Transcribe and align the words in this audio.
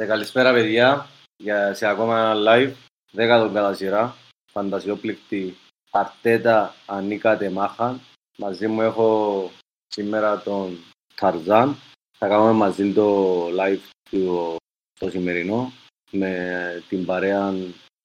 Άντε, 0.00 0.08
καλησπέρα 0.08 0.52
παιδιά, 0.52 1.06
για, 1.36 1.74
σε 1.74 1.86
ακόμα 1.86 2.18
ένα 2.18 2.34
live, 2.46 2.72
δέκατον 3.12 3.52
κατά 3.52 3.74
σειρά, 3.74 4.16
φαντασιόπληκτη 4.52 5.56
Αρτέτα 5.90 6.74
Ανίκατε 6.86 7.50
Μάχαν. 7.50 8.00
Μαζί 8.38 8.66
μου 8.66 8.80
έχω 8.80 9.50
σήμερα 9.86 10.40
τον 10.42 10.78
Ταρζάν. 11.14 11.76
Θα 12.18 12.28
κάνουμε 12.28 12.52
μαζί 12.52 12.92
το 12.92 13.46
live 13.46 13.78
του, 14.10 14.56
το 15.00 15.10
σημερινό 15.10 15.72
με 16.10 16.82
την 16.88 17.04
παρέα. 17.04 17.54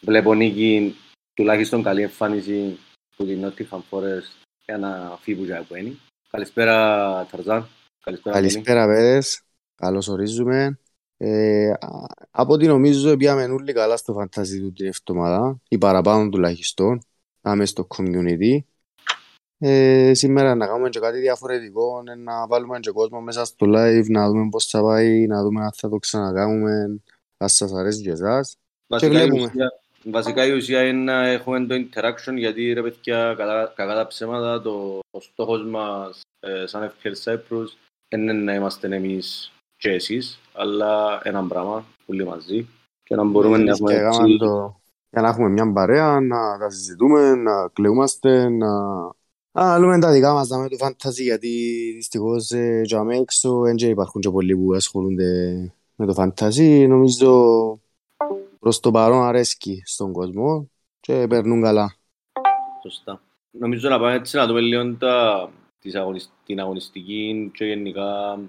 Βλέπω 0.02 0.34
Νίκη 0.34 0.96
τουλάχιστον 1.34 1.84
καλή 1.84 2.02
εμφάνιση 2.02 2.80
που 3.16 3.26
την 3.26 3.46
Nottingham 3.46 3.82
Forest 3.90 4.46
για 4.66 4.78
να 4.78 5.18
φύγει 5.22 5.64
που 5.68 5.76
είναι. 5.76 5.96
Καλησπέρα 6.30 7.28
Ταρζάν. 7.32 7.68
Καλησπέρα, 8.00 8.36
Καλησπέρα 8.36 8.86
παιδες. 8.86 9.42
Καλώς 9.76 10.08
ορίζουμε. 10.08 10.80
Ε, 11.28 11.74
από 12.32 12.54
ό,τι 12.54 12.68
νομίζω 12.68 13.18
πήγαμε 13.18 13.44
όλοι 13.44 13.74
καλά 13.74 13.98
στο 13.98 14.14
φαντάζι 14.14 14.60
του 14.60 14.74
την 14.74 14.86
εβδομάδα, 14.86 15.62
ή 15.68 15.78
παραπάνω 15.78 16.30
τουλάχιστον, 16.30 17.02
άμε 17.42 17.66
στο 17.66 17.88
community. 17.96 18.60
Ε, 19.58 20.12
σήμερα 20.14 20.56
να 20.56 20.68
κάνουμε 20.68 20.90
και 20.90 21.00
κάτι 21.00 21.20
διαφορετικό, 21.20 22.04
να 22.18 22.48
βάλουμε 22.48 22.80
και 22.80 22.92
κόσμο 22.92 23.22
μέσα 23.22 23.46
στο 23.46 23.66
live, 23.70 24.06
να 24.08 24.28
δούμε 24.28 24.48
πώς 24.50 24.66
θα 24.66 24.82
πάει, 24.82 25.28
να 25.28 25.44
δούμε 25.44 25.64
αν 25.64 25.72
θα 25.76 25.90
το 25.90 25.98
ξανακάνουμε, 25.98 27.02
αν 27.38 27.50
σας 27.50 27.74
αρέσει 27.74 28.02
και 28.02 28.12
εσάς. 28.12 28.58
Βασικά, 28.88 29.24
η 29.24 29.30
ουσία, 29.30 29.80
βασικά 30.04 30.46
η 30.46 30.52
ουσία 30.52 30.88
είναι 30.88 31.04
να 31.04 31.28
έχουμε 31.28 31.66
το 31.66 31.76
interaction, 31.76 32.34
γιατί 32.36 32.74
ρε 32.74 32.82
παιδιά, 32.82 33.34
κατά, 33.38 33.74
κατά 33.76 33.96
τα 33.96 34.08
ψέματα, 34.08 34.62
το, 34.62 35.00
ο 35.12 35.20
στόχος 35.20 35.66
μας 35.66 36.22
ε, 36.40 36.66
σαν 36.66 36.94
FPL 36.94 37.14
Cyprus 37.24 37.68
είναι 38.10 38.34
να 38.34 38.54
είμαστε 38.54 38.96
εμείς 38.96 39.50
και 39.86 39.92
εσείς, 39.92 40.40
αλλά 40.54 41.20
ένα 41.24 41.44
πράγμα, 41.44 41.86
όλοι 42.06 42.26
μαζί, 42.26 42.68
και 43.04 43.16
να 43.16 43.24
μπορούμε 43.24 43.58
να 43.58 43.72
έχουμε 43.72 43.94
έτσι... 43.94 44.38
Το... 44.38 44.80
Για 45.10 45.22
να 45.22 45.28
έχουμε 45.28 45.50
μια 45.50 45.72
παρέα, 45.72 46.20
να 46.20 46.58
τα 46.58 46.70
συζητούμε, 46.70 47.36
να 47.36 47.68
κλαιούμαστε, 47.74 48.50
να... 48.50 48.68
Α, 49.52 49.80
λέμε 49.80 50.00
τα 50.00 50.12
δικά 50.12 50.34
μας 50.34 50.50
με 50.50 50.70
το 50.70 50.78
φανταζί, 50.78 51.24
γιατί 51.24 51.50
δυστυχώς 51.96 52.52
ε, 52.52 52.82
για 52.84 53.04
μέ 53.04 53.18
έξω 53.18 53.60
δεν 53.60 53.76
υπάρχουν 53.78 54.22
και 54.22 54.30
πολλοί 54.30 54.56
που 54.56 54.74
ασχολούνται 54.74 55.60
με 55.96 56.06
το 56.06 56.14
φανταζί. 56.14 56.88
Νομίζω 56.88 57.32
προς 58.60 58.80
το 58.80 58.92
παρόν 58.92 59.24
αρέσκει 59.24 59.82
στον 59.86 60.12
κόσμο 60.12 60.70
και 61.00 61.26
περνούν 61.30 61.62
καλά. 61.62 61.96
Σωστά. 62.82 63.22
Νομίζω 63.52 63.90
να 63.90 64.00
πάμε 64.00 64.14
έτσι 64.14 64.38
να 64.38 64.48
δούμε 64.48 64.60
λίγο 64.60 64.96
τα, 64.96 65.50
την 66.46 66.60
αγωνιστική 66.60 67.52
και 67.54 67.66
γενικά 67.66 68.40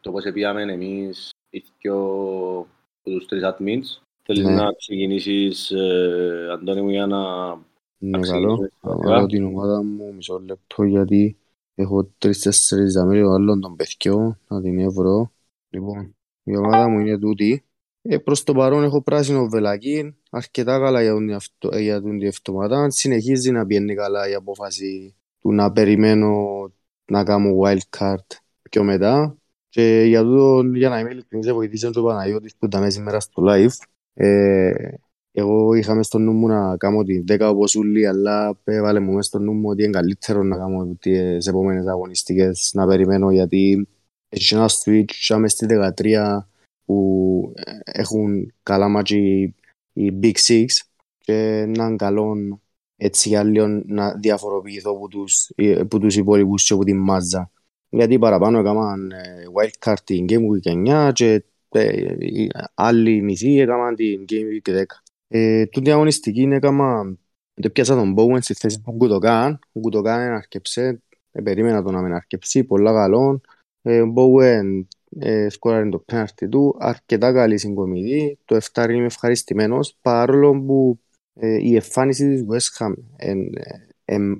το 0.00 0.10
πώς 0.10 0.24
πήγαμε 0.32 0.62
εμείς 0.62 1.30
οι 1.50 1.64
δυο 1.78 2.66
τους 3.02 3.26
τρεις 3.26 3.42
admins. 3.44 4.02
Θέλεις 4.22 4.44
ναι. 4.44 4.54
να 4.54 4.72
ξεκινήσεις, 4.72 5.70
ε, 5.70 6.48
Αντώνη 6.52 6.82
μου, 6.82 6.90
για 6.90 7.06
να... 7.06 7.54
Ναι, 7.98 8.18
καλό. 8.18 8.70
Θα 8.80 8.96
βάλω 8.96 9.26
την 9.26 9.44
ομάδα 9.44 9.82
μου 9.82 10.14
μισό 10.14 10.42
λεπτό 10.46 10.82
γιατί 10.82 11.36
έχω 11.74 12.10
τρεις-τέσσερις 12.18 12.92
δαμέρια 12.92 13.32
άλλων 13.32 13.60
των 13.60 13.76
παιδιών, 13.76 14.38
να 14.48 14.60
την 14.60 14.78
ευρώ. 14.78 15.32
Λοιπόν, 15.68 16.16
η 16.42 16.56
ομάδα 16.56 16.88
μου 16.88 16.98
είναι 16.98 17.18
τούτη. 17.18 17.62
Ε, 18.02 18.18
προς 18.18 18.42
το 18.42 18.52
παρόν 18.52 18.82
έχω 18.84 19.02
πράσινο 19.02 19.48
βελακί, 19.48 20.16
αρκετά 20.30 20.78
καλά 20.78 21.02
για 21.02 21.14
την, 21.16 21.34
αυτο, 21.34 21.68
ε, 21.72 21.80
για 21.80 22.02
την 22.02 22.22
εβδομάδα. 22.22 22.90
Συνεχίζει 22.90 23.50
να 23.50 23.66
πιένει 23.66 23.94
καλά 23.94 24.28
η 24.28 24.34
απόφαση 24.34 25.14
του 25.38 25.52
να 25.52 25.72
περιμένω 25.72 26.36
να 27.04 27.24
κάνω 27.24 27.58
wild 27.64 27.98
card 27.98 28.26
πιο 28.70 28.82
μετά. 28.84 29.37
Και 29.68 30.04
για, 30.06 30.22
το, 30.22 30.62
για 30.62 30.88
να 30.88 30.98
είμαι 30.98 31.10
ειλικρινής, 31.10 31.52
βοηθήσαν 31.52 31.92
και 31.92 31.98
ο 31.98 32.02
Παναγιώτης 32.02 32.56
που 32.56 32.66
ήταν 32.66 32.90
σήμερα 32.90 33.20
στο 33.20 33.42
live. 33.46 33.86
Ε, 34.14 34.72
εγώ 35.32 35.74
είχα 35.74 35.91
μες 35.91 36.02
στο 36.02 36.18
νου 36.18 36.32
μου 36.32 36.46
να 36.46 36.76
κάνω 36.76 37.02
την 37.02 37.24
10 37.28 37.40
όπως 37.40 37.74
ούλοι, 37.74 38.06
αλλά 38.06 38.58
έβαλε 38.64 39.00
μου 39.00 39.22
στο 39.22 39.38
νου 39.38 39.52
μου 39.52 39.68
ότι 39.68 39.82
είναι 39.82 39.92
καλύτερο 39.92 40.42
να 40.42 40.56
κάνω 40.56 40.96
τις 41.00 41.46
επόμενες 41.46 41.86
αγωνιστικές, 41.86 42.70
να 42.74 42.86
περιμένω 42.86 43.30
γιατί 43.30 43.88
έχει 44.28 44.54
ένα 44.54 44.68
switch 44.68 45.04
και 45.04 45.46
στη 45.46 45.66
13 45.96 46.38
που 46.84 47.52
έχουν 47.84 48.52
καλά 48.62 48.88
μάτσια 48.88 49.54
οι 49.92 50.18
Big 50.22 50.34
Six 50.46 50.64
και 51.18 51.34
έναν 51.58 51.96
καλό 51.96 52.36
έτσι 52.96 53.28
για 53.28 53.42
λίγο 53.42 53.66
να 53.86 54.14
διαφοροποιηθώ 54.14 54.90
από 54.90 55.08
τους, 55.08 55.50
από 55.78 55.98
τους 55.98 56.16
υπόλοιπους 56.16 56.66
και 56.66 56.72
από 56.72 56.84
την 56.84 56.96
μάζα 56.96 57.50
γιατί 57.88 58.18
παραπάνω 58.18 58.58
έκαναν 58.58 59.10
ε, 59.10 59.44
wildcard 59.54 59.96
την 60.04 60.24
Game 60.28 60.40
Week 60.40 61.08
9 61.08 61.10
και 61.12 61.44
ε, 61.68 62.14
άλλοι 62.74 63.22
μισοί 63.22 63.54
έκαναν 63.54 63.94
την 63.94 64.24
Game 64.28 64.68
Week 64.68 64.78
10. 64.78 64.82
Ε, 65.28 65.66
τούτη 65.66 65.90
αγωνιστική 65.90 66.42
έκανα, 66.42 67.16
δεν 67.54 67.72
πιάσα 67.72 67.94
τον 67.94 68.14
Bowen 68.18 68.38
στη 68.40 68.54
θέση 68.54 68.80
του 68.80 68.92
Γκουτοκάν. 68.92 69.58
Ο 69.72 69.80
Γκουτοκάν 69.80 70.20
αρκεψέ, 70.20 71.02
ε, 71.32 71.40
περίμενα 71.40 71.82
τον 71.82 71.92
να 71.94 72.00
μην 72.02 72.12
αρκεψεί, 72.12 72.64
πολλά 72.64 72.92
καλό. 72.92 73.40
Ε, 73.82 74.00
ο 74.00 74.12
Bowen 74.16 74.84
ε, 75.18 75.48
σκόραρε 75.48 75.88
το 75.88 75.98
πέναρτι 75.98 76.48
του, 76.48 76.76
αρκετά 76.78 77.32
καλή 77.32 77.58
συγκομιδή. 77.58 78.38
Το 78.44 78.60
7 78.72 78.90
είμαι 78.90 79.04
ευχαριστημένος, 79.04 79.96
παρόλο 80.02 80.62
που 80.62 80.98
ε, 81.34 81.56
η 81.62 81.74
εμφάνιση 81.74 82.28
της 82.28 82.44
West 82.48 82.84
Ham 82.84 82.94
ε, 83.16 83.34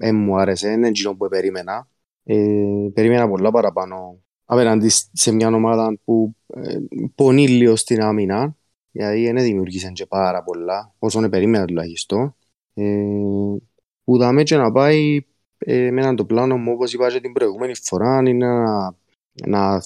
ε, 0.01 0.13
μου 0.13 0.39
άρεσε, 0.39 0.71
είναι 0.71 0.89
εκείνο 0.89 1.15
που 1.15 1.29
περίμενα. 1.29 1.89
Ε, 2.31 2.91
περίμενα 2.95 3.29
πολλά 3.29 3.51
παραπάνω. 3.51 4.23
Απέναντι 4.45 4.91
σε 5.13 5.33
μια 5.33 5.49
ομάδα 5.49 5.99
που 6.05 6.35
ε, 6.47 6.79
πονεί 7.15 7.49
λίγο 7.49 7.77
στην 7.77 8.03
άμυνα 8.03 8.57
γιατί 8.91 9.33
δεν 9.33 9.43
δημιουργήσαν 9.43 9.93
και 9.93 10.07
πάρα 10.07 10.43
πολλά 10.43 10.95
όσο 10.99 11.29
περίμενα 11.29 11.65
τουλάχιστον. 11.65 12.37
Ε, 12.75 12.85
που 14.05 14.19
δάμε 14.19 14.43
και 14.43 14.57
να 14.57 14.73
πάει 14.73 15.27
ε, 15.59 15.91
με 15.91 16.01
έναν 16.01 16.17
το 16.17 16.25
πλάνο 16.25 16.57
μου 16.57 16.73
όπως 16.73 16.93
είπα 16.93 17.11
και 17.11 17.21
την 17.21 17.33
προηγούμενη 17.33 17.75
φορά 17.83 18.23
είναι 18.27 18.47
να, 18.47 18.95
να 19.47 19.81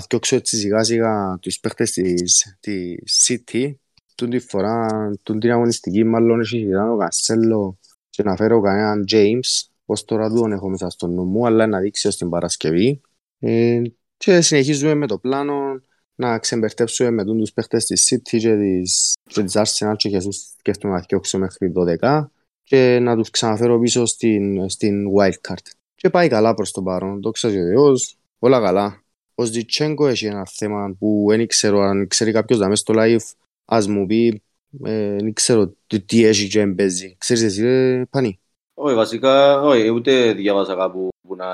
θυκιόξω 0.00 0.36
έτσι 0.36 0.56
σιγά 0.56 0.82
σιγά 0.82 1.38
τους 1.40 1.60
παίχτες 1.60 1.90
της, 1.90 2.56
της 2.60 3.26
City. 3.28 3.74
Τούν 4.14 4.30
τη 4.30 4.38
φορά, 4.38 4.86
τούν 5.22 5.40
την 5.40 5.50
αγωνιστική 5.50 6.04
μάλλον 6.04 6.40
έχει 6.40 6.74
ο 6.74 6.96
Κασέλο 6.96 7.78
και 8.10 8.22
να 8.22 8.36
φέρω 8.36 8.60
κανέναν 8.60 9.04
James 9.12 9.71
Πώς 9.92 10.04
τώρα 10.04 10.30
τον 10.30 10.52
έχω 10.52 10.68
μέσα 10.68 10.90
στο 10.90 11.06
νου 11.06 11.24
μου, 11.24 11.46
αλλά 11.46 11.66
να 11.66 11.80
δείξει 11.80 12.10
στην 12.10 12.28
Παρασκευή. 12.28 13.00
Ε, 13.38 13.82
και 14.16 14.40
συνεχίζουμε 14.40 14.94
με 14.94 15.06
το 15.06 15.18
πλάνο 15.18 15.82
να 16.14 16.38
ξεμπερτέψουμε 16.38 17.10
με 17.10 17.24
τους 17.24 17.52
παίχτες 17.52 17.84
της 17.84 18.12
City 18.14 18.38
και 18.38 18.56
της, 18.56 19.12
και 19.22 19.42
της 19.42 19.54
Arsenal 19.56 19.94
και 19.96 20.10
Jesus 20.12 20.32
σκέφτομαι 20.58 20.94
να 20.94 21.00
διώξω 21.00 21.38
μέχρι 21.38 21.72
12 22.00 22.24
και 22.62 22.98
να 23.02 23.16
τους 23.16 23.30
ξαναφέρω 23.30 23.80
πίσω 23.80 24.04
στην, 24.06 24.68
στην 24.68 25.04
wildcard. 25.18 25.70
Και 25.94 26.10
πάει 26.10 26.28
καλά 26.28 26.54
προς 26.54 26.70
το 26.70 26.82
παρόν, 26.82 27.20
το 27.20 27.30
ξέρει 27.30 27.62
ο 27.62 27.66
Θεός, 27.66 28.16
όλα 28.38 28.60
καλά. 28.60 29.02
Ο 29.34 29.44
Ζιτσέγκο 29.44 30.06
έχει 30.06 30.26
ένα 30.26 30.46
θέμα 30.46 30.96
που 30.98 31.26
δεν 31.28 31.46
ξέρω 31.46 31.80
αν 31.80 32.06
ξέρει 32.06 32.32
κάποιος 32.32 32.58
να 32.58 32.68
μέσα 32.68 32.80
στο 32.80 32.94
live, 32.96 33.32
ας 33.64 33.86
μου 33.86 34.06
πει, 34.06 34.42
ε, 34.84 35.16
δεν 35.16 35.32
ξέρω 35.32 35.74
τι 36.06 36.24
έχει 36.24 36.48
και 36.48 36.60
εμπέζει. 36.60 37.14
Ξέρεις 37.18 37.42
εσύ, 37.42 37.64
ε, 37.64 38.04
Πανί. 38.10 38.41
Όχι, 38.84 38.94
βασικά, 38.94 39.60
όχι, 39.60 39.88
ούτε 39.88 40.32
διάβασα 40.32 40.74
κάπου 40.74 41.08
που 41.28 41.36
να 41.36 41.46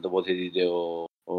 τοποθετείται 0.00 0.64
ο, 0.64 1.04
ο 1.24 1.36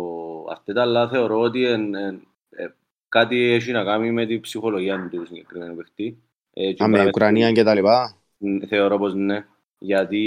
Αρτέτα, 0.49 0.81
αλλά 0.81 1.09
θεωρώ 1.09 1.39
ότι 1.39 1.65
εν, 1.65 1.95
εν, 1.95 2.27
ε, 2.49 2.67
κάτι 3.09 3.51
έχει 3.51 3.71
να 3.71 3.83
κάνει 3.83 4.11
με 4.11 4.25
την 4.25 4.41
ψυχολογία 4.41 5.07
του 5.11 5.25
συγκεκριμένου 5.25 5.75
παιχτή. 5.75 6.17
Ε, 6.53 6.73
Α, 6.83 6.87
με 6.87 7.05
Ουκρανία 7.05 7.51
και 7.51 7.63
τα 7.63 7.73
λοιπά. 7.73 8.15
Θεωρώ 8.67 8.97
πως 8.97 9.13
ναι. 9.13 9.45
Γιατί 9.77 10.23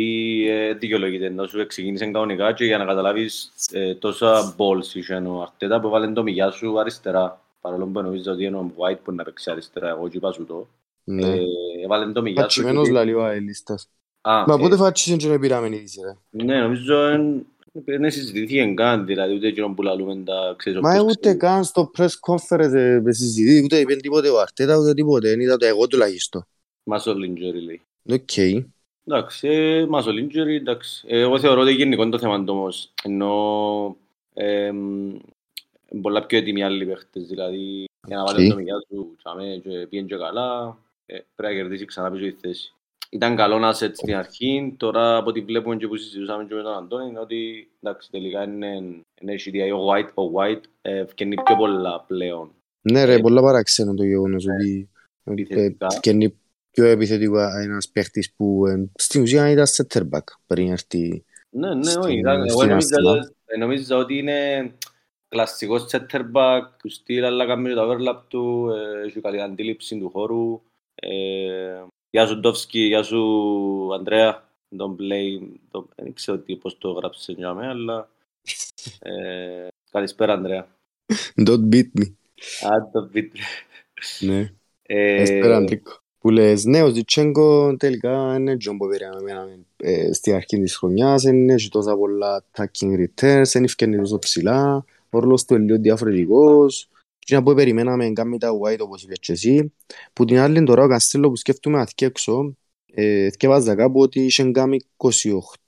ε, 0.48 0.72
δικαιολογείται, 0.72 1.26
ενώ 1.26 1.46
σου 1.46 1.66
ξεκίνησε 1.66 2.04
κανονικά 2.04 2.52
και 2.52 2.64
για 2.64 2.78
να 2.78 2.84
καταλάβεις 2.84 3.52
ε, 3.72 3.94
τόσα 3.94 4.54
balls 4.56 4.94
είχε 4.94 5.14
ο 5.14 5.42
Αρτέτα 5.42 5.80
που 5.80 5.88
βάλει 5.88 6.12
το 6.12 6.22
μηγιά 6.22 6.50
σου 6.50 6.80
αριστερά. 6.80 7.40
Παρόλο 7.60 7.86
που 7.86 8.00
νομίζω 8.00 8.32
ότι 8.32 8.44
είναι 8.44 8.56
ο 8.56 8.72
White 8.76 8.98
που 9.04 9.12
να 9.12 9.24
παίξει 9.24 9.50
αριστερά, 9.50 9.88
εγώ 9.88 10.08
και 10.08 10.16
είπα 10.16 10.32
σου 10.32 10.46
το. 10.46 10.66
Ναι. 11.04 11.26
Ε, 11.26 11.42
βάλει 11.88 12.12
το 12.12 12.22
μηγιά 12.22 12.48
σου. 12.48 12.62
Πατσιμένος 12.62 12.88
λαλεί 12.88 13.14
ο 13.14 13.24
αελίστας. 13.24 13.88
Μα 14.24 14.58
πότε 14.58 14.76
φάτσισαν 14.76 15.18
και 15.18 15.28
με 15.28 15.38
πήραμε 15.38 15.66
είδηση 15.66 16.00
ρε; 16.04 16.44
Ναι, 16.44 16.60
νομίζω 16.60 16.94
δεν 17.84 18.10
συζητήθηκε 18.10 18.72
καν, 18.74 19.06
δηλαδή 19.06 19.34
ούτε 19.34 19.46
εκείνο 19.46 19.74
που 19.74 19.82
λαλούμε 19.82 20.22
τα 20.24 20.54
ξέρεις 20.56 20.80
Μα 20.80 21.00
ούτε 21.00 21.34
καν 21.34 21.64
στο 21.64 21.90
press 21.98 22.08
conference 22.28 23.00
δεν 23.02 23.12
συζητήθηκε, 23.12 23.64
ούτε 23.64 23.78
είπε 23.78 23.94
τίποτε 23.94 24.28
ο 24.28 24.40
Αρτέτα, 24.40 24.76
ούτε 24.76 24.94
τίποτε, 24.94 25.28
δεν 25.28 25.40
είδα 25.40 25.56
το 25.56 25.66
εγώ 25.66 25.86
τουλάχιστον. 25.86 26.46
Muscle 26.90 27.30
injury 27.30 27.62
λέει. 27.64 27.80
Οκ. 28.10 28.36
Εντάξει, 29.06 29.48
muscle 29.92 30.24
injury, 30.24 30.56
εντάξει. 30.60 31.04
Εγώ 31.08 31.38
θεωρώ 31.38 31.60
ότι 31.60 31.72
γενικό 31.72 32.08
το 32.08 32.18
θέμα 32.18 32.44
όμως, 32.46 32.92
ενώ 33.02 33.96
πολλά 36.00 36.26
πιο 36.26 36.38
έτοιμοι 36.38 36.64
άλλοι 36.64 36.86
παίχτες, 36.86 37.26
δηλαδή 37.26 37.84
για 38.06 38.16
να 38.16 38.24
βάλει 38.24 38.48
το 38.48 38.56
μηγιά 38.56 38.74
σου 38.88 39.16
και 39.62 39.86
πήγαινε 39.90 40.08
και 40.08 40.16
καλά, 40.16 40.78
πρέπει 41.06 41.24
να 41.36 41.52
κερδίσει 41.52 41.84
ξανά 41.84 42.10
πίσω 42.10 42.26
η 42.26 42.36
θέση 42.40 42.73
ήταν 43.14 43.36
καλό 43.36 43.58
να 43.58 43.72
σε 43.72 43.94
στην 43.94 44.14
αρχή, 44.14 44.74
τώρα 44.76 45.16
από 45.16 45.28
ό,τι 45.30 45.40
βλέπουμε 45.40 45.76
και 45.76 45.86
που 45.88 45.96
συζητούσαμε 45.96 46.44
και 46.44 46.54
με 46.54 46.62
τον 46.62 46.76
Αντώνη 46.76 47.08
είναι 47.08 47.18
ότι 47.18 47.70
εντάξει, 47.82 48.10
τελικά 48.10 48.42
είναι, 48.42 48.66
είναι 49.20 49.34
HDI, 49.44 49.70
ο 49.76 49.90
White, 49.92 50.08
ο 50.14 50.32
White 50.38 50.60
ε, 50.82 50.98
ευκαινεί 50.98 51.34
πιο 51.44 51.56
πολλά 51.56 52.04
πλέον 52.06 52.50
Ναι 52.82 53.04
ρε, 53.04 53.14
Ε, 53.14 53.18
πολλά 53.18 53.40
παράξενο 53.40 53.94
το 53.94 54.04
γεγονός 54.04 54.44
ναι, 54.44 54.54
ότι 54.54 54.88
επιθετικά. 55.24 55.86
βγαίνει 56.02 56.38
πιο 56.70 56.84
επιθετικά 56.84 57.60
ένας 57.62 57.88
παίχτης 57.88 58.32
που 58.36 58.66
ε, 58.66 58.90
στην 58.94 59.22
ουσία 59.22 59.50
ήταν 59.50 59.64
center 59.76 60.02
back 60.10 60.24
πριν 60.46 60.70
έρθει 60.70 61.24
Ναι, 61.50 61.74
ναι, 61.74 61.82
στην- 61.84 62.02
όχι. 62.02 62.18
ήταν- 62.18 62.40
Εγώ 62.46 62.48
στην 62.58 62.68
νόμιζα, 62.68 62.96
Αστυνά. 62.96 63.32
ε, 63.46 63.56
νόμιζα 63.56 63.96
ότι 63.96 64.18
είναι 64.18 64.70
κλασσικός 65.28 65.86
center 65.90 66.20
back 66.34 66.60
του 66.78 66.88
στυλ, 66.90 67.24
αλλά 67.24 67.46
κάνει 67.46 67.68
και 67.68 67.74
το 67.74 67.90
overlap 67.90 68.22
του, 68.28 68.70
ε, 69.02 69.06
έχει 69.06 69.20
καλή 69.20 69.40
αντίληψη 69.42 69.98
του 69.98 70.10
χώρου. 70.10 70.60
Ε, 72.14 72.18
Γεια 72.18 72.26
σου 72.26 72.40
Ντόφσκι, 72.40 72.80
γεια 72.80 73.02
σου 73.02 73.20
Ανδρέα. 73.94 74.48
Don't 74.78 75.00
blame, 75.00 75.48
το- 75.70 75.88
δεν 75.96 76.12
ξέρω 76.12 76.38
τι, 76.38 76.56
πώς 76.56 76.78
το 76.78 76.90
γράψε 76.90 77.32
για 77.32 77.54
μένα, 77.54 77.70
αλλά 77.70 78.08
ε, 78.98 79.68
καλησπέρα 79.90 80.32
Ανδρέα. 80.32 80.68
Don't 81.46 81.68
beat 81.72 82.00
me. 82.00 82.12
Αν 82.70 82.90
το 82.92 83.08
πείτε. 83.12 83.38
Ναι. 84.20 84.52
Ε, 84.82 85.22
Έσπερα 85.22 85.56
Αντρίκο. 85.56 85.92
Που 86.18 86.30
λες, 86.30 86.64
ναι, 86.64 86.82
ο 86.82 86.88
Ζιτσέγκο 86.88 87.76
τελικά 87.76 88.34
είναι 88.36 88.56
τζον 88.56 88.76
που 88.78 88.86
περιμέναμε 88.88 89.58
ε, 89.76 90.12
στη 90.12 90.32
αρχή 90.32 90.60
της 90.60 90.76
χρονιάς, 90.76 91.22
είναι 91.24 91.52
έχει 91.52 91.68
τόσα 91.68 91.96
πολλά 91.96 92.44
attacking 92.52 93.06
returns, 93.06 93.42
δεν 93.52 93.64
ευκαινεί 93.64 93.96
τόσο 93.96 94.18
ψηλά, 94.18 94.84
ο 95.10 95.18
ρόλος 95.18 95.44
του 95.44 95.54
είναι 95.54 95.64
λίγος 95.64 95.80
διαφορετικός. 95.80 96.88
Και 97.24 97.34
να 97.34 97.42
που 97.42 97.54
περιμέναμε 97.54 98.10
κάνει 98.10 98.38
τα 98.38 98.50
white 98.50 98.78
όπως 98.80 99.02
είπες 99.02 99.18
και 99.18 99.32
εσύ. 99.32 99.72
Που 100.12 100.24
την 100.24 100.38
άλλη 100.38 100.64
τώρα 100.64 100.82
ο 100.82 100.88
Καστέλο 100.88 101.28
που 101.28 101.36
σκέφτομαι 101.36 101.76
να 101.78 101.86
θυκεί 101.86 102.04
έξω, 102.04 102.56
ε, 102.94 103.30
θυκεύαζα 103.30 103.74
κάπου 103.74 104.00
ότι 104.00 104.20
είχε 104.20 104.50
κάνει 104.50 104.80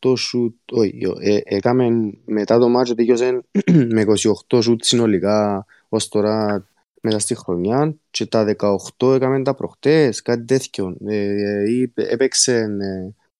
28 0.03 0.17
σουτ, 0.17 0.55
όχι, 0.73 0.99
ε, 1.21 1.39
έκαμε 1.45 2.13
μετά 2.25 2.59
το 2.59 2.69
μάτσο 2.69 2.95
τελειώσε 2.95 3.41
με 3.95 4.05
28 4.49 4.63
σουτ 4.63 4.85
συνολικά 4.85 5.67
ως 5.89 6.09
τώρα 6.09 6.67
μέσα 7.07 7.19
στη 7.19 7.35
χρονιά 7.35 7.97
και 8.11 8.27
τα 8.27 8.55
18 8.99 9.15
έκαμε 9.15 9.43
τα 9.43 9.55
προχτές, 9.55 10.23
κάτι 10.23 10.45
τέτοιο. 10.45 10.97
Ε, 11.07 11.71
ή 11.71 11.93
έπαιξε 11.95 12.69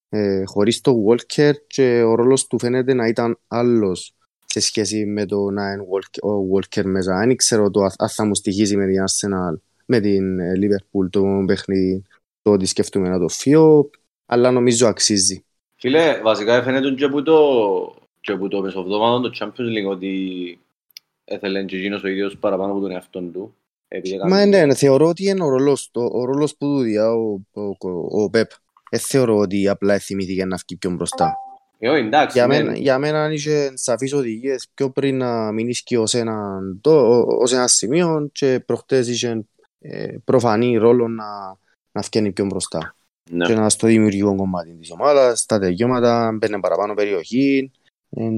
ε, 0.09 0.19
ε, 0.19 0.45
χωρίς 0.45 0.81
το 0.81 0.93
Walker 1.09 1.53
και 1.67 2.03
ο 2.03 2.15
ρόλος 2.15 2.47
του 2.47 2.59
φαίνεται 2.59 2.95
να 2.95 3.07
ήταν 3.07 3.39
άλλος 3.47 4.15
σε 4.61 4.67
σχέση 4.67 5.07
με 5.07 5.27
το 5.27 5.51
να 5.51 5.73
είναι 5.73 5.85
Walker, 5.93 6.29
ο 6.29 6.49
Walker 6.55 6.85
μέσα. 6.85 7.19
Δεν 7.19 7.37
ξέρω 7.37 7.71
το, 7.71 7.81
αν 7.97 8.09
θα 8.09 8.25
μου 8.25 8.35
στοιχίζει 8.35 8.77
με 8.77 8.87
την 8.87 8.97
Arsenal, 9.05 9.59
με 9.87 10.01
την 10.01 10.39
ε, 10.39 10.53
Liverpool 10.55 11.11
το 11.11 11.23
παιχνίδι, 11.47 12.03
το 12.43 12.51
ότι 12.51 12.67
σκέφτομαι 12.67 13.09
να 13.09 13.19
το 13.19 13.29
φύγω, 13.29 13.91
αλλά 14.27 14.51
νομίζω 14.51 14.87
αξίζει. 14.87 15.45
Φίλε, 15.77 16.21
βασικά 16.23 16.63
φαίνεται 16.63 16.91
και 16.91 17.05
από 17.05 17.23
το, 17.23 17.39
και 18.21 18.33
από 18.33 18.49
το 18.49 18.61
μεσοβδόμαδο 18.61 19.21
το 19.21 19.31
Champions 19.41 19.87
League 19.87 19.91
ότι 19.91 20.59
έθελε 21.25 21.65
και 21.65 21.77
εκείνος 21.77 22.03
ο 22.03 22.09
ίδιος 22.09 22.39
παραπάνω 22.39 22.73
από 22.73 22.81
τον 22.81 22.91
εαυτό 22.91 23.21
του. 23.21 23.55
Επειδή 23.89 24.15
έκανε- 24.15 24.33
Μα 24.33 24.45
ναι, 24.47 24.65
ναι, 24.65 24.75
θεωρώ 24.75 25.07
ότι 25.09 25.29
είναι 25.29 25.45
ο 25.45 25.49
ρόλος, 25.49 25.89
το, 25.93 26.01
ο 26.13 26.25
ρόλος 26.25 26.57
που 26.57 26.67
του 26.67 26.81
διά 26.81 27.13
ο, 27.13 27.41
ο, 27.53 27.63
ο, 27.63 28.23
ο 28.23 28.31
Πεπ. 28.31 28.51
Δεν 28.91 29.01
θεωρώ 29.01 29.37
ότι 29.37 29.69
απλά 29.69 29.99
θυμήθηκε 29.99 30.45
να 30.45 30.57
βγει 30.57 30.77
πιο 30.79 30.91
μπροστά. 30.91 31.35
Ε, 31.87 31.89
όχι, 31.89 32.01
εντάξει, 32.07 32.39
Για 32.39 32.47
ναι. 32.47 32.63
μένα, 32.63 32.77
για 32.77 32.99
μένα 32.99 33.25
αν 33.25 33.33
είχε 33.33 33.73
σαφείς 33.75 34.13
οδηγίες 34.13 34.69
πιο 34.75 34.91
πριν 34.91 35.17
να 35.17 35.53
μην 35.53 35.69
ισχύει 35.69 35.97
ως 35.97 36.15
ένα, 36.15 36.61
το, 36.81 37.21
ως 37.21 37.53
ένα 37.53 37.69
σημείο 37.69 38.29
και 38.33 38.63
προχτές 38.67 39.09
είχε 39.09 39.47
ε, 39.79 40.17
προφανή 40.25 40.77
ρόλο 40.77 41.09
να, 41.09 41.59
να 41.93 42.01
βγαίνει 42.01 42.33
πιο 42.33 42.45
μπροστά. 42.45 42.97
Ναι. 43.31 43.47
Και 43.47 43.55
να 43.55 43.69
στο 43.69 43.87
δημιουργικό 43.87 44.35
κομμάτι 44.37 44.75
της 44.75 44.91
ομάδας, 44.91 45.41
στα 45.41 45.59
τελειώματα, 45.59 46.33
μπαίνει 46.33 46.61
παραπάνω 46.61 46.95
περιοχή. 46.95 47.71
Ε, 48.11 48.29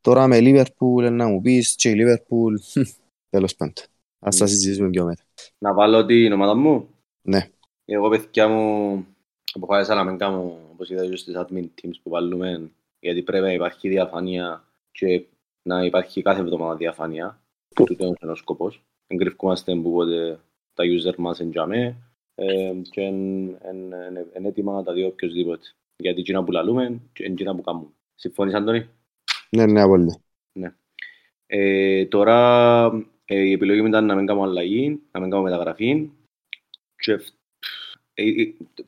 τώρα 0.00 0.26
με 0.26 0.38
Liverpool 0.40 1.10
να 1.10 1.26
μου 1.26 1.40
πεις 1.40 1.74
και 1.74 1.88
η 1.90 1.94
Liverpool, 1.98 2.82
τέλος 3.30 3.54
πάντων. 3.56 3.74
Ας 4.18 4.36
τα 4.36 4.44
Ναι. 4.44 4.50
συζητήσουμε 4.50 4.90
πιο 4.90 5.04
μετά. 5.04 5.22
Να 5.58 5.74
βάλω 5.74 6.04
την 6.04 6.32
ομάδα 6.32 6.54
μου; 6.54 6.88
Ναι. 7.22 7.48
Εγώ, 7.84 8.08
παιδιά 8.08 8.48
μου, 8.48 9.06
αποφάσισα 9.54 9.94
να 9.94 10.04
μην 10.04 10.18
κάνω, 10.18 10.58
όπως 10.72 10.90
είδα 10.90 11.06
και 11.08 11.16
στις 11.16 11.34
admin 11.36 11.64
teams 11.82 11.94
που 12.02 12.10
βάλουμε, 12.10 12.70
γιατί 13.04 13.22
πρέπει 13.22 13.44
να 13.44 13.52
υπάρχει 13.52 13.88
διαφάνεια 13.88 14.64
και 14.92 15.24
να 15.62 15.84
υπάρχει 15.84 16.22
κάθε 16.22 16.40
εβδομάδα 16.40 16.76
διαφάνεια. 16.76 17.42
Τούτο 17.74 18.04
είναι 18.04 18.32
ο 18.32 18.34
σκοπός. 18.34 18.82
Εγκρυφκούμαστε 19.06 19.74
που 19.74 19.92
πότε 19.92 20.40
τα 20.74 20.84
user 20.84 21.14
μας 21.16 21.40
εντιαμέ 21.40 21.96
ε, 22.34 22.72
και 22.90 23.00
είναι 23.00 24.26
έτοιμα 24.32 24.72
να 24.72 24.82
τα 24.82 24.92
δει 24.92 25.04
οποιοσδήποτε. 25.04 25.66
Γιατί 25.96 26.20
εκείνα 26.20 26.44
που 26.44 26.52
λαλούμε 26.52 27.00
και 27.12 27.24
εκείνα 27.24 27.54
που 27.54 27.62
κάνουμε. 27.62 27.86
Συμφωνείς, 28.14 28.54
Αντώνη; 28.54 28.88
Ναι, 29.50 29.66
ναι, 29.66 29.80
απόλυτα. 29.80 30.18
Ε, 31.46 32.06
τώρα 32.06 32.86
ε, 33.24 33.38
η 33.38 33.52
επιλογή 33.52 33.80
μου 33.80 33.86
ήταν 33.86 34.06
να 34.06 34.14
μην 34.14 34.26
κάνω 34.26 34.42
αλλαγή, 34.42 35.00
να 35.10 35.20
μην 35.20 35.30
κάνω 35.30 35.42
μεταγραφή 35.42 36.10
και 36.96 37.12
ε, 37.12 37.14
ε, 37.14 37.18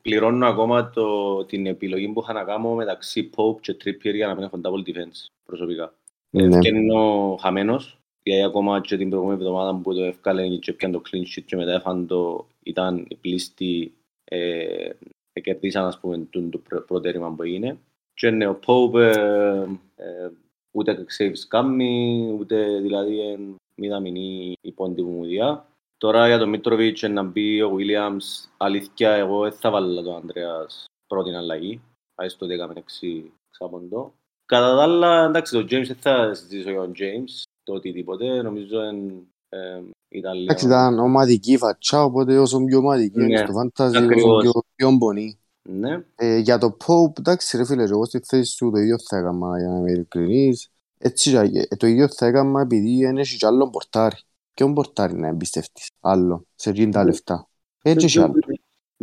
πληρώνω 0.01 0.47
ακόμα 0.47 0.89
το, 0.89 1.45
την 1.45 1.65
επιλογή 1.65 2.07
που 2.07 2.21
είχα 2.21 2.33
να 2.33 2.43
κάνω 2.43 2.73
μεταξύ 2.73 3.29
Pope 3.35 3.61
και 3.61 3.77
Trippier 3.83 4.13
για 4.13 4.27
να 4.27 4.35
μην 4.35 4.43
έχω 4.43 4.59
double 4.63 4.89
defense 4.89 5.25
προσωπικά. 5.45 5.93
Ναι. 6.29 6.59
Και 6.59 6.67
είναι 6.67 6.99
ο 6.99 7.37
χαμένος, 7.41 7.99
γιατί 8.23 8.43
ακόμα 8.43 8.81
και 8.81 8.97
την 8.97 9.09
προηγούμενη 9.09 9.41
εβδομάδα 9.41 9.75
που 9.75 9.93
το 9.93 10.03
έφκαλε 10.03 10.47
και 10.47 10.73
πιάνε 10.73 10.93
το 10.93 11.01
clean 11.09 11.21
sheet 11.21 11.43
και 11.45 11.55
μετά 11.55 11.71
έφαν 11.71 12.07
το, 12.07 12.47
ήταν 12.63 13.05
οι 13.09 13.15
πλήστοι 13.15 13.93
ε, 14.23 14.89
ε, 15.33 15.39
κερδίσαν 15.41 15.85
ας 15.85 15.99
πούμε 15.99 16.27
το, 16.29 16.41
το 16.49 16.57
πρω- 16.57 16.85
προτέρημα 16.85 17.31
που 17.31 17.43
έγινε. 17.43 17.77
Και 18.13 18.27
είναι 18.27 18.47
ο 18.47 18.59
Pope 18.65 18.93
ε, 18.93 19.65
ε, 19.95 20.29
ούτε 20.71 21.05
saves 21.17 21.39
κάνει, 21.47 22.35
ούτε 22.39 22.79
δηλαδή 22.79 23.19
εν 23.19 23.55
μηδαμινή 23.75 24.53
η 24.61 24.71
πόντη 24.71 25.01
που 25.01 25.09
μου 25.09 25.25
διά. 25.25 25.65
Τώρα 25.97 26.27
για 26.27 26.37
τον 26.37 26.49
Μίτροβιτς 26.49 27.01
να 27.01 27.23
μπει 27.23 27.61
ο 27.61 27.75
Williams, 27.77 28.49
αλήθεια 28.57 29.11
εγώ 29.11 29.41
δεν 29.41 29.51
θα 29.51 29.69
βάλω 29.69 30.01
τον 30.01 30.15
Ανδρέας 30.15 30.85
πρώτη 31.07 31.35
αλλαγή. 31.35 31.81
Πάει 32.15 32.29
στο 32.29 32.47
10 32.47 32.73
6 32.73 33.23
ξαποντό. 33.51 34.13
Κατά 34.45 34.75
τα 34.75 34.81
άλλα, 34.81 35.25
εντάξει, 35.25 35.53
το 35.53 35.59
James 35.59 35.85
δεν 35.87 35.97
θα 35.99 36.33
συζητήσω 36.33 36.69
για 36.69 36.79
τον 36.79 36.91
James, 36.95 37.43
το 37.63 37.73
οτιδήποτε, 37.73 38.41
νομίζω 38.41 38.79
εν, 38.79 39.27
ε, 39.49 39.81
ήταν 40.09 40.33
λίγο... 40.33 40.43
Εντάξει, 40.43 40.65
ήταν 40.65 40.99
ομαδική 40.99 41.57
φατσά, 41.57 42.03
οπότε 42.03 42.37
όσο 42.37 42.63
πιο 42.63 42.77
ομαδική 42.77 43.19
είναι 43.19 43.27
Ναι, 43.27 43.37
στο 43.37 43.53
fantasy, 43.61 43.89
όσο 43.89 44.03
ακριβώς. 44.03 44.43
πιο, 44.43 44.51
πιο 44.75 44.91
μπονή. 44.91 45.39
Ναι, 45.69 46.03
Ε, 46.15 46.37
για 46.37 46.57
το 46.57 46.77
Pope, 46.85 47.19
εντάξει 47.19 47.57
ρε 47.57 47.65
φίλε, 47.65 47.83
εγώ 47.83 48.05
στη 48.05 48.19
θέση 48.19 48.51
σου 48.51 48.71
το 48.71 48.77
ίδιο 48.77 48.95
θα 48.99 49.17
έκανα 49.17 49.59
για 49.59 49.67
να 49.67 49.77
είμαι 49.77 49.91
ειλικρινής. 49.91 50.69
Έτσι, 50.97 51.31
ε, 51.31 51.75
το 51.75 51.87
ίδιο 51.87 52.07
θα 52.07 52.25
έκανα 52.25 52.61
επειδή 52.61 53.03
δεν 53.03 53.17
έχει 53.17 53.37
κι 53.37 53.45
άλλο 53.45 53.69
πορτάρι. 53.69 54.17
Ποιον 54.57 54.73
πορτάρι 54.73 55.13
να 55.13 55.27
εμπιστευτείς, 55.27 55.89
άλλο, 56.01 56.45
σε 56.55 56.69
εκείνη 56.69 56.91
τα 56.91 56.99
Ναι. 57.03 57.05
λεφτά. 57.09 57.47
Έτσι 57.81 58.05
έχει 58.05 58.19
άλλο. 58.19 58.33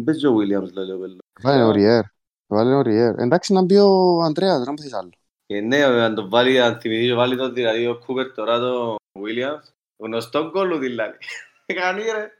Παίζει 0.04 0.26
ο 0.26 0.34
Williams, 0.36 0.72
λέει 0.72 0.90
ο 0.90 0.98
Πέλο. 0.98 1.18
Βάλε 1.42 1.62
ο 1.64 1.70
Ριέρ. 1.70 2.02
Βάλε 2.46 2.74
ο 2.74 2.80
Ριέρ. 2.82 3.18
Εντάξει 3.18 3.52
να 3.52 3.62
μπει 3.62 3.76
ο 3.76 4.20
Ανδρέας, 4.22 4.64
δεν 4.64 4.74
πεις 4.74 4.92
άλλο. 4.92 5.10
Και 5.46 5.60
ναι, 5.60 5.82
αν 5.84 6.14
το 6.14 6.28
βάλει, 6.28 6.60
αν 6.60 6.80
θυμηθείς 6.80 7.06
και 7.06 7.14
βάλει 7.14 7.36
το 7.36 7.52
δηλαδή 7.52 7.86
ο 7.86 7.98
Κούπερ 8.06 8.32
τώρα 8.32 8.58
το 8.58 8.94
Williams, 9.18 9.68
γνωστό 10.02 10.50
κόλλου 10.50 10.78
δηλαδή. 10.78 11.16
Κάνει 11.80 12.02
ρε. 12.02 12.30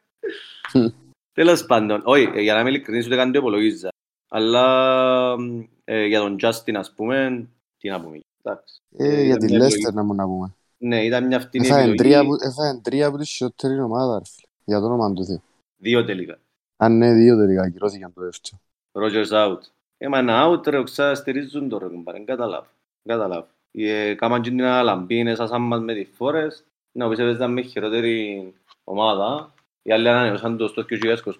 Μμ. 0.81 0.87
Τέλος 1.33 1.67
πάντων, 1.67 2.01
όχι, 2.05 2.31
ε, 2.35 2.41
για 2.41 2.55
να 2.55 2.61
είμαι 2.61 2.69
ειλικρινής 2.69 3.07
ούτε 3.07 3.17
καν 3.17 3.33
το 3.33 3.39
υπολογίζα. 3.39 3.89
Αλλά 4.31 5.37
ε, 5.85 6.05
για 6.07 6.21
τον 6.21 6.37
Justin 6.43 6.75
ας 6.75 6.93
πούμε, 6.95 7.49
τι 7.79 7.89
να 7.89 8.01
πούμε. 8.01 8.21
Εντάξει. 8.43 8.81
Ε, 8.97 9.07
Ε, 9.09 9.15
για 9.15 9.25
ήταν 9.25 9.39
τη 9.39 9.45
μια 9.47 9.59
Λέστερ 9.59 9.79
επιλογή. 9.79 9.97
να 9.97 10.03
μου 10.05 10.15
να 10.15 10.25
πούμε. 10.25 10.55
Ναι, 10.85 11.05
ήταν 11.05 11.27
μια 11.27 11.41
φτηνή 11.41 11.67
Έφαγε 11.67 11.95
τρία 11.95 12.19
επιλογή, 12.19 12.35
από- 12.45 12.47
έφαγε 12.49 12.81
τρία 12.83 13.07
από 13.07 13.17
τη 13.19 13.25
χειρότερη 13.27 13.81
ομάδα, 13.81 14.19
ρε 14.19 14.25
φίλε. 14.25 14.47
Για 14.65 14.79
το 14.81 14.87
όνομα 14.87 15.13
του 15.13 15.25
Θεού. 15.25 15.43
δύο 15.77 16.05
τελικά. 16.05 16.39
Αν 16.77 16.97
ναι, 16.99 17.13
δύο 17.13 17.37
τελικά 17.37 17.63
ακυρώθηκαν 17.63 18.13
το 18.13 18.21
δεύτερο. 18.21 18.61
Rogers 18.93 19.33
out. 19.47 19.59
Ε, 19.99 20.09
μα 20.09 20.19
ένα 20.19 20.47
out 20.49 20.67
ρε, 20.67 20.79
οξά 20.79 21.15
στηρίζουν 21.15 21.69
τώρα, 21.69 21.87
κουμπάρε, 21.89 22.17
δεν 22.19 22.27
καταλάβω. 22.27 22.67
Δεν 23.03 23.17
καταλάβω. 23.17 23.47
Ε, 23.73 24.15
κάμαν 24.15 24.43
και 24.43 24.51
την 24.51 24.63
αλαμπίνες, 24.63 25.37
σαν 25.37 25.63
μας 25.63 25.81
με 25.81 25.95
τις 25.95 26.09
φόρες, 26.15 26.65
να 26.93 27.09
πεις 27.09 27.19
έπαιζαν 27.19 27.53
με 27.53 27.61
χειρότερη 27.63 28.53
ομάδα. 28.85 29.55
Οι 29.83 29.93
άλλοι 29.93 30.09
ανανεώσαν 30.09 30.57
το 30.57 30.69
στο 30.69 30.85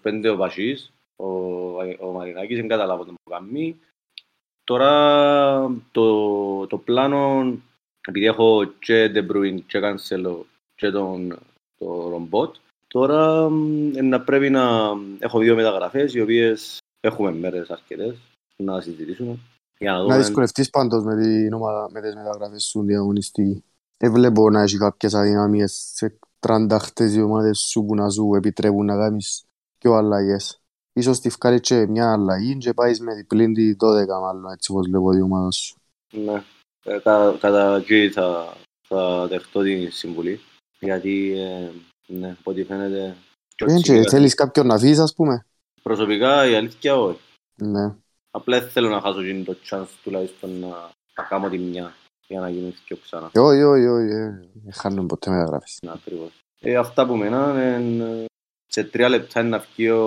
2025 0.03 0.31
ο 0.33 0.37
Πασίς, 0.37 0.93
ο, 1.17 1.27
ο 2.07 2.13
Μαρινάκης, 2.13 2.57
δεν 2.57 2.69
καταλάβω 2.69 3.05
τον 3.05 3.15
που 3.15 3.31
κάνει. 3.31 3.81
Τώρα 4.65 4.91
το, 5.93 6.67
το 6.67 6.79
πλάνο, 6.79 7.45
επειδή 8.09 8.27
έχω 8.27 8.65
και 8.65 9.13
De 9.15 9.31
Bruyne 9.31 9.59
και 9.67 9.81
Cancelo 9.83 10.37
και 10.75 10.91
τον, 10.91 11.39
το 11.79 12.09
Ρομπότ, 12.09 12.55
τώρα 12.87 13.49
μ, 13.51 13.91
ε, 13.97 14.03
να 14.03 14.21
πρέπει 14.21 14.51
να 14.51 14.91
έχω 15.19 15.39
δύο 15.39 15.55
μεταγραφές 15.55 16.15
οι 16.15 16.21
οποίες 16.21 16.79
έχουμε 17.01 17.33
μέρες 17.33 17.71
αρκετές 17.71 18.17
να 18.57 18.81
συζητήσουμε. 18.81 19.39
Για 19.79 19.93
να 19.93 19.99
Να 19.99 20.03
δούμε. 20.05 20.17
δυσκολευτείς 20.17 20.71
πάντως 20.71 21.05
με, 21.05 21.17
την 21.23 21.53
ομάδα, 21.53 21.89
με 21.91 22.01
τις 22.01 22.15
μεταγραφές 22.15 22.65
σου 22.65 22.83
διαγωνιστική. 22.83 23.65
Δεν 23.97 24.13
βλέπω 24.13 24.51
να 24.51 24.63
έχει 24.63 24.77
κάποιες 24.77 25.15
αδυναμίες 25.15 25.91
σε 25.95 26.19
τρανταχτές 26.39 27.15
οι 27.15 27.23
ομάδες 27.23 27.59
σου 27.59 27.85
που 27.85 27.95
να 27.95 28.11
σου 28.11 28.35
επιτρέπουν 28.35 28.85
να 28.85 28.97
κάνεις 28.97 29.45
πιο 29.79 29.93
αλλαγές. 29.93 30.61
Ίσως 30.93 31.21
τη 31.21 31.29
βγάλει 31.29 31.61
και 31.61 31.87
μια 31.87 32.13
αλλαγή 32.13 32.57
και 32.57 32.75
πάεις 32.75 33.01
με 33.01 33.15
διπλήν 33.15 33.55
τη 33.55 33.71
12 33.71 34.21
μάλλον 34.23 34.53
έτσι 34.53 34.73
όπως 34.73 34.87
βλέπω 34.87 35.11
την 35.11 35.23
ομάδα 35.23 35.51
σου. 35.51 35.77
Ναι. 36.11 36.43
Ε, 36.85 36.99
κα- 36.99 37.37
κατά 37.41 37.77
εκεί 37.77 38.11
θα, 38.11 38.57
θα 38.89 39.27
δεχτώ 39.27 39.63
την 39.63 39.93
συμβουλή. 39.93 40.41
Γιατί 40.79 41.33
ε, 41.39 41.71
Ναι, 42.07 42.37
από 42.39 42.51
ό,τι 42.51 42.65
φαίνεται. 42.65 43.17
Δεν 43.65 43.81
και 43.81 44.03
θέλεις 44.09 44.35
κάποιον 44.35 44.67
να 44.67 44.75
αφήσεις, 44.75 44.99
ας 44.99 45.15
πούμε; 45.15 45.47
Προσωπικά 45.83 46.47
η 46.47 46.55
αλήθεια 46.55 46.97
όχι. 46.97 47.21
Ναι. 47.55 47.95
Απλά 48.31 48.61
δεν 48.61 48.69
θέλω 48.69 48.89
να 48.89 49.01
χάσω 49.01 49.23
γίνει 49.23 49.45
το 49.45 49.57
chance 49.71 49.87
τουλάχιστον 50.03 50.59
να 51.15 51.23
κάνω 51.29 51.49
τη 51.49 51.59
μια 51.59 51.95
για 52.27 52.41
να 52.41 52.49
γίνει 52.49 52.75
πιο 52.85 52.97
ξανά. 52.97 53.31
Όχι, 53.35 53.63
όχι, 53.63 53.87
όχι. 53.87 54.09
Δεν 54.53 54.73
χάνουμε 54.73 55.07
ποτέ 55.07 55.31
μεταγράφεις. 55.31 55.79
Ναι, 55.83 55.93
ακριβώς. 55.93 56.31
Ε, 56.61 56.77
αυτά 56.77 57.07
που 57.07 57.17
μένα 57.17 57.53
είναι 57.81 58.25
σε 58.67 58.85
τρία 58.85 59.09
λεπτά 59.09 59.41
είναι 59.41 59.49
να 59.49 59.59
βγει 59.59 59.89
ο, 59.91 60.07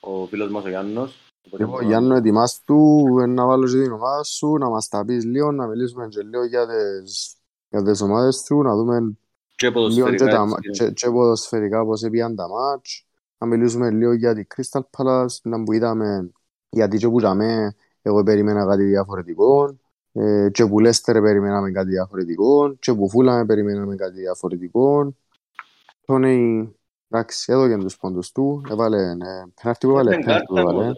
ο 0.00 0.26
φίλος 0.26 0.50
μας 0.50 0.64
ο 0.64 0.68
Γιάννος. 0.68 1.16
Λοιπόν, 1.42 1.86
Γιάννο, 1.86 2.14
ετοιμάσου 2.14 2.64
του 2.64 3.06
να 3.28 3.46
βάλω 3.46 3.66
και 3.66 3.82
την 3.82 3.92
ομάδας 3.92 4.28
σου, 4.28 4.56
να 4.56 4.68
μας 4.68 4.88
τα 4.88 5.04
πεις 5.04 5.24
λίγο, 5.24 5.52
να 5.52 5.66
μιλήσουμε 5.66 6.08
και 6.08 6.22
λίγο 6.22 6.44
για 6.44 6.66
τις, 6.66 7.36
για 7.68 7.82
τις 7.82 8.00
ομάδες 8.00 8.42
του, 8.42 8.62
να 8.62 8.74
δούμε 8.76 9.16
και 9.54 9.70
ποδοσφαιρικά, 9.70 10.10
λίγο 10.16 10.30
και, 10.30 10.36
τα, 10.36 10.46
και, 10.70 10.90
και 10.90 11.10
ποδοσφαιρικά 11.10 11.84
πώς 11.84 12.02
έπιαν 12.02 12.34
τα 12.34 12.48
μάτς, 12.48 13.06
να 13.38 13.46
μιλήσουμε 13.46 13.90
λίγο 13.90 14.12
για 14.12 14.34
την 14.34 14.46
Crystal 14.54 14.80
Palace, 14.96 15.36
να 15.42 15.62
που 15.62 15.72
είδαμε, 15.72 16.30
γιατί 16.68 16.96
και 16.96 17.08
που 17.08 17.18
είδαμε, 17.18 17.74
εγώ 18.02 18.22
περίμενα 18.22 18.66
κάτι 18.66 18.84
διαφορετικό, 18.84 19.78
ε, 20.12 20.48
και 20.50 20.66
που 20.66 20.80
Λέστερ 20.80 21.20
περιμέναμε 21.20 21.70
κάτι 21.70 21.88
διαφορετικό, 21.88 22.74
και 22.74 22.94
που 22.94 23.10
Φούλαμε 23.10 23.44
περιμέναμε 23.46 23.94
κάτι 23.94 24.20
διαφορετικό. 24.20 25.14
Τόνι, 26.04 26.70
εντάξει, 27.08 27.52
εδώ 27.52 27.68
και 27.68 27.76
τους 27.76 27.96
πόντους 27.96 28.32
του, 28.32 28.62
έβαλε, 28.70 29.14
ναι, 29.14 29.42
πέναρτη 29.62 29.86
που 29.86 29.92
έβαλε, 29.92 30.16
πέναρτη 30.16 30.44
που 30.46 30.56
έβαλε. 30.56 30.92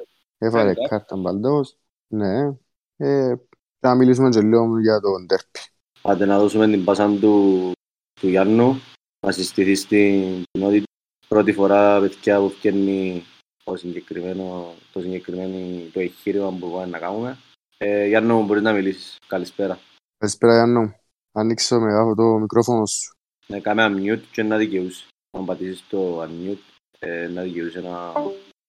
Έβαλε 0.44 0.74
κάρτα 0.88 1.16
μπαλντός. 1.16 1.76
Ναι. 2.08 2.56
Ε, 2.96 3.34
να 3.80 3.94
μιλήσουμε 3.94 4.28
και 4.28 4.40
λίγο 4.40 4.80
για 4.80 5.00
τον 5.00 5.26
τέρπι. 5.26 5.60
Άντε 6.02 6.24
να 6.24 6.38
δώσουμε 6.38 6.66
την 6.66 6.84
πάσα 6.84 7.18
του, 7.20 7.72
του 8.20 8.28
Γιάννου 8.28 8.80
να 9.26 9.32
συστηθεί 9.32 9.74
στην 9.74 10.42
κοινότητα. 10.50 10.84
Πρώτη 11.28 11.52
φορά 11.52 12.00
παιδιά 12.00 12.40
που 12.40 12.48
φτιάχνει 12.48 13.24
το 13.64 13.76
συγκεκριμένο, 13.76 14.74
το 14.92 15.00
συγκεκριμένο 15.00 15.80
το 15.92 16.00
εγχείρημα 16.00 16.56
που 16.58 16.70
πάμε 16.70 16.86
να 16.86 16.98
κάνουμε. 16.98 17.38
Ε, 17.78 18.06
Γιάννο, 18.06 18.42
μπορείς 18.42 18.62
να 18.62 18.72
μιλήσεις. 18.72 19.16
Καλησπέρα. 19.26 19.78
Καλησπέρα 20.18 20.52
Γιάννο. 20.52 20.94
Ανοίξω 21.32 21.80
με 21.80 21.98
αυτό 21.98 22.14
το 22.14 22.38
μικρόφωνο 22.38 22.86
σου. 22.86 23.16
Ναι, 23.46 23.60
κάμε 23.60 23.86
unmute 23.86 24.22
και 24.32 24.42
να 24.42 24.56
δικαιούσε. 24.56 25.06
Αν 25.30 25.44
πατήσεις 25.44 25.86
το 25.88 26.22
unmute, 26.22 26.82
ε, 26.98 27.28
να 27.28 27.42
δικαιούσε 27.42 27.80
να 27.80 28.12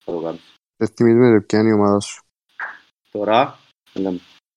το 0.06 0.20
κάνεις. 0.20 0.54
Δεν 0.78 0.88
θυμίζουμε 0.88 1.42
ποια 1.42 1.60
είναι 1.60 1.70
η 1.70 1.74
ομάδα 1.74 2.00
σου. 2.00 2.24
Τώρα, 3.12 3.60
ένα, 3.94 4.14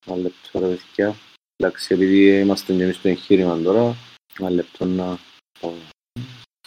ένα 0.06 0.16
λεπτό 0.16 0.58
ρε 0.58 0.66
παιδιά. 0.66 1.14
Εντάξει, 1.56 1.94
επειδή 1.94 2.40
είμαστε 2.40 2.74
και 2.74 2.82
εμείς 2.82 2.96
στο 2.96 3.08
εγχείρημα 3.08 3.58
τώρα, 3.58 3.94
ένα 4.38 4.50
λεπτό 4.50 4.84
να 4.84 5.18
το 5.60 5.72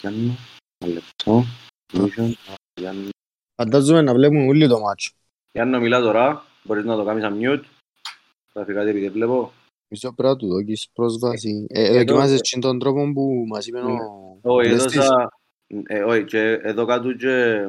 κάνω. 0.02 0.36
Ένα 0.78 0.92
λεπτό. 0.92 1.44
Φαντάζομαι 3.54 4.02
να 4.02 4.12
βλέπουμε 4.12 4.46
όλοι 4.46 4.68
το 4.68 4.80
μάτσο. 4.80 5.12
Γιάννο, 5.52 5.80
μιλά 5.80 6.00
τώρα. 6.00 6.44
Μπορείς 6.62 6.84
να 6.84 6.96
το 6.96 7.04
κάνεις 7.04 7.24
unmute. 7.26 7.64
Θα 8.52 8.64
φύγατε 8.64 8.90
επειδή 8.90 9.08
βλέπω. 9.08 9.52
Μισό 9.88 10.12
πρέπει 10.12 10.32
να 10.32 10.38
του 10.38 10.48
δώκεις 10.48 10.88
πρόσβαση. 10.92 11.66
Ε, 11.68 11.92
δοκιμάζεις 11.92 12.40
και 12.40 12.58
τον 12.58 12.78
τρόπο 12.78 13.12
που 13.12 13.44
μας 13.48 13.66
είπε 13.66 13.78
ο... 13.78 14.38
Όχι, 14.42 14.70
έδωσα... 14.70 15.28
Όχι, 16.06 16.24
και 16.24 16.40
εδώ 16.62 16.86
κάτω 16.86 17.12
και 17.12 17.66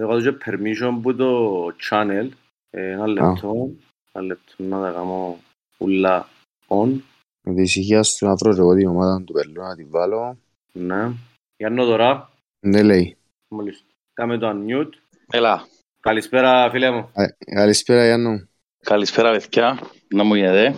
εδώ 0.00 0.08
κάτω 0.08 0.30
και 0.30 0.36
permission 0.46 0.98
που 1.02 1.16
το 1.16 1.66
channel. 1.66 2.28
Ε, 2.70 2.90
ένα 2.90 3.06
λεπτό. 3.06 3.70
Ένα 4.12 4.24
λεπτό 4.24 4.62
να 4.62 4.82
τα 4.82 4.92
κάνω 4.92 5.38
ούλα 5.78 6.28
on. 6.68 7.00
Με 7.42 7.54
τη 7.54 7.62
ησυχία 7.62 8.02
σου 8.02 8.26
να 8.26 8.34
βρω 8.34 8.50
εγώ 8.50 8.74
την 8.74 8.88
ομάδα 8.88 9.22
του 9.24 9.32
Περλού 9.32 9.60
να 9.60 9.76
την 9.76 9.90
βάλω. 9.90 10.38
Ναι. 10.72 11.12
Γιάννο 11.56 11.84
τώρα. 11.84 12.30
Ναι 12.60 12.82
λέει. 12.82 13.16
Μόλις. 13.48 13.84
Κάμε 14.12 14.38
το 14.38 14.50
unmute. 14.50 14.92
Έλα. 15.30 15.66
Καλησπέρα 16.00 16.70
φίλε 16.70 16.90
μου. 16.90 17.10
Καλησπέρα 17.54 18.04
Γιάννο. 18.04 18.48
Καλησπέρα 18.80 19.30
παιδιά. 19.30 19.78
Να 20.08 20.24
μου 20.24 20.34
γίνεται. 20.34 20.74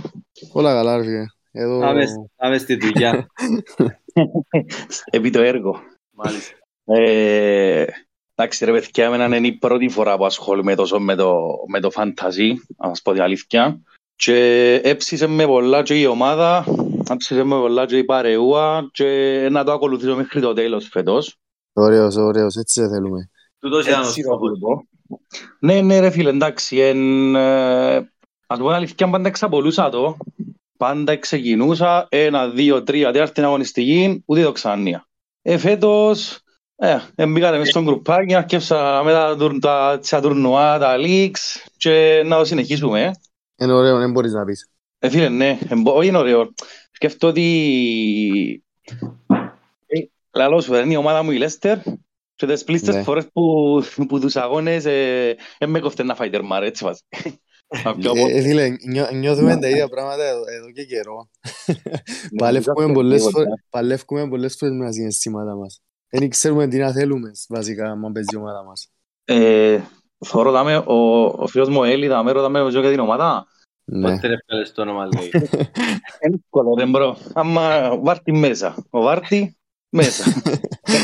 Όλα 0.52 0.72
καλά 0.72 0.96
ρε 0.96 1.02
φίλε. 1.02 1.24
Εδώ... 1.50 1.78
Πάμε 2.36 2.58
στη 2.58 2.76
δουλειά. 2.76 3.26
Επί 5.16 5.30
το 5.30 5.40
έργο. 5.40 5.80
Μάλιστα. 6.10 6.56
Ε, 8.34 8.42
Εντάξει 8.42 8.64
ρε 8.64 8.72
παιδιά, 8.72 9.04
εμένα 9.04 9.36
είναι 9.36 9.46
η 9.46 9.52
πρώτη 9.52 9.88
φορά 9.88 10.16
που 10.16 10.24
ασχολούμαι 10.24 10.74
τόσο 10.74 11.00
με 11.00 11.14
το, 11.14 11.36
με 11.68 11.80
το 11.80 11.90
fantasy, 11.94 12.54
να 12.76 12.88
σας 12.88 13.02
πω 13.02 13.12
την 13.12 13.22
αλήθεια. 13.22 13.80
Και 14.16 14.74
έψησε 14.84 15.26
με 15.26 15.46
πολλά 15.46 15.82
και 15.82 16.00
η 16.00 16.06
ομάδα, 16.06 16.64
έψησε 17.10 17.42
με 17.42 17.56
πολλά 17.56 17.86
και 17.86 17.98
η 17.98 18.04
παρεούα 18.04 18.88
και 18.92 19.48
να 19.50 19.64
το 19.64 19.72
ακολουθήσω 19.72 20.16
μέχρι 20.16 20.40
το 20.40 20.52
τέλος 20.52 20.88
φέτος. 20.88 21.36
Ωραίος, 21.72 22.16
ωραίος, 22.16 22.56
έτσι 22.56 22.80
δεν 22.80 22.90
θέλουμε. 22.90 23.30
Τούτος 23.58 23.86
ήταν 23.86 24.02
ο 24.02 24.86
Ναι, 25.58 25.80
ναι 25.80 26.00
ρε 26.00 26.10
φίλε, 26.10 26.28
εντάξει, 26.28 26.78
εν, 26.78 27.34
ε, 27.34 27.96
ας 28.46 28.58
πω 28.58 28.66
την 28.66 28.74
αλήθεια, 28.74 29.10
πάντα 29.10 29.28
εξαπολούσα 29.28 29.88
το. 29.88 30.16
Πάντα 30.76 31.16
ξεκινούσα 31.16 32.06
ένα, 32.10 32.48
δύο, 32.48 32.82
τρία, 32.82 33.12
τέταρτη 33.12 33.42
αγωνιστική, 33.42 34.22
ούτε 34.26 34.42
το 34.42 34.52
ξανία. 34.52 35.06
Ε, 35.42 35.58
φέτος, 35.58 36.41
ε, 37.14 37.26
μπήκατε 37.26 37.58
μες 37.58 37.68
στον 37.68 37.84
γκρουπάκι, 37.84 38.34
αρκεύσα 38.34 39.02
με 39.04 39.12
τα, 39.60 40.00
τα 40.08 40.20
τουρνουά, 40.20 40.78
τα 40.78 40.96
leaks 40.98 41.70
και 41.76 42.22
να 42.26 42.36
το 42.36 42.44
συνεχίσουμε. 42.44 43.10
Είναι 43.56 43.72
ωραίο, 43.72 43.98
δεν 43.98 44.10
μπορείς 44.10 44.32
να 44.32 44.44
πεις. 44.44 44.68
Ε, 44.98 45.08
φίλε, 45.08 45.28
ναι, 45.28 45.58
όχι 45.84 46.08
είναι 46.08 46.18
ωραίο. 46.18 46.52
Σκέφτω 46.92 47.28
ότι... 47.28 48.64
Ε, 49.86 49.98
λαλός 50.32 50.64
σου, 50.64 50.74
είναι 50.74 50.92
η 50.92 50.96
ομάδα 50.96 51.22
μου 51.22 51.30
η 51.30 51.38
Λέστερ 51.38 51.78
και 52.34 52.46
τις 52.46 52.64
πλήστες 52.64 52.94
ναι. 52.94 53.02
φορές 53.02 53.28
που, 53.32 53.42
που 54.08 54.20
τους 54.20 54.36
αγώνες 54.36 54.84
ε, 54.84 55.36
με 55.66 55.80
κοφτεί 55.80 56.02
να 56.02 56.14
φάει 56.14 56.30
τερμάρ, 56.30 56.62
έτσι 56.62 56.84
βάζει. 56.84 57.00
Ε, 58.28 58.42
φίλε, 58.42 58.76
νιώθουμε 59.12 59.56
τα 59.56 59.68
ίδια 59.68 59.88
πράγματα 59.88 60.24
εδώ 60.24 60.70
και 60.70 60.84
καιρό. 60.84 61.28
Παλεύκουμε 63.70 64.28
πολλές 64.28 64.56
φορές 64.56 64.74
με 64.74 64.84
τα 64.84 64.92
συναισθήματα 64.92 65.56
μας. 65.56 65.80
Δεν 66.14 66.28
ξέρουμε 66.28 66.66
τι 66.66 66.78
να 66.78 66.92
θέλουμε 66.92 67.30
βασικά 67.48 67.90
άμα 67.90 68.10
παίζει 68.10 68.28
η 68.32 68.36
ομάδα 68.36 68.64
μας. 68.64 68.88
Ε, 69.24 69.80
Θωρώ 70.24 70.50
δάμε, 70.50 70.76
ο, 70.76 71.24
ο 71.24 71.46
φίλος 71.46 71.68
μου 71.68 71.84
Έλλη 71.84 72.06
δάμε 72.06 72.32
ρωτάμε 72.32 72.68
για 72.68 72.90
την 72.90 72.98
ομάδα. 72.98 73.46
Ναι. 73.84 74.14
Πότε 74.14 74.26
ρε 74.26 74.36
φέλες 74.46 74.72
το 74.72 74.82
όνομα 74.82 75.08
λέει. 75.14 75.30
Εύκολο 76.18 76.74
ρε 76.78 76.86
μπρο. 76.86 77.16
Άμα 77.32 77.96
Βάρτη 77.96 78.32
μέσα. 78.32 78.86
Ο 78.90 79.00
Βάρτη 79.00 79.56
μέσα. 79.88 80.42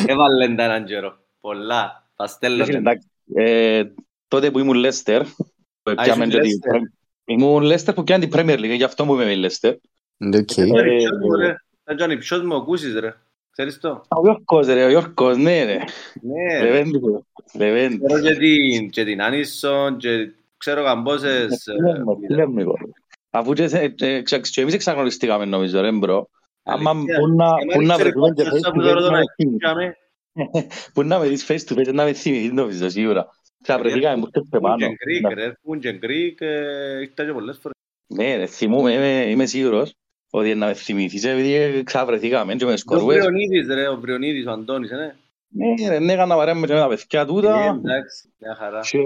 Έβαλε 0.06 0.54
τα 0.54 0.64
έναν 0.64 0.84
καιρό. 0.84 1.18
Πολλά. 1.40 2.10
Τα 2.16 2.26
στέλνω. 2.26 2.64
Ε, 3.34 3.84
τότε 4.28 4.50
που 4.50 4.58
ήμουν 4.58 4.76
Λέστερ. 4.76 5.22
Ήμουν 7.24 7.62
Λέστερ 7.62 7.94
που 7.94 8.04
πιάνε 8.04 8.26
την 8.26 8.38
Premier 8.38 8.58
League. 8.58 8.76
Γι' 8.76 8.84
αυτό 8.84 9.04
μου 9.04 9.14
είμαι 9.14 9.32
η 9.32 9.36
Λέστερ. 9.36 9.74
Τζόνι, 11.96 12.16
ποιος 12.18 12.42
μου 12.42 12.56
ακούσεις 12.56 12.94
ρε; 12.94 13.14
Ξέρεις 13.58 13.78
το; 13.78 14.00
Ο 14.08 14.20
Γιώργος 14.22 14.66
ρε, 14.66 14.84
ο 14.84 14.88
Γιώργος, 14.88 15.36
ναι 15.36 15.64
ρε. 15.64 15.78
Ναι. 16.22 16.62
Λεβέντη. 16.62 17.00
Λεβέντη. 17.54 18.00
Ξέρω 18.04 18.20
και 18.20 18.34
την, 18.34 18.90
και 18.90 19.04
την 19.04 19.22
Άνισον 19.22 19.96
και 19.96 20.32
ξέρω 20.56 20.84
καμπόσες... 20.84 21.64
Λέμε 22.28 22.62
εγώ. 22.62 22.74
Αφού 23.30 23.52
και 23.52 24.60
εμείς 24.60 24.74
εξαγνωριστήκαμε 24.74 25.44
νομίζω 25.44 25.80
ρε 25.80 25.92
μπρο. 25.92 26.28
Άμα 26.62 26.92
που 27.74 27.82
να 27.82 27.96
βρεθούμε 27.96 28.32
και 28.34 28.42
face 28.44 28.60
to 28.60 28.72
face 28.82 29.92
Που 30.92 31.02
να 31.02 31.18
με 31.18 31.26
δεις 31.26 31.46
face 31.48 31.72
to 31.72 31.78
face 31.78 31.92
να 31.92 32.04
με 32.04 32.12
θυμηθείς 32.12 32.52
νομίζω 32.52 32.88
σίγουρα. 32.88 33.28
Ξαπρεθήκαμε 33.62 34.20
που 34.20 34.30
τέτοιο 34.30 34.60
πάνω. 34.60 34.86
Πούν 35.62 35.80
και 35.80 35.92
γκρίκ, 35.92 36.40
ήρθα 37.00 37.24
και 37.24 37.32
πολλές 37.32 37.58
φορές. 37.62 37.76
Ναι 38.06 38.36
ρε, 38.36 38.46
θυμούμαι, 38.46 39.24
είμαι 39.28 39.46
σίγουρος 39.46 39.94
ότι 40.30 40.54
να 40.54 40.66
με 40.66 40.74
θυμηθείς 40.74 41.24
επειδή 41.24 41.82
ξαβρεθήκαμε 41.82 42.54
και 42.54 42.64
με 42.64 42.76
σκορούες. 42.76 43.16
Ο 43.16 43.20
Βριονίδης 43.20 43.66
ρε, 43.66 43.88
ο 43.88 43.96
Βριονίδης, 44.00 44.46
ο 44.46 44.50
Αντώνης, 44.50 44.90
ναι. 44.90 45.14
Ναι 45.48 45.88
ρε, 45.88 45.98
ναι, 45.98 46.12
έκανα 46.12 46.36
παρέμμε 46.36 46.66
και 46.66 46.72
με 46.72 46.78
τα 46.78 46.88
παιδιά 46.88 47.26
τούτα. 47.26 47.72
Ναι, 47.72 47.92
εντάξει, 47.92 48.32
μια 48.38 48.54
χαρά. 48.54 48.80
Και 48.80 48.98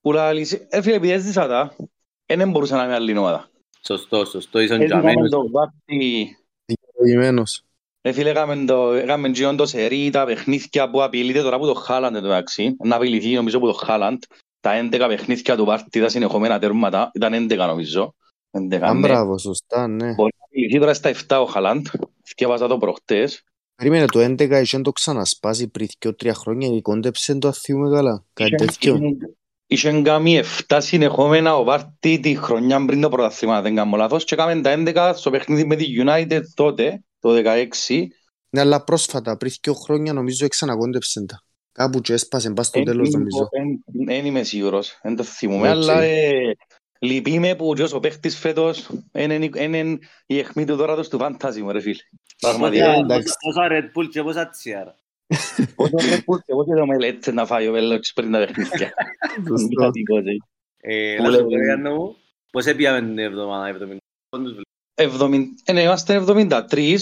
που 0.00 0.12
λαλείς, 0.12 0.52
ε 0.68 0.82
φίλε, 0.82 0.94
επειδή 0.94 1.12
έζησα 1.12 1.46
τα, 1.46 1.76
δεν 2.26 2.50
μπορούσα 2.50 2.76
να 2.76 2.84
είμαι 2.84 2.94
άλλη 2.94 3.18
ομάδα. 3.18 3.50
Σωστό, 3.86 4.24
σωστό, 4.24 4.60
ήσαν 4.60 4.84
τζαμένος. 4.84 5.30
Δικαιολογημένος. 6.64 7.62
Ε 8.00 8.12
φίλε, 8.12 8.30
έκαμε 9.02 9.28
και 9.30 9.46
όντως 9.46 9.74
ερή 9.74 10.10
τα 10.10 10.24
παιχνίδια 10.24 10.90
που 10.90 11.02
απειλείται 11.02 11.42
τώρα 11.42 11.56
από 11.56 11.66
το 11.66 11.74
Χάλαντ 11.74 12.14
εδώ 12.14 12.26
εντάξει. 12.26 12.76
Να 12.78 12.96
απειληθεί 12.96 13.34
νομίζω 13.34 13.56
από 13.56 13.66
το 13.66 13.72
Χάλαντ. 13.72 14.22
Τα 14.60 14.88
11 14.92 15.04
παιχνίδια 15.08 15.56
του 15.56 15.64
πάρτι 15.64 16.00
τα 16.00 16.08
συνεχόμενα 16.08 16.58
τέρματα, 16.58 17.10
ήταν 17.14 17.48
11 17.50 17.56
νομίζω. 17.56 18.14
Αν 18.80 19.00
μπράβο, 19.00 19.38
σωστά, 19.38 19.86
ναι. 19.88 20.14
Μπορεί 20.14 20.32
να 20.38 20.46
μιληθεί 20.50 20.78
τώρα 20.78 20.94
στα 20.94 21.10
7 21.28 21.40
ο 21.40 21.44
Χαλάντ, 21.44 21.86
θυκεύασα 22.26 22.66
το 22.66 22.78
προχτές. 22.78 23.44
Περίμενε, 23.74 24.06
το 24.06 24.24
11 24.24 24.60
είχε 24.62 24.80
το 24.80 24.92
ξανασπάσει 24.92 25.68
πριν 25.68 25.88
και 25.98 26.12
τρία 26.12 26.34
χρόνια 26.34 26.68
και 26.68 26.80
κόντεψε 26.80 27.34
το 27.34 27.48
αθιούμε 27.48 27.90
καλά. 27.90 28.24
Κάτι 28.32 28.54
τέτοιο. 28.54 28.98
Είχε 29.66 30.02
κάνει 30.02 30.40
7 30.68 30.78
συνεχόμενα 30.80 31.56
ο 31.56 31.64
Βάρτη 31.64 32.20
τη 32.20 32.34
χρονιά 32.34 32.84
πριν 32.84 33.00
το 33.00 33.08
πρωταθλήμα, 33.08 33.62
δεν 33.62 33.74
κάνω 33.74 33.96
λάθος, 33.96 34.24
και 34.24 34.34
έκαμε 34.34 34.60
τα 34.60 34.70
11 34.72 35.12
στο 35.16 35.30
παιχνίδι 35.30 35.64
με 35.64 35.76
τη 35.76 35.86
United 36.04 36.42
τότε, 36.54 37.04
το 37.20 37.30
16. 37.30 38.06
Ναι, 38.50 38.60
αλλά 38.60 38.84
πρόσφατα, 38.84 39.36
πριν 39.36 39.52
δύο 39.62 39.74
χρόνια 39.74 40.12
νομίζω 40.12 40.48
ξανακόντεψε 40.48 41.24
τα. 41.24 41.42
Κάπου 41.72 42.00
και 42.00 42.12
έσπασε 42.12 42.50
πας 42.50 42.66
στο 42.66 42.82
τέλος 42.82 43.10
νομίζω. 43.10 43.48
Δεν 44.06 44.26
είμαι 44.26 44.42
σίγουρος, 44.42 44.98
δεν 45.02 45.16
το 45.16 45.22
θυμούμαι, 45.22 45.68
αλλά 45.68 46.02
ε, 46.02 46.30
λυπήμαι 46.98 47.54
που 47.54 47.74
ο 47.92 48.00
παίχτης 48.00 48.38
φέτος 48.38 48.90
είναι 49.12 49.98
η 50.26 50.38
αιχμή 50.38 50.64
του 50.64 50.76
δώρατος 50.76 51.08
του 51.08 51.18
φαντάζι 51.18 51.62
μου 51.62 51.72
ρε 51.72 51.80
φίλε. 51.80 52.02
Πραγματικά. 52.40 53.06
Πόσα 53.40 53.68
Red 53.70 53.98
Bull 53.98 54.08
και 54.10 54.22
πόσα 54.22 54.48
τσιάρα. 54.48 54.98
Πόσα 55.76 55.96
Red 55.98 56.18
Bull 56.18 56.38
και 56.46 56.52
πόσα 56.52 56.74
το 56.76 56.86
μελέτσε 56.86 57.30
να 57.30 57.46
φάει 57.46 57.68
ο 57.68 57.72
Βέλος 57.72 58.12
πριν 58.14 58.32
τα 58.32 58.38
παιχνίδια. 58.38 58.94
Πώς 62.50 62.66
έπιαμε 62.66 63.00
την 63.00 63.18
εβδομάδα, 63.18 63.78
70. 63.80 63.96
Είμαστε 65.66 66.24
73 66.28 66.98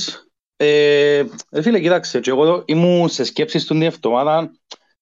ε, 0.56 1.24
φίλε, 1.62 1.80
κοίταξε, 1.80 2.20
και 2.20 2.30
εγώ 2.30 2.62
ήμουν 2.66 3.08
σε 3.08 3.24
σκέψεις 3.24 3.64
του 3.64 3.72
την 3.72 3.82
εβδομάδα 3.82 4.52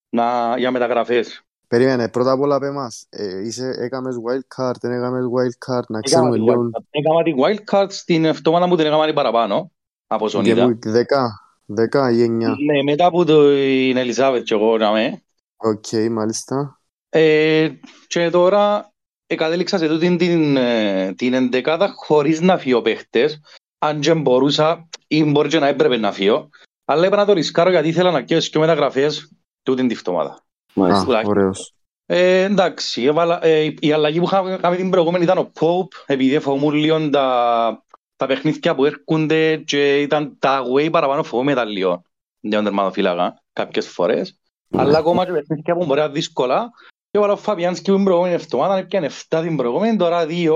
να, 0.09 0.59
για 0.59 0.71
μεταγραφές. 0.71 1.43
Περίμενε, 1.73 2.09
πρώτα 2.09 2.31
απ' 2.31 2.41
όλα 2.41 2.59
πέ 2.59 2.71
μας, 2.71 3.07
ε, 3.11 3.47
είσαι, 3.47 3.75
έκαμες 3.79 4.17
wild 4.27 4.63
card, 4.63 4.75
δεν 4.81 4.93
έκαμες 4.93 5.25
wild 5.25 5.73
card, 5.73 5.83
να 5.89 6.01
ξέρουμε 6.01 6.37
λίγο. 6.37 6.71
Έκαμα 6.91 7.23
τη 7.23 7.35
wild 7.37 7.75
card 7.75 7.87
στην 7.89 8.25
εβδομάδα 8.25 8.67
μου 8.67 8.77
την 8.77 8.87
έκαμα 8.87 9.05
την 9.05 9.15
παραπάνω, 9.15 9.71
από 10.07 10.29
Σονίδα. 10.29 10.79
Δέκα, 10.85 11.41
δέκα 11.65 12.11
ή 12.11 12.23
εννιά. 12.23 12.49
Ναι, 12.49 12.83
μετά 12.83 13.07
από 13.07 13.25
την 13.25 13.97
Ελισάβετ 13.97 14.43
και 14.43 14.55
εγώ 14.55 14.77
να 14.77 14.93
με. 14.93 15.23
Οκ, 15.57 15.85
okay, 15.91 16.09
μάλιστα. 16.11 16.81
Ε, 17.09 17.69
και 18.07 18.31
τώρα 18.31 18.93
εκατέληξα 19.27 19.79
σε 19.79 19.89
τούτη 19.89 20.17
την, 20.17 20.57
ε, 20.57 21.13
την 21.17 21.35
εντεκάδα 21.35 21.93
χωρίς 21.97 22.41
να 22.41 22.59
φύγω 22.59 22.83
παίχτες, 22.83 23.41
αν 23.79 24.01
και 24.01 24.15
μπορούσα 24.15 24.89
ή 25.07 25.25
μπορεί 25.25 25.49
και 25.49 25.59
να 25.59 25.67
έπρεπε 25.67 25.97
να 25.97 26.13
φύγω. 26.13 26.49
Αλλά 26.85 27.05
έπρεπε 27.05 27.17
να 27.17 27.27
το 27.27 27.33
ρισκάρω 27.33 27.71
γιατί 27.71 27.89
ήθελα 27.89 28.11
να 28.11 28.23
καίω 28.23 28.39
και 28.39 28.59
μεταγραφές 28.59 29.33
τούτην 29.63 29.89
τη 29.89 29.95
φτωμάδα. 29.95 30.43
Μάλιστα, 30.75 31.23
ωραίος. 31.25 31.75
Ε, 32.07 32.43
εντάξει, 32.43 33.03
έβαλα, 33.03 33.45
ε, 33.45 33.75
η 33.81 33.93
αλλαγή 33.93 34.19
που 34.19 34.25
είχαμε 34.25 34.57
κάνει 34.57 34.77
την 34.77 34.91
προηγούμενη 34.91 35.25
ήταν 35.25 35.39
ο 35.39 35.53
Pope, 35.61 36.03
επειδή 36.07 36.39
φοβούμουν 36.39 36.75
λίγο 36.75 37.11
τα, 37.11 37.85
τα 38.17 38.27
παιχνίδια 38.27 38.75
που 38.75 38.85
έρχονται 38.85 39.57
και 39.57 40.01
ήταν 40.01 40.37
τα 40.39 40.63
way 40.75 40.91
παραπάνω 40.91 41.23
φοβούμαι 41.23 41.55
τα 41.55 41.65
λίγο. 41.65 42.03
Δεν 42.41 42.51
τον 42.51 42.65
τερματοφύλακα 42.65 43.43
κάποιες 43.53 43.89
φορές. 43.89 44.39
Mm. 44.71 44.79
Αλλά 44.79 44.99
ακόμα 44.99 45.25
και 45.25 45.33
παιχνίδια 45.33 45.75
που 45.75 45.85
μπορεί 45.85 46.01
να 46.01 46.09
δύσκολα. 46.09 46.71
Και 47.11 47.19
έβαλα 47.19 47.33
ο 47.33 47.37
Φαβιάνσκι 47.37 47.91
που 47.91 47.97
την 47.97 48.05
προηγούμενη 48.05 48.35
εβδομάδα, 48.35 48.77
έπιανε 48.77 49.11
7 49.29 49.41
την 49.43 49.57
προηγούμενη, 49.57 49.97
τώρα 49.97 50.27
2. 50.29 50.51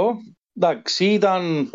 Εντάξει, 0.54 1.04
ήταν 1.04 1.70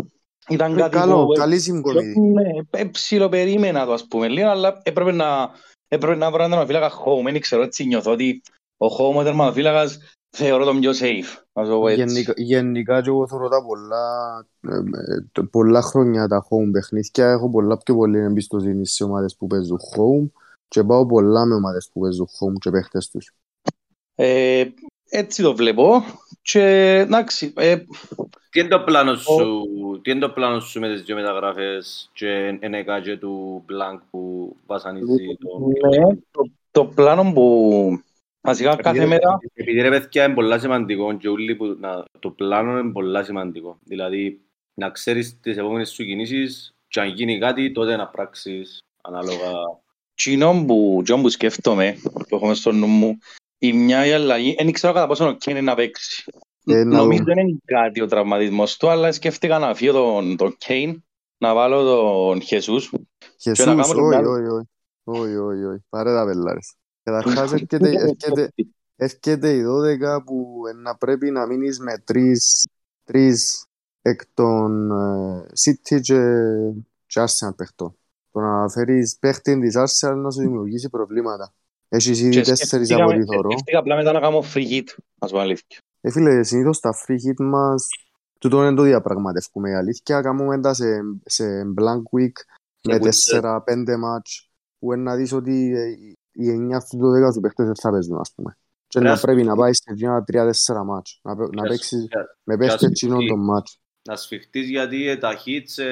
ήταν 0.50 0.76
κάτι 0.76 0.98
καλό, 0.98 1.26
που... 1.26 1.32
καλή 1.32 1.60
συμβολή. 1.60 2.16
Ναι, 2.20 2.86
ψιλοπερίμενα 2.86 3.86
το 3.86 3.94
ας 3.94 4.08
πούμε 4.08 4.28
λίγο, 4.28 4.50
αλλά 4.50 4.80
έπρεπε 4.84 5.12
να, 5.12 5.50
έπρεπε 5.94 6.16
να 6.16 6.32
βρω 6.32 6.44
ένα 6.44 6.50
τερματοφύλακα 6.50 6.92
home. 7.06 7.32
Δεν 7.32 7.40
ξέρω, 7.40 7.62
έτσι 7.62 7.86
νιώθω 7.86 8.12
ότι 8.12 8.42
ο 8.78 8.86
home 8.86 9.16
ο 9.16 9.24
τερματοφύλακας 9.24 10.00
θεωρώ 10.30 10.66
τον 10.66 10.80
πιο 10.80 10.92
safe. 10.92 11.44
Να 11.54 11.66
το 11.66 11.80
πω 11.80 11.88
έτσι. 11.88 12.04
Γενικά, 12.04 12.34
γενικά 12.36 13.02
και 13.02 13.10
εγώ 13.10 13.28
θεωρώ 13.28 13.48
τα 13.48 13.64
πολλά, 13.66 14.46
ε, 15.36 15.42
πολλά 15.52 15.82
χρόνια 15.82 16.28
τα 16.28 16.48
home 16.50 16.72
παιχνίδια. 16.72 17.32
Έχω 17.32 17.50
πολλά 17.50 17.78
πιο 17.78 17.96
πολύ 17.96 18.20
εμπιστοσύνη 18.20 18.88
σε 18.88 19.04
ομάδες 19.04 19.36
που 19.36 19.48
παίζουν 19.48 19.78
home 19.78 20.30
και 20.68 20.84
πάω 20.84 21.06
πολλά 21.06 21.46
με 21.46 21.56
ομάδες 21.56 21.90
που 21.94 22.00
παίζουν 22.00 22.28
home 22.28 22.58
και 22.60 22.70
παίχτες 22.72 23.10
τους. 23.10 23.34
Ε, 24.16 24.66
έτσι 25.12 25.42
το 25.42 25.56
βλέπω. 25.56 26.04
Και 26.42 26.62
εντάξει. 26.98 27.54
Ε, 27.56 27.78
τι 28.50 28.60
είναι 28.60 28.70
το 28.70 28.80
πλάνο 28.80 29.16
σου, 29.16 30.00
τι 30.02 30.12
είναι 30.12 30.20
το 30.20 30.30
πλάνο 30.30 30.60
σου 30.60 30.80
με 30.80 30.94
τις 30.94 31.04
δύο 31.04 31.16
μεταγραφές 31.16 32.10
και 32.14 32.58
ενέκα 32.60 33.02
και 33.02 33.18
του 33.18 33.66
Blanc 33.70 34.00
που 34.12 34.56
βασανίζει 34.66 35.38
το... 35.40 35.88
Ναι, 35.90 36.16
το, 36.32 36.52
το 36.72 36.86
πλάνο 36.86 37.32
που 37.34 38.04
βασικά 38.42 38.76
κάθε 38.76 39.06
μέρα... 39.06 39.40
Επειδή 39.54 39.82
ρε 39.82 39.90
παιδιά 39.90 40.26
είναι 40.26 40.34
πολλά 40.34 40.60
σημαντικό 40.60 41.18
και 41.18 41.30
ούλοι 41.30 41.56
που 41.56 41.78
να, 41.80 42.06
το 42.20 42.30
πλάνο 42.30 42.80
είναι 42.80 42.92
πολλά 42.92 43.24
σημαντικό. 43.24 43.78
Δηλαδή 43.84 44.42
να 44.74 44.90
ξέρεις 44.90 45.40
τις 45.40 45.58
επόμενες 45.58 45.90
σου 45.90 46.04
κινήσεις 46.04 46.74
και 46.88 47.00
αν 47.00 47.08
γίνει 47.08 47.40
κάτι 47.40 47.72
τότε 47.72 47.96
να 47.96 48.08
πράξεις 48.08 48.80
ανάλογα... 49.02 49.52
Τι 50.14 50.38
που, 50.38 51.04
που 51.06 51.30
σκέφτομαι, 51.30 51.98
που 52.04 52.36
έχουμε 52.36 52.54
στο 52.54 52.72
νου 52.72 52.88
μου, 52.88 53.18
η 53.64 53.74
μια 53.74 54.06
η 54.06 54.12
αλλαγή, 54.12 54.56
δεν 54.58 54.72
ξέρω 54.72 54.94
κατά 54.94 55.08
πόσο 55.08 55.38
είναι 55.48 55.62
να 55.62 55.76
παίξει. 55.76 56.32
Ε, 56.66 56.84
Νομίζω 56.84 57.24
δεν 57.24 57.38
είναι 57.38 57.58
κάτι 57.66 58.02
ο 58.02 58.06
τραυματισμός 58.06 58.78
του, 58.78 58.90
αλλά 58.90 59.12
σκέφτηκα 59.12 59.60
να 59.60 59.76
φύγω 59.76 59.94
τον, 59.94 60.38
τον 60.38 60.56
Κέιν, 60.58 61.04
να 61.38 61.54
βάλω 61.54 61.84
τον 61.84 62.42
Χεσούς. 62.42 62.94
Χεσούς, 63.42 63.66
όχι, 63.66 64.00
όχι, 64.02 64.48
όχι. 64.48 64.68
Όχι, 65.04 65.36
όχι, 65.36 65.64
όχι. 65.64 65.84
Πάρε 65.90 66.14
τα 66.14 66.26
πελάρες. 66.26 66.76
Καταρχάς 67.04 67.54
έρχεται 68.96 69.54
η 69.54 69.64
12 69.64 70.24
που 70.26 70.62
να 70.84 70.96
πρέπει 70.96 71.32
να 71.32 71.48
μείνεις 71.48 71.80
με 71.80 71.98
τρεις, 71.98 72.68
τρεις 73.04 73.66
εκ 74.02 74.22
των 74.34 74.92
uh, 74.92 75.42
City 75.42 76.02
και, 76.02 76.22
και 77.06 77.22
Arsenal 77.22 77.56
παιχτών. 77.56 77.98
Το 78.32 78.40
να 78.40 78.70
φέρεις 78.70 79.18
παίχτη 79.20 79.60
της 79.60 79.76
Arsenal 79.78 80.16
να 80.16 80.32
σου 80.32 80.40
δημιουργήσει 80.40 80.90
προβλήματα. 80.90 81.54
Έχεις 81.94 82.20
ήδη 82.20 82.42
τέσσερις 82.42 82.92
από 82.92 83.12
τη 83.12 83.24
θωρώ. 83.24 83.52
Σκέφτηκα 83.52 83.80
απλά 83.80 83.96
μετά 83.96 84.12
να 84.12 84.20
κάνω 84.20 84.44
free 84.54 84.70
hit, 84.72 84.84
ας 85.20 85.32
πω 85.32 85.40
αλήθεια. 85.40 85.80
Ε, 86.02 86.12
φίλε, 86.12 86.44
συνήθως 86.44 86.80
τα 86.80 86.94
free 87.06 87.12
hit 87.12 87.46
μας, 87.46 87.88
τούτο 88.40 88.62
είναι 88.62 88.76
το 88.76 88.82
διαπραγματεύουμε. 88.82 89.70
Η 89.70 89.74
αλήθεια, 89.74 90.22
κάνουμε 90.22 90.62
τα 90.62 90.74
σε, 90.74 90.86
σε 91.26 91.46
blank 91.80 92.20
week 92.20 92.32
με 92.84 93.00
4-5 93.42 93.98
μάτς, 94.00 94.50
που 94.80 94.94
είναι 94.94 95.02
να 95.02 95.16
δεις 95.16 95.32
ότι 95.32 95.74
οι 96.32 96.68
9 96.70 96.76
αυτού 96.76 96.98
του 96.98 97.12
10 97.30 97.34
σου 97.34 97.40
παίχτες 97.40 97.80
θα 97.80 97.92
παίζουν, 97.92 98.20
ας 98.20 98.32
πούμε. 98.36 98.58
Και 98.88 99.00
να 99.00 99.20
πρέπει 99.20 99.44
να 99.44 99.56
πάει 99.56 99.74
σε 99.74 99.84
3-4 100.32 100.84
μάτς, 100.86 101.20
να, 101.24 101.36
να 101.36 101.64
παίξεις 101.68 102.08
με 102.44 102.58
παίχτες 102.58 102.92
τσινών 102.92 103.28
τον 103.28 103.44
μάτς. 103.44 103.80
Να 104.04 104.16
σφιχτείς 104.16 104.70
γιατί 104.70 105.18
τα 105.18 105.38
hits, 105.46 105.84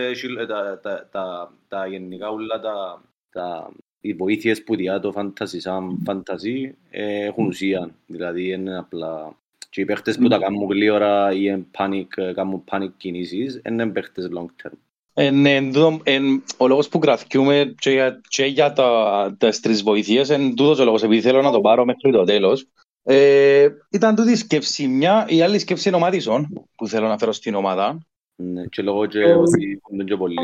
τα 1.68 1.88
γενικά 1.88 2.30
όλα 2.30 2.60
τα 2.60 3.72
οι 4.02 4.14
βοήθειες 4.14 4.64
που 4.64 4.76
διά 4.76 5.00
το 5.00 5.12
φαντασί 5.12 5.60
σαν 5.60 6.02
φαντασί 6.06 6.76
ε, 6.90 7.26
έχουν 7.26 7.46
ουσία. 7.46 7.90
Δηλαδή 8.08 8.52
είναι 8.52 8.78
απλά... 8.78 9.38
Και 9.70 9.82
οι 9.82 9.86
παίχτες 9.86 10.18
που 10.18 10.28
τα 10.28 10.38
κάνουν 10.38 10.70
γλύωρα 10.70 11.32
ή 11.32 11.66
panic, 11.78 12.34
κάνουν 12.34 12.64
panic 12.72 12.90
κινήσεις 12.98 13.62
είναι 13.66 13.88
παίχτες 13.88 14.30
long 14.38 14.46
term. 14.64 14.72
Ε, 15.14 15.30
ναι, 15.30 15.56
εν, 16.04 16.44
ο 16.58 16.68
λόγος 16.68 16.90
που 16.90 17.00
κρατιούμε 17.00 17.74
και 17.78 17.92
για, 17.92 18.22
και 18.28 18.46
για 18.46 18.74
τα, 18.74 19.36
τις 19.38 19.60
τρεις 19.60 19.84
βοήθειες 19.84 20.30
είναι 20.30 20.54
τούτος 20.54 20.80
ο 20.80 20.84
λόγος 20.84 21.04
επειδή 21.04 21.22
θέλω 21.22 21.42
να 21.42 21.52
το 21.52 21.62
πάρω 21.62 21.86
μέχρι 21.86 22.12
το 22.12 22.24
τέλος. 22.24 22.68
Ε, 23.04 23.68
ήταν 23.90 24.16
τούτη 24.16 24.32
η 24.32 24.36
σκέψη 24.36 24.88
μια, 24.88 25.26
η 25.30 25.42
άλλη 25.42 25.60
σκέψη 25.60 25.88
είναι 25.88 25.98
ο 25.98 26.00
Μάτισον 26.00 26.68
που 26.76 26.88
θέλω 26.88 27.08
να 27.08 27.18
φέρω 27.18 27.32
στην 27.32 27.56
ομάδα. 27.56 28.00
Ναι, 28.36 28.66
και 28.66 28.82
λόγω 28.82 29.06
και 29.06 29.24
ότι 29.24 29.82
είναι 29.92 30.04
και 30.04 30.16
πολύ 30.16 30.38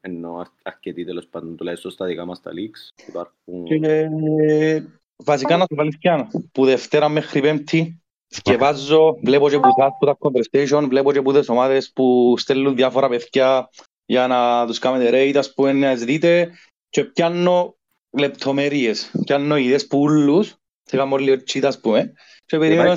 ενώ 0.00 0.46
αρκετοί 0.62 1.04
τέλος 1.04 1.26
πάντων 1.26 1.56
τουλάχιστον 1.56 1.90
στα 1.90 2.06
δικά 2.06 2.24
μας 2.24 2.40
τα 2.40 2.50
leaks 2.50 3.04
υπάρχουν... 3.08 3.64
Και, 3.64 4.08
βασικά 5.16 5.56
να 5.56 5.66
το 5.66 5.74
βάλεις 5.74 5.98
πια, 5.98 6.30
που 6.52 6.64
Δευτέρα 6.64 7.08
μέχρι 7.08 7.40
Πέμπτη 7.40 8.00
σκευάζω, 8.26 9.18
βλέπω 9.22 9.48
και 9.48 9.58
που 9.58 9.68
τα 10.06 10.18
conversation, 10.18 10.86
βλέπω 10.88 11.12
και 11.12 11.22
που 11.22 11.32
τις 11.32 11.48
ομάδες 11.48 11.92
που 11.92 12.34
στέλνουν 12.38 12.76
διάφορα 12.76 13.08
παιδιά 13.08 13.70
για 14.06 14.26
να 14.26 14.66
τους 14.66 14.78
κάνετε 14.78 15.10
rate, 15.12 15.36
ας 15.36 15.54
πούμε, 15.54 15.72
να 15.72 15.94
δείτε 15.94 16.50
και 16.88 17.04
πιάνω 17.04 17.76
λεπτομέρειες, 18.10 19.10
πιάνω 19.24 19.56
ιδέες 19.56 19.86
που 19.86 19.98
ούλους, 19.98 20.54
σε 20.82 20.96
κάνω 20.96 21.16
λίγο 21.16 21.42
τσίτα, 21.42 21.68
ας 21.68 21.80
πούμε, 21.80 22.12
και 22.46 22.58
περιμένω 22.58 22.96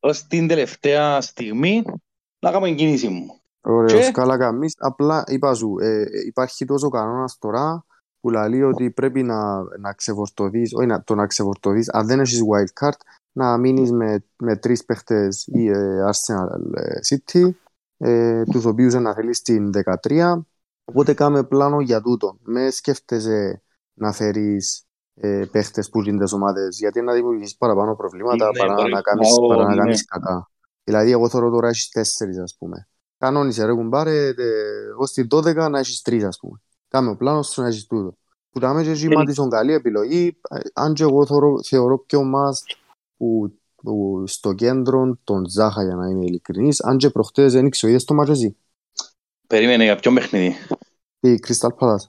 ως 0.00 0.26
την 0.26 0.48
τελευταία 0.48 1.20
στιγμή 1.20 1.82
να 2.38 2.50
κάνω 2.50 2.64
την 2.64 2.76
κίνηση 2.76 3.08
μου. 3.08 3.40
Ωραίος, 3.64 4.10
καλά 4.10 4.38
καμίς. 4.38 4.74
Απλά 4.78 5.24
είπα 5.26 5.54
σου, 5.54 5.76
ε, 5.80 6.04
υπάρχει 6.26 6.64
τόσος 6.64 6.90
κανόνας 6.90 7.38
τώρα 7.38 7.84
που 8.20 8.30
λέει 8.30 8.62
ότι 8.62 8.90
πρέπει 8.90 9.22
να, 9.22 9.62
να 9.78 9.92
ξεφορτωθείς, 9.92 10.74
όχι 10.74 10.86
να, 10.86 11.02
το 11.02 11.14
να 11.14 11.26
ξεφορτωθείς, 11.26 11.90
αν 11.90 12.06
δεν 12.06 12.20
έχεις 12.20 12.40
wild 12.40 12.84
card, 12.84 12.96
να 13.32 13.56
μείνεις 13.56 13.92
με, 13.92 14.24
με 14.36 14.56
τρεις 14.56 14.84
παίχτες 14.84 15.46
ή 15.46 15.66
ε, 15.66 16.04
Arsenal 16.10 16.76
ε, 16.76 16.98
City, 17.08 17.50
ε, 17.96 18.42
τους 18.44 18.64
οποίους 18.64 18.94
να 18.94 19.14
θέλεις 19.14 19.36
στην 19.36 19.70
13. 20.08 20.42
Οπότε 20.84 21.14
κάμε 21.14 21.44
πλάνο 21.44 21.80
για 21.80 22.00
τούτο. 22.00 22.38
Με 22.42 22.70
σκέφτεσαι 22.70 23.62
να 23.94 24.12
φέρεις 24.12 24.84
ε, 25.14 25.44
παίχτες 25.50 25.88
που 25.88 26.02
είναι 26.02 26.22
τις 26.22 26.32
ομάδες, 26.32 26.78
γιατί 26.78 27.00
να 27.00 27.12
δημιουργήσεις 27.12 27.56
παραπάνω 27.56 27.94
προβλήματα 27.96 28.46
ναι, 28.46 28.58
παρά, 28.58 28.88
να 28.88 29.00
κάνεις, 29.00 29.28
παρά 29.48 29.64
να 29.64 29.76
κάνεις 29.76 29.98
ναι. 29.98 30.18
κακά. 30.20 30.50
Δηλαδή, 30.84 31.10
εγώ 31.10 31.28
θέλω 31.28 31.50
τώρα 31.50 31.68
έχεις 31.68 31.88
τέσσερις, 31.88 32.38
ας 32.38 32.56
πούμε. 32.58 32.88
Κανόνισε 33.18 33.64
ρε 33.64 33.72
κουμπάρε, 33.72 34.34
ως 34.98 35.12
την 35.12 35.26
12 35.30 35.68
να 35.70 35.78
έχεις 35.78 36.02
τρεις 36.02 36.24
ας 36.24 36.38
πούμε. 36.38 36.60
Κάμε 36.88 37.10
ο 37.10 37.16
πλάνος 37.16 37.48
σου 37.48 37.60
να 37.60 37.68
έχεις 37.68 37.86
τούτο. 37.86 38.16
Που 38.50 38.60
τα 38.60 38.74
μέσα 38.74 38.90
εκεί 38.90 39.08
μάτισαν 39.08 39.50
καλή 39.50 39.72
επιλογή, 39.72 40.40
αν 40.72 40.94
και 40.94 41.02
εγώ 41.02 41.26
θεωρώ, 41.26 41.62
θεωρώ 41.62 41.98
πιο 41.98 42.22
μας 42.22 42.64
που, 43.16 43.58
που 43.74 44.24
στο 44.26 44.52
κέντρο 44.52 45.18
τον 45.24 45.48
Ζάχα 45.48 45.84
για 45.84 45.94
να 45.94 46.08
είμαι 46.08 46.24
ειλικρινής, 46.24 46.82
αν 46.82 46.96
και 46.96 47.10
προχτές 47.10 47.52
δεν 47.52 47.66
ήξω, 47.66 47.88
είδες 47.88 48.04
το 48.04 48.14
μάτσο 48.14 48.32
εσύ. 48.32 48.56
Περίμενε 49.46 49.84
για 49.84 49.96
ποιο 49.96 50.12
παιχνίδι. 50.12 50.54
Η 51.20 51.38
Crystal 51.46 51.74
Palace. 51.78 52.06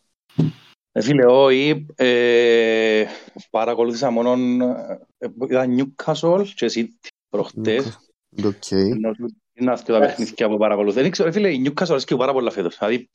Ε, 0.91 1.01
φίλε, 1.01 1.25
όχι, 1.25 1.85
ε, 1.95 3.05
παρακολούθησα 3.49 4.09
μόνο 4.09 4.33
ε, 5.17 5.27
είδα 5.49 5.65
Newcastle 5.67 6.45
και 6.55 6.71
City 6.73 7.09
προχτές. 7.29 7.99
Οκ. 8.43 8.63
Είναι 9.55 9.71
αυτά 9.71 9.93
τα 9.93 9.99
παιχνίδια 10.05 10.49
που 10.49 10.57
παρακολουθώ. 10.57 11.01
Δεν 11.01 11.11
ξέρω, 11.11 11.31
φίλε, 11.31 11.49
η 11.53 11.61
Newcastle 11.65 11.89
αρέσκει 11.89 12.15
πάρα 12.15 12.33
πολλά 12.33 12.51
φέτος. 12.51 12.77
Δηλαδή, 12.77 13.09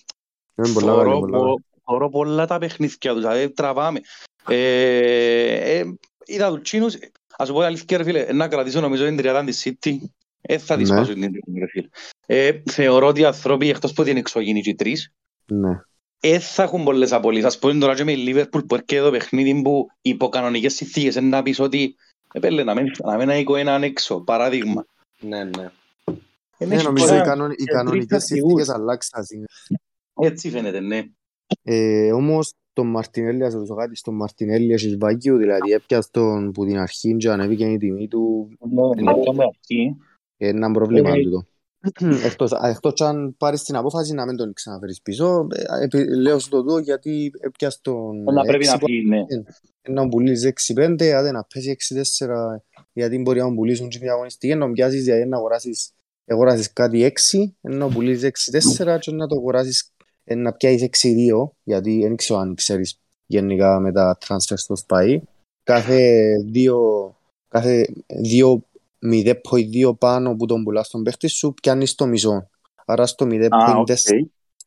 Είναι 0.58 0.68
πολλά 0.72 0.86
καλή, 0.96 1.02
θωρώ 1.04 1.18
πολλά 1.20 1.38
καλή. 1.38 1.44
πο- 1.44 1.60
θωρώ 1.84 2.08
πολλά 2.08 2.46
τα 2.46 2.58
παιχνίδια 2.58 3.12
τους, 3.12 3.20
δηλαδή 3.20 3.50
τραβάμε. 3.50 4.00
Ε, 4.48 5.78
ε, 5.78 5.84
είδα 6.24 6.50
τους 6.50 6.60
Τσίνους, 6.62 6.94
ας 7.38 7.46
σου 7.46 7.52
πω 7.52 7.58
την 7.58 7.68
αλήθεια 7.68 7.96
ρε 7.96 8.04
φίλε, 8.04 8.32
να 8.32 8.48
κρατήσω 8.48 8.80
νομίζω 8.80 9.04
την 9.04 9.16
τριάδα 9.16 9.44
της 9.44 9.66
City, 9.66 9.94
ε, 10.40 10.58
θα 10.58 10.74
τη 10.76 10.80
Ναι. 10.80 10.86
σπάσω 10.86 11.12
την 11.12 11.20
τριάδα 11.20 11.58
ρε 11.60 11.66
φίλε. 11.66 11.88
Ε, 12.26 12.62
θεωρώ 12.70 13.06
ότι 13.06 13.20
οι 13.20 13.24
άνθρωποι, 13.24 13.68
εκτός 13.68 13.92
που 13.92 14.02
είναι 14.02 14.18
εξωγήινοι 14.18 14.60
και 14.60 14.70
οι 14.70 14.74
τρεις, 14.74 15.12
Ναι. 15.46 15.80
ε, 16.20 16.38
θα 16.38 16.62
έχουν 16.62 16.84
πολλές 16.84 17.12
απολύσεις. 17.12 17.46
Ας 17.46 17.58
πούμε 17.58 17.74
τώρα 17.74 17.94
και 17.94 18.04
με 18.04 18.12
η 18.12 18.24
Liverpool 18.26 18.66
που 18.66 18.74
έρχεται 18.74 19.00
το 19.02 19.10
παιχνίδι 19.10 19.62
που 19.62 19.86
υπό 20.02 20.28
κανονικές 20.28 20.74
συνθήκες 20.74 21.14
είναι 21.14 21.28
να 21.28 21.42
πεις 21.42 21.60
ότι 21.60 21.96
ε, 22.32 22.38
πέλε, 22.40 22.64
να 22.64 22.74
μην, 22.74 22.90
να 23.04 23.16
μην 23.16 23.28
έχω 23.28 23.56
έναν 23.56 23.82
έξω, 23.82 24.20
παράδειγμα. 24.20 24.86
Ναι, 25.20 25.44
ναι. 25.44 25.70
Ε, 26.62 26.66
Ναι, 26.66 26.74
έχει 26.74 26.84
νομίζω 26.84 27.06
τώρα 27.06 27.20
οι, 27.20 27.22
κανον, 27.24 27.50
οι 27.50 27.54
και 27.54 27.64
κανονικές 27.72 28.06
τρεις 28.08 28.24
συνθήκες 28.24 28.68
αρχηγούς. 28.68 28.68
αλλάξαν. 28.68 29.24
είναι. 29.34 29.44
Έτσι 30.28 30.50
φαίνεται, 30.50 30.80
ναι. 30.80 31.02
Ε, 31.62 32.12
όμως 32.12 32.52
τον 32.72 32.92
Μαρτινέλli, 32.96 33.40
ας 33.42 33.52
ρωτήσω 33.54 33.74
κάτι, 33.74 33.96
στον 33.96 34.16
Μαρτινέλli 34.22 34.70
έχεις 34.70 34.96
βάγιο, 34.98 35.36
δηλαδή 35.36 35.72
έπιας 35.72 36.10
τον 36.10 36.52
που 36.52 36.64
την 36.66 36.78
αρχή 36.78 37.16
και 37.16 37.30
ανέβηκε 37.30 37.64
η 37.64 37.76
τιμή 37.76 38.08
του, 38.08 38.48
Ναι, 38.70 39.02
ναι, 39.02 39.24
το 39.24 39.32
με 39.32 39.44
αρχή. 39.44 39.96
ε, 40.36 40.48
ένα 40.48 40.70
πρόβλημα 40.70 41.10
Ε, 41.10 41.22
τούτο. 41.22 41.44
Εκτός, 42.24 42.52
α, 42.52 42.68
εκτός 42.68 42.92
κι 42.92 43.02
αν 43.04 43.34
πάρεις 43.38 43.62
την 43.62 43.76
απόφαση 43.76 44.14
να 44.14 44.26
μην 44.26 44.36
τον 44.36 44.52
ξαναφέρεις 44.52 45.00
πίσω, 45.02 45.46
ε, 45.78 45.84
επι- 45.84 46.08
λέω 46.16 46.38
σου 46.38 46.48
το 46.48 46.62
δω 46.62 46.78
γιατί 46.78 47.30
έπιας 47.40 47.80
τον 47.80 48.22
Να 48.22 48.42
πρέπει 48.42 48.64
να 48.66 48.72
6 48.72 48.78
φύγει, 48.84 49.08
ναι. 49.08 49.24
να 49.88 50.08
πουλήσεις 50.08 50.44
6-5, 50.44 51.10
άντε 51.10 51.30
να 51.30 51.44
πέσει 51.54 51.70
6-4, 51.70 52.64
γιατί 52.92 53.18
μπορεί 53.18 53.38
να 53.40 53.54
πουλήσουν 53.54 53.88
και 53.88 53.98
μια 54.02 54.12
αγωνιστική, 54.12 54.54
να 54.54 54.70
πιάσεις 54.72 55.04
γιατί 55.04 55.28
να 55.28 55.36
αγοράσεις, 55.36 55.90
αγοράσεις 56.32 56.72
κάτι 56.72 57.02
6, 57.02 57.54
να 57.60 57.88
πουλήσεις 57.88 58.24
6-4 58.24 58.98
και 58.98 59.12
να 59.12 59.26
το 59.26 59.34
αγοράσεις, 59.36 59.92
ε, 60.24 60.34
να 60.34 60.52
πιάσεις 60.52 60.82
6-2, 60.82 61.50
γιατί 61.62 62.00
δεν 62.02 62.16
ξέρω 62.16 62.40
αν 62.40 62.54
ξέρεις 62.54 63.00
γενικά 63.26 63.80
με 63.80 63.92
τα 63.92 64.18
transfer 64.26 64.54
στο 64.56 64.76
σπάι. 64.76 65.20
Κάθε 65.62 66.30
δύο, 66.50 66.80
κάθε 67.48 67.86
δύο 68.06 68.62
0.2 68.98 69.94
πάνω 69.98 70.36
που 70.36 70.46
τον 70.46 70.62
πουλάς 70.62 70.88
τον 70.88 71.02
παίχτη 71.02 71.28
σου, 71.28 71.54
πιάνεις 71.62 71.94
το 71.94 72.06
μισό. 72.06 72.48
Άρα 72.84 73.06
στο 73.06 73.26
0.4 73.26 73.48
Α, 73.50 73.76
οκ. 73.78 73.86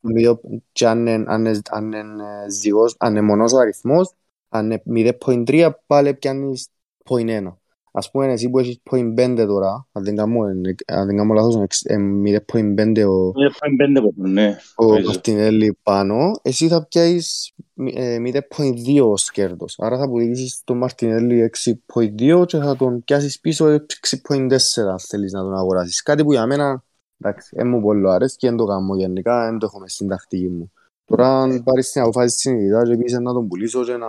μηδέν- 0.00 0.62
και 0.72 0.86
αν 0.86 1.06
είναι, 1.06 1.24
αν 1.26 1.44
είναι, 1.44 1.60
αν 1.70 1.92
είναι 1.92 2.24
ζυγός, 2.50 2.94
αν 2.98 3.10
είναι 3.10 3.20
μονός 3.20 3.52
ο 3.52 3.58
αριθμός, 3.58 4.12
αν 4.48 4.64
είναι 4.64 4.82
0.3 4.84 5.70
πάλι 5.86 6.14
πιάνεις 6.14 6.68
0.1. 7.04 7.58
Ας 7.96 8.10
πούμε 8.10 8.32
εσύ 8.32 8.50
που 8.50 8.58
έχεις 8.58 8.80
0.5 8.90 9.46
τώρα, 9.46 9.86
αν 9.92 10.04
δεν 10.04 10.16
κάνω, 10.16 10.40
αν 10.86 11.06
δεν 11.06 11.16
κάνω 11.16 11.34
λάθος, 11.34 11.54
είναι 11.54 11.62
εξ- 11.64 11.90
ε, 11.90 11.96
0.5 11.96 13.04
ο, 13.04 13.32
Είναι 13.36 13.50
πέντε 13.76 14.00
πέντε, 14.00 14.28
ναι. 14.28 14.56
ο 14.76 14.84
νομίζω. 14.84 15.06
Μαρτινέλι 15.06 15.78
πάνω, 15.82 16.38
εσύ 16.42 16.68
θα 16.68 16.86
πιάσεις 16.86 17.52
ε, 17.94 18.18
0.2 18.18 19.10
ως 19.10 19.30
κέρδος. 19.30 19.74
Άρα 19.78 19.98
θα 19.98 20.08
πουλήσεις 20.08 20.60
τον 20.64 20.78
Μαρτινέλι 20.78 21.48
6.2 21.94 22.44
και 22.46 22.58
θα 22.58 22.76
τον 22.76 23.04
πιάσεις 23.04 23.40
πίσω 23.40 23.66
6.4 24.26 24.36
αν 24.90 24.98
θέλεις 24.98 25.32
να 25.32 25.40
τον 25.40 25.56
αγοράσεις. 25.56 26.02
Κάτι 26.02 26.24
που 26.24 26.32
για 26.32 26.46
μένα, 26.46 26.84
εντάξει, 27.18 27.56
δεν 27.56 27.68
μου 27.68 27.80
πολύ 27.80 28.10
αρέσει 28.10 28.36
και 28.36 28.48
δεν 28.48 28.56
το 28.56 28.64
κάνω 28.64 28.96
γενικά, 28.96 29.44
δεν 29.44 29.58
το 29.58 29.66
έχω 29.66 29.78
μες 29.80 29.92
στην 29.92 30.08
τακτική 30.08 30.48
μου. 30.48 30.72
Τώρα 31.04 31.40
αν 31.40 31.62
πάρεις 31.62 31.90
την 31.90 32.02
απόφαση 32.02 32.38
συνειδητά 32.38 32.82
και 32.82 32.96
πεις 32.96 33.12
να 33.12 33.32
τον 33.32 33.48
πουλήσω 33.48 33.84
και 33.84 33.96
να, 33.96 34.06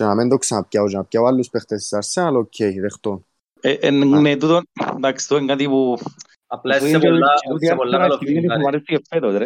και 0.00 0.06
να 0.06 0.14
μην 0.14 0.28
το 0.28 0.36
ξαναπιάω 0.38 0.88
και 0.88 0.96
να 0.96 1.04
πιάω 1.04 1.24
άλλους 1.24 1.50
παίχτες 1.50 1.88
της 1.88 1.98
Arsenal, 2.14 2.32
οκ, 2.34 2.54
δεχτώ. 2.80 3.24
Ε, 3.60 3.72
ε, 3.72 3.90
ναι, 3.90 4.36
τούτο, 4.36 4.60
εντάξει, 4.96 5.28
το 5.28 5.36
είναι 5.36 5.46
κάτι 5.46 5.68
που... 5.68 5.98
Απλά 6.46 6.78
που 6.78 6.84
είσαι 6.84 6.96
είναι 6.96 7.04
πολλά, 7.08 7.26
και- 7.58 7.64
είσαι 7.64 7.74
πολλά 7.74 7.98
καλό 7.98 8.18
και- 8.18 8.24
και- 8.26 8.32
που 8.32 8.40
μου 8.40 8.42
φεγγάρι. 8.48 8.66
αρέσει 8.66 8.84
και 8.84 9.00
φέτος, 9.08 9.36
ρε. 9.36 9.44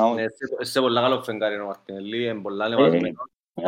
Α, 0.00 0.14
Ναι, 0.14 0.22
είσαι- 0.22 0.56
είσαι 0.62 0.80
πολλά 0.80 1.00
καλό 1.00 1.22
φεγγάρι 1.22 1.54
ο 1.60 1.66
Μαρτινελli, 1.66 2.14
είναι 2.30 2.40
πολλά 2.40 2.64
Ε, 2.64 2.68
λεβασμένο. 2.68 3.18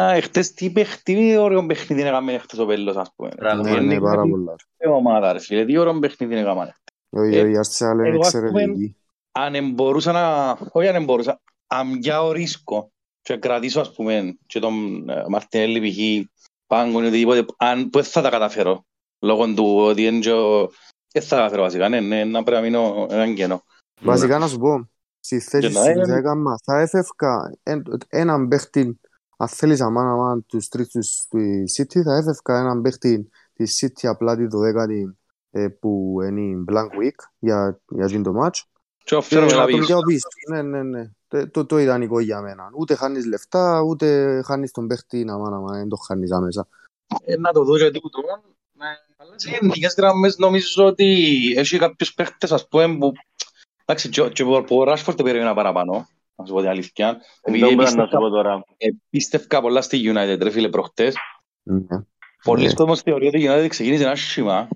Α, 0.00 0.12
εχθές 0.14 0.52
τι 0.52 0.70
παιχνίδι, 0.70 1.36
ωραίο 1.36 1.66
παιχνίδι 1.66 2.02
έκαμε 2.02 2.32
εχθές 2.32 2.58
ο 2.58 2.66
Πέλος, 2.66 2.96
ας 2.96 3.12
πούμε. 3.16 3.28
Πράγμα. 3.36 3.62
Ναι, 3.62 3.70
Είναι 3.70 3.80
ναι, 3.94 4.00
πάρα 4.00 4.16
κάτι 4.16 4.28
πολλά. 4.30 4.54
ομάδα, 4.96 5.32
ρε 5.32 5.38
φίλε, 5.38 5.64
τι 5.64 5.78
ωραίο 5.78 5.98
παιχνίδι 5.98 6.36
έκαμε. 6.36 6.74
Η 7.10 7.36
Ε, 7.36 7.48
η 7.48 7.52
Arsenal 7.62 7.92
είναι 7.98 8.08
εγώ, 8.08 8.20
ας 8.20 8.30
πούμε, 8.30 8.46
εξαιρετική. 8.48 8.96
αν 9.32 9.54
εμπορούσα 9.54 10.12
να... 10.12 10.56
Όχι 10.72 10.88
αν 10.88 10.94
εμπορούσα, 10.94 11.40
αν 11.66 11.98
πιάω 11.98 12.32
ρίσκο 12.32 12.90
και 13.22 13.36
κρατήσω, 13.36 13.80
ας 13.80 13.92
πούμε, 13.92 14.36
και 14.46 14.58
τον 14.60 15.08
ε, 15.08 15.24
Μαρτινέλη 15.28 15.80
π.χ. 15.90 16.26
πάγκον 16.66 17.02
ή 17.04 17.06
οτιδήποτε, 17.06 17.44
αν 17.56 17.82
που 17.90 17.98
δεν 18.00 18.04
θα 18.10 18.22
τα 18.22 18.30
καταφέρω, 18.30 18.84
λόγω 19.20 19.54
του 19.54 19.76
ότι 19.76 20.04
είναι 20.06 20.18
και 20.18 20.32
ο- 20.32 20.70
δεν 21.12 21.22
θα 21.22 21.28
τα 21.28 21.36
καταφέρω 21.36 21.62
βασικά, 21.62 21.88
ναι, 21.88 22.00
ναι, 22.00 22.24
να 22.24 22.42
πρέπει 22.42 22.60
να 22.60 22.66
μείνω 22.80 23.06
έναν 23.10 23.34
κενό. 23.34 23.62
Βασικά 24.00 24.38
να 24.38 24.46
σου 24.48 24.58
πω, 24.58 24.88
στη 25.20 25.38
θέση 25.40 25.68
Και 25.68 25.72
να 25.78 25.84
σου 25.84 25.90
είναι- 25.90 26.06
θα 26.06 26.16
έκανα, 26.16 26.56
θα 26.64 26.80
έφευκα 26.80 27.58
εν- 27.62 27.82
έναν 28.08 28.48
παίχτη, 28.48 29.00
αν 29.36 29.48
θέλεις 29.48 29.80
αμάν 29.80 30.06
αμάν 30.06 30.46
τους 30.46 30.68
τρεις 30.68 30.88
τους 30.88 31.16
του 31.30 31.38
City, 31.76 32.02
θα 32.04 32.16
έφευκα 32.16 32.58
έναν 32.58 32.82
παίχτη 32.82 33.28
της 33.54 33.84
City 33.84 34.06
απλά 34.08 34.36
τη 34.36 34.46
δωδέκατη 34.46 35.16
ε, 35.50 35.68
που 35.68 36.16
είναι 36.22 36.40
η 36.40 36.64
Blank 36.70 36.86
Week 37.02 37.16
για, 37.38 37.80
για 37.88 38.04
εκείνο 38.04 38.22
το 38.22 38.32
match. 38.44 38.60
Και 39.04 39.14
ο 39.14 39.20
Και 39.20 39.24
φέρω 39.26 39.46
με 39.46 39.52
να 39.52 39.56
τα 39.58 39.64
τον 39.66 39.72
πίσω. 39.74 39.86
πιάω 39.86 40.00
πίσω. 40.00 40.26
Ναι, 40.50 40.62
ναι, 40.62 40.82
ναι. 40.82 41.10
Το, 41.32 41.50
το, 41.50 41.66
το 41.66 41.78
ιδανικό 41.78 42.20
για 42.20 42.40
μένα. 42.40 42.70
Ούτε 42.78 42.94
χάνεις 42.94 43.26
λεφτά, 43.26 43.80
ούτε 43.80 44.40
χάνεις 44.44 44.70
τον 44.70 44.86
παίχτη 44.86 45.26
αμάν 45.30 45.54
αμάν, 45.54 45.78
δεν 45.78 45.88
το 45.88 45.96
χάνεις 45.96 46.30
άμεσα. 46.32 46.68
Ε, 47.24 47.36
Να 47.36 47.52
το 47.52 47.64
δω 47.64 47.78
και 47.78 47.90
τούτο. 47.90 48.20
Ε, 48.78 48.84
Αλλά 49.16 49.38
σε 49.38 49.50
γενικές 49.50 49.94
γραμμές 49.98 50.38
νομίζω 50.38 50.84
ότι 50.86 51.28
έχει 51.56 51.78
κάποιους 51.78 52.14
παίχτες, 52.14 52.52
ας 52.52 52.68
πούμε, 52.68 52.96
που... 52.98 53.12
Εντάξει, 53.84 54.08
και 54.08 54.20
ο- 54.20 54.28
και 54.28 54.42
ο- 54.42 54.64
που 54.64 54.76
ο 54.76 54.84
Ράσφορντ 54.84 55.16
το 55.18 55.24
περίμενα 55.24 55.54
παραπάνω, 55.54 56.06
να 56.34 56.44
σου 56.46 56.52
πω 56.52 56.60
την 56.60 56.68
αλήθεια. 56.68 57.20
Επειδή 57.42 57.64
Αυτό 57.64 57.76
πρέπει 57.76 57.76
να 57.76 57.86
σου 57.86 57.94
πίστευκα- 57.94 58.20
πω 58.20 58.28
τώρα. 58.30 58.64
πίστευκα 59.10 59.60
πολλά 59.60 59.80
στη 59.80 60.00
United, 60.04 60.38
ρε 60.42 60.50
φίλε, 60.50 60.68
προχτές. 60.68 61.14
Ναι. 61.62 61.84
Πολλοί 62.44 62.66
Ναι. 62.66 62.72
κόσμος 62.74 63.00
θεωρεί 63.02 63.26
ότι 63.26 63.42
η 63.42 63.46
United 63.48 63.66
ξεκίνησε 63.68 64.08
άσχημα, 64.08 64.68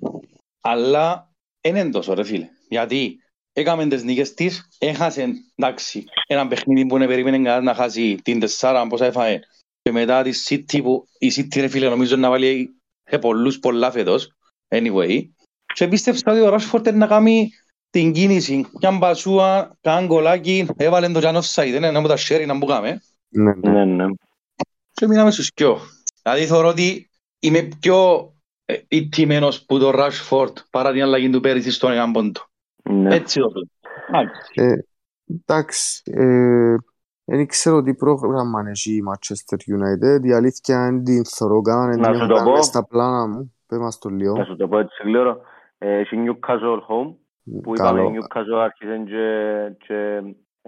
αλλά 0.60 1.30
δεν 1.60 1.76
είναι 1.76 1.90
τόσο 1.90 2.14
ρε 2.14 2.24
φίλε. 2.24 2.48
Γιατί 2.68 3.20
έκαμε 3.56 3.86
τις 3.86 4.02
νίκες 4.04 4.34
της, 4.34 4.68
έχασε, 4.78 5.32
εντάξει, 5.54 6.04
ένα 6.26 6.46
παιχνίδι 6.46 6.86
που 6.86 6.98
δεν 6.98 7.08
περίμενε 7.08 7.36
κανένας 7.36 7.62
να 7.62 7.74
χάσει 7.74 8.18
την 8.22 8.40
τεσσάρα, 8.40 8.86
πόσα 8.86 9.04
έφαγε. 9.04 9.40
Και 9.82 9.92
μετά 9.92 10.22
τη 10.22 10.30
City 10.48 10.82
που 10.82 11.08
η 11.18 11.32
City 11.36 11.60
ρε 11.60 11.68
φίλε 11.68 11.88
νομίζω 11.88 12.16
να 12.16 12.30
βάλει 12.30 12.80
σε 13.04 13.18
πολλούς 13.18 13.58
πολλά 13.58 13.90
φέτος, 13.90 14.32
anyway. 14.68 15.22
Και 15.74 15.88
πίστεψα 15.88 16.32
ότι 16.32 16.40
ο 16.40 16.54
Rashford 16.54 16.86
είναι 16.86 16.96
να 16.96 17.06
κάνει 17.06 17.50
την 17.90 18.12
κίνηση. 18.12 18.66
Κι 18.78 18.86
αν 18.86 18.98
πασούα, 18.98 19.76
καν 19.80 20.06
κολάκι, 20.06 20.66
έβαλε 20.76 21.08
το 21.08 21.20
Jan 21.22 21.34
offside, 21.34 21.70
δεν 21.70 21.76
είναι 21.76 21.90
να 21.90 22.00
μου 22.00 22.08
τα 22.08 22.16
share 22.16 22.44
να 22.46 22.54
μπούκαμε 22.54 23.00
Ναι, 23.28 23.54
ναι. 23.54 23.70
Ναι, 23.70 23.84
ναι. 23.84 24.04
και 24.92 25.06
μείναμε 25.06 25.30
στους 25.30 25.52
πιο. 25.54 25.80
Δηλαδή 26.22 26.46
θεωρώ 26.46 26.68
ότι 26.68 27.10
είμαι 27.38 27.68
πιο 27.80 28.30
ε, 28.64 28.76
ηττημένος 28.88 29.64
που 29.64 29.78
το 29.78 29.92
Rashford 29.94 30.52
παρά 30.70 30.92
την 30.92 31.02
αλλαγή 31.02 31.30
του 31.30 31.40
πέρυσι 31.40 31.70
στον 31.70 31.92
έναν 31.92 32.12
πόντο. 32.12 32.40
Ναι. 32.90 33.14
Έτσι 33.14 33.40
το 33.40 33.50
βλέπω. 33.50 33.70
Εντάξει. 34.08 34.86
Εντάξει, 35.44 36.02
ε, 36.04 36.74
δεν 37.24 37.46
ξέρω 37.46 37.82
τι 37.82 37.94
πρόγραμμα 37.94 38.64
έχει 38.68 38.92
η 38.92 39.02
Manchester 39.10 39.56
United. 39.56 40.24
Η 40.24 40.32
αλήθεια 40.32 40.86
είναι 40.86 41.02
την 41.02 41.24
θωρώ 41.24 41.60
καν, 41.60 41.90
δεν 41.90 42.00
Να 42.00 42.06
την 42.10 42.14
σου 42.16 42.22
έχω 42.22 42.26
το 42.26 42.34
καν 42.34 42.44
πω. 42.44 42.50
μες 42.52 42.64
στα 42.64 42.86
πλάνα 42.86 43.26
μου. 43.26 43.54
Πες 43.66 43.78
μας 43.78 43.98
το 43.98 44.08
λίγο. 44.08 44.36
Να 44.36 44.44
σου 44.44 44.56
το 44.56 44.68
πω 44.68 44.78
έτσι 44.78 45.02
γλήορα. 45.04 45.40
Ε, 45.78 45.98
Έχει 45.98 46.16
Newcastle 46.26 46.78
home, 46.88 47.14
που 47.62 47.74
είπαμε 47.74 47.98
Καλό. 48.00 48.10
Newcastle 48.10 48.58
άρχισε 48.62 49.02
και, 49.06 49.86
και 49.86 50.22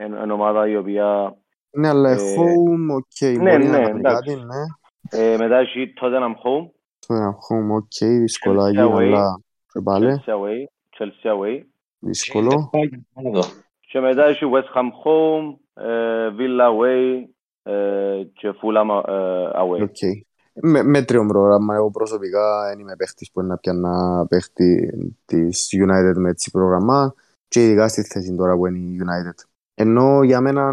είναι 0.04 0.32
ομάδα 0.32 0.68
η 0.68 0.76
οποία 0.76 1.36
Ναι, 1.70 1.88
αλλά 1.88 2.10
Ε, 2.10 2.16
home, 2.16 2.94
οκ, 2.96 3.20
ναι, 3.30 3.50
μπορεί 3.50 3.64
να 3.64 3.78
ναι, 3.78 3.84
κάνει 3.86 3.98
εντάξει. 3.98 4.34
κάτι, 4.34 4.44
ναι. 4.46 5.22
ε, 5.32 5.36
μετά 5.36 5.56
έχει 5.56 5.92
Tottenham 6.00 6.32
home, 6.32 6.70
Το 7.06 7.14
ένα 7.14 7.30
home, 7.34 7.76
οκ, 7.76 8.08
δυσκολάκι, 8.20 8.76
Chelsea 8.80 8.94
away. 8.94 8.96
αλλά 8.96 9.40
και 9.72 9.80
πάλι, 9.84 10.22
Chelsea 10.26 10.32
away, 10.32 10.64
Chelsea 10.98 11.30
away. 11.36 11.62
Δύσκολο. 11.98 12.70
Εδώ. 13.14 13.42
Και 13.80 14.00
μετά 14.00 14.24
έχει 14.24 14.44
West 14.52 14.78
Ham 14.78 14.86
home, 15.04 15.56
ε, 15.84 16.28
Villa 16.38 16.68
away 16.72 17.24
ε, 17.62 18.22
και 18.32 18.52
Fulham 18.62 19.02
ε, 19.08 19.50
away. 19.54 19.82
Οκ. 19.82 20.26
Με, 20.62 20.82
μέτριο 20.82 21.26
πρόγραμμα, 21.26 21.74
εγώ 21.74 21.90
προσωπικά 21.90 22.68
δεν 22.68 22.78
είμαι 22.78 22.96
παίχτης 22.96 23.30
που 23.32 23.40
είναι 23.40 23.48
να 23.48 23.58
πιάνα 23.58 24.26
παίχτη 24.28 24.90
της 25.24 25.68
United 25.72 26.14
με 26.16 26.30
έτσι 26.30 26.50
πρόγραμμα 26.50 27.14
και 27.48 27.64
ειδικά 27.64 27.88
στη 27.88 28.02
θέση 28.02 28.34
τώρα 28.34 28.56
που 28.56 28.66
είναι 28.66 28.78
η 28.78 29.00
United. 29.00 29.44
Ενώ 29.74 30.22
για 30.22 30.40
μένα, 30.40 30.70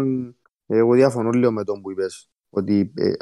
εγώ 0.66 0.94
διαφωνώ 0.94 1.30
λίγο 1.30 1.52
με 1.52 1.64
τον 1.64 1.80
που 1.80 1.90
είπες, 1.90 2.30
ότι 2.50 2.92
ε, 2.94 3.12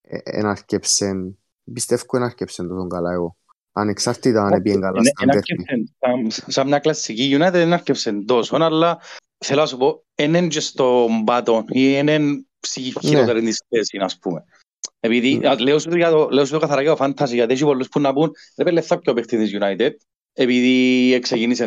ε, 0.00 0.18
εν 0.24 0.46
άρκεψεν, 0.46 1.38
πιστεύω 1.72 2.04
εν 2.12 2.22
αρκεψεν 2.22 2.68
τόσο 2.68 2.86
καλά 2.86 3.12
εγώ. 3.12 3.36
Ανεξάρτητα 3.78 4.42
αν 4.44 4.52
έπιεν 4.52 4.80
καλά 4.80 4.98
Είναι- 4.98 5.08
στα 5.08 5.22
είναι 5.24 5.32
ντέρμπι. 5.32 5.52
αρκεψεν, 5.52 5.94
σαν- 6.32 6.52
Σαν 6.52 6.66
μια 6.66 6.78
κλασική 6.78 7.36
United 7.38 7.50
δεν 7.52 7.72
αρκεψεν 7.72 8.26
τόσο, 8.26 8.56
αλλά 8.56 8.98
θέλω 9.44 9.60
να 9.60 9.66
σου 9.66 9.76
πω, 9.76 10.04
είναι 10.14 10.46
και 10.46 10.60
στον 10.60 11.24
πάτο 11.24 11.64
ή 11.68 11.82
είναι 11.96 12.18
στη 12.60 12.80
χειρότερη 12.80 13.40
της 13.42 13.62
θέση, 13.68 13.98
ας 14.00 14.18
πούμε. 14.18 14.44
Επειδή, 15.00 15.36
Ναι. 15.36 15.48
α, 15.48 15.60
λέω 15.60 15.78
σου, 15.78 15.88
το 15.88 15.96
για 15.96 16.10
το, 16.10 16.28
λέω 16.30 16.44
σου 16.44 16.52
το 16.52 16.58
καθαρά 16.58 16.82
για 16.82 16.94
το 16.96 17.04
fantasy, 17.04 17.32
γιατί 17.32 17.52
έχει 17.52 17.64
πολλούς 17.64 17.88
που 17.88 18.00
να 18.00 18.12
πούν 18.12 18.32
ρε 18.56 18.64
πέλε 18.64 18.80
θα 18.80 18.98
πιο 18.98 19.12
παίχτη 19.12 19.36
της 19.36 19.56
United, 19.60 19.90
επειδή 20.32 21.18
ξεκίνησε 21.18 21.66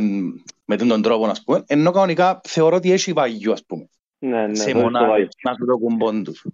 με 0.65 0.76
τον 0.76 1.02
τρόπο, 1.02 1.26
ας 1.26 1.43
πούμε, 1.43 1.63
ενώ 1.67 1.91
κανονικά 1.91 2.41
θεωρώ 2.48 2.76
ότι 2.76 2.91
έχει 2.91 3.13
παγιού, 3.13 3.52
ας 3.52 3.65
πούμε, 3.65 3.89
Ναι, 4.19 4.48
ναι, 4.48 4.56
σε 4.56 4.72
το 4.72 4.80
μονάδες, 4.80 5.08
βάζει. 5.10 5.28
να 5.43 5.54
σου 5.54 5.65
το 5.65 5.78
κουμπών 5.78 6.24
τους. 6.24 6.45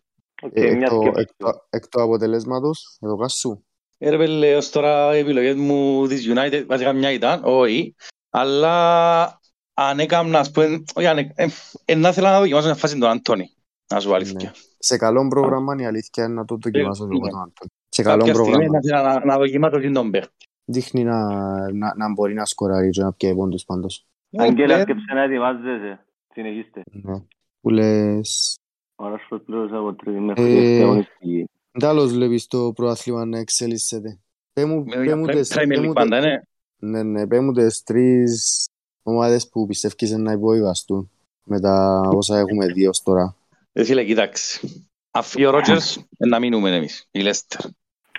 Οκ, 0.42 0.52
Ε, 0.54 0.62
μια 0.62 0.72
εκ 0.80 0.90
το- 0.90 1.00
σκέψη. 1.02 1.22
εκ 1.22 1.30
το- 1.38 1.66
Εκ 1.70 1.88
του 1.88 2.02
αποτελέσματος, 2.02 2.98
εδώ 3.02 3.16
κάσου. 3.18 3.64
Ε, 3.98 4.10
ρε 4.10 4.18
πέλε, 4.18 4.56
ως 4.56 4.70
τώρα 4.70 5.16
οι 5.16 5.20
επιλογές 5.20 5.56
μου 5.56 6.08
της 6.08 6.34
United, 6.34 6.64
βασικά 6.68 6.94
μια 6.94 7.12
ήταν, 7.12 7.42
όχι, 7.44 7.96
αλλά 8.30 9.40
αν 9.74 10.00
έκανα, 10.00 10.40
ας 10.40 10.52
πούμε, 10.52 10.84
όχι, 10.96 11.08
αν, 11.08 11.18
ε, 11.18 11.48
ε, 11.86 11.96
να 11.96 12.10
ήθελα 12.10 12.32
να 12.32 12.40
δοκιμάσω 12.40 12.66
μια 12.66 12.76
φάση 12.76 12.98
τον 12.98 13.10
Αντώνη, 13.10 13.50
να 13.94 14.00
σου 14.00 14.08
πω 14.08 14.14
αλήθεια. 14.14 14.54
Σε 14.80 14.98
καλό 14.98 15.28
πρόγραμμα 15.28 15.76
η 15.80 15.86
αλήθεια 15.86 16.24
είναι 16.24 16.34
να 16.34 16.46
το 16.46 16.58
δοκιμάσω 16.62 17.04
Ε, 17.04 17.08
εγώ 17.12 17.26
ναι. 17.26 17.30
τον 17.30 17.40
Άντωνη. 17.40 17.72
Σε 17.90 18.04
καλό 18.04 18.18
Κάποια 18.18 18.34
στιγμή 18.34 18.52
πρόγραμμα. 18.52 18.80
να 18.80 18.80
ήθελα 18.84 19.14
να, 19.14 19.26
να 19.26 19.38
δοκιμάσω 19.38 19.80
την 19.80 19.94
τον 19.94 20.12
παίχτη. 20.12 20.46
Δείχνει 20.66 21.04
να, 21.04 21.28
να, 21.72 21.96
να 21.96 22.12
μπορεί 22.14 22.34
να 22.34 22.46
σκοράρει 22.46 22.90
και 22.90 23.02
να 23.02 23.14
πιέει 23.14 23.36
πόντους 23.36 23.64
πάντως. 23.66 24.06
Αγγέλας, 24.38 24.80
Ε, 24.80 24.82
σκέψε 24.82 25.14
να 25.14 25.22
ετοιμάζεσαι. 25.22 26.06
Συνεχίστε. 26.34 26.82
Ναι. 26.92 27.22
Που 27.62 27.70
λες... 27.70 28.58
Ο 28.96 29.08
Ράσφορντ 29.08 29.42
πλήρωσε 29.42 29.76
από 29.76 29.94
τρίτη 29.94 30.18
Ε, 30.18 30.22
μέχρι 30.86 31.48
έστη 31.76 31.80
αγωνιστική. 31.80 31.80
Τι 31.80 31.86
άλλος 31.86 32.12
βλέπεις 32.14 32.48
το 32.48 32.72
πρωτάθλημα 32.76 33.26
να 33.26 33.38
εξελίσσεται. 33.40 34.20
Πέ 34.54 34.66
μου, 34.66 34.84
Με 34.86 35.06
πέ 35.06 35.16
μου 35.16 35.26
Premier 35.26 35.32
τις- 35.32 35.54
πέ 35.54 35.62
League 35.66 35.86
μου 35.86 35.94
πάντα, 35.94 36.20
ναι. 36.20 36.42
Ναι, 36.78 37.04
ναι, 37.04 37.28
πέ 37.28 37.40
μου 37.40 37.52
τις 37.54 37.84
τρεις 37.84 38.66
ομάδες 39.04 39.50
που 39.50 39.66
πιστεύεις 39.66 40.12
να 40.12 40.32
υποβιβαστούν 40.32 41.10
με 41.44 41.60
τα 41.60 42.02
όσα 42.14 42.38
έχουμε 42.38 42.66
δει 42.66 42.88
ως 42.88 43.02
τώρα. 43.04 43.36
Ε, 43.74 43.84
φίλε, 43.84 44.04
κοίταξε. 44.04 44.60
Αφή 45.12 45.46
ο 45.46 45.50
Ρότζερς, 45.50 45.96
ε, 46.18 46.26
να 46.28 46.40
μείνουμε 46.40 46.76
εμείς, 46.76 47.08
η 47.12 47.20
Λέστερ. 47.22 47.62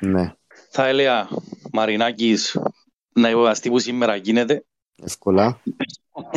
Ναι, 0.00 0.32
Θα 0.70 0.86
έλεγα 0.86 1.28
Μαρινάκης 1.72 2.58
να 3.14 3.30
υποβαστεί 3.30 3.68
που 3.70 3.78
σήμερα 3.78 4.16
γίνεται, 4.16 4.64
εύκολα. 5.02 5.60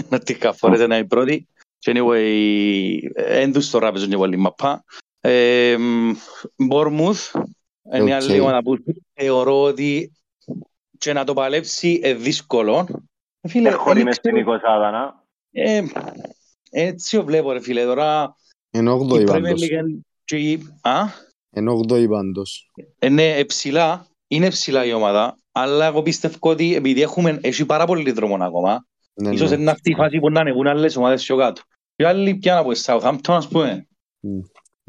να 0.10 0.20
τη 0.20 0.34
καφορέται 0.34 0.88
να 0.88 0.98
είναι 0.98 1.08
πρώτη. 1.08 1.48
Και 1.80 1.92
anyway, 1.96 3.00
εν 3.16 3.52
τους 3.54 3.70
τώρα 3.70 3.92
παίζουν 3.92 4.10
και 4.10 4.16
πολύ 4.16 4.38
μαπά. 4.38 4.84
Ε, 5.22 5.76
Μπόρμουθ, 6.56 7.36
είναι 7.94 8.16
Οκ. 8.16 8.22
άλλη 8.22 8.40
ομάδα 8.40 8.62
που 8.64 8.78
θεωρώ 9.14 9.62
ότι 9.62 10.12
και 10.98 11.14
να 11.14 11.24
το 11.24 11.34
παλέψει 11.34 11.92
είναι 11.92 12.14
δύσκολο. 12.14 12.88
Ε, 13.42 13.48
Φίλε, 13.48 13.70
Έχω 13.70 13.84
δεν 13.94 13.98
είναι 14.02 14.12
στην 14.14 14.32
ξέρω- 14.34 14.58
20 14.58 14.92
να. 14.92 15.24
ε, 15.52 15.84
έτσι 16.72 17.18
το 17.18 17.24
βλέπω 17.26 17.52
ρε 17.52 17.60
φίλε, 17.60 17.84
τώρα 17.86 18.36
Εν 18.70 18.86
η 18.86 18.90
όγδοη 18.90 19.22
Premier 19.24 19.26
πάντως. 19.28 19.62
League 19.64 20.00
και 20.24 20.36
η... 20.38 20.68
Α; 20.82 21.02
Εν 21.50 21.68
όγδοη 21.68 22.08
πάντως. 22.08 22.72
Είναι 23.02 23.46
ψηλά, 23.46 24.08
είναι 24.28 24.50
ψηλά 24.50 24.86
η 24.86 24.94
ομάδα, 24.94 25.38
αλλά 25.52 25.86
εγώ 25.86 26.02
πιστεύω 26.02 26.36
ότι 26.40 26.76
επειδή 26.76 27.02
έχουμε, 27.02 27.40
έχει 27.42 27.66
πάρα 27.66 27.86
πολύ 27.86 28.12
δρόμο 28.12 28.36
ακόμα, 28.44 28.86
Ναι, 29.14 29.30
ίσως 29.30 29.50
ναι. 29.50 29.56
είναι 29.56 29.72
αυτή 29.72 29.92
η 29.92 29.96
φάση 29.96 30.20
που 30.20 30.30
να 30.30 30.40
ανεβούν 30.40 30.68
άλλες 30.68 30.96
ομάδες 30.96 31.24
πιο 31.24 31.38
κάτω. 31.38 31.62
Οι 31.96 32.04
άλλοι 32.04 32.36
πια 32.36 32.58
από 32.58 32.70
Southampton, 32.86 33.34
ας 33.34 33.48
πούμε. 33.48 33.88
Η 34.20 34.28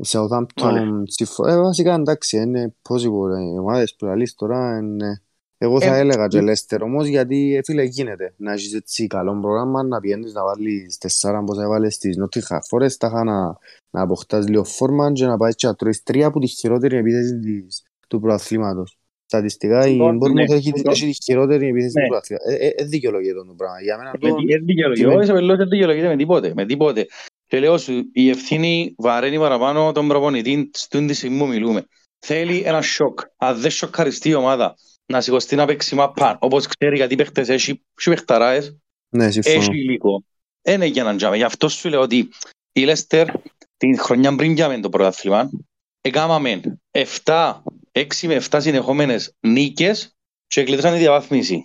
Southampton, 0.06 1.02
συμφω- 1.04 1.46
ε, 1.48 1.56
βασικά 1.60 1.94
εντάξει, 1.94 2.36
είναι 2.36 2.74
possible. 2.88 3.36
ε, 3.38 3.42
Οι 3.54 3.58
ομάδες 3.58 3.94
που 3.98 4.04
λαλείς 4.04 4.34
τώρα 4.34 4.78
είναι... 4.78 5.22
Εγώ 5.62 5.80
θα 5.80 5.96
Ε, 5.96 5.98
έλεγα 5.98 6.26
και 6.26 6.38
ε, 6.38 6.42
Leicester 6.44 6.78
όμως 6.80 7.06
γιατί 7.06 7.54
ε, 7.54 7.60
φίλε 7.64 7.82
γίνεται 7.82 8.34
να 8.36 8.52
έχεις 8.52 8.74
έτσι 8.74 9.06
καλό 9.06 9.38
πρόγραμμα 9.40 9.82
να 9.82 10.00
πιένεις 10.00 10.32
να 10.32 10.44
βάλεις 10.44 10.98
τεσσάρα 10.98 11.44
πως 11.44 11.58
έβαλες 11.58 11.94
στις 11.94 12.16
Nottingham 12.22 12.58
Forest 12.70 12.92
τάχα 12.92 13.24
να, 13.24 13.56
να 13.90 14.00
αποκτάς 14.02 14.48
λίγο 14.48 14.64
φόρμα 14.64 15.12
και 15.12 15.26
να 15.26 15.36
πάεις 15.36 15.54
και 15.54 15.66
να 15.66 15.74
τρώεις 15.74 16.02
τρία 16.02 16.26
από 16.26 16.40
τη 16.40 16.46
χειρότερη 16.46 16.96
επίθεση 16.96 17.38
της, 17.38 17.82
του 18.08 18.20
προαθλήματος. 18.20 18.98
Στατιστικά 19.26 19.86
η 19.86 19.92
Λοιπόν, 19.92 20.18
Bournemouth 20.22 20.32
ναι, 20.32 20.42
έχει, 20.42 20.72
λοιπόν. 20.76 20.92
έχει 20.92 21.06
τη 21.06 21.22
χειρότερη 21.24 21.66
επίθεση 21.68 21.98
Ναι. 21.98 22.02
του 22.02 22.08
προαθλήματος. 22.08 22.52
Ε, 22.52 22.66
ε, 22.66 22.72
ε, 22.76 22.84
δικαιολογείται 22.84 23.34
το 23.34 23.54
πράγμα. 23.56 23.80
Για 23.80 23.96
μένα 23.98 24.10
Με 24.10 24.18
το... 24.28 24.34
τι- 24.34 24.46
δεν 24.52 24.64
δικαιολογείται. 24.64 25.08
τι 25.08 25.12
με- 25.14 25.16
Όχι, 25.18 25.26
σε 25.26 25.32
πελός 25.32 25.56
δεν 25.56 25.68
δικαιολογείται 25.68 26.08
με 26.08 26.16
τίποτε. 26.16 26.52
Με 26.56 26.66
τίποτε. 26.66 27.06
Και 27.50 27.60
λέω 27.60 27.78
σου, 27.78 28.10
η 28.12 28.28
ευθύνη 28.28 28.94
βαραίνει 28.98 29.38
παραπάνω 29.38 29.92
τον 29.92 30.08
προπονητή 30.08 30.70
στην 30.72 31.06
τη 31.06 31.14
στιγμή 31.14 31.38
που 31.38 31.46
μιλούμε. 31.46 31.86
Θέλει 32.18 32.62
ένα 32.64 32.82
σοκ. 32.82 33.20
Αν 33.36 33.60
δεν 33.60 33.70
σοκαριστεί 33.70 34.28
η 34.28 34.34
ομάδα 34.34 34.74
να 35.06 35.20
σηκωστεί 35.20 35.56
να 35.56 35.66
παίξει 35.66 35.94
μαπά, 35.94 36.38
όπως 36.40 36.66
ξέρει 36.66 36.96
γιατί 36.96 37.14
οι 37.14 37.16
παίχτες 37.16 37.48
έχει, 37.48 37.70
έχει 37.70 38.10
παιχταράες, 38.10 38.76
Ναι, 39.08 39.30
συμφωνώ. 39.30 39.56
έχει 39.56 39.70
υλικό. 39.78 40.24
Είναι 40.62 40.86
για 40.86 41.04
να 41.04 41.16
τζάμε. 41.16 41.36
Γι' 41.36 41.42
αυτό 41.42 41.68
σου 41.68 41.88
λέω 41.88 42.00
ότι 42.00 42.28
η 42.72 42.84
Λέστερ 42.84 43.26
την 43.76 43.98
χρονιά 43.98 44.36
πριν 44.36 44.54
πιάμε 44.54 44.80
το 44.80 44.88
πρωτάθλημα, 44.88 45.50
έκαναμε 46.00 46.60
7, 47.24 47.62
6 47.92 48.26
με 48.26 48.42
7 48.50 48.58
συνεχόμενες 48.60 49.34
νίκες 49.40 50.16
και 50.46 50.64
κλείτωσαν 50.64 50.92
τη 50.92 50.98
διαβάθμιση. 50.98 51.62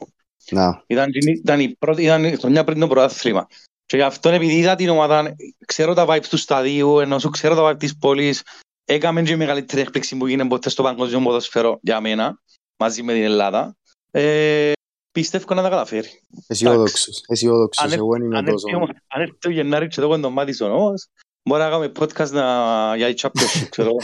Να, 0.49 0.83
Ήταν, 0.87 1.09
ήταν, 1.13 1.59
η 1.59 1.69
πρώτη, 1.69 2.03
ήταν 2.03 2.23
η 2.25 2.35
χρονιά 2.35 2.63
πριν 2.63 2.79
το 2.79 2.87
πρωτάθλημα. 2.87 3.47
Και 3.85 3.97
γι' 3.97 4.03
αυτό 4.03 4.29
επειδή 4.29 4.53
είδα 4.57 4.75
την 4.75 4.89
ομάδα, 4.89 5.35
ξέρω 5.65 5.93
τα 5.93 6.05
vibes 6.07 6.25
του 6.29 6.37
σταδίου, 6.37 6.99
ενώ 6.99 7.19
σου 7.19 7.29
ξέρω 7.29 7.55
τα 7.55 7.69
vibes 7.69 7.79
της 7.79 7.97
πόλης, 7.97 8.43
έκαμε 8.85 9.21
και 9.21 9.31
η 9.31 9.35
μεγαλύτερη 9.35 9.81
έκπληξη 9.81 10.17
που 10.17 10.27
γίνεται 10.27 10.47
ποτέ 10.49 10.69
στο 10.69 10.83
παγκόσμιο 10.83 11.21
ποδοσφαίρο 11.21 11.79
για 11.81 12.01
μένα, 12.01 12.41
μαζί 12.77 13.03
με 13.03 13.13
την 13.13 13.23
Ελλάδα. 13.23 13.75
Ε, 14.11 14.71
πιστεύω 15.11 15.53
να 15.53 15.61
τα 15.61 15.69
καταφέρει. 15.69 16.07
αισιόδοξος. 16.47 17.23
Αισιόδοξος. 17.27 17.85
Αν 17.85 17.91
Εγώ 17.91 18.11
δεν 18.11 18.21
είμαι 18.21 18.37
Αν 18.37 18.45
τόσο... 18.45 18.67
έρθει 18.67 18.75
όμως- 18.75 18.97
αν 19.07 19.21
έρθει 19.21 19.37
το 19.39 19.49
Γενάρη 19.49 19.87
και 19.87 20.01
το 20.01 20.07
κοντό 20.07 20.29
Μάτισον 20.29 20.71
όμως, 20.71 21.07
μπορεί 21.49 21.61
να 21.61 21.69
κάνουμε 21.69 21.91
podcast 21.99 22.29
να... 22.29 22.95
για 22.95 23.07
η 23.07 23.13
Championship, 23.17 23.67
ξέρω 23.69 23.89
εγώ. 23.89 23.97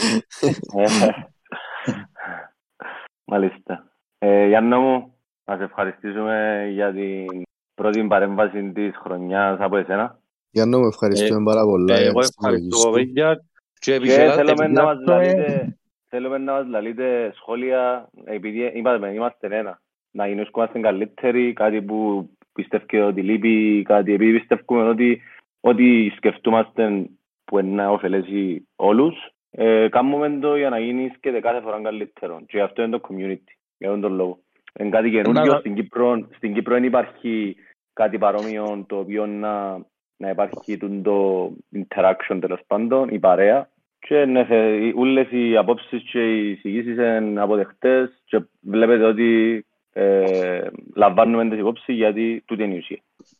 Μάλιστα. 3.24 3.92
Ε, 4.18 4.46
Γιάννα 4.46 4.78
μου, 4.78 5.14
να 5.44 5.56
σε 5.56 5.62
ευχαριστήσουμε 5.62 6.68
για 6.72 6.92
την 6.92 7.42
πρώτη 7.82 8.04
παρέμβαση 8.06 8.72
της 8.72 8.96
χρονιάς 8.96 9.58
από 9.60 9.76
εσένα. 9.76 10.18
Γιάννο, 10.50 10.78
με 10.78 10.86
ευχαριστούμε 10.86 11.42
πάρα 11.44 11.64
πολλά. 11.64 11.94
Ε, 11.94 11.98
για 11.98 12.06
Εγώ 12.06 12.20
τη 12.20 12.28
ευχαριστώ 12.38 12.76
συμμετοχή 12.76 12.80
σου. 12.80 12.90
παιδιά 13.12 13.34
και 13.34 13.90
Και 13.90 13.94
επιχειρά- 13.94 14.34
θέλουμε 14.34 14.66
να 14.68 14.82
μας 14.82 14.96
επιχειράζομαι- 14.96 15.36
λαλείτε, 15.38 15.76
θέλουμε 16.08 16.38
να 16.38 16.52
μας 16.52 16.66
λαλείτε 16.66 17.32
σχόλια, 17.34 18.08
επειδή 18.24 18.72
είπαμε, 18.74 19.08
είμαστε 19.12 19.46
ένα. 19.58 19.80
Να 20.10 20.26
γινώσκομαστε 20.26 20.78
καλύτεροι, 20.78 21.52
κάτι 21.52 21.82
που 21.82 22.28
πιστεύει 22.52 22.98
ότι 22.98 23.22
λείπει, 23.22 23.82
κάτι 23.84 24.12
επειδή 24.12 24.38
πιστεύουμε 24.38 24.88
ότι 24.88 25.20
ό,τι 25.60 26.08
σκεφτούμαστε 26.16 27.06
που 27.44 27.58
είναι 27.58 27.74
να 27.82 27.88
ωφελέσει 27.90 28.68
όλους, 28.76 29.14
ε, 29.50 29.88
κάνουμε 29.88 30.38
το 30.40 30.56
για 30.56 30.68
να 30.70 30.78
γίνει 30.78 31.12
και 31.20 31.30
κάθε 31.30 31.60
φορά 31.60 31.80
καλύτερο. 31.82 32.40
Και 32.46 32.60
αυτό 32.60 32.82
είναι 32.82 32.98
το 32.98 33.00
community, 33.08 33.52
για 33.78 33.88
αυτόν 33.88 34.00
τον 34.00 34.14
λόγο. 34.14 34.38
Είναι 34.80 34.88
κάτι 34.88 35.10
καινούργιο, 35.10 35.52
Να- 35.52 35.58
στην 35.58 35.74
Κύπρο, 35.74 36.28
στην 36.36 36.54
Κύπρο 36.54 36.74
δεν 36.74 36.84
υπάρχει 36.84 37.56
κάτι 37.92 38.18
παρόμοιο 38.18 38.84
το 38.88 38.98
οποίο 38.98 39.26
να, 39.26 39.78
να 40.16 40.30
υπάρχει 40.30 40.76
το 41.02 41.52
interaction 41.74 42.38
τέλος 42.40 42.60
πάντων, 42.66 43.08
η 43.08 43.18
παρέα. 43.18 43.70
Και 43.98 44.24
ναι, 44.24 44.44
θε- 44.44 44.94
όλες 44.96 45.26
οι 45.30 45.56
απόψεις 45.56 46.02
και 46.12 46.18
οι 46.18 46.50
εισηγήσεις 46.50 46.96
είναι 46.96 47.40
αποδεκτές 47.40 48.10
και 48.24 48.40
βλέπετε 48.60 49.04
ότι 49.04 49.64
ε, 49.92 50.66
λαμβάνουμε 50.94 51.48
τις 51.48 51.58
υπόψεις 51.58 51.94
γιατί 51.94 52.42
τούτη 52.46 52.62
είναι 52.62 52.74
η 52.74 52.78
ουσία. 52.78 52.98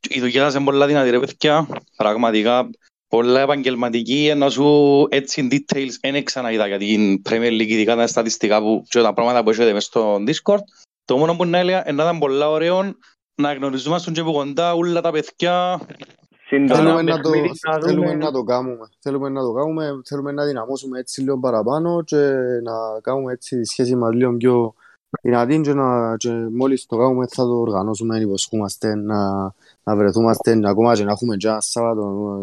η 0.08 0.20
δουλειά 0.20 0.42
σας 0.42 0.54
είναι 0.54 0.64
πολλά 0.64 0.86
δυνατή 0.86 1.10
ρε 1.10 1.18
παιδιά, 1.18 1.66
πραγματικά 1.96 2.70
πολλά 3.08 3.40
επαγγελματική, 3.40 4.28
ενώ 4.30 4.48
σου 4.50 5.06
έτσι 5.10 5.48
in 5.48 5.54
details 5.54 5.90
δεν 6.00 6.24
ξαναείδα 6.24 6.66
για 6.66 6.78
την 6.78 7.22
Premier 7.28 7.50
League, 7.60 7.68
ειδικά 7.68 7.96
τα 7.96 8.06
στατιστικά 8.06 8.60
που 8.60 8.82
και 8.88 9.00
τα 9.00 9.12
πράγματα 9.12 9.42
που 9.42 9.50
έχετε 9.50 9.72
μες 9.72 9.84
στο 9.84 10.16
Discord. 10.16 10.62
Το 11.04 11.16
μόνο 11.16 11.36
που 11.36 11.44
να 11.44 11.58
έλεγα 11.58 11.82
είναι 11.86 11.96
να 11.96 12.02
ήταν 12.02 12.18
πολλά 12.18 12.48
ωραίο 12.50 12.94
να 13.34 13.52
γνωριζόμαστε 13.54 14.10
και 14.10 14.20
από 14.20 14.32
κοντά 14.32 14.74
όλα 14.74 15.00
τα 15.00 15.10
παιδιά. 15.10 15.80
Σύντομα, 16.46 16.80
Ένα 16.80 16.84
Θέλουμε 16.84 17.02
να, 17.02 17.20
το, 17.20 17.30
παιχνίδι 17.30 17.58
να 17.68 17.78
δούμε. 17.78 17.88
θέλουμε 17.88 18.14
να 18.14 18.30
το 18.32 18.42
κάνουμε. 18.42 18.88
Θέλουμε 18.98 19.28
να 19.28 19.42
το 19.42 19.52
κάνουμε. 19.52 20.00
Θέλουμε 20.04 20.32
να 20.32 20.44
δυναμώσουμε 20.44 20.98
έτσι 20.98 21.20
λίγο 21.20 21.38
παραπάνω 21.38 22.02
και 22.02 22.16
να 22.62 23.00
κάνουμε 23.00 23.32
έτσι 23.32 23.60
τη 23.60 23.66
σχέση 23.66 23.96
μας 23.96 24.14
λίγο 24.14 24.36
πιο 24.36 24.74
δυνατή 25.22 25.60
και, 25.60 25.72
να, 25.72 26.16
και 26.16 26.30
μόλις 26.30 26.86
το 26.86 26.96
κάνουμε 26.96 27.26
θα 27.28 27.44
το 27.44 27.54
οργανώσουμε, 27.54 28.18
υποσχόμαστε 28.18 28.94
να, 28.94 29.42
να 29.82 29.96
βρεθούμαστε 29.96 30.60
ακόμα 30.64 30.94
και 30.94 31.04
να 31.04 31.10
έχουμε 31.10 31.36
και 31.36 31.48
ένα 31.48 31.60
Σάββατο 31.60 32.40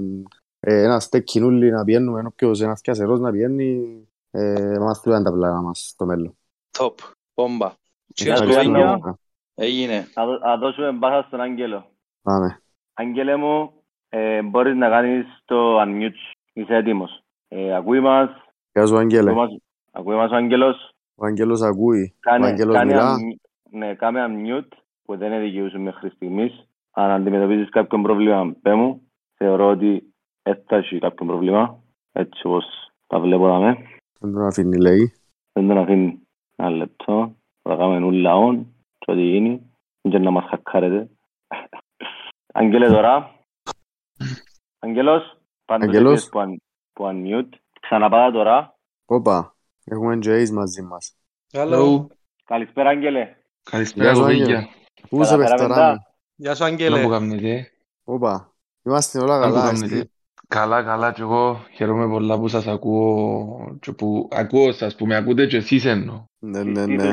ε, 0.59 0.81
ένας 0.83 1.03
στεκκινούλι 1.03 1.71
να 1.71 1.83
πιένουμε, 1.83 2.23
όποιος 2.25 2.61
ένας 2.61 2.81
πιασερός 2.81 3.19
να 3.19 3.31
πιένει 3.31 3.97
ε, 4.31 4.77
μας 4.79 5.01
του 5.01 5.09
τα 5.09 5.31
πλάνα 5.31 5.61
μας 5.61 5.87
στο 5.87 6.05
μέλλον. 6.05 6.37
Top, 6.77 6.93
μπόμπα. 7.35 7.73
Cheers 8.15 8.27
Ευχαριστούμε. 8.27 8.77
παιδιά, 8.77 8.99
πολύ. 8.99 9.15
Έγινε. 9.63 10.07
να, 10.15 10.25
δω- 10.25 10.37
να 10.39 10.57
δώσουμε 10.57 10.91
μπάσα 10.91 11.27
στον 11.27 11.41
Άγγελο. 11.41 11.85
Πάμε. 12.21 12.61
Άγγελε 12.93 13.35
μου, 13.35 13.71
ε, 14.09 14.41
μπορείς 14.41 14.75
να 14.75 14.89
κάνεις 14.89 15.25
το 15.45 15.81
unmute 15.81 16.13
σου. 16.13 16.37
Είσαι 16.53 16.75
έτοιμος. 16.75 17.21
Ε, 17.47 17.75
ακούει 17.75 17.99
μας, 17.99 18.29
Γεια 18.73 18.85
σου 18.85 18.97
Άγγελε. 18.97 19.29
ακούει 19.31 19.41
μας, 19.41 19.57
ακούει 19.91 20.15
μας 20.15 20.31
ο 20.31 20.35
Άγγελος; 20.35 20.91
Ο 21.15 21.25
Άγγελος 21.25 21.61
ακούει. 21.61 22.13
Ο 22.15 22.17
Κάνε, 22.19 22.45
Άγγελος 22.47 22.75
κάνε, 22.75 22.91
μιλά. 22.93 23.15
unmute- 23.15 23.49
ναι, 23.77 23.93
κάνε 23.95 24.25
unmute 24.27 24.77
που 25.03 25.17
δεν 25.17 25.31
είναι 25.31 25.41
δικαιού 25.41 25.69
σου 25.69 25.81
μέχρι 25.81 26.09
στιγμής. 26.09 26.63
Αν 26.91 27.11
αντιμετωπίζεις 27.11 27.69
κάποιο 27.69 28.01
πρόβλημα, 28.01 28.55
πέ 28.61 28.73
μου. 28.73 29.01
Θεωρώ 29.35 29.67
ότι 29.69 30.13
έτσι 30.43 30.75
έχει 30.75 30.99
κάποιο 30.99 31.25
πρόβλημα. 31.25 31.79
Έτσι 32.11 32.47
όπως 32.47 32.65
τα 33.07 33.19
βλέπω 33.19 33.47
να 33.47 33.59
με. 33.59 33.77
Δεν 34.19 34.33
τον 34.33 34.45
αφήνει 34.45 34.77
λέει. 34.77 35.13
Δεν 35.53 35.67
τον 35.67 35.77
αφήνει 35.77 36.27
ένα 36.55 36.69
λεπτό. 36.69 37.35
Θα 37.61 37.75
κάνουμε 37.75 38.05
ούλα 38.05 38.31
on 38.35 38.57
και 38.57 38.78
ό,τι 39.09 39.21
γίνει. 39.21 39.73
Και 40.01 40.19
να 40.19 40.31
μας 40.31 40.45
χακάρετε. 40.49 41.09
Αγγέλε 42.53 42.87
τώρα. 42.87 43.35
Αγγέλος. 44.79 45.41
Αγγέλος. 45.65 46.29
Που 46.93 47.05
unmute. 47.05 47.49
Ξαναπάτα 47.81 48.31
τώρα. 48.31 48.77
Όπα. 49.05 49.55
Έχουμε 49.83 50.17
Jays 50.23 50.49
μαζί 50.49 50.81
μας. 50.81 51.15
Hello. 51.51 52.05
Καλησπέρα 52.45 52.89
Αγγέλε. 52.89 53.35
Καλησπέρα 53.63 54.25
παιδιά. 54.25 54.67
Πού 55.09 55.21
είσαι 55.21 55.37
παιχταρά 55.37 56.07
Γεια 56.35 56.55
σου 56.55 56.63
Αγγέλε. 56.63 56.97
Να 56.97 57.03
που 57.03 57.09
κάνετε. 57.09 57.71
Όπα. 58.03 58.53
Είμαστε 58.83 59.19
όλα 59.19 59.39
καλά. 59.39 59.73
Καλά, 60.49 60.83
καλά 60.83 61.11
και 61.11 61.21
εγώ 61.21 61.65
χαίρομαι 61.73 62.07
πολλά 62.07 62.39
που 62.39 62.47
σας 62.47 62.67
ακούω 62.67 63.77
και 63.79 63.91
που 63.91 64.27
ακούω 64.31 64.71
σας 64.71 64.95
που 64.95 65.05
με 65.05 65.15
ακούτε 65.15 65.45
και 65.45 65.57
εσείς 65.57 65.85
εννοώ. 65.85 66.23
Ναι, 66.39 66.63
ναι, 66.63 66.85
ναι. 66.85 67.11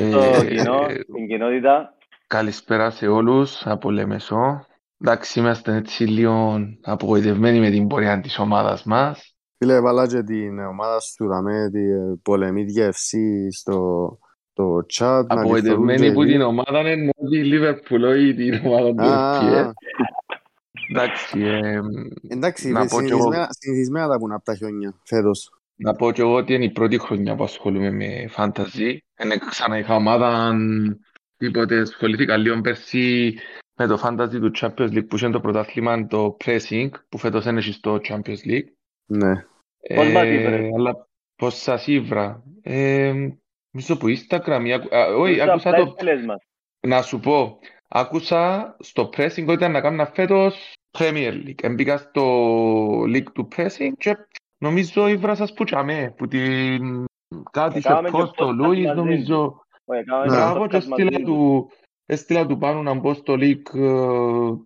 Στην 1.02 1.26
κοινότητα; 1.28 1.94
Καλησπέρα 2.26 2.90
σε 2.90 3.06
όλους 3.06 3.66
από 3.66 3.90
Λεμεσό. 3.90 4.66
Εντάξει, 5.00 5.38
είμαστε 5.38 5.74
έτσι 5.74 6.04
λίγο 6.04 6.58
απογοητευμένοι 6.82 7.60
με 7.60 7.70
την 7.70 7.86
πορεία 7.86 8.20
της 8.20 8.38
ομάδας 8.38 8.84
μας. 8.84 9.36
Φίλε, 9.58 9.80
βάλα 9.80 10.06
και 10.06 10.22
την 10.22 10.58
ομάδα 10.58 11.00
σου, 11.00 11.26
δαμε, 11.26 11.70
την 11.72 12.22
πολεμίδια 12.22 12.90
FC 12.90 13.18
στο, 13.50 14.08
το 14.52 14.64
chat. 14.94 15.24
Απογοητευμένοι 15.26 16.12
που 16.12 16.24
την 16.24 16.40
ομάδα 16.40 16.92
είναι 16.92 17.10
η 17.30 17.36
Λίβερπουλ, 17.36 18.04
όχι 18.04 18.34
την 18.34 18.66
ομάδα 18.66 18.88
του 18.94 19.72
FPL. 20.94 20.98
Εντάξει, 20.98 21.38
Εντάξει, 22.28 22.72
συνηθισμένα 23.48 24.08
τα 24.08 24.18
πουν 24.18 24.32
από 24.32 24.44
τα 24.44 24.54
χιόνια, 24.54 24.94
φέτος. 25.04 25.50
Να 25.76 25.94
πω 25.94 26.12
και 26.12 26.20
εγώ 26.20 26.34
ότι 26.34 26.54
είναι 26.54 26.64
η 26.64 26.70
πρώτη 26.70 26.98
χρονιά 26.98 27.34
που 27.34 27.44
ασχολούμαι 27.44 27.90
με 27.90 28.26
φάνταζι. 28.28 29.04
Είναι 29.22 29.38
ξανά 29.50 29.78
είχα 29.78 29.94
ομάδα, 29.94 30.56
τίποτε, 31.36 31.80
ασχολήθηκα 31.80 32.36
λίγο 32.36 32.60
πέρσι 32.60 33.34
με 33.78 33.86
το 33.86 33.96
φάνταζι 33.96 34.40
του 34.40 34.50
Champions 34.60 34.90
League 34.90 35.06
που 35.08 35.16
είναι 35.22 35.30
το 35.30 35.40
πρωτάθλημα, 35.40 36.06
το 36.06 36.36
pressing, 36.44 36.88
που 37.08 37.18
φέτος 37.18 37.44
είναι 37.44 37.60
στο 37.60 38.00
Champions 38.08 38.46
League. 38.46 38.66
Ναι. 39.06 39.44
Πώς 39.94 40.12
μας 40.12 40.26
ήβρε. 40.26 40.70
Αλλά 40.74 41.08
πώς 41.36 41.54
σας 41.54 41.86
ήβρα. 41.86 42.42
Μισό 43.70 43.96
που 43.96 44.06
Instagram, 44.06 44.80
όχι, 45.18 45.40
άκουσα 45.40 45.72
το... 45.72 45.94
Να 46.80 47.02
σου 47.02 47.20
πω, 47.20 47.58
άκουσα 47.88 48.76
στο 48.80 49.02
pressing 49.16 49.44
ότι 49.44 49.52
ήταν 49.52 49.72
να 49.72 49.80
κάνω 49.80 50.06
φέτος 50.06 50.72
Premier 50.98 51.32
League. 51.32 51.62
Εμπήκα 51.62 51.96
στο 51.98 52.22
League 53.02 53.32
του 53.32 53.48
pressing 53.56 53.92
και 53.96 54.16
νομίζω 54.58 55.08
ήβρα 55.08 55.34
σας 55.34 55.52
που 55.52 55.64
τσάμε, 55.64 56.14
που 56.16 56.28
την 56.28 57.04
κάτι 57.50 57.80
σε 57.80 58.00
post 58.12 58.30
το 58.34 58.52
Λούις, 58.52 58.92
νομίζω. 58.94 59.60
Μπράβο 60.26 60.66
και 60.66 60.80
στείλα 60.80 61.18
του, 61.18 61.70
έστειλα 62.06 62.46
του 62.46 62.58
πάνω 62.58 62.82
να 62.82 62.94
μπω 62.94 63.14
στο 63.14 63.34
League, 63.38 63.78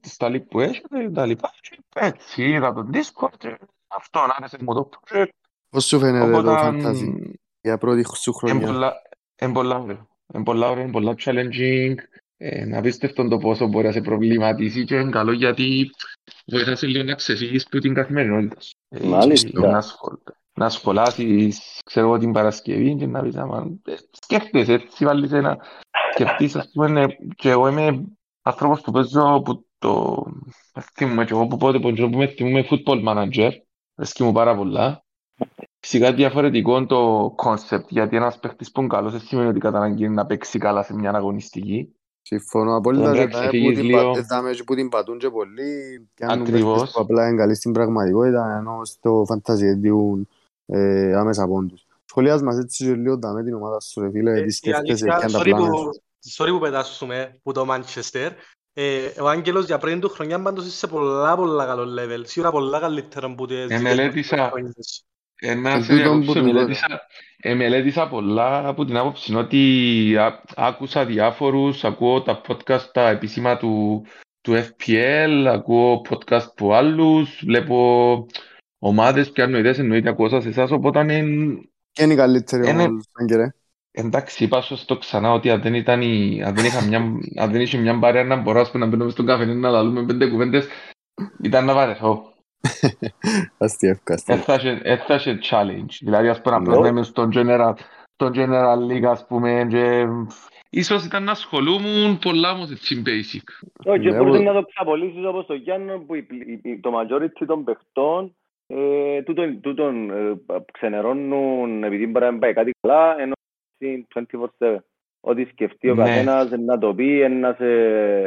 στα 0.00 0.28
League 0.28 0.46
που 0.48 0.60
έχει 0.60 0.80
και 0.80 1.10
τα 1.14 1.26
λοιπά. 1.26 1.50
Έτσι, 1.94 2.42
είδα 2.42 2.72
τον 2.72 2.90
Discord 2.92 3.54
αυτό, 3.86 4.18
να 4.18 4.34
άρεσε 4.36 4.56
μου 4.60 4.74
το 4.74 4.88
project. 4.90 5.28
Πώς 5.68 5.84
σου 5.84 5.98
φαίνεται 5.98 6.42
το 6.42 6.56
fantasy 6.58 7.32
για 7.60 7.78
πρώτη 7.78 8.04
σου 8.16 8.32
χρονιά; 8.32 8.94
Είναι 9.42 9.52
πολλά 9.52 9.78
ωραίο. 9.78 10.08
Είναι 10.34 10.42
πολλά 10.42 10.70
ωραίο, 10.70 10.82
είναι 10.82 10.92
πολλά 10.92 11.14
challenging. 11.18 11.94
Είναι 12.40 12.76
απίστευτο 12.76 13.28
το 13.28 13.38
πόσο 13.38 13.66
μπορεί 13.66 13.86
να 13.86 13.92
σε 13.92 14.00
προβληματίσει 14.00 14.84
και 14.84 14.94
είναι 14.94 15.10
καλό 15.10 15.32
γιατί 15.32 15.90
βοηθά 16.46 16.76
σε 16.76 16.86
λίγο 16.86 17.04
να 17.04 17.14
ξεφύγεις 17.14 17.68
που 17.68 17.78
την 17.78 17.94
καθημερινότητας 17.94 18.64
σου. 18.64 19.08
Μάλιστα. 19.08 19.82
Να 20.54 20.68
σχολάσεις, 20.68 21.78
ξέρω 21.84 22.06
εγώ, 22.06 22.18
την 22.18 22.32
Παρασκευή 22.32 22.96
και 22.96 23.06
να 23.06 23.22
πεις 23.22 23.36
άμα 23.36 23.66
σκέφτεσαι 24.10 24.72
έτσι, 24.72 25.04
βάλεις 25.04 25.32
ένα 25.32 25.58
σκεφτείς, 26.12 26.56
ας 26.56 26.70
πούμε, 26.72 27.06
και 27.36 27.50
εγώ 27.50 27.68
είμαι 27.68 28.04
άνθρωπος 28.42 28.80
που 28.80 28.90
παίζω 28.92 29.42
που 29.44 29.66
το 29.78 30.24
θυμούμαι 30.94 31.24
και 31.24 31.32
εγώ 31.32 31.46
που 31.46 31.56
πότε 31.56 31.78
που 31.78 31.90
με 32.16 32.26
θυμούμαι 32.26 32.66
football 32.70 33.04
manager 33.08 33.50
Αρέσκει 34.00 34.22
μου 34.22 34.32
πάρα 34.32 34.56
πολλά. 34.56 35.04
Φυσικά 35.80 36.12
διαφορετικό 36.12 36.86
το 36.86 37.32
concept, 37.36 37.90
γιατί 37.90 38.16
ένας 38.16 38.38
παίχτης 38.38 38.70
που 38.70 38.80
είναι 38.80 38.88
καλός 38.88 39.12
δεν 39.12 39.20
σημαίνει 39.20 39.48
ότι 39.48 39.58
κατά 39.58 39.76
αναγκή 39.76 40.08
να 40.08 40.26
παίξει 40.26 40.58
καλά 40.58 40.82
σε 40.82 40.94
μια 40.94 41.10
αγωνιστική. 41.10 41.94
Συμφωνώ 42.30 42.76
απόλυτα 42.76 43.26
και 43.26 44.62
που 44.64 44.74
την 44.74 44.88
πατούν 44.88 45.18
και 45.18 45.30
πολλοί 45.30 46.08
Ακριβώς. 46.20 46.92
που 46.92 47.00
απλά 47.00 47.28
είναι 47.28 47.36
καλοί 47.36 47.54
στην 47.54 47.72
πραγματικότητα 47.72 48.56
ενώ 48.58 48.84
στο 48.84 49.24
fantasy 49.26 49.62
εν 49.62 49.72
διούν 49.72 50.28
ε, 50.66 51.14
άμεσα 51.14 51.46
πόντους. 51.46 51.86
Σχολιάς 52.04 52.42
μας 52.42 52.58
έτσι 52.58 52.84
και 52.84 52.94
λίγο 52.94 53.18
με 53.34 53.42
την 53.44 53.54
ομάδα 53.54 53.80
σου 53.80 54.00
ρε 54.00 54.10
φίλε, 54.10 54.42
τι 54.42 54.50
σκέφτεσαι 54.50 55.04
και 55.04 55.12
αν 55.12 55.32
τα 55.32 55.42
πλάνα. 55.42 55.68
Sorry 56.36 56.48
που 56.48 56.58
πετάσουμε 56.58 57.38
που 57.42 57.52
το 57.52 57.66
Manchester, 57.70 58.30
ε, 58.72 59.00
ο 59.20 59.28
Άγγελος 59.28 59.66
για 59.66 59.78
πριν 59.78 60.00
του 60.00 60.08
χρονιάς 60.08 60.42
πάντως 60.42 60.66
είσαι 60.66 60.76
σε 60.76 60.86
πολλά 60.86 61.36
πολλά 61.36 61.66
καλό 61.66 61.82
level. 61.82 62.20
Σίγουρα 62.22 62.50
πολλά 62.50 62.80
καλύτερο 62.80 63.26
από 63.26 63.46
τις 63.46 63.66
Εμελέτησα, 63.68 64.52
ένα 65.40 65.80
σε 65.80 65.92
εμελέτησα, 66.36 67.00
εμελέτησα 67.36 68.08
πολλά 68.08 68.68
από 68.68 68.84
την 68.84 68.96
άποψη 68.96 69.34
ότι 69.34 70.16
άκουσα 70.56 71.04
διάφορους, 71.04 71.84
ακούω 71.84 72.22
τα 72.22 72.40
podcast 72.48 72.88
τα 72.92 73.08
επίσημα 73.08 73.56
του, 73.56 74.04
του 74.40 74.52
FPL, 74.52 75.46
ακούω 75.48 76.02
podcast 76.10 76.46
από 76.46 76.74
άλλους, 76.74 77.42
βλέπω 77.44 78.26
ομάδες 78.78 79.32
που 79.32 79.40
ιδέες 79.40 79.78
εννοείται 79.78 80.08
ακούω 80.08 80.28
σας 80.28 80.44
εσάς, 80.44 80.70
οπότε 80.70 81.00
είναι... 81.00 81.22
Και 81.92 82.02
είναι 82.02 82.12
η 82.12 82.16
καλύτερη 82.16 82.68
ομάδα, 82.68 82.90
Άγγελε. 83.12 83.50
Εντάξει, 83.92 84.44
είπα 84.44 84.62
στο 84.62 84.96
ξανά 84.96 85.32
ότι 85.32 85.50
αν 85.50 85.62
δεν, 85.62 85.74
ήταν 85.74 86.02
η, 86.02 86.42
αν 86.42 86.54
δεν, 86.54 86.64
είχα 86.64 86.84
μια, 86.84 86.98
αν 87.36 87.50
δεν 87.50 87.60
είχε 87.60 87.78
μια 87.78 87.94
μπαρέα 87.94 88.24
να 88.24 88.36
μπορώ 88.36 88.70
να 88.72 88.86
μπαίνω 88.86 89.08
στον 89.08 89.26
καφέ 89.26 89.44
να 89.44 89.70
λαλούμε 89.70 90.04
πέντε 90.04 90.28
κουβέντες, 90.28 90.66
ήταν 91.42 91.64
να 91.64 91.74
βαρεθώ. 91.74 92.32
Αστιεύκα, 93.58 94.18
Έφτασε 94.82 95.38
challenge. 95.50 95.94
Δηλαδή, 96.00 96.28
ας 96.28 96.40
πούμε, 96.40 96.56
απλώς 96.56 96.78
να 96.78 96.88
είμαι 96.88 97.02
στον 97.02 97.30
general, 97.34 97.72
στον 98.14 98.32
general 98.34 98.78
league, 98.90 99.04
ας 99.04 99.26
πούμε, 99.26 99.66
και... 99.70 100.06
Ίσως 100.72 101.04
ήταν 101.04 101.24
να 101.24 101.30
ασχολούμουν 101.30 102.18
πολλά 102.18 102.52
όμως 102.52 102.70
έτσι 102.70 103.02
basic. 103.06 103.68
Όχι, 103.84 104.00
και 104.00 104.16
μπορείς 104.16 104.40
να 104.40 104.52
το 104.52 104.62
ξαπολύσεις 104.62 105.24
όπως 105.24 105.46
το 105.46 105.54
Γιάννο, 105.54 105.98
που 105.98 106.14
το 106.80 106.90
majority 107.00 107.44
των 107.46 107.64
παιχτών 107.64 108.34
τούτον 109.60 110.10
ξενερώνουν 110.72 111.84
επειδή 111.84 112.06
μπορεί 112.06 112.24
να 112.24 112.38
πάει 112.38 112.52
κάτι 112.52 112.70
καλά, 112.80 113.20
ενώ 113.20 113.32
24-7. 114.58 114.76
Ό,τι 115.20 115.44
σκεφτεί 115.44 115.90
ο 115.90 115.94
ναι. 115.94 116.04
καθένας 116.04 116.50
να 116.50 116.78
το 116.78 116.94
πει, 116.94 117.28
να 117.40 117.54
σε, 117.58 117.64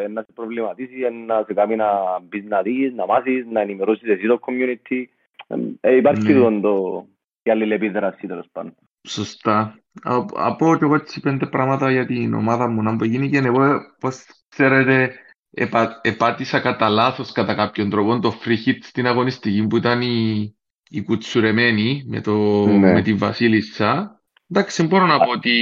να 0.08 0.22
σε 0.22 0.32
προβληματίσει, 0.34 0.96
να 1.26 1.44
σε 1.48 1.54
κάνει 1.54 1.76
να 1.76 2.20
μπεις 2.22 2.44
να 2.46 2.62
δεις, 2.62 2.94
να 2.94 3.06
μάθεις, 3.06 3.46
να 3.52 3.62
ενημερώσεις 3.62 4.10
εσύ 4.10 4.28
το 4.28 4.40
community. 4.42 5.04
Ε, 5.82 5.96
υπάρχει 5.96 6.34
ναι. 6.34 6.60
το, 6.60 7.06
η 7.44 7.52
αλληλεπίδραση 7.52 8.28
τέλος 8.28 8.48
πάντων. 8.52 8.76
Σωστά. 9.08 9.80
Από 10.34 10.78
και 10.78 10.86
εγώ 10.86 10.96
έτσι 10.96 11.20
πέντε 11.20 11.46
πράγματα 11.46 11.92
για 11.92 12.06
την 12.06 12.34
ομάδα 12.34 12.68
μου 12.68 12.82
να 12.82 13.06
γίνει 13.06 13.30
και 13.30 13.38
εγώ, 13.38 13.80
πώς 14.00 14.26
ξέρετε, 14.50 15.12
επα, 15.52 16.00
επάτησα 16.04 16.60
κατά 16.60 16.90
λάθος 16.90 17.32
κατά 17.32 17.56
κάποιον 17.56 17.90
τρόπο 17.90 18.20
το 18.20 18.34
free 18.46 18.70
hit 18.70 18.78
στην 18.82 19.08
αγωνιστική 19.08 19.68
που 19.68 19.78
ήταν 19.78 20.02
η, 20.02 20.56
η 20.90 21.04
κουτσουρεμένη 21.04 22.04
με, 22.08 22.22
το, 22.22 22.66
ναι. 22.66 22.94
με 22.94 23.02
τη 23.02 23.14
Βασίλισσα 23.14 24.18
Εντάξει, 24.56 24.84
μπορώ 24.84 25.06
να 25.06 25.18
πω 25.18 25.32
ότι 25.32 25.54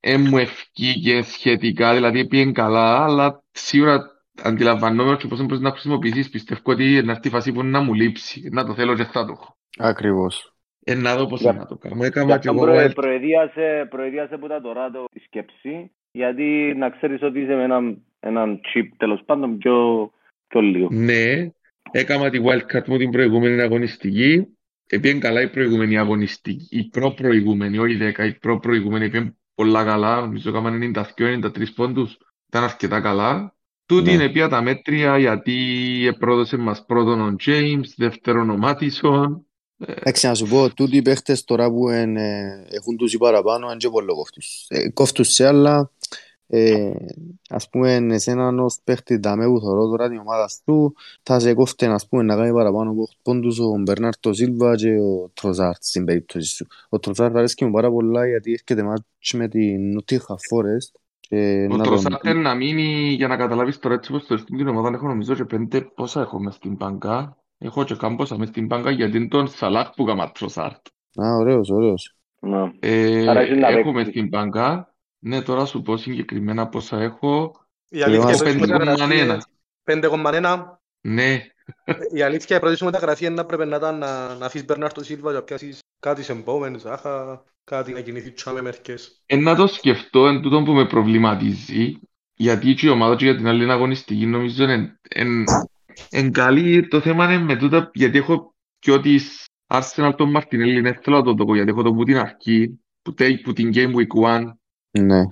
ε, 0.00 0.16
μου 0.18 0.38
ευκήγε 0.38 1.22
σχετικά, 1.22 1.94
δηλαδή 1.94 2.26
πήγαινε 2.26 2.52
καλά, 2.52 3.04
αλλά 3.04 3.42
σίγουρα 3.52 4.00
αντιλαμβανόμαι 4.42 5.10
ότι 5.10 5.28
πώς 5.28 5.40
μπορείς 5.42 5.60
να 5.60 5.70
χρησιμοποιήσεις, 5.70 6.30
πιστεύω 6.30 6.60
ότι 6.64 7.02
να 7.04 7.12
έρθει 7.12 7.28
η 7.28 7.30
φάση 7.30 7.52
που 7.52 7.62
να 7.62 7.80
μου 7.80 7.94
λείψει, 7.94 8.48
να 8.52 8.64
το 8.66 8.74
θέλω 8.74 8.94
και 8.94 9.04
θα 9.04 9.24
το 9.24 9.32
έχω. 9.32 9.56
Ακριβώς. 9.78 10.54
Ε, 10.84 10.94
να 10.94 11.16
δω 11.16 11.26
πώς 11.26 11.40
Για- 11.40 11.52
να 11.52 11.66
το 11.66 11.76
κάνω. 11.76 12.04
Έκανα 12.04 12.38
και 12.38 12.48
εγώ 12.48 12.60
Προ, 12.60 12.74
wild- 12.74 12.94
προεδίασε, 12.94 13.86
προεδίασε 13.90 14.36
που 14.36 14.46
τα 14.48 14.60
τώρα 14.60 14.90
το, 14.90 15.04
τη 15.12 15.18
σκέψη, 15.20 15.90
γιατί 16.12 16.74
να 16.76 16.90
ξέρεις 16.90 17.22
ότι 17.22 17.40
είσαι 17.40 17.54
με 17.54 17.62
έναν, 17.62 18.02
έναν 18.20 18.60
chip 18.60 18.88
τέλος 18.96 19.22
πάντων 19.26 19.58
πιο, 19.58 20.10
πιο 20.48 20.60
λίγο. 20.60 20.88
Ναι, 20.90 21.50
έκανα 21.90 22.30
τη 22.30 22.38
wildcard 22.44 22.86
μου 22.86 22.96
την 22.98 23.10
προηγούμενη 23.10 23.60
αγωνιστική. 23.60 24.46
Έπιεν 24.92 25.20
καλά 25.20 25.40
η 25.42 25.48
προηγούμενη 25.48 25.98
αγωνιστική, 25.98 26.66
η 26.78 26.88
προ-προηγούμενη, 26.88 27.78
όχι 27.78 27.92
η 27.92 27.96
δέκα, 27.96 28.24
η 28.24 28.34
προ-προηγούμενη 28.34 29.04
έπιεν 29.04 29.36
πολλά 29.54 29.84
καλά, 29.84 30.20
νομίζω 30.20 30.50
έκαναν 30.50 30.92
92-93 31.16 31.50
πόντους, 31.74 32.18
ήταν 32.48 32.62
αρκετά 32.64 33.00
καλά. 33.00 33.54
Τούτη 33.86 34.08
Ναι. 34.08 34.12
είναι 34.12 34.28
πια 34.28 34.48
τα 34.48 34.62
μέτρια 34.62 35.18
γιατί 35.18 35.56
πρόδωσε 36.18 36.56
μας 36.56 36.84
πρώτον 36.86 37.20
ο 37.20 37.34
James, 37.46 37.84
δεύτερον 37.96 38.50
ο 38.50 38.56
Μάτισον. 38.56 39.44
Εντάξει, 39.78 40.26
να 40.26 40.34
σου 40.34 40.46
πω, 40.46 40.74
τούτοι 40.74 40.96
οι 40.96 41.02
παίχτες 41.02 41.44
τώρα 41.44 41.70
που 41.70 41.88
εν, 41.88 42.16
ε, 42.16 42.66
έχουν 42.70 42.96
τους 42.96 43.12
ή 43.12 43.18
παραπάνω, 43.18 43.66
είναι 43.66 43.76
και 43.76 43.88
πολύ 43.88 44.06
κόφτους. 44.06 44.64
Ε, 44.68 44.90
κόφτους 44.90 45.28
σε 45.28 45.46
άλλα, 45.46 45.90
ε, 46.52 46.92
ας 47.48 47.68
πούμε 47.68 48.06
εσέναν 48.10 48.58
ως 48.58 48.78
παίχτης 48.84 49.18
δαμέ 49.18 49.46
που 49.46 49.60
θωρώ 49.60 49.88
τώρα 49.88 50.08
την 50.08 50.18
ομάδα 50.18 50.48
του 50.64 50.94
θα 51.22 51.38
σε 51.38 51.54
κόφτε 51.54 51.86
ας 51.86 52.08
πούμε 52.08 52.22
να 52.22 52.36
κάνει 52.36 52.52
παραπάνω 52.52 52.90
από 52.90 53.08
πόντους 53.22 53.58
ο 53.58 53.78
Μπερνάρτο 53.78 54.32
Σίλβα 54.32 54.74
και 54.74 54.90
ο 54.90 55.30
Τροζάρτ 55.34 55.82
στην 55.82 56.04
περίπτωση 56.04 56.54
σου. 56.54 56.66
Ο 56.88 56.98
Τροζάρτ 56.98 57.36
αρέσκει 57.36 57.64
μου 57.64 57.70
πάρα 57.70 57.90
πολλά 57.90 58.26
γιατί 58.26 58.52
έρχεται 58.52 58.82
μάτς 58.82 59.32
με 59.34 59.48
την 59.48 59.92
Νοτίχα 59.92 60.36
Φόρεστ 60.48 60.94
ο 61.70 61.76
Τροζάρτ 61.76 62.24
είναι 62.24 62.34
να 62.34 62.54
μείνει 62.54 63.12
για 63.12 63.28
να 63.28 63.36
καταλάβεις 63.36 63.78
τώρα 63.78 63.94
έτσι 63.94 64.12
πως 64.12 64.26
το 64.26 64.36
στην 64.36 64.68
ομάδας 64.68 64.92
έχω 64.92 65.06
νομίζω 65.06 65.34
και 65.34 65.44
πέντε 65.44 65.80
πόσα 65.80 66.20
έχω 66.20 66.40
μες 66.40 66.54
στην 66.54 66.76
μπανκά 66.76 67.36
έχω 67.58 67.84
και 67.84 67.94
κάμποσα 67.94 68.38
μες 68.38 68.48
στην 68.48 68.66
μπανκά 68.66 68.90
γιατί 68.90 69.16
είναι 69.16 69.28
τον 69.28 69.48
Σαλάχ 69.48 69.90
που 69.90 70.04
κάμα 70.04 70.32
Τροζάρτ. 70.32 70.86
Α, 71.22 71.36
ωραίος, 71.36 71.70
ωραίος. 71.70 72.14
Ε, 72.80 73.24
έχω 73.58 73.92
μες 73.92 74.06
στην 74.06 74.28
μπανκά 74.28 74.89
ναι, 75.20 75.42
τώρα 75.42 75.64
σου 75.64 75.82
πω 75.82 75.96
συγκεκριμένα 75.96 76.68
πόσα 76.68 77.00
έχω. 77.00 77.52
Η 77.88 78.02
αλήθεια 78.02 78.50
είναι 78.50 79.38
5,1. 79.84 80.64
Ναι. 81.00 81.46
Η 82.14 82.22
αλήθεια 82.22 82.56
η 82.56 82.60
πρώτη 82.60 82.76
σου 82.76 82.84
μεταγραφή 82.84 83.24
είναι 83.24 83.34
να 83.34 83.44
πρέπει 83.44 83.66
να 83.66 83.76
ήταν 83.76 83.98
να, 83.98 84.34
να 84.34 84.46
αφήσεις 84.46 84.66
Μπερνάρτο 84.66 85.04
Σίλβα 85.04 85.32
και 85.32 85.40
πιάσεις 85.40 85.78
κάτι 86.00 86.22
σε 86.22 86.32
επόμενες, 86.32 86.84
άχα, 86.84 87.44
κάτι 87.64 87.92
να 87.92 88.00
κινηθεί 88.00 88.30
τσάμε 88.30 88.62
μερικές. 88.62 89.22
Ε, 89.26 89.36
να 89.36 89.54
το 89.54 89.66
σκεφτώ 89.66 90.26
εν 90.26 90.40
τούτο 90.42 90.62
που 90.62 90.72
με 90.72 90.86
προβληματίζει, 90.86 91.98
γιατί 92.34 92.76
η 92.80 92.88
ομάδα 92.88 93.16
και 93.16 93.24
για 93.24 93.36
την 93.36 93.46
άλλη 93.46 93.70
αγωνιστική 93.70 94.26
νομίζω 94.26 94.64
είναι 94.64 95.00
εν 96.10 96.32
καλή. 96.32 96.88
Το 96.88 97.00
θέμα 97.00 97.32
είναι 97.32 97.42
με 97.42 97.56
τούτα, 97.56 97.90
γιατί 97.94 98.18
έχω 98.18 98.54
και 98.78 98.92
ότι 98.92 99.20
Arsenal 99.66 100.12
τον 100.16 100.30
Μαρτινέλη, 100.30 100.78
είναι 100.78 100.98
θέλω 101.02 101.16
να 101.16 101.22
το 101.22 101.32
δω, 101.32 101.54
γιατί 101.54 101.70
έχω 101.70 101.82
το 101.82 101.92
που 101.92 102.04
την 102.04 102.16
αρχή, 102.16 102.80
που 103.42 103.52
την 103.52 103.70
Game 103.74 103.94
Week 103.94 104.40
1, 104.40 104.50
ναι. 104.90 105.22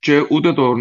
Και 0.00 0.26
ούτε 0.30 0.52
τον 0.52 0.80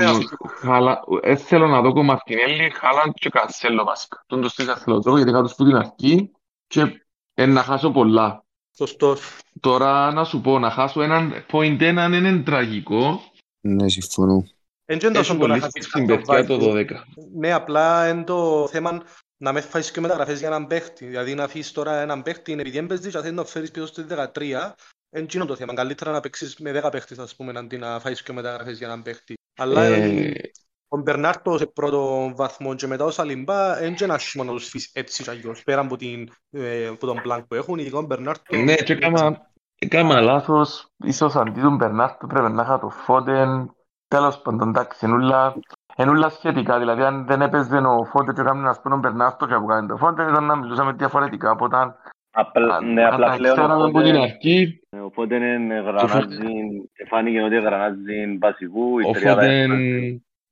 Χάλα... 0.59 1.03
Ε, 1.21 1.35
θέλω 1.35 1.67
να 1.67 1.81
δω 1.81 1.93
κομμάτια 1.93 2.37
Μαρτινέλη, 2.37 2.69
Χάλαν 2.69 3.13
και 3.13 3.29
Κανσέλο 3.29 3.83
βασικά. 3.83 4.23
Τον 4.27 4.41
το 4.41 4.49
στήκα 4.49 4.77
θέλω 4.77 4.99
το 4.99 5.15
γιατί 5.15 5.31
κάτω 5.31 5.55
την 5.55 5.75
αρχή 5.75 6.31
και 6.67 7.05
ε, 7.33 7.45
να 7.45 7.63
χάσω 7.63 7.91
πολλά. 7.91 8.45
Σωστός. 8.75 9.39
Τώρα 9.59 10.11
να 10.11 10.23
σου 10.23 10.41
πω, 10.41 10.59
να 10.59 10.69
χάσω 10.69 11.01
έναν 11.01 11.45
point 11.51 11.77
έναν 11.79 12.13
είναι 12.13 12.37
τραγικό. 12.37 13.21
Ναι, 13.59 13.89
συμφωνώ. 13.89 14.43
Έχει 14.85 15.37
πολύ 15.37 15.61
στην 15.79 16.05
παιδιά 16.05 16.45
το 16.45 16.59
12. 16.61 16.85
Ναι, 17.33 17.53
απλά 17.53 18.09
είναι 18.09 18.23
το 18.23 18.67
θέμα 18.67 19.01
να 19.37 19.53
με 19.53 19.61
φάεις 19.61 19.91
και 19.91 20.01
μεταγραφές 20.01 20.39
για 20.39 20.47
έναν 20.47 20.67
παίχτη. 20.67 21.05
Δηλαδή 21.05 21.33
να 21.33 21.43
αφήσεις 21.43 21.71
τώρα 21.71 21.99
έναν 22.01 22.23
παίχτη 22.23 22.51
επειδή 22.51 22.77
έμπαιζε 22.77 23.09
και 23.09 23.19
θέλεις 23.19 23.35
να 23.35 23.43
φέρεις 23.43 23.71
πίσω 23.71 23.85
στη 23.85 24.05
13 24.09 24.71
είναι 25.19 25.45
το 25.45 25.55
θέμα. 25.55 25.73
Καλύτερα 25.73 26.11
να 26.11 26.19
παίξεις 26.19 26.57
με 26.57 26.81
10 26.83 26.91
παίχτες, 26.91 27.19
ας 27.19 27.35
πούμε, 27.35 27.53
αντί 27.55 27.77
να 27.77 27.99
φάεις 27.99 28.23
και 28.23 28.33
μεταγραφές 28.33 28.77
για 28.77 28.87
έναν 28.87 29.01
παίχτη. 29.01 29.33
Αλλά 29.57 29.83
ε... 29.83 30.33
ο 30.87 30.97
Μπερνάρτο 30.97 31.57
σε 31.57 31.65
πρώτο 31.65 32.31
βαθμό 32.35 32.75
και 32.75 32.87
μετά 32.87 33.05
ο 33.05 33.11
Σαλιμπά 33.11 33.75
δεν 33.75 33.87
είναι 33.87 33.97
ένας 33.99 34.33
να 34.35 34.45
τους 34.45 34.69
φύσεις 34.69 34.91
έτσι 34.93 35.23
και 35.23 35.29
αλλιώς, 35.29 35.63
πέρα 35.63 35.81
από, 35.81 35.97
την, 35.97 36.29
ε, 36.49 36.87
από 36.87 37.05
τον 37.05 37.21
πλάνκ 37.21 37.45
που 37.45 37.55
έχουν, 37.55 37.79
ειδικά 37.79 37.97
ο 37.97 38.01
Μπερνάρτο... 38.01 38.55
Ναι, 38.55 38.75
και 38.75 38.93
έκανα, 38.93 39.51
έκανα 39.79 40.21
λάθος, 40.21 40.87
ίσως 40.97 41.35
αντί 41.35 41.61
τον 41.61 41.75
Μπερνάρτο 41.75 42.27
πρέπει 42.27 42.51
να 42.51 42.63
είχα 42.63 42.79
το 42.79 42.89
Φόντεν, 42.89 43.75
τέλος 44.07 44.41
πάντων, 44.41 44.69
εντάξει, 44.69 44.99
ενούλα, 45.01 45.55
ενούλα 45.95 46.29
σχετικά, 46.29 46.79
δηλαδή 46.79 47.01
αν 47.01 47.25
δεν 47.25 47.41
έπαιζε 47.41 47.77
ο 47.77 48.05
Φόντεν 48.05 48.35
και 48.35 48.41
έκαμε 48.41 48.61
να 48.61 48.79
πούμε 48.81 48.95
Μπερνάρτο 48.95 49.47
και 49.47 49.53
από 49.53 49.65
κάνει 49.65 49.87
το 49.87 49.97
Φόντεν, 49.97 50.27
ήταν 50.29 50.45
να 50.45 50.55
μιλούσαμε 50.55 50.91
διαφορετικά, 50.91 51.51
οπότε 51.51 51.77
Απλά, 52.31 52.81
ναι, 52.81 53.05
απλά 53.05 53.35
πλέον 53.35 53.59
από 53.59 54.01
την 54.01 54.15
αρχή. 54.15 54.79
Οπότε 54.89 55.35
είναι 55.35 55.79
γρανάζι, 55.79 56.89
φάνηκε 57.07 57.41
ότι 57.41 57.55
γρανάζι 57.55 58.37
βασικού. 58.39 58.99
Ο 59.05 59.13
Φόντεν, 59.13 59.71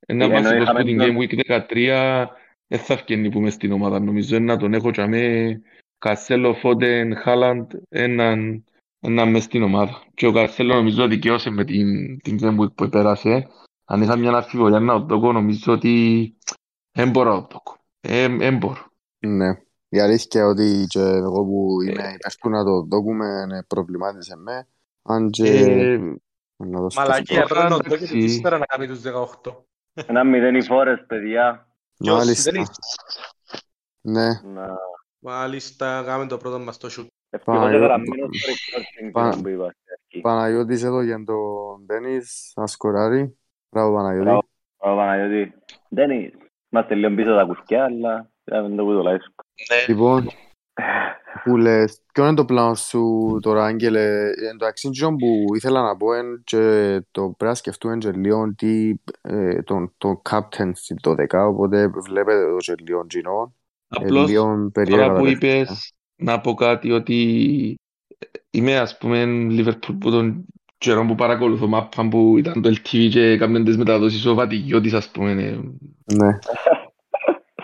ένα 0.06 0.28
βασικός 0.28 0.70
που 0.76 0.82
την 0.82 0.98
Game 1.00 1.16
Week 1.18 1.60
13, 1.68 2.26
δεν 2.66 2.78
θα 2.78 2.92
ευκαινεί 2.92 3.30
που 3.30 3.38
είμαι 3.38 3.50
στην 3.50 3.72
ομάδα. 3.72 4.00
Νομίζω 4.00 4.38
να 4.38 4.56
τον 4.56 4.74
έχω 4.74 4.90
και 4.90 5.06
με 5.06 5.62
Κασέλο, 5.98 6.54
Φόντεν, 6.54 7.16
Χάλαντ, 7.16 7.72
έναν 7.88 8.64
ένα 9.00 9.26
μες 9.26 9.42
στην 9.42 9.62
ομάδα. 9.62 10.02
Και 10.14 10.26
ο 10.26 10.32
Κασέλο 10.32 10.74
νομίζω 10.74 11.06
δικαιώσε 11.06 11.50
με 11.50 11.64
την, 11.64 12.20
την 12.20 12.38
Game 12.40 12.60
Week 12.60 12.74
που 12.74 12.88
πέρασε. 12.88 13.48
Αν 13.84 14.02
είχα 14.02 14.16
μια 14.16 14.30
αφιβολία 14.30 14.80
να 14.80 15.06
το 15.06 15.18
δω, 15.18 15.32
νομίζω 15.32 15.72
ότι 15.72 16.34
δεν 16.92 17.10
μπορώ 17.10 17.34
να 17.34 17.46
το 17.46 17.62
δω. 17.64 17.76
Δεν 18.36 18.56
μπορώ. 18.56 18.86
Ναι. 19.18 19.65
Η 19.88 20.00
αλήθεια 20.00 20.46
ότι 20.46 20.84
και 20.88 21.00
εγώ 21.00 21.44
που 21.44 21.82
είμαι 21.82 22.12
υπέρ 22.14 22.34
του 22.40 22.48
να 22.48 22.64
το 22.64 22.82
δούμε 22.82 23.46
προβλημάτισε 23.66 24.36
με. 24.36 24.68
Αν 25.02 25.30
και... 25.30 25.48
Ε, 25.48 26.16
Μαλακία, 26.94 27.44
πρέπει 27.44 27.62
να 27.62 27.68
το 27.68 27.88
δω 27.88 27.96
και 27.96 28.18
ύστερα 28.18 28.58
να 28.58 28.64
κάνει 28.64 28.86
τους 28.86 29.02
18. 29.42 29.54
Ένα 29.92 30.24
μηδέν 30.24 30.54
οι 30.54 30.62
φόρες, 30.62 31.04
παιδιά. 31.06 31.68
Μάλιστα. 31.98 32.50
Ναι. 34.00 34.28
Μάλιστα, 35.18 36.02
κάνουμε 36.06 36.28
το 36.28 36.36
πρώτο 36.36 36.58
μας 36.58 36.78
το 36.78 36.90
σούτ. 36.90 37.06
Παναγιώτης 40.22 40.82
εδώ 40.82 41.02
για 41.02 41.24
τον 41.24 41.84
Ντένις, 41.86 42.52
να 42.56 42.66
σκοράρει. 42.66 43.38
Μπράβο 43.70 43.94
Παναγιώτη. 43.94 44.48
Μπράβο 44.78 44.96
Παναγιώτη. 44.96 45.54
Ντένις, 45.94 46.32
είμαστε 46.68 46.94
λίγο 46.94 47.14
πίσω 47.14 47.34
τα 47.34 47.44
κουσκιά, 47.44 47.84
αλλά 47.84 48.30
δεν 48.44 48.76
το 48.76 48.84
που 48.84 48.92
το 48.92 49.02
λайσκο. 49.02 49.45
Ναι. 49.68 49.84
Λοιπόν, 49.88 50.30
που 51.44 51.56
λες, 51.56 52.00
ποιο 52.12 52.26
είναι 52.26 52.34
το 52.34 52.44
πλάνο 52.44 52.74
σου 52.74 53.38
τώρα, 53.42 53.64
Άγγελε, 53.64 54.30
εν 54.50 54.56
το 54.58 54.66
αξίντζον 54.66 55.16
που 55.16 55.44
ήθελα 55.54 55.82
να 55.82 55.96
πω 55.96 56.14
είναι 56.14 56.40
και 56.44 56.60
το 57.10 57.22
πρέπει 57.22 57.44
να 57.44 57.54
σκεφτούμε 57.54 57.96
και 57.96 58.10
λίγο 58.10 58.54
τι, 58.56 58.94
ε, 59.20 59.62
τον, 59.62 59.94
τον 59.98 60.22
captain 60.30 60.70
στην 60.72 60.96
12, 61.02 61.14
οπότε 61.48 61.88
βλέπετε 61.88 62.50
το 62.50 62.56
και 62.56 62.74
λίγο 62.86 63.06
γινό. 63.10 63.54
Απλώς, 63.88 64.32
τώρα 64.72 65.12
που 65.12 65.26
είπες, 65.26 65.94
να 66.16 66.40
πω 66.40 66.54
κάτι 66.54 66.92
ότι 66.92 67.74
είμαι 68.50 68.76
ας 68.76 68.98
πούμε 68.98 69.24
Liverpool 69.50 69.96
που 70.00 70.10
τον 70.10 70.46
καιρό 70.78 71.04
που 71.06 71.14
παρακολουθώ 71.14 71.66
μάπα 71.66 72.08
που 72.08 72.38
ήταν 72.38 72.62
το 72.62 72.68
LTV 72.68 73.08
και 73.10 73.20
έκαναν 73.20 73.64
τις 73.64 73.76
μεταδόσεις 73.76 74.26
ο 74.26 74.34
Βατιγιώτης 74.34 74.92
ας 74.92 75.08
πούμε. 75.10 75.34
Ναι. 76.04 76.38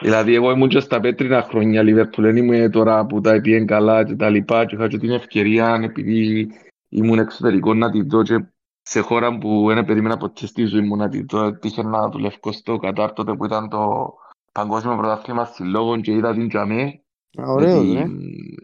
Δηλαδή 0.02 0.34
εγώ 0.34 0.50
ήμουν 0.50 0.68
και 0.68 0.80
στα 0.80 1.00
πέτρινα 1.00 1.42
χρόνια 1.42 1.82
Λίβερπουλ, 1.82 2.24
δεν 2.24 2.36
ήμουν 2.36 2.70
τώρα 2.70 3.06
που 3.06 3.20
τα 3.20 3.32
έπιεν 3.32 3.66
καλά 3.66 4.04
και 4.04 4.14
τα 4.14 4.28
λοιπά 4.28 4.64
και 4.64 4.74
είχα 4.74 4.88
και 4.88 4.98
την 4.98 5.10
ευκαιρία 5.10 5.80
επειδή 5.82 6.48
ήμουν 6.88 7.18
εξωτερικός 7.18 7.76
να 7.76 7.90
τη 7.90 8.02
δω 8.02 8.22
και 8.22 8.44
σε 8.82 9.00
χώρα 9.00 9.38
που 9.38 9.64
δεν 9.66 9.84
περίμενα 9.84 10.16
ποτέ 10.16 10.46
στη 10.46 10.64
ζωή 10.64 10.80
μου 10.80 10.96
να 10.96 11.08
τη 11.08 11.24
δω. 11.28 11.52
Τύχε 11.52 11.82
να 11.82 12.08
δουλεύω 12.08 12.52
στο 12.52 12.76
Κατάρ 12.76 13.12
τότε 13.12 13.34
που 13.34 13.44
ήταν 13.44 13.68
το 13.68 14.14
παγκόσμιο 14.52 14.96
πρωτάθλημα 14.96 15.44
συλλόγων 15.44 16.00
και 16.00 16.12
είδα 16.12 16.32
την 16.32 16.48
Τζαμέ. 16.48 17.02
Ωραίος, 17.36 17.86
ναι. 17.86 18.04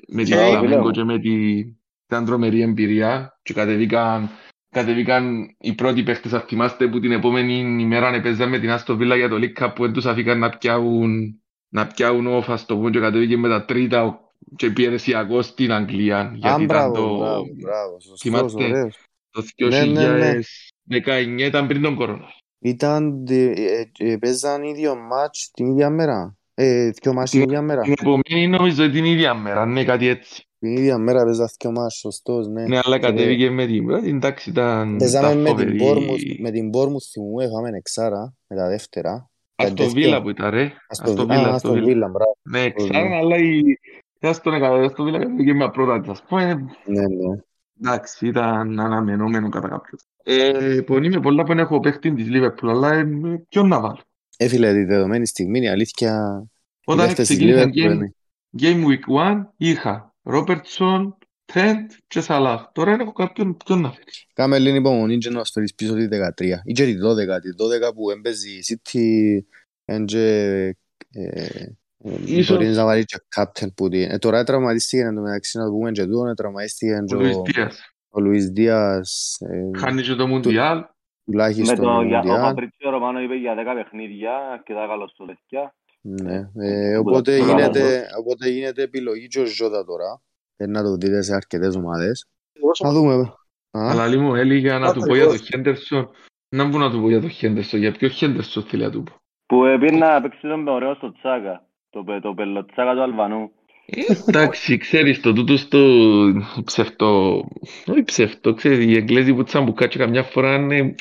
Με 0.09 0.22
την 0.22 0.36
Φλαμέγκο 0.36 0.91
και 0.91 1.05
με 1.05 1.18
την 1.18 2.24
τρομερή 2.24 2.61
εμπειρία 2.61 3.39
και 3.43 3.55
κατεβήκαν 3.55 4.28
κατεβήκαν 4.71 5.57
οι 5.59 5.75
πρώτοι 5.75 6.03
παίχτες, 6.03 6.33
αν 6.33 6.41
θυμάστε, 6.41 6.89
που 6.89 7.01
την 7.01 7.12
επόμενη 7.12 7.83
ημέρα 7.83 8.14
έπαιζαν 8.14 8.49
με 8.49 8.59
την 8.59 8.71
Άστο 8.71 8.97
Βίλα 8.97 9.16
για 9.16 9.29
το 9.29 9.39
Λίκα 9.39 9.73
που 9.73 9.83
δεν 9.83 9.93
τους 9.93 10.07
αφήκαν 10.07 10.39
να 10.39 10.51
πιάουν, 10.51 11.43
να 11.69 11.87
πιάουν 11.87 12.27
όφα 12.27 12.57
στο 12.57 12.77
πούν 12.77 12.93
και 12.93 13.01
κατεβήκε 13.01 13.37
με 13.37 13.49
τα 13.49 13.64
τρίτα 13.64 14.21
και 14.57 14.71
πιερεσιακό 14.71 15.43
στην 15.43 15.73
Αγγλία. 15.73 16.33
Γιατί 16.35 16.62
ήταν 16.62 16.93
το... 16.93 17.16
Μπράβο, 17.16 17.47
μπράβο, 17.61 18.01
σωστός, 18.01 18.55
ωραίος. 18.55 18.99
Το 19.31 19.45
2019 19.59 19.69
ναι, 19.69 19.85
ναι, 19.85 21.21
ναι. 21.25 21.43
ήταν 21.43 21.66
πριν 21.66 21.83
τον 21.83 21.95
κορονοϊό. 21.95 22.29
Ήταν, 22.61 23.25
ε, 23.29 23.53
ε, 23.99 24.16
παίζαν 24.16 24.62
ίδιο 24.62 24.97
μάτς 24.97 25.51
την 25.55 25.66
ίδια 25.66 25.91
μέρα. 25.91 26.37
Ε, 26.55 26.91
δυο 26.91 27.12
μάτς 27.12 27.31
την 27.31 27.41
ίδια 27.41 27.62
μέρα. 27.62 27.81
Την 27.81 27.95
επομένη 27.99 28.49
νομίζω 28.49 28.91
την 28.91 29.05
ίδια 29.05 29.35
μέρα, 29.35 29.66
ναι, 29.66 29.85
κάτι 29.85 30.07
έτσι. 30.07 30.48
Την 30.59 30.77
ίδια 30.77 30.99
μέρα 30.99 31.25
παίζα 31.25 31.51
και 31.57 31.67
ο 31.67 31.71
Μάς, 31.71 31.95
σωστός, 31.95 32.49
ναι. 32.49 32.67
Ναι, 32.67 32.79
αλλά 32.83 32.99
κατέβηκε 32.99 33.51
με 33.51 33.67
την 33.67 33.87
πρώτη, 33.87 34.09
εντάξει 34.09 34.51
ήταν 34.51 34.97
Παίζαμε 34.97 35.35
με 35.35 35.65
την 35.65 35.79
Bournemouth, 35.81 36.37
με 36.39 36.51
την 36.51 36.71
Bournemouth 36.75 37.07
θυμού, 37.13 37.41
είχαμε 37.41 37.71
εξάρα, 37.77 38.35
με 38.47 38.57
τα 38.57 38.69
δεύτερα. 38.69 39.31
Αστο 39.55 39.89
Βίλα 39.89 40.23
που 40.23 40.31
ήταν 40.31 40.51
ρε. 40.51 40.73
Αστο 40.89 41.27
Βίλα, 41.27 41.55
Αστο 41.55 41.73
Βίλα, 41.73 42.09
μπράβο. 42.09 42.37
Ναι, 42.43 42.61
εξάρα, 42.61 43.17
αλλά 43.17 43.37
η... 43.37 43.63
Αστο 44.21 44.51
Βίλα 44.51 45.19
κατέβηκε 45.19 45.55
με 45.55 45.71
πρώτα 45.71 46.01
της, 46.01 46.09
ας 46.09 46.23
πούμε. 46.29 46.55
Ναι, 46.85 47.01
ναι. 47.01 47.41
Εντάξει, 47.83 48.27
ήταν 48.27 48.81
αναμενόμενο 48.81 49.49
κατά 49.49 49.69
κάποιος. 49.69 50.05
Ε, 50.23 50.81
πονεί 50.87 51.21
πολλά 51.21 51.45
που 51.45 51.53
έχω 51.53 51.81
παίχτη 51.81 52.15
της 52.15 52.27
Liverpool, 52.31 52.69
αλλά 52.69 52.95
ε, 52.95 53.05
ποιον 53.49 53.69
να 53.69 53.81
βάλω. 53.81 54.01
Έφυλε 54.37 54.73
τη 54.73 54.85
δεδομένη 54.85 55.27
στιγμή, 55.27 55.61
η 55.61 55.69
αλήθεια... 55.69 56.45
Όταν 56.85 57.13
ξεκίνησα 57.13 57.71
Game 58.61 58.85
Week 58.85 59.35
1 59.35 59.43
είχα 59.57 60.08
Ρόπερτσον, 60.29 61.18
Τρέντ 61.45 61.91
και 62.07 62.20
Σαλάχ. 62.20 62.72
Τώρα 62.72 62.93
έχω 62.93 63.12
κάποιον 63.12 63.57
ποιον 63.64 63.81
να 63.81 63.91
φέρει. 63.91 64.11
Κάμε 64.33 64.59
λίγο 64.59 64.76
υπομονή 64.76 65.18
και 65.18 65.31
να 65.31 65.45
φέρεις 65.45 65.74
πίσω 65.74 65.95
τη 65.95 66.09
13. 66.39 66.61
Ή 66.64 66.72
και 66.72 66.85
τη 66.85 66.93
12, 66.93 67.41
τη 67.41 67.51
12 67.89 67.95
που 67.95 68.11
έμπαιζε 68.11 68.49
η 68.49 68.62
City 68.68 69.39
και 70.05 70.74
μπορείς 72.49 72.76
να 72.76 72.85
βάλεις 72.85 73.05
και 73.05 73.16
captain 73.37 73.74
που 73.74 73.89
την... 73.89 74.18
Τώρα 74.18 74.45
τραυματίστηκε 74.45 75.03
εν 75.03 75.14
τω 75.14 75.20
μεταξύ 75.20 75.59
να 75.59 75.64
πούμε 75.68 75.91
και 75.91 76.05
τούτον, 76.05 76.35
τραυματίστηκε 76.35 76.93
ο 77.14 77.14
Λουίς 77.14 77.37
Δίας. 77.37 77.95
Ο 78.09 78.20
Λουίς 78.20 78.47
Δίας. 78.47 79.39
Χάνει 79.79 80.03
και 80.03 80.14
το 80.14 80.26
Μουντιάλ. 80.26 80.85
Τουλάχιστον 81.24 81.76
το, 81.76 82.03
για, 82.03 82.20
ο 82.20 82.41
Παπρίτσιο 82.41 82.91
Ρωμάνο 82.91 83.20
είπε 83.20 83.35
για 83.35 83.55
10 83.55 83.57
παιχνίδια 83.74 84.62
και 84.64 84.74
τα 84.74 84.87
καλό 84.87 85.09
στο 85.09 85.24
λευκιά. 85.24 85.74
Ναι, 86.01 86.51
ε, 86.55 86.97
οπότε, 86.97 87.39
γίνεται, 87.39 88.07
οπότε 88.19 88.49
γίνεται 88.49 88.83
επιλογή 88.83 89.27
και 89.27 89.41
ο 89.41 89.45
Ζώτα 89.45 89.85
τώρα. 89.85 90.23
Πρέπει 90.57 90.73
να 90.73 90.83
το 90.83 90.97
δείτε 90.97 91.23
σε 91.23 91.35
αρκετές 91.35 91.75
ομάδες. 91.75 92.27
Θα 92.79 92.93
δούμε. 92.93 93.33
Αλλά 93.71 94.07
λίγο 94.07 94.35
έλεγε 94.35 94.79
να 94.79 94.93
του 94.93 95.01
πω 95.01 95.15
για 95.15 95.27
το 95.27 95.37
Χέντερσον. 95.37 96.11
Να 96.49 96.65
μπω 96.65 96.79
να 96.79 96.91
του 96.91 97.01
πω 97.01 97.09
για 97.09 97.21
το 97.21 97.29
Χέντερσον. 97.29 97.81
Για 97.81 97.93
ποιος 97.93 98.13
Χέντερσον 98.13 98.63
θέλει 98.63 98.83
να 98.83 98.91
του 98.91 99.03
πω. 99.03 99.13
Που 99.47 99.65
έπαιρνε 99.65 99.99
να 99.99 100.21
παίξει 100.21 100.41
τον 100.41 100.69
ωραίο 100.69 100.95
στο 100.95 101.13
Τσάκα. 101.13 101.67
Το, 101.91 102.05
το 102.23 102.35
πελοτσάκα 102.35 102.95
του 102.95 103.03
Αλβανού. 103.03 103.51
Εντάξει, 104.27 104.77
ξέρεις 104.77 105.21
το 105.21 105.33
τούτο 105.33 105.57
στο 105.57 105.81
ψευτό, 106.65 107.45
όχι 107.87 108.03
ψευτό, 108.03 108.55
ξέρεις, 108.55 108.85
οι 108.85 108.97
Εγγλέζοι 108.97 109.35
που 109.35 109.45
τσαμπουκάτσι 109.45 109.99
καμιά 109.99 110.23
φορά 110.23 110.55
είναι, 110.55 110.95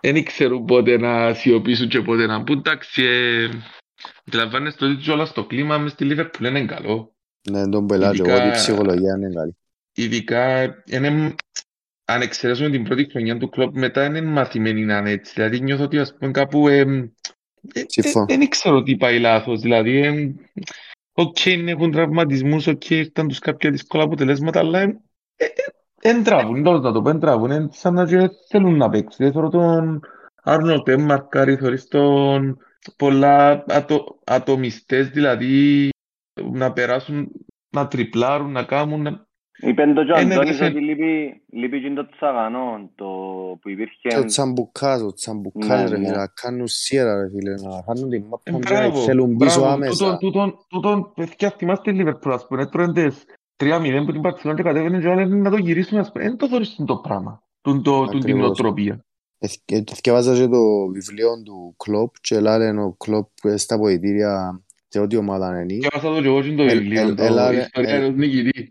δεν 0.00 0.24
ξέρουν 0.24 0.64
πότε 0.64 0.98
να 0.98 1.34
σιωπήσουν 1.34 1.88
και 1.88 2.00
πότε 2.00 2.26
να 2.26 2.44
πούν, 2.44 2.58
εντάξει, 2.58 3.02
ε, 3.02 3.48
αντιλαμβάνεστε 4.26 4.84
ότι 4.84 5.10
όλα 5.10 5.24
στο 5.24 5.46
κλίμα 5.46 5.78
μες 5.78 5.92
στη 5.92 6.04
Λίβερπουλ 6.04 6.46
είναι 6.46 6.64
καλό. 6.64 7.14
Ναι, 7.50 7.68
τον 7.68 7.86
πελάτε, 7.86 8.32
εγώ 8.32 8.46
η 8.46 8.50
ψυχολογία 8.50 9.14
είναι 9.16 9.30
καλή. 9.34 9.56
Ειδικά, 9.94 10.64
είναι, 10.84 11.34
αν 12.04 12.20
εξαιρέσουμε 12.20 12.70
την 12.70 12.84
πρώτη 12.84 13.08
χρονιά 13.10 13.38
του 13.38 13.48
κλόπ, 13.48 13.76
μετά 13.76 14.04
είναι 14.04 14.22
μαθημένοι 14.22 14.84
να 14.84 14.98
είναι 14.98 15.10
έτσι, 15.10 15.32
δηλαδή 15.34 15.60
νιώθω 15.60 15.84
ότι 15.84 15.98
ας 15.98 16.14
πούμε 16.18 16.30
κάπου, 16.30 16.68
ε, 16.68 16.80
ε, 16.80 17.80
ε, 17.94 18.24
δεν 18.26 18.48
ξέρω 18.48 18.82
τι 18.82 18.96
πάει 18.96 19.18
λάθος, 19.18 19.60
δηλαδή, 19.60 20.00
ε, 20.00 20.34
OK, 21.20 21.36
okay, 21.44 21.66
έχουν 21.66 21.90
τραυματισμούς, 21.90 22.66
OK, 22.66 22.82
okay, 22.84 22.90
ήρθαν 22.90 23.28
τους 23.28 23.38
κάποια 23.38 23.70
δύσκολα 23.70 24.04
αποτελέσματα, 24.04 24.58
αλλά 24.58 25.00
δεν 26.00 26.24
τραβούν, 26.24 26.62
τώρα 26.62 26.78
να 26.78 26.92
το 26.92 27.02
πω, 27.02 27.10
δεν 27.10 27.20
τραβούν, 27.20 27.50
είναι 27.50 27.68
σαν 27.72 27.94
να 27.94 28.06
θέλουν 28.48 28.76
να 28.76 28.88
παίξουν. 28.88 29.16
Δεν 29.24 29.32
θέλω 29.32 29.48
τον 29.48 30.00
Άρνολτ, 30.42 30.90
μαρκάρι, 30.90 31.56
θωρείς 31.56 31.88
τον 31.88 32.58
πολλά 32.96 33.64
ατο, 33.68 34.18
ατομιστές, 34.24 35.08
δηλαδή 35.08 35.88
να 36.52 36.72
περάσουν, 36.72 37.30
να 37.70 37.88
τριπλάρουν, 37.88 38.52
να 38.52 38.62
κάνουν, 38.62 39.26
Είπεν 39.60 39.94
το 39.94 40.00
Αντώνης 40.14 40.60
ότι 40.60 40.80
λείπει 41.50 41.80
και 41.80 41.92
το 41.94 42.08
τσαγανό, 42.08 42.90
το 42.94 43.06
που 43.60 43.68
υπήρχε... 43.68 44.08
Το 44.08 44.24
τσαμπουκά, 44.24 44.98
το 44.98 45.12
τσαμπουκά, 45.12 45.82
ρε 45.82 45.96
φίλε, 45.96 46.10
να 46.10 46.26
κάνουν 46.26 46.66
σιέρα, 46.66 47.20
ρε 47.20 47.28
φίλε, 47.28 47.50
να 47.50 47.82
κάνουν 47.86 48.08
την 48.10 48.24
μάπα 48.28 48.90
να 48.90 49.00
θέλουν 49.00 49.36
πίσω 49.36 49.64
άμεσα. 49.64 50.18
Τούτον, 50.68 51.12
παιδιά, 51.14 51.50
θυμάστε 51.50 51.92
Λίβερπουλ, 51.92 52.32
ας 52.32 52.46
πούμε, 52.46 52.62
έτρωεν 52.62 52.92
τις 52.92 53.24
3-0 53.56 54.02
που 54.06 54.12
την 54.12 54.20
Παρτσελόν 54.20 54.56
και 54.56 54.62
κατέβαινε 54.62 54.98
και 54.98 55.14
λένε 55.14 55.36
να 55.36 55.50
το 55.50 55.56
γυρίσουν, 55.56 55.98
ας 55.98 56.12
πούμε, 56.12 56.24
δεν 56.24 56.36
το 56.36 56.48
θωρείς 56.48 56.82
το 56.86 56.96
πράγμα, 56.96 57.42
την 58.20 58.36
νοοτροπία. 58.36 59.04
Θυκευάζα 59.94 60.34
και 60.34 60.46
το 60.46 60.86
βιβλίο 60.86 61.42
του 61.42 61.74
Κλόπ 61.76 62.14
και 62.20 62.40
λένε 62.40 62.82
ο 62.82 62.94
Κλόπ 62.98 63.28
στα 63.54 63.80
ποητήρια 63.80 64.62
σε 64.88 64.98
ό,τι 64.98 65.16
ομάδα 65.16 65.60
είναι. 65.60 65.74
Και 65.74 65.88
βάζα 65.92 66.14
το 66.14 66.20
και 66.20 66.26
εγώ 66.26 66.40
το 66.42 66.64
βιβλίο, 66.64 67.14
το 67.14 67.24
ιστορία 67.24 67.70
ενός 67.72 68.14
νικητή. 68.14 68.70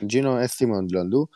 Γίνω 0.00 0.36
έθιμο 0.36 0.84
του. 0.84 1.30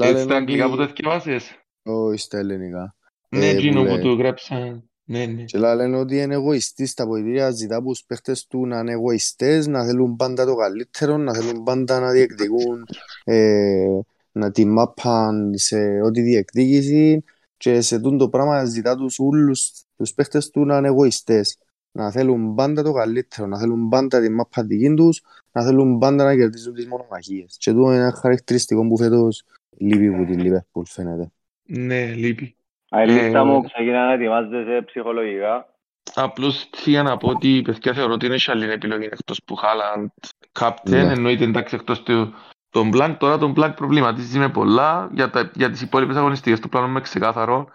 Έτσι 0.00 0.22
στα 0.22 0.36
αγγλικά 0.36 0.70
που 0.70 0.76
το 0.76 0.86
θυκευάζεις. 0.86 1.50
Όχι 1.82 2.18
στα 2.18 2.38
ελληνικά. 2.38 2.96
Ναι, 3.28 3.50
γίνω 3.50 3.84
που 3.84 3.98
το 3.98 4.12
γράψαν. 4.12 4.88
Ναι, 5.04 5.26
ναι. 5.26 5.44
Και 5.44 5.58
λένε 5.58 5.96
ότι 5.96 6.20
είναι 6.20 6.34
εγωιστής 6.34 6.90
στα 6.90 7.08
ποητήρια, 7.08 7.50
ζητά 7.50 7.76
από 7.76 7.88
τους 7.88 8.04
παίχτες 8.06 8.46
του 8.46 8.66
να 8.66 8.78
είναι 8.78 8.92
εγωιστές, 8.92 9.66
να 9.66 9.84
θέλουν 9.84 10.16
πάντα 10.16 10.44
το 10.44 10.54
καλύτερο, 10.54 11.16
να 11.16 11.34
θέλουν 11.34 11.62
πάντα 11.62 12.00
να 12.00 12.10
διεκδικούν 12.10 12.84
ε, 13.24 13.98
να 14.32 14.50
τη 14.50 14.64
μάπαν 14.64 15.52
σε 15.54 16.00
ό,τι 16.04 16.20
διεκδίκηση 16.20 17.24
και 17.56 17.80
σε 17.80 18.00
τούν 18.00 18.18
το 18.18 18.28
πράγμα 18.28 18.64
ζητά 18.64 18.96
τους 18.96 19.18
όλους 19.18 19.84
τους 19.96 20.14
παίχτες 20.14 20.50
του 20.50 20.64
να 20.64 20.76
είναι 20.76 20.88
εγωιστές 20.88 21.58
να 21.96 22.10
θέλουν 22.10 22.54
πάντα 22.54 22.82
το 22.82 22.92
καλύτερο, 22.92 23.48
να 23.48 23.58
θέλουν 23.58 23.88
πάντα 23.88 24.20
τη 24.20 24.30
μάπα 24.30 24.62
δική 24.62 24.94
τους, 24.94 25.22
να 25.52 25.64
θέλουν 25.64 25.98
πάντα 25.98 26.24
να 26.24 26.36
κερδίσουν 26.36 26.74
τις 26.74 26.86
μονομαχίες. 26.86 27.56
Και 27.58 27.70
αυτό 27.70 27.82
είναι 27.82 27.94
ένα 27.94 28.12
χαρακτηριστικό 28.12 28.88
που 28.88 28.96
φέτος 28.96 29.44
λείπει 29.78 30.06
από 30.06 30.24
την 30.24 30.38
Λίβερπουλ 30.38 30.84
φαίνεται. 30.84 31.30
Ναι, 31.62 32.04
λείπει. 32.04 32.56
Αελίστα 32.90 33.38
ε, 33.38 33.44
μου 33.44 33.62
ξεκινά 33.62 34.06
να 34.06 34.12
ετοιμάζεσαι 34.12 34.82
ψυχολογικά. 34.86 35.68
Απλώς 36.14 36.70
για 36.84 37.02
να 37.02 37.16
πω 37.16 37.28
ότι 37.28 37.62
παιδιά 37.64 37.92
θεωρώ 37.92 38.12
ότι 38.12 38.26
είναι 38.26 38.36
άλλη 38.46 38.70
επιλογή 38.70 39.04
εκτός 39.04 39.40
που 39.44 39.54
Χάλαντ 39.54 40.08
κάπτεν, 40.52 41.06
ναι. 41.06 41.12
εννοείται 41.12 41.44
εντάξει 41.44 41.74
εκτός 41.74 42.02
του 42.02 42.34
τον 42.74 42.88
Μπλάνκ, 42.88 43.18
τώρα 43.18 43.38
τον 43.38 43.50
Μπλάνκ 43.50 43.74
προβληματίζει 43.74 44.38
με 44.38 44.48
πολλά 44.48 45.08
για, 45.12 45.30
τα, 45.30 45.50
για 45.54 45.70
τις 45.70 45.82
υπόλοιπες 45.82 46.16
αγωνιστικές 46.16 46.60
του 46.60 46.68
πλάνο 46.68 46.88
με 46.88 47.00
ξεκάθαρο. 47.00 47.66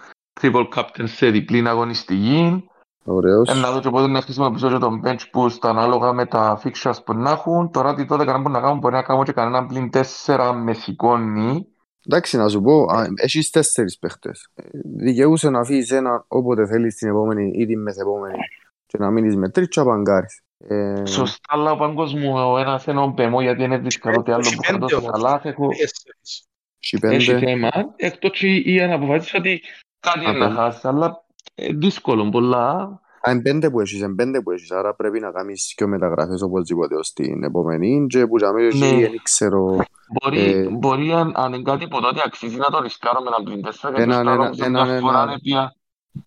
Triple 0.41 0.67
captain 0.75 1.03
σε 1.03 1.29
διπλή 1.29 1.67
αγωνιστική. 1.67 2.69
Ωραίος. 3.03 3.49
Ένα 3.49 3.71
δω 3.71 3.79
και 3.79 3.89
πότε 3.89 4.07
να 4.07 4.21
χρησιμοποιήσω 4.21 4.69
και 4.69 4.77
τον 4.77 5.01
bench 5.05 5.19
boost 5.33 5.59
ανάλογα 5.61 6.13
με 6.13 6.25
τα 6.25 6.61
fixtures 6.63 7.03
που 7.05 7.13
να 7.13 7.31
έχουν. 7.31 7.71
Τώρα 7.71 7.93
τι 7.93 8.05
τότε 8.05 8.25
κανένα 8.25 8.43
που 8.43 8.49
να 8.49 8.59
κάνουν 8.59 8.77
μπορεί 8.77 8.93
να 8.93 9.03
κάνουν 9.03 9.23
και 9.23 9.31
κανέναν 9.31 9.67
πλην 9.67 9.89
τέσσερα 9.89 10.53
με 10.53 10.73
σηκώνει. 10.73 11.67
Εντάξει, 12.05 12.37
να 12.37 12.47
σου 12.47 12.61
πω, 12.61 12.85
έχεις 13.15 13.49
τέσσερις 13.49 13.97
παίχτες. 13.97 14.49
Δικαιούσε 14.97 15.49
να 15.49 15.59
αφήσεις 15.59 15.91
ένα 15.91 16.25
όποτε 16.27 16.65
θέλεις 16.65 16.95
την 16.95 17.09
επόμενη 17.09 17.51
ή 17.55 17.65
την 17.65 17.81
μεθεπόμενη 17.81 18.37
και 18.85 18.97
να 18.97 19.11
μείνεις 19.11 19.35
με 19.35 19.49
τρεις 19.49 19.67
και 19.67 19.79
απαγκάρεις. 19.79 20.41
Ε... 20.67 21.05
Σωστά, 21.05 21.39
αλλά 21.47 21.71
ο 21.71 21.77
πάγκος 21.77 22.13
μου 22.13 22.33
ο 22.35 22.57
ένας 22.57 22.85
είναι 22.85 23.01
ο 23.01 23.11
Πεμό 23.11 23.41
γιατί 23.41 23.63
είναι 23.63 23.77
δύσκολο 23.77 24.23
τι 24.23 24.31
άλλο 24.31 24.53
που 24.55 24.63
θα 24.63 24.77
δώσω 24.77 25.01
καλά. 25.01 25.41
Έχει 27.01 27.37
θέμα, 27.37 27.69
εκτός 27.95 28.37
και 28.37 28.55
η 28.55 28.81
αναποφάσιση 28.81 29.37
ότι 29.37 29.61
κάτι 29.99 30.25
είναι 30.25 30.37
να 30.37 30.51
χάσεις, 30.51 30.85
αλλά 30.85 31.25
ε, 31.55 31.73
δύσκολο 31.73 32.29
πολλά. 32.29 32.99
Αν 33.21 33.41
πέντε 33.41 33.69
που 33.69 33.79
έχεις, 33.79 34.05
πέντε 34.15 34.41
που 34.41 34.51
έχεις, 34.51 34.71
άρα 34.71 34.95
πρέπει 34.95 35.19
να 35.19 35.31
κάνεις 35.31 35.73
και 35.75 35.85
μεταγραφές 35.85 36.41
οπωσδήποτε 36.41 36.95
ως 36.95 37.13
την 37.13 37.43
επόμενη 37.43 38.07
και 38.07 38.27
που 38.27 38.37
για 38.37 38.53
μένα 38.53 38.75
ναι. 38.75 38.99
δεν 38.99 39.19
ξέρω... 39.23 39.77
Μπορεί, 40.21 40.39
ε... 40.39 40.69
μπορεί 40.69 41.11
αν, 41.11 41.31
αν 41.35 41.53
είναι 41.53 41.63
κάτι 41.63 41.87
που 41.87 42.01
τότε 42.01 42.21
αξίζει 42.25 42.57
να 42.57 42.69
το 42.69 42.79
ρισκάρω 42.79 43.21
με 43.21 43.27
έναν 43.27 43.43
πλήν 43.43 43.61
τέσσερα 43.61 43.93
και 43.95 44.01
ένα, 44.01 44.19
ένα, 44.19 44.31
ένα, 44.31 44.51
ένα, 44.65 44.93
ένα, 44.93 45.73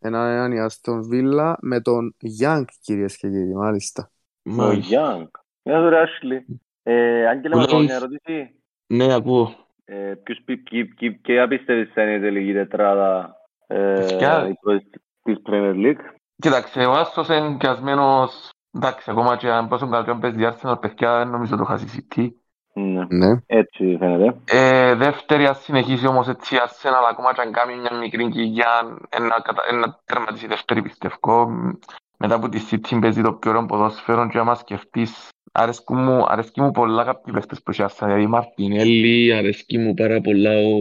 ένα, 0.01 0.29
έναν 0.29 0.53
Ιάστον 0.53 1.03
Βίλα 1.03 1.57
με 1.61 1.81
τον 1.81 2.15
Γιάνκ 2.19 2.69
κυρίες 2.81 3.17
και 3.17 3.29
κύριοι, 3.29 3.55
μάλιστα. 3.55 4.12
Ο 4.59 4.73
Γιάνκ. 4.73 5.29
Μια 5.63 5.81
δωρε 5.81 6.03
Άσhley. 6.03 6.55
Ε, 6.83 7.27
Άγγελε, 7.27 7.57
μου 7.57 7.83
μια 7.83 7.95
ερώτηση; 7.95 8.55
Ναι, 8.87 9.15
ακούω. 9.15 9.55
Ε, 9.85 10.15
ποιος, 10.23 10.45
ποια 11.23 11.49
πιστεύεις 11.49 11.93
θα 11.93 12.03
είναι 12.03 12.15
η 12.15 12.21
τελική 12.21 12.53
τετράδα 12.53 13.37
ε, 13.67 14.07
της 15.23 15.37
Premier 15.47 15.75
League. 15.75 16.05
Κοίταξε, 16.37 16.81
ο 16.81 16.93
Άστος 16.93 17.29
είναι 17.29 17.47
εγκασμένος, 17.47 18.51
εντάξει, 18.73 19.11
ακόμα 19.11 19.37
και 19.37 19.51
αν 19.51 19.69
πόσο 19.69 19.89
καλό 19.89 20.19
παίζει 20.19 20.43
η 20.43 20.49
Arsenal, 20.53 20.81
παιδιά, 20.81 21.25
νομίζω 21.25 21.57
το 21.57 21.65
χάσει 21.65 22.07
City. 22.15 22.29
Ναι. 22.75 23.05
ναι. 23.09 23.37
Έτσι 23.47 23.97
φαίνεται. 23.99 24.41
Ε, 24.45 24.95
δεύτερη, 24.95 25.47
ας 25.47 25.63
συνεχίσει 25.63 26.07
όμως 26.07 26.29
έτσι 26.29 26.55
η 26.55 26.59
Arsenal, 26.67 27.07
ακόμα 27.11 27.35
και 27.35 27.41
αν 27.41 27.53
κάνει 27.53 27.77
μια 27.77 27.95
μικρή 27.95 28.29
κοιλιά, 28.29 28.99
να 29.73 30.01
τερματίσει 30.05 30.47
δεύτερη 30.47 30.83
πιστεύω. 30.83 31.49
Μετά 32.25 32.35
από 32.35 32.49
τη 32.49 32.61
City 32.71 32.99
παίζει 33.01 33.23
το 33.23 33.33
πιο 33.33 33.51
ωραίο 33.51 33.67
ποδόσφαιρο 33.67 34.29
και 34.29 34.39
άμα 34.39 34.55
σκεφτείς 34.55 35.29
αρέσκει 35.53 35.95
μου, 35.95 36.25
αρέσκει 36.29 36.61
μου 36.61 36.71
πολλά 36.71 37.05
κάποιοι 37.05 37.33
παίχτες 37.33 37.63
που 37.63 37.71
έχει 37.71 37.85
Arsenal, 37.87 38.07
δηλαδή 38.07 38.27
Μαρτινέλli, 38.27 39.33
αρέσκει 39.33 39.79
μου 39.79 39.95
πάρα 39.95 40.21
πολλά 40.21 40.51
ο, 40.51 40.79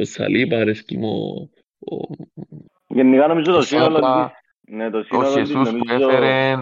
ο 0.00 0.04
Σαλίπ, 0.04 0.54
αρέσκει 0.54 0.98
μου 0.98 1.50
Γενικά 2.86 3.26
νομίζω 3.26 3.52
το 3.52 3.62
σύνολο 3.62 4.30
ναι, 4.60 4.90
το 4.90 5.02
σύνολο 5.02 5.32
ο 5.32 5.38
Ιησούς 5.38 5.70
που 5.70 5.84
έφερε 5.88 6.54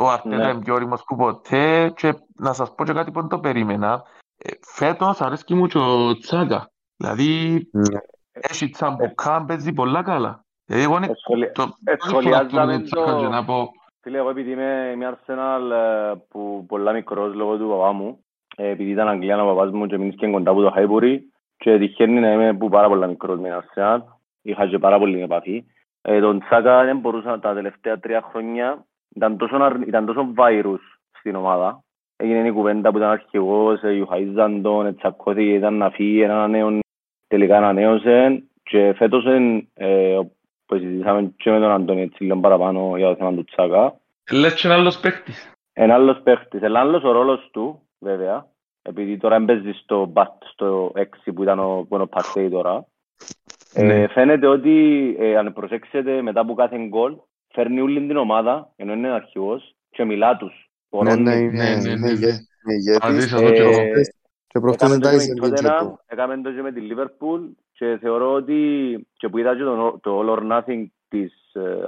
ο 0.00 0.08
Αρτέτα 0.08 0.36
ναι. 0.36 0.50
είναι 0.50 0.60
πιο 0.62 0.74
όριμος 0.74 1.04
που 1.04 1.16
ποτέ 1.16 1.92
και 1.96 2.14
να 2.34 2.52
σας 2.52 2.74
πω 2.74 2.84
και 2.84 2.92
κάτι 2.92 3.10
που 3.10 3.20
δεν 3.20 3.28
το 3.28 3.38
περίμενα 3.38 4.02
ε, 4.38 4.50
φέτος 4.60 5.20
αρέσκει 5.20 5.54
μου 5.54 5.66
και 5.66 5.78
ο 5.78 6.18
Τσάκα 6.18 6.70
δηλαδή 6.96 7.54
ναι. 7.72 7.98
έχει 8.30 8.68
τσαμπουκά 8.68 9.44
παίζει 9.44 9.72
πολλά 9.72 10.02
καλά 10.02 10.28
δηλαδή 10.28 10.47
εγώ 10.68 10.96
είναι 10.96 11.10
το 11.52 11.76
Εσχολιάζαμε 11.84 12.78
το 12.78 13.72
Φίλε, 14.00 14.18
εγώ 14.18 14.30
επειδή 14.30 14.50
είμαι 14.50 14.94
μια 14.96 15.18
Arsenal 15.18 15.70
ε, 15.70 16.12
που 16.28 16.64
πολλά 16.68 16.92
μικρός 16.92 17.34
λόγω 17.34 17.56
του 17.56 17.68
παπά 17.68 17.92
μου 17.92 18.24
ε, 18.56 18.68
επειδή 18.68 18.90
ήταν 18.90 19.08
Αγγλία 19.08 19.42
ο 19.42 19.46
παπάς 19.46 19.70
μου 19.70 19.86
και 19.86 19.98
μείνεις 19.98 20.14
και 20.14 20.30
κοντά 20.30 20.50
από 20.50 20.62
το 20.62 20.70
Χάιμπουρι 20.70 21.32
και 21.56 21.78
τυχαίνει 21.78 22.20
να 22.20 22.32
είμαι 22.32 22.54
που 22.54 22.68
πάρα 22.68 22.88
πολλά 22.88 23.06
μικρός 23.06 23.38
με 23.38 23.62
Arsenal 23.62 23.98
είχα 24.42 24.66
και 24.66 24.78
πάρα 24.78 24.98
πολύ 24.98 25.22
επαφή. 25.22 25.64
Ε, 26.02 26.20
τον 26.20 26.40
Τσάκα 26.40 26.84
δεν 26.84 26.98
μπορούσα 26.98 27.38
τα 27.38 27.54
τελευταία 27.54 27.98
τρία 27.98 28.22
χρόνια, 28.30 28.84
ήταν 29.14 29.36
τόσο, 29.36 29.56
ήταν 29.86 30.06
τόσο 30.06 30.28
βάιρους 30.34 31.00
στην 31.18 31.34
ομάδα. 31.34 31.82
Έγινε 32.16 32.48
η 32.48 32.52
κουβέντα 32.52 32.90
που 32.90 32.96
ήταν 32.96 33.10
αρχηγός, 33.10 33.82
Ιουχαίζαν 33.82 34.62
τον, 34.62 34.96
τσακώθηκε, 34.96 35.52
ήταν 35.52 35.74
να 35.74 35.90
φύγει, 35.90 36.22
ένα 36.22 36.48
νέο, 36.48 36.78
τελικά 37.26 37.56
ανανέωσε 37.56 38.42
και 38.62 38.94
φέτος 38.96 39.24
ε, 39.74 40.18
που 40.68 40.76
συζητήσαμε 40.76 41.32
και 41.36 41.50
με 41.50 41.58
τον 41.58 41.70
Αντώνη 41.70 42.00
έτσι 42.00 42.22
λίγο 42.22 42.40
παραπάνω 42.40 42.96
για 42.96 43.08
το 43.08 43.16
θέμα 43.16 43.34
του 43.34 43.44
Τσάκα. 43.44 44.00
Λες 44.30 44.54
και 44.54 44.66
ένα 44.66 44.76
άλλος 44.76 45.00
παίχτης. 45.00 45.52
Ένα 45.72 45.94
άλλος 45.94 46.20
παίχτης, 46.22 46.62
ένα 46.62 46.80
άλλος 46.80 47.02
ο 47.02 47.12
ρόλος 47.12 47.48
του 47.52 47.82
βέβαια, 47.98 48.46
επειδή 48.82 49.16
τώρα 49.16 49.34
έμπαιζε 49.34 49.72
στο, 49.82 50.12
στο 50.52 50.92
6 50.94 51.32
που 51.34 51.42
ήταν 51.42 51.58
ο, 51.58 51.86
ο 51.88 52.06
Παρτέι 52.06 52.48
τώρα. 52.48 52.86
Ε, 53.72 53.82
ναι. 53.82 54.08
φαίνεται 54.08 54.46
ότι 54.46 55.16
ε, 55.18 55.36
αν 55.36 55.52
προσέξετε 55.52 56.22
μετά 56.22 56.40
από 56.40 56.54
κάθε 56.54 56.76
γκολ 56.76 57.16
φέρνει 57.48 57.80
όλη 57.80 58.06
την 58.06 58.16
ομάδα, 58.16 58.72
ενώ 58.76 58.92
είναι 58.92 59.08
αρχηγός 59.08 59.74
και 59.90 60.04
μιλά 60.04 60.36
τους. 60.36 60.70
Ναι, 60.88 61.14
ναι, 61.14 61.34
ναι, 61.34 61.76
ναι, 61.76 61.94
ναι, 61.94 62.12
Έκαμε 66.06 66.40
το 66.42 66.52
και 66.52 66.62
με 66.62 66.72
τη 66.72 66.80
Λίβερπουλ 66.80 67.42
και 67.78 67.98
θεωρώ 68.00 68.32
ότι 68.32 68.60
και 69.16 69.28
που 69.28 69.38
είδα 69.38 69.56
και 69.56 69.62
το 70.00 70.20
All 70.20 70.38
or 70.38 70.52
Nothing 70.52 70.86
της 71.08 71.32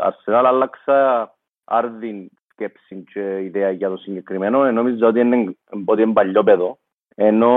Arsenal 0.01 0.45
άλλαξα 0.47 1.31
άρδιν 1.65 2.31
σκέψη 2.53 3.05
και 3.13 3.41
ιδέα 3.45 3.71
για 3.71 3.89
το 3.89 3.97
συγκεκριμένο. 3.97 4.71
Νομίζω 4.71 5.07
ότι 5.07 5.21
είναι, 5.21 5.57
ότι 5.85 6.03
είναι 6.03 6.13
παλιό 6.13 6.43
παιδό. 6.43 6.79
Ενώ 7.15 7.53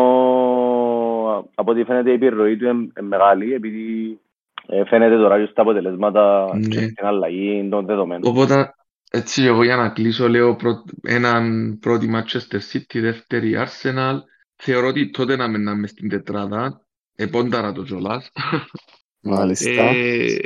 από 1.55 1.71
ό,τι 1.71 1.83
φαίνεται 1.83 2.09
η 2.09 2.13
επιρροή 2.13 2.57
του 2.57 2.65
είναι 2.65 2.91
μεγάλη 3.01 3.53
επειδή 3.53 4.19
ε, 4.67 4.85
φαίνεται 4.85 5.15
τώρα 5.15 5.39
και 5.39 5.51
στα 5.51 5.61
αποτελέσματα 5.61 6.49
ναι. 6.53 6.67
και 6.67 6.79
στην 6.79 7.05
αλλαγή 7.05 7.67
των 7.69 7.85
δεδομένων. 7.85 8.21
Οπότε 8.25 8.73
έτσι 9.11 9.43
εγώ 9.43 9.63
για 9.63 9.75
να 9.75 9.89
κλείσω 9.89 10.27
λέω 10.27 10.55
πρω... 10.55 10.83
έναν 11.01 11.77
πρώτη 11.81 12.09
Manchester 12.13 12.59
City, 12.71 13.01
δεύτερη 13.01 13.53
Arsenal. 13.57 14.17
Θεωρώ 14.55 14.87
ότι 14.87 15.09
τότε 15.09 15.35
να 15.35 15.47
μείναμε 15.47 15.87
στην 15.87 16.09
τετράδα. 16.09 16.81
Επόνταρα 17.15 17.71
το 17.71 17.83
Τζολάς. 17.83 18.31
Μάλιστα. 19.21 19.83
Ε, 19.83 20.37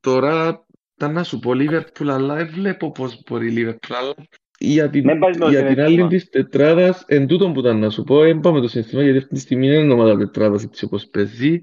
τώρα 0.00 0.66
ήταν 0.94 1.12
να 1.12 1.22
σου 1.22 1.38
πω 1.38 1.50
Liverpool, 1.54 2.06
αλλά 2.06 2.46
βλέπω 2.46 2.90
πώς 2.90 3.22
μπορεί 3.26 3.52
Liverpool. 3.56 3.94
Αλλά 3.98 4.14
για 4.62 4.90
την, 4.90 5.04
για 5.50 5.66
την 5.66 5.80
άλλη 5.80 6.06
της 6.06 6.28
τετράδας, 6.28 7.04
εν 7.06 7.26
τούτο 7.26 7.52
που 7.52 7.60
ήταν 7.60 7.78
να 7.78 7.90
σου 7.90 8.02
πω, 8.02 8.20
δεν 8.20 8.40
πάμε 8.40 8.60
το 8.60 8.68
συναισθήμα, 8.68 9.02
γιατί 9.02 9.18
αυτή 9.18 9.34
τη 9.34 9.40
στιγμή 9.40 9.66
είναι 9.66 9.76
η 9.76 9.90
ομάδα 9.90 10.16
τετράδας 10.16 10.62
έτσι 10.62 10.84
όπως 10.84 11.06
παίζει. 11.06 11.60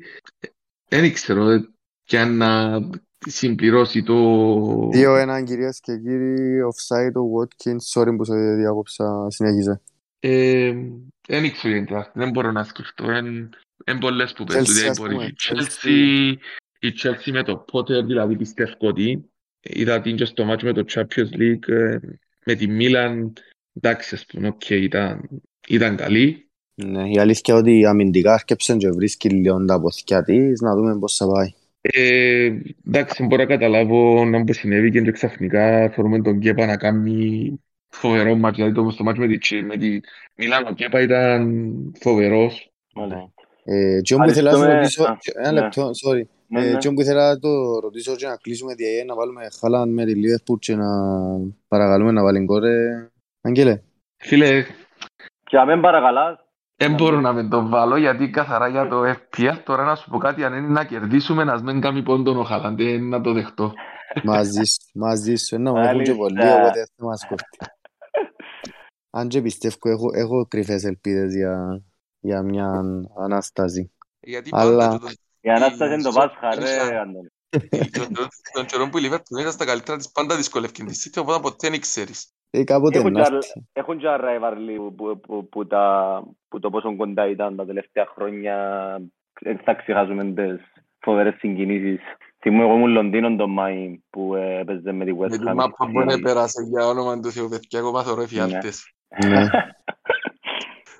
Δεν 0.89 1.13
ξέρω 1.13 1.49
ε, 1.49 1.69
και 2.03 2.19
αν 2.19 2.37
να 2.37 2.79
συμπληρώσει 3.19 4.03
το... 4.03 4.89
2-1 4.89 5.43
κυρίες 5.45 5.79
και 5.79 5.97
κύριοι, 5.97 6.61
offside 6.61 7.13
ο 7.13 7.41
Watkins, 7.41 8.01
sorry 8.01 8.15
που 8.17 8.23
σε 8.23 8.55
διάκοψα, 8.55 9.27
συνέχιζε. 9.29 9.81
Δεν 11.27 11.43
ε, 11.43 11.49
ξέρω 11.49 11.73
γιατί, 11.73 12.11
δεν 12.13 12.29
μπορώ 12.29 12.51
να 12.51 12.63
σκεφτώ, 12.63 13.05
είναι 13.87 13.99
πολλές 13.99 14.33
που 14.33 14.43
παίζουν, 14.43 14.75
δηλαδή 14.75 15.01
μπορεί 15.01 15.25
η 15.25 15.35
Chelsea, 15.39 16.33
η 16.79 16.93
Chelsea 17.03 17.31
με 17.31 17.43
το 17.43 17.65
Potter, 17.71 18.03
δηλαδή 18.05 18.35
πιστεύω 18.35 18.75
ότι 18.79 19.29
είδα 19.61 20.01
την 20.01 20.15
και 20.15 20.25
στο 20.25 20.45
μάτσο 20.45 20.65
με 20.65 20.73
το 20.73 20.85
Champions 20.87 21.39
League, 21.39 21.67
ε, 21.67 21.97
με 22.45 22.55
τη 22.55 22.67
Μίλαν, 22.67 23.33
εντάξει, 23.73 24.15
ας 24.15 24.25
πούμε, 24.25 24.55
okay, 24.59 24.81
ήταν, 24.81 25.29
ήταν 25.67 25.95
καλή. 25.95 26.49
Ναι, 26.75 27.09
η 27.09 27.19
αλήθεια 27.19 27.53
είναι 27.53 27.57
ότι 27.57 27.85
αμυντικά 27.85 28.33
αρκέψαν 28.33 28.77
και 28.77 28.89
βρίσκει 28.89 29.29
λίγο 29.29 29.65
τα 29.65 29.81
ποθηκιά 29.81 30.23
της, 30.23 30.61
να 30.61 30.75
δούμε 30.75 30.99
πώς 30.99 31.15
θα 31.15 31.27
πάει. 31.27 31.53
Ε, 31.81 32.51
εντάξει, 32.87 33.23
μπορώ 33.23 33.41
να 33.41 33.47
καταλάβω 33.47 34.25
να 34.25 34.37
μου 34.37 34.53
συνέβη 34.53 34.91
και 34.91 35.11
ξαφνικά 35.11 35.89
θεωρούμε 35.89 36.21
τον 36.21 36.39
Κέπα 36.39 36.65
να 36.65 36.77
κάνει 36.77 37.51
φοβερό 37.89 38.35
μάτσο, 38.35 38.63
δηλαδή 38.63 38.85
το 38.85 38.91
στο 38.91 39.03
μάτσο 39.03 39.21
με 39.21 39.37
τη, 39.37 39.63
με 39.63 39.77
τη 39.77 39.99
Μιλάν, 40.35 40.67
ο 40.67 40.73
Κέπα 40.73 41.01
ήταν 41.01 41.93
φοβερός. 41.99 42.71
Ε, 43.69 44.01
και 44.01 44.13
όμως 44.13 44.31
ήθελα 44.31 44.57
να 44.57 44.73
ρωτήσω, 44.73 45.17
ένα 45.33 45.51
ναι. 45.51 45.61
λεπτό, 45.61 45.89
sorry, 46.05 46.21
ναι, 46.47 46.65
ε, 46.65 46.71
ναι. 46.71 46.77
και 46.77 46.91
που 46.91 47.01
ήθελα 47.01 47.27
να 47.27 47.39
το 47.39 47.79
ρωτήσω 47.79 48.15
και 48.15 48.27
να 48.27 48.35
κλείσουμε 48.35 48.73
διαγέ, 48.73 49.03
να 49.03 49.15
βάλουμε 49.15 49.47
χάλαν 49.59 49.93
με 49.93 50.05
τη 50.05 50.15
Λίβερπουλ 50.15 50.57
και 50.59 50.75
να 50.75 50.87
παρακαλούμε 51.67 52.11
να 52.11 52.23
βάλει 52.23 52.45
κόρε. 52.45 53.09
Αγγέλε. 53.41 53.81
Φίλε. 54.17 54.65
Και 55.43 55.57
αν 55.57 55.81
παρακαλάς. 55.81 56.39
Δεν 56.75 56.93
μπορώ 56.93 57.19
να 57.19 57.33
με 57.33 57.47
το 57.47 57.67
βάλω 57.67 57.97
γιατί 57.97 58.29
καθαρά 58.29 58.67
για 58.67 58.87
το 58.87 59.01
FPL 59.03 59.57
τώρα 59.63 59.83
να 59.83 59.95
σου 59.95 60.09
πω 60.09 60.17
κάτι 60.17 60.43
αν 60.43 60.53
είναι 60.53 60.67
να 60.67 60.85
κερδίσουμε 60.85 61.43
να 61.43 61.61
μην 61.61 61.81
κάνει 61.81 62.03
πόντον 62.03 62.39
ο 62.39 62.43
Χάλαντ, 62.43 62.81
να 62.81 63.21
το 63.21 63.33
δεχτώ. 63.33 63.73
Μαζί 64.23 64.63
σου, 64.63 64.77
μαζί 64.93 65.35
σου, 65.35 65.55
ενώ 65.55 65.71
μου 65.71 65.77
έχουν 65.77 66.03
και 66.03 66.13
πολλοί, 66.13 66.39
οπότε 66.39 66.87
θα 66.95 67.05
μας 67.05 67.25
κοφτεί. 67.27 67.57
Αν 69.09 69.27
και 69.27 69.41
πιστεύω, 69.41 69.75
έχω, 69.83 70.09
έχω 70.13 70.45
κρυφές 70.47 70.83
ελπίδες 70.83 71.33
για, 71.33 71.81
για 72.27 72.41
μια 72.41 72.83
Ανάσταση. 73.17 73.91
Γιατί 74.19 74.49
Αλλά... 74.53 74.99
Η 75.41 75.49
Ανάσταση 75.49 75.93
είναι 75.93 76.03
το 76.03 76.11
Πάσχα, 76.11 76.55
ρε, 76.55 76.99
Αντώνη. 76.99 77.31
Τον 78.53 78.65
καιρό 78.65 78.89
που 78.89 78.97
η 78.97 79.01
Λίβερπουλ 79.01 79.39
ήταν 79.39 79.51
στα 79.51 79.65
καλύτερα 79.65 79.97
της 79.97 80.11
πάντα 80.11 80.35
δυσκολεύει 80.35 80.73
την 80.73 80.87
City, 80.87 81.21
οπότε 81.21 81.39
ποτέ 81.41 81.69
δεν 81.69 81.79
ξέρεις. 81.79 82.31
Ε, 82.49 82.63
κάποτε 82.63 83.01
Έχουν 83.73 83.97
και 83.97 84.07
αρραϊβαρλί 84.07 84.79
που 85.49 85.67
το 86.59 86.69
πόσο 86.69 86.95
κοντά 86.95 87.29
ήταν 87.29 87.55
τα 87.55 87.65
τελευταία 87.65 88.05
χρόνια. 88.05 88.55
Δεν 89.41 89.59
θα 89.63 89.73
ξεχάσουμε 89.73 90.33
τις 90.33 90.61
φοβερές 90.99 91.35
συγκινήσεις. 91.37 91.99
Θυμούμαι 92.41 92.63
εγώ 92.63 92.73
ήμουν 92.73 92.91
Λονδίνο 92.91 93.35
τον 93.35 93.51
Μάη 93.51 94.01
που 94.09 94.35
έπαιζε 94.35 94.91
με 94.91 95.05
τη 95.05 95.11
West 95.19 95.25
Ham. 95.25 95.29
Με 95.29 95.37
τη 95.37 95.43
μάπα 95.43 95.89
που 95.91 96.11
έπερασε 96.11 96.63
για 96.71 96.87
όνομα 96.87 97.19
του 97.19 97.31
Θεού, 97.31 97.49
παιδιά, 97.49 97.79
εγώ 97.79 97.91
μάθω 97.91 98.15
ρε 98.15 98.27
φιάλτες. 98.27 98.93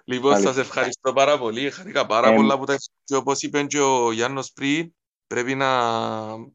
Λοιπόν, 0.10 0.38
σας 0.38 0.58
ευχαριστώ 0.58 1.14
πάρα 1.14 1.38
πολύ. 1.38 1.70
Χαρήκα 1.70 2.06
πάρα 2.06 2.34
πολλά 2.34 2.58
που 2.58 2.66
τα 2.66 2.76
και 3.04 3.16
όπως 3.16 3.42
είπε 3.42 3.64
και 3.64 3.80
ο 3.80 4.12
Γιάννος 4.12 4.52
πριν, 4.52 4.94
πρέπει 5.28 5.56
να 5.56 5.68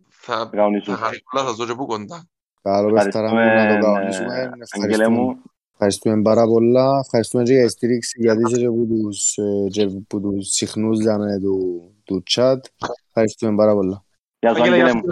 θα, 0.09 0.51
θα 0.85 0.97
χαρίσω 0.97 1.25
να 1.33 1.41
σας 1.41 1.57
δω 1.57 1.67
και 1.67 1.75
που 1.75 1.87
κοντά. 1.87 2.29
Καλό 2.63 2.93
πέφταρα 2.93 3.29
μου 3.29 3.35
να 3.35 3.75
το 3.75 3.87
κανονίσουμε. 3.87 4.51
Ευχαριστούμε. 4.59 5.37
Ευχαριστούμε 5.73 6.23
πάρα 6.23 6.45
πολλά. 6.47 6.99
Ευχαριστούμε 7.05 7.43
και 7.43 7.53
για 7.53 7.65
τη 7.65 7.71
στήριξη 7.71 8.21
γιατί 8.21 8.43
είσαι 8.47 8.67
από 8.67 8.87
τους, 8.87 9.35
και 9.71 9.83
από 9.83 10.21
τους 10.21 10.49
συχνούς 10.49 10.99
του, 11.41 11.95
του 12.05 12.23
chat. 12.31 12.59
Ευχαριστούμε 13.07 13.55
πάρα 13.57 13.73
πολλά. 13.73 14.05
Γεια 14.39 14.55
σου, 14.55 14.63
Αγγέλε 14.63 14.95
μου. 14.95 15.03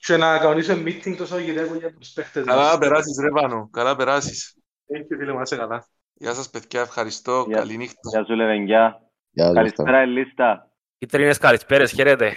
Και 0.00 0.16
να 0.16 0.38
κανονίσουμε 0.38 0.82
meeting 0.90 1.14
τόσο 1.16 1.38
γυρεύω 1.38 1.74
για 1.74 1.94
τους 1.94 2.08
παίχτες. 2.08 2.44
Καλά 2.44 2.78
περάσεις 2.78 3.18
ρε 3.20 3.28
Πάνο. 3.40 3.68
Καλά 3.72 3.96
περάσεις. 3.96 4.56
Έχει 4.86 5.14
φίλε 5.18 5.32
μας, 5.32 5.50
καλά. 5.50 5.86
Γεια 6.20 6.34
σας 6.34 6.50
παιδιά, 6.50 6.80
ευχαριστώ. 6.80 7.46
Καλή 7.50 7.76
νύχτα. 7.76 8.08
Γεια 8.10 8.24
σου 8.24 8.34
Λεβενγιά. 8.34 9.02
Καλησπέρα 9.34 9.98
Ελίστα. 9.98 10.70
Κίτρινες 10.98 11.38
καλησπέρες, 11.38 11.92
χαίρετε. 11.92 12.36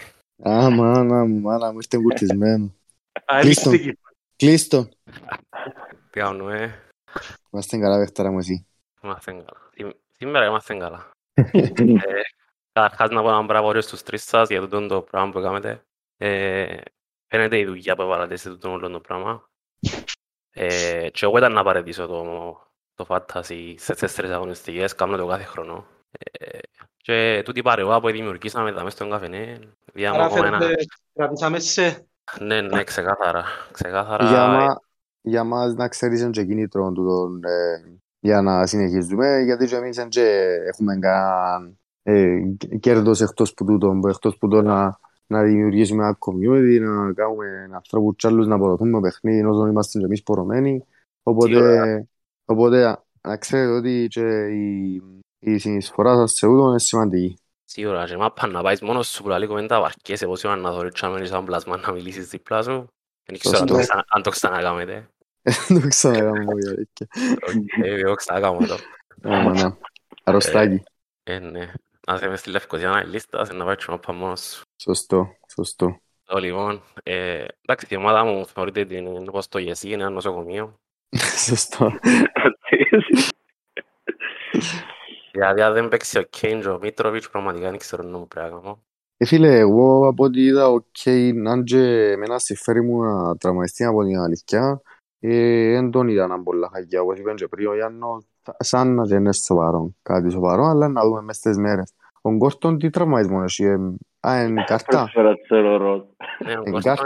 Α, 0.49 0.69
μάνα 0.69 1.25
μου, 1.25 1.39
μάνα 1.39 1.71
μου, 1.71 1.79
είστε 1.79 1.97
κουρτισμένο. 1.97 2.75
Κλείστο. 4.35 4.85
Τι 4.85 6.19
κάνουμε. 6.19 6.83
Είμαστε 7.51 7.77
καλά, 7.77 7.97
Βεχτάρα 7.97 8.31
μου 8.31 8.39
εσύ. 8.39 8.67
Είμαστε 9.03 9.31
καλά. 9.31 9.69
Σήμερα 10.17 10.45
είμαστε 10.45 10.77
καλά. 10.77 11.11
Ε, 12.73 12.79
καταρχάς 12.79 13.09
να 13.09 13.21
πω 13.21 13.29
έναν 13.29 13.45
μπράβο 13.45 13.81
στους 13.81 14.03
τρεις 14.03 14.23
σας 14.23 14.49
για 14.49 14.61
τούτο 14.61 14.87
το 14.87 15.01
πράγμα 15.01 15.31
που 15.31 15.39
έκαμετε. 15.39 15.81
Ε, 16.17 16.77
φαίνεται 17.27 17.57
η 17.57 17.65
δουλειά 17.65 17.95
που 17.95 18.01
έβαλατε 18.01 18.35
σε 18.35 18.49
τούτο 18.49 18.71
όλο 18.71 18.89
το 18.89 18.99
πράγμα. 18.99 19.49
Ε, 20.51 21.09
και 21.09 21.25
εγώ 21.25 21.37
ήταν 21.37 21.53
να 21.53 21.63
παρετήσω 21.63 22.07
το 22.07 22.23
το 23.05 23.13
φάντασι 23.13 23.75
σε 23.77 23.95
τέσσερις 23.95 24.31
αγωνιστικές, 24.31 24.95
κάνουμε 24.95 25.17
το 25.17 25.27
κάθε 25.27 25.43
χρόνο. 25.43 25.85
Ε, 26.11 26.57
και 26.97 27.41
τούτη 27.45 27.61
παρεωά 27.61 28.01
που 28.01 28.11
δημιουργήσαμε 28.11 28.69
εδώ 28.69 28.83
μέσα 28.83 28.95
στον 28.95 29.09
καφενέ, 29.09 29.59
Άρα 30.13 30.29
φαίνεται, 30.29 30.73
κρατήσαμε 31.13 31.59
σε... 31.59 32.05
Ναι, 32.39 32.61
ναι, 32.61 32.83
ξεκάθαρα. 32.83 33.43
ξεκάθαρα. 33.71 34.29
Για, 34.29 34.47
μα, 34.47 34.79
για 35.21 35.43
μας 35.43 35.73
να 35.73 35.87
ξέρεις 35.87 36.21
είναι 36.21 36.29
και 36.29 36.45
κίνητρο 36.45 36.91
του 36.91 37.39
ε, 37.43 37.97
για 38.19 38.41
να 38.41 38.65
συνεχίζουμε, 38.65 39.39
γιατί 39.39 39.65
και 39.65 39.75
εμείς 39.75 40.05
και 40.09 40.57
έχουμε 40.67 40.97
κανένα 40.99 41.71
ε, 42.03 42.41
κέρδος 42.79 43.21
εκτός 43.21 43.53
που 43.53 43.65
τούτο, 43.65 43.99
εκτός 44.09 44.37
που 44.37 44.47
το 44.47 44.61
να, 44.61 44.99
να 45.27 45.43
δημιουργήσουμε 45.43 46.03
ένα 46.03 46.17
community, 46.19 46.79
να 46.81 47.13
κάνουμε 47.13 47.69
ανθρώπους 47.73 48.15
κι 48.15 48.27
άλλους 48.27 48.47
να 48.47 48.55
αποδοθούμε 48.55 48.99
παιχνίδι 48.99 49.43
όσο 49.43 49.67
είμαστε 49.67 49.99
και 49.99 50.05
εμείς 50.05 50.23
πορωμένοι. 50.23 50.85
Οπότε, 51.23 52.07
Οπότε, 52.51 53.03
να 53.21 53.37
ξέρετε 53.37 53.71
ότι 53.71 54.07
και 54.09 54.47
η, 54.47 55.01
η 55.39 55.57
συνεισφορά 55.57 56.15
σας 56.15 56.31
σε 56.31 56.47
ούτω 56.47 56.69
είναι 56.69 56.79
σημαντική. 56.79 57.35
Σίγουρα, 57.65 58.05
και 58.05 58.17
μάπα 58.17 58.47
να 58.47 58.61
πάεις 58.61 58.81
μόνος 58.81 59.07
σου 59.07 59.23
που 59.23 59.29
λέει 59.29 59.47
κομμέντα 59.47 59.79
βαρκέσαι 59.79 60.25
πόσο 60.25 60.49
ώρα 60.49 60.57
να 60.57 60.71
δωρείς 60.71 61.01
να 61.01 61.09
μένεις 61.09 61.29
σαν 61.29 61.45
πλάσμα 61.45 61.77
να 61.77 61.91
μιλήσεις 61.91 62.27
δίπλα 62.27 62.61
σου. 62.61 62.87
Δεν 63.23 63.39
ξέρω 63.39 63.65
αν 64.07 64.21
το 64.23 64.29
ξανακάμετε. 64.29 65.09
Δεν 65.67 65.81
το 65.81 65.87
ξανακάμω, 65.87 66.57
για 66.57 66.71
αλήθεια. 66.71 67.07
Εγώ 67.83 68.13
ξανακάμω 68.13 68.67
το. 68.67 68.77
Άμα, 69.21 69.51
ναι. 69.53 69.75
Αρρωστάκι. 70.23 70.83
Ε, 71.23 71.39
ναι. 71.39 71.71
Να 72.07 72.17
σε 72.17 72.27
μες 72.27 72.39
στη 72.39 72.49
Λευκοσία 72.49 72.89
να 72.89 73.03
λίστα, 73.03 73.45
σε 73.45 73.53
να 73.53 73.65
πάρεις 73.65 73.85
μάπα 73.85 74.13
μόνος 74.13 74.41
σου. 74.41 74.61
Σωστό, 74.81 75.35
σωστό. 75.47 75.99
Λοιπόν, 76.39 76.81
εντάξει, 77.03 77.87
η 77.89 77.95
ομάδα 77.95 78.23
μου 78.23 78.45
θεωρείται 78.45 78.85
την 78.85 79.27
όπως 79.27 79.47
το 79.47 79.59
Γεσί, 79.59 79.89
είναι 79.89 80.01
ένα 80.01 80.09
νοσοκομείο. 80.09 80.79
Σωστό. 81.47 81.91
Δηλαδή 85.31 85.61
αν 85.61 85.73
δεν 85.73 85.87
παίξει 85.87 86.19
ο 86.19 86.23
Κέιν 86.23 86.67
ο 86.67 86.79
Μίτροβιτς 86.81 87.29
πραγματικά 87.29 87.69
δεν 87.69 87.79
ξέρω 87.79 88.03
να 88.03 88.17
μου 88.17 88.27
πρέπει 88.27 88.53
να 88.53 88.59
κάνω. 88.59 88.83
Ε, 89.17 89.25
φίλε, 89.25 89.57
εγώ 89.57 90.07
από 90.07 90.23
ό,τι 90.23 90.41
είδα 90.41 90.67
ο 90.69 90.79
Κέιν, 90.91 91.47
αν 91.47 91.63
και 91.63 92.11
εμένα 92.11 92.39
συμφέρει 92.39 92.81
μου 92.81 93.01
να 93.01 93.37
τραυματιστεί 93.37 93.83
από 93.83 94.03
την 94.03 94.19
αλήθεια, 94.19 94.81
δεν 95.19 95.91
τον 95.91 96.07
είδα 96.07 96.27
να 96.27 96.43
πολλά 96.43 96.69
χαγιά, 96.73 97.01
όπως 97.01 97.19
είπαν 97.19 97.35
και 97.35 97.47
πριν 97.47 97.67
ο 97.67 97.75
Γιάννος, 97.75 98.25
σαν 98.57 98.93
να 98.93 99.03
δεν 99.03 99.19
είναι 99.19 99.33
σοβαρό, 99.33 99.95
κάτι 100.01 100.29
σοβαρό, 100.29 100.65
αλλά 100.65 100.87
να 100.87 101.03
δούμε 101.03 101.21
μες 101.21 101.39
τις 101.39 101.57
μέρες. 101.57 101.93
Ο 102.21 102.31
Γκόρτον 102.31 102.77
τι 102.77 102.89
τραυματισμό 102.89 103.41
έχει, 103.43 103.63
Α, 104.27 104.43
είναι 104.43 104.63
κάρτα. 104.67 105.11
Ναι, 106.45 106.57
ο 106.57 106.63
Κώστας 106.71 106.99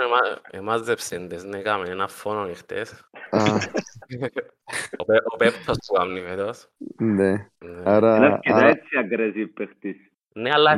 εμάζεψε 0.52 1.28
τις, 1.28 1.44
ναι, 1.44 1.62
κάμε 1.62 1.90
ένα 1.90 2.08
φόνο 2.08 2.54
χτες. 2.54 3.10
Ο 5.32 5.36
Πέπτος 5.38 5.78
που 5.88 5.94
κάνει 5.94 6.20
φέτος. 6.20 6.70
Ναι, 6.98 7.48
άρα... 7.84 8.16
Είναι 8.16 8.26
αρκετά 8.26 8.66
έτσι 8.66 8.90
aggressive 9.04 9.50
παίχτης. 9.54 9.96
Ναι, 10.34 10.50
αλλά 10.54 10.78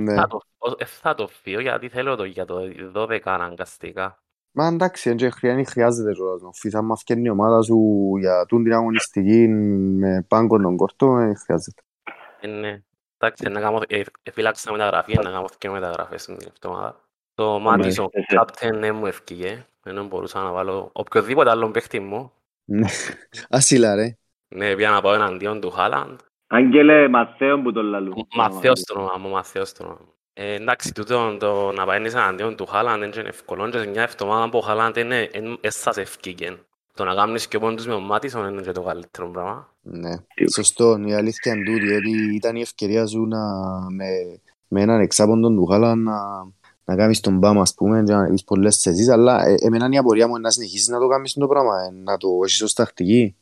θα 0.85 1.13
το 1.13 1.27
φύγω 1.27 1.59
γιατί 1.59 1.89
θέλω 1.89 2.15
το 2.15 2.23
για 2.23 2.45
το 2.45 2.59
12 2.93 3.19
αναγκαστικά. 3.23 4.21
Μα 4.51 4.67
εντάξει, 4.67 5.15
δεν 5.41 5.65
χρειάζεται 5.65 6.11
ρόλος. 6.11 6.49
Φυσικά, 6.53 6.79
άμα 6.79 6.95
φτιάχνει 6.95 7.25
η 7.25 7.29
ομάδα 7.29 7.61
σου 7.61 7.77
για 8.19 8.45
την 8.45 8.73
αγωνιστική 8.73 9.47
με 9.47 10.25
πάγκο 10.27 10.61
τον 10.61 10.75
κόρτο, 10.75 11.13
δεν 11.13 11.37
χρειάζεται. 11.37 11.81
Ναι, 12.41 12.81
εντάξει, 13.17 13.49
να 13.49 13.59
κάνω, 13.59 13.81
εφυλάξα 14.23 14.71
μεταγραφή, 14.71 15.15
να 15.15 15.31
κάνω 15.31 15.45
και 15.57 15.69
μεταγραφές 15.69 16.21
στην 16.21 16.37
εβδομάδα. 16.47 17.01
Το 17.33 17.59
Μάτισον, 17.59 18.09
captain, 18.33 18.73
δεν 18.73 18.95
μου 18.95 19.05
ευκήγε, 19.05 19.65
δεν 19.81 20.05
μπορούσα 20.05 20.41
να 20.41 20.51
βάλω 20.51 20.89
οποιοδήποτε 20.93 21.49
άλλο 21.49 21.71
παίχτη 21.71 21.99
μου. 21.99 22.31
Ασύλα 23.49 23.95
ρε. 23.95 24.17
Ναι, 24.47 24.75
πια 24.75 24.89
να 24.89 25.01
πάω 25.01 25.13
εναντίον 25.13 25.61
του 25.61 25.69
Χάλαντ. 25.69 26.19
Άγγελε 26.47 27.07
Μαθαίον 27.07 27.63
που 27.63 27.71
τον 27.71 27.85
λαλού. 27.85 28.27
Μαθαίος 28.35 28.83
το 28.83 28.99
όνομα 28.99 29.17
μου, 29.17 29.29
Μαθαίος 29.29 29.73
το 29.73 29.83
όνομα 29.83 29.99
μου. 30.05 30.11
Ε, 30.33 30.53
εντάξει, 30.53 30.93
τούτο 30.93 31.37
το 31.39 31.71
να 31.71 31.85
πάεις 31.85 32.13
εναντίον 32.13 32.55
του 32.55 32.65
Χάλαντ 32.65 33.15
είναι 33.15 33.27
εύκολο 33.27 33.69
και 33.69 33.77
σε 33.77 33.87
μια 33.87 34.01
εβδομάδα 34.01 34.49
που 34.49 34.57
ο 34.57 34.61
Χάλαντ 34.61 34.97
είναι 34.97 35.29
εσάς 35.61 35.97
ευκήγεν. 35.97 36.66
Το 36.97 37.03
να 37.03 37.15
κάνεις 37.15 37.47
και 37.47 37.59
πόντους 37.59 37.87
με 37.87 37.93
ο 37.93 37.99
Μάτισον 37.99 38.47
είναι 38.47 38.61
και 38.61 38.71
το 38.71 38.81
καλύτερο 38.81 39.29
πράγμα. 39.29 39.73
Ναι, 39.81 40.11
σωστό. 40.53 40.97
Η 41.05 41.13
αλήθεια 41.13 41.53
είναι 41.53 41.63
τούτη, 41.65 41.93
ότι 41.93 42.35
ήταν 42.35 42.55
η 42.55 42.61
ευκαιρία 42.61 43.07
σου 43.07 43.25
να, 43.25 43.39
με, 43.89 44.05
με 44.67 44.81
έναν 44.81 44.99
εξάποντον 44.99 45.55
του 45.55 45.65
Χάλαντ 45.65 45.97
να, 45.97 46.17
να 46.83 46.95
κάνεις 46.95 47.19
τον 47.19 47.37
μπάμα, 47.37 47.61
ας 47.61 47.73
πούμε, 47.73 48.03
και 48.03 48.11
να 48.11 48.25
έχεις 48.25 48.43
πολλές 48.43 48.75
σεζείς, 48.75 49.09
αλλά 49.09 49.45
ε, 49.45 49.55
εμένα 49.59 49.85
είναι 49.85 49.95
η 49.95 49.97
απορία 49.97 50.27
μου 50.27 50.35
είναι 50.35 50.41
να 50.41 50.51
συνεχίσεις 50.51 50.87
να 50.87 50.99
το 50.99 51.07
κάνεις 51.07 51.33
το 51.33 51.47
πράγμα, 51.47 51.83
ε, 51.83 51.91
να 51.91 52.17
το 52.17 52.27
έχεις 52.43 52.61
ως 52.61 52.73
τακτική. 52.73 53.35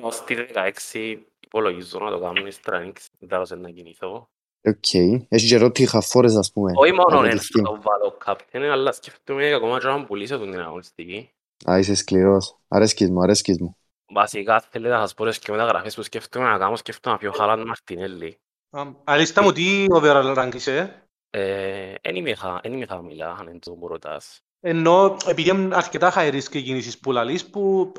Ως 0.00 0.24
τη 0.24 0.34
16 0.54 1.16
υπολογίζω 1.40 1.98
να 1.98 2.10
το 2.10 2.18
κάνω 2.18 2.50
στρανίξ, 2.50 3.08
δεν 3.18 3.60
να 3.60 3.70
κινηθώ. 3.70 4.28
Οκ. 4.64 4.94
Έχει 5.28 5.48
και 5.48 5.56
ρώτη 5.56 5.86
χαφόρες, 5.86 6.34
ας 6.36 6.52
πούμε. 6.52 6.72
Όχι 6.74 6.92
μόνο 6.92 7.22
να 7.22 7.62
το 7.62 7.80
βάλω 7.82 8.16
κάποιον, 8.18 8.62
αλλά 8.62 8.92
σκεφτούμε 8.92 9.54
ακόμα 9.54 9.78
και 9.78 9.86
να 9.86 10.04
πουλήσω 10.04 10.38
την 10.38 10.60
αγωνιστική. 10.60 11.30
Α, 11.70 11.78
είσαι 11.78 11.94
σκληρός. 11.94 12.58
Αρέσκεις 12.68 13.10
μου, 13.10 13.22
αρέσκεις 13.22 13.60
μου. 13.60 13.76
Βασικά 14.12 14.60
θέλετε 14.70 14.94
να 14.94 15.00
σας 15.00 15.14
πω 15.14 15.24
και 15.28 15.50
μεταγραφές 15.50 15.94
που 15.94 16.02
σκεφτούμε 16.02 16.48
να 16.48 16.58
κάνω, 16.58 16.76
σκεφτούμε 16.76 17.14
να 17.14 17.20
πιω 17.20 17.32
Χάλαντ 17.32 17.66
Μαρτινέλι. 17.66 18.38
Αλίστα 19.04 19.42
μου, 19.42 19.52
τι 19.52 19.86
overall 19.88 20.36
rank 20.36 20.54
είσαι. 20.54 21.08
Εν 22.00 22.14
είμαι 22.14 22.86
χαμηλά, 22.88 23.30
αν 23.30 23.58
το 23.60 23.74
μου 23.74 23.88
ρωτάς. 23.88 24.40
Ενώ 24.60 25.16
επειδή 25.26 25.50
είναι 25.50 25.76
αρκετά 25.76 26.12
high 26.16 26.32
risk 26.32 26.48
κινήσεις 26.48 26.98
που 26.98 27.12
λαλείς 27.12 27.50
που, 27.50 27.92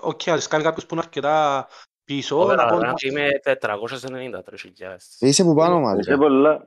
οκ, 0.00 0.28
ας 0.28 0.48
κάνει 0.48 0.62
κάποιος 0.62 0.86
που 0.86 0.94
είναι 0.94 1.02
αρκετά 1.04 1.68
πίσω. 2.04 2.40
Overall 2.40 2.80
rank 2.82 3.02
είμαι 3.02 3.28
493.000. 3.42 4.96
Είσαι 5.18 5.44
που 5.44 5.54
πάνω 5.54 5.80
μας. 5.80 5.98
Είσαι 5.98 6.16
πολλά. 6.16 6.66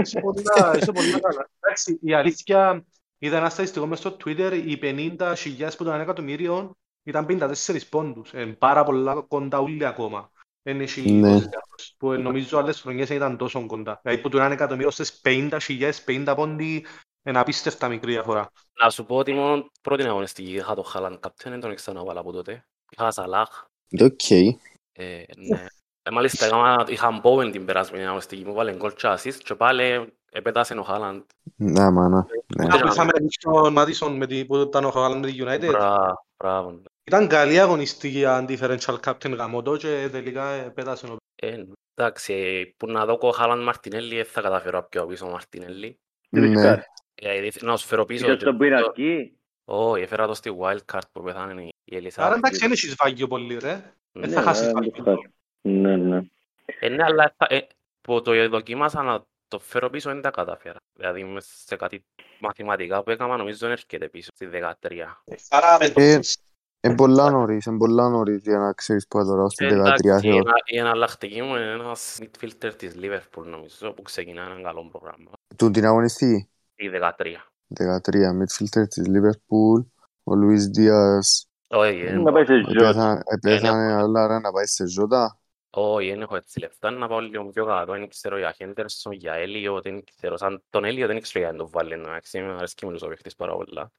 Είσαι 0.00 0.20
πολλά, 0.20 0.76
είσαι 0.76 0.92
πολλά 0.92 1.20
καλά. 1.20 1.50
Εντάξει, 1.60 1.98
η 2.02 2.14
αλήθεια, 2.14 2.84
είδα 3.18 3.36
ένα 3.36 3.50
στατιστικό 3.50 3.86
μες 3.86 3.98
στο 3.98 4.16
Twitter, 4.24 4.62
οι 4.66 4.78
50.000 4.82 5.76
που 5.76 5.82
ήταν 5.82 6.00
εκατομμύριο 6.00 6.76
ήταν 7.02 7.26
54 7.28 7.52
πόντους. 7.88 8.32
Ε, 8.32 8.46
πάρα 8.46 8.84
πολλά 8.84 9.14
κοντά 9.28 9.60
ούλοι 9.60 9.84
ακόμα. 9.84 10.30
Ναι. 11.04 11.38
Που 11.96 12.12
νομίζω 12.12 12.58
άλλες 12.58 12.80
χρονιές 12.80 13.08
ήταν 13.08 13.36
τόσο 13.36 13.66
κοντά. 13.66 14.00
Δηλαδή 14.02 14.22
που 14.22 14.28
του 14.28 14.36
έναν 14.36 14.52
εκατομμύριο 14.52 14.90
στις 14.90 15.20
50.000, 15.24 15.92
50 16.04 16.32
πόντι, 16.36 16.86
είναι 17.22 17.38
απίστευτα 17.38 17.88
μικρή 17.88 18.12
διαφορά. 18.12 18.52
Να 18.82 18.90
σου 18.90 19.04
πω 19.04 19.16
ότι 19.16 19.32
μόνο 19.32 19.70
πρώτη 19.82 20.02
αγωνιστική 20.02 20.52
είχα 20.52 20.74
το 20.74 20.82
Χάλαν 20.82 21.20
Καπτέν, 21.20 21.52
δεν 21.52 21.60
τον 21.60 21.74
ξαναβάλα 21.74 22.20
από 22.20 22.32
τότε. 22.32 22.64
Είχα 22.90 23.10
Σαλάχ. 23.10 23.64
Οκ. 24.00 24.30
Ε, 24.30 25.24
ναι. 25.36 25.66
Ε, 26.02 26.10
μάλιστα 26.10 26.84
είχα 26.88 27.10
Μπόεν 27.22 27.50
την 27.50 27.64
περάσμενη 27.64 28.06
αγωνιστική 28.06 28.44
μου, 28.44 28.52
βάλε 28.52 28.76
γκολ 28.76 28.92
και 28.94 29.06
ασίστ 29.06 29.42
και 29.42 29.54
πάλι 29.54 30.12
επέτασε 30.32 30.74
ο 30.74 30.82
Χάλαντ. 30.82 31.22
Ναι, 31.56 31.90
μάνα. 31.90 32.26
Είχαμε 32.86 33.12
τον 33.40 33.72
Μάτισον 33.72 34.16
με 34.16 34.26
την 34.26 34.46
που 34.46 34.56
ήταν 34.56 34.84
ο 34.84 34.90
Χάλαντ 34.90 35.24
με 35.24 35.30
τη 35.30 35.38
United. 35.40 35.72
Μπράβο. 36.36 36.82
Ήταν 37.04 37.28
καλή 37.28 37.60
αγωνιστική 37.60 38.18
για 38.18 38.44
differential 38.48 38.96
captain 39.04 39.36
γαμότο 39.36 39.76
και 39.76 40.08
τελικά 40.12 40.72
πέτασε 40.74 41.06
ο 41.06 41.16
ε, 41.34 41.64
Εντάξει, 41.94 42.74
που 42.76 42.86
να 42.86 43.04
δω 43.04 43.18
ο 43.20 43.30
Χάλαντ 43.30 43.62
Μαρτινέλι 43.62 44.22
θα 44.22 44.40
καταφέρω 44.40 44.86
πιο 44.90 45.06
πίσω 45.06 45.26
ο 45.26 45.30
Μαρτινέλι. 45.30 45.94
Ναι. 46.28 46.82
Να 47.60 47.76
σου 47.76 47.86
φέρω 47.86 48.04
πίσω. 48.04 48.26
Είχες 48.26 48.42
τον 48.42 48.58
πειρακή; 48.58 49.38
Όχι, 49.64 50.02
έφερα 50.02 50.26
το 50.26 50.34
στη 50.34 50.56
wildcard 50.60 51.00
που 51.12 51.22
πεθάνε 51.22 51.62
η 51.84 51.96
Ελισάβη. 51.96 52.28
Άρα 52.28 52.36
εντάξει, 52.36 52.60
δεν 52.60 52.72
έχεις 52.72 52.94
βάγιο 52.98 53.26
πολύ 53.26 53.58
ρε. 53.58 53.94
Δεν 54.12 54.30
θα 54.30 54.42
χάσεις 54.42 54.72
βάγιο. 54.72 55.22
Ναι, 55.60 55.96
ναι. 55.96 56.22
Ε, 56.80 56.88
ναι, 56.88 57.02
αλλά 57.04 57.36
που 58.00 58.22
το 58.22 58.48
δοκίμασα 58.48 59.02
να 59.02 59.24
το 59.48 59.58
φέρω 59.58 59.90
πίσω 59.90 60.10
δεν 60.10 60.20
τα 60.20 60.30
κατάφερα. 60.30 60.78
Δηλαδή 60.94 61.36
σε 61.38 61.76
κάτι 61.76 62.04
μαθηματικά 62.40 63.02
που 63.02 63.10
έκανα 63.10 63.36
νομίζω 63.36 63.58
δεν 63.58 63.70
έρχεται 63.70 64.08
πίσω 64.08 64.30
στη 64.34 64.48
13. 64.52 64.62
Άρα 65.48 65.76
με 65.80 65.88
το 65.88 66.20
είναι 66.80 66.94
πολλά 66.94 67.30
νωρίς, 67.30 67.66
είναι 67.66 67.76
πολλά 67.76 68.08
νωρίς 68.08 68.42
για 68.42 68.58
να 68.58 68.72
ξέρεις 68.72 69.06
που 69.08 69.24
τώρα 69.24 69.48
στην 69.48 69.68
13 69.68 70.20
θεωρώ. 70.20 70.52
Η 70.64 70.78
εναλλακτική 70.78 71.42
μου 71.42 71.54
είναι 71.54 71.70
ένας 71.70 72.18
midfielder 72.20 72.72
της 72.76 72.94
Liverpool 72.96 73.44
νομίζω 73.44 73.92
που 73.92 74.02
ξεκινά 74.02 74.42
έναν 74.42 74.62
καλό 74.62 74.88
πρόγραμμα. 74.90 75.30
Του 75.56 75.70
την 75.70 75.84
αγωνιστή. 75.84 76.50
Η 76.74 76.88
13. 76.88 77.50
13, 77.68 78.32
midfielder 78.32 78.88
της 78.88 79.06
Liverpool, 79.06 79.84
ο 80.22 80.34
Λουίς 80.34 80.66
Δίας. 80.66 81.48
Όχι, 81.68 82.12
να 82.12 82.32
πάει 82.32 82.44
σε 82.44 82.64
Ζώτα. 82.78 83.22
Επέθανε 83.24 83.92
αλλά 83.92 84.40
να 84.40 84.52
πάει 84.52 84.66
σε 84.66 84.86
Ζώτα. 84.86 85.38
Όχι, 85.80 86.10
δεν 86.10 86.20
έχω 86.20 86.36
έτσι 86.36 86.60
λεφτά 86.60 86.90
να 86.90 87.08
πάω 87.08 87.20
λίγο 87.20 87.44
πιο 87.44 87.64
κάτω. 87.64 87.92
Δεν 87.92 88.08
ξέρω 88.08 88.38
για 88.38 88.52
Χέντερσον, 88.52 89.12
για 89.12 89.32
Έλιο, 89.32 89.80
δεν 89.80 90.04
ξέρω. 90.16 90.36
Σαν 90.36 90.62
τον 90.70 90.84
Έλιο 90.84 91.06
δεν 91.06 91.20
ξέρω 91.20 91.44
για 91.44 91.52
να 91.52 91.58
το 91.58 91.68
βάλει. 91.70 91.96
Να 91.96 92.20
αρέσκει 92.56 92.86
με 92.86 92.92
τους 92.92 93.02
objektis 93.02 93.36
πάρα 93.36 93.56
πολλά. 93.56 93.90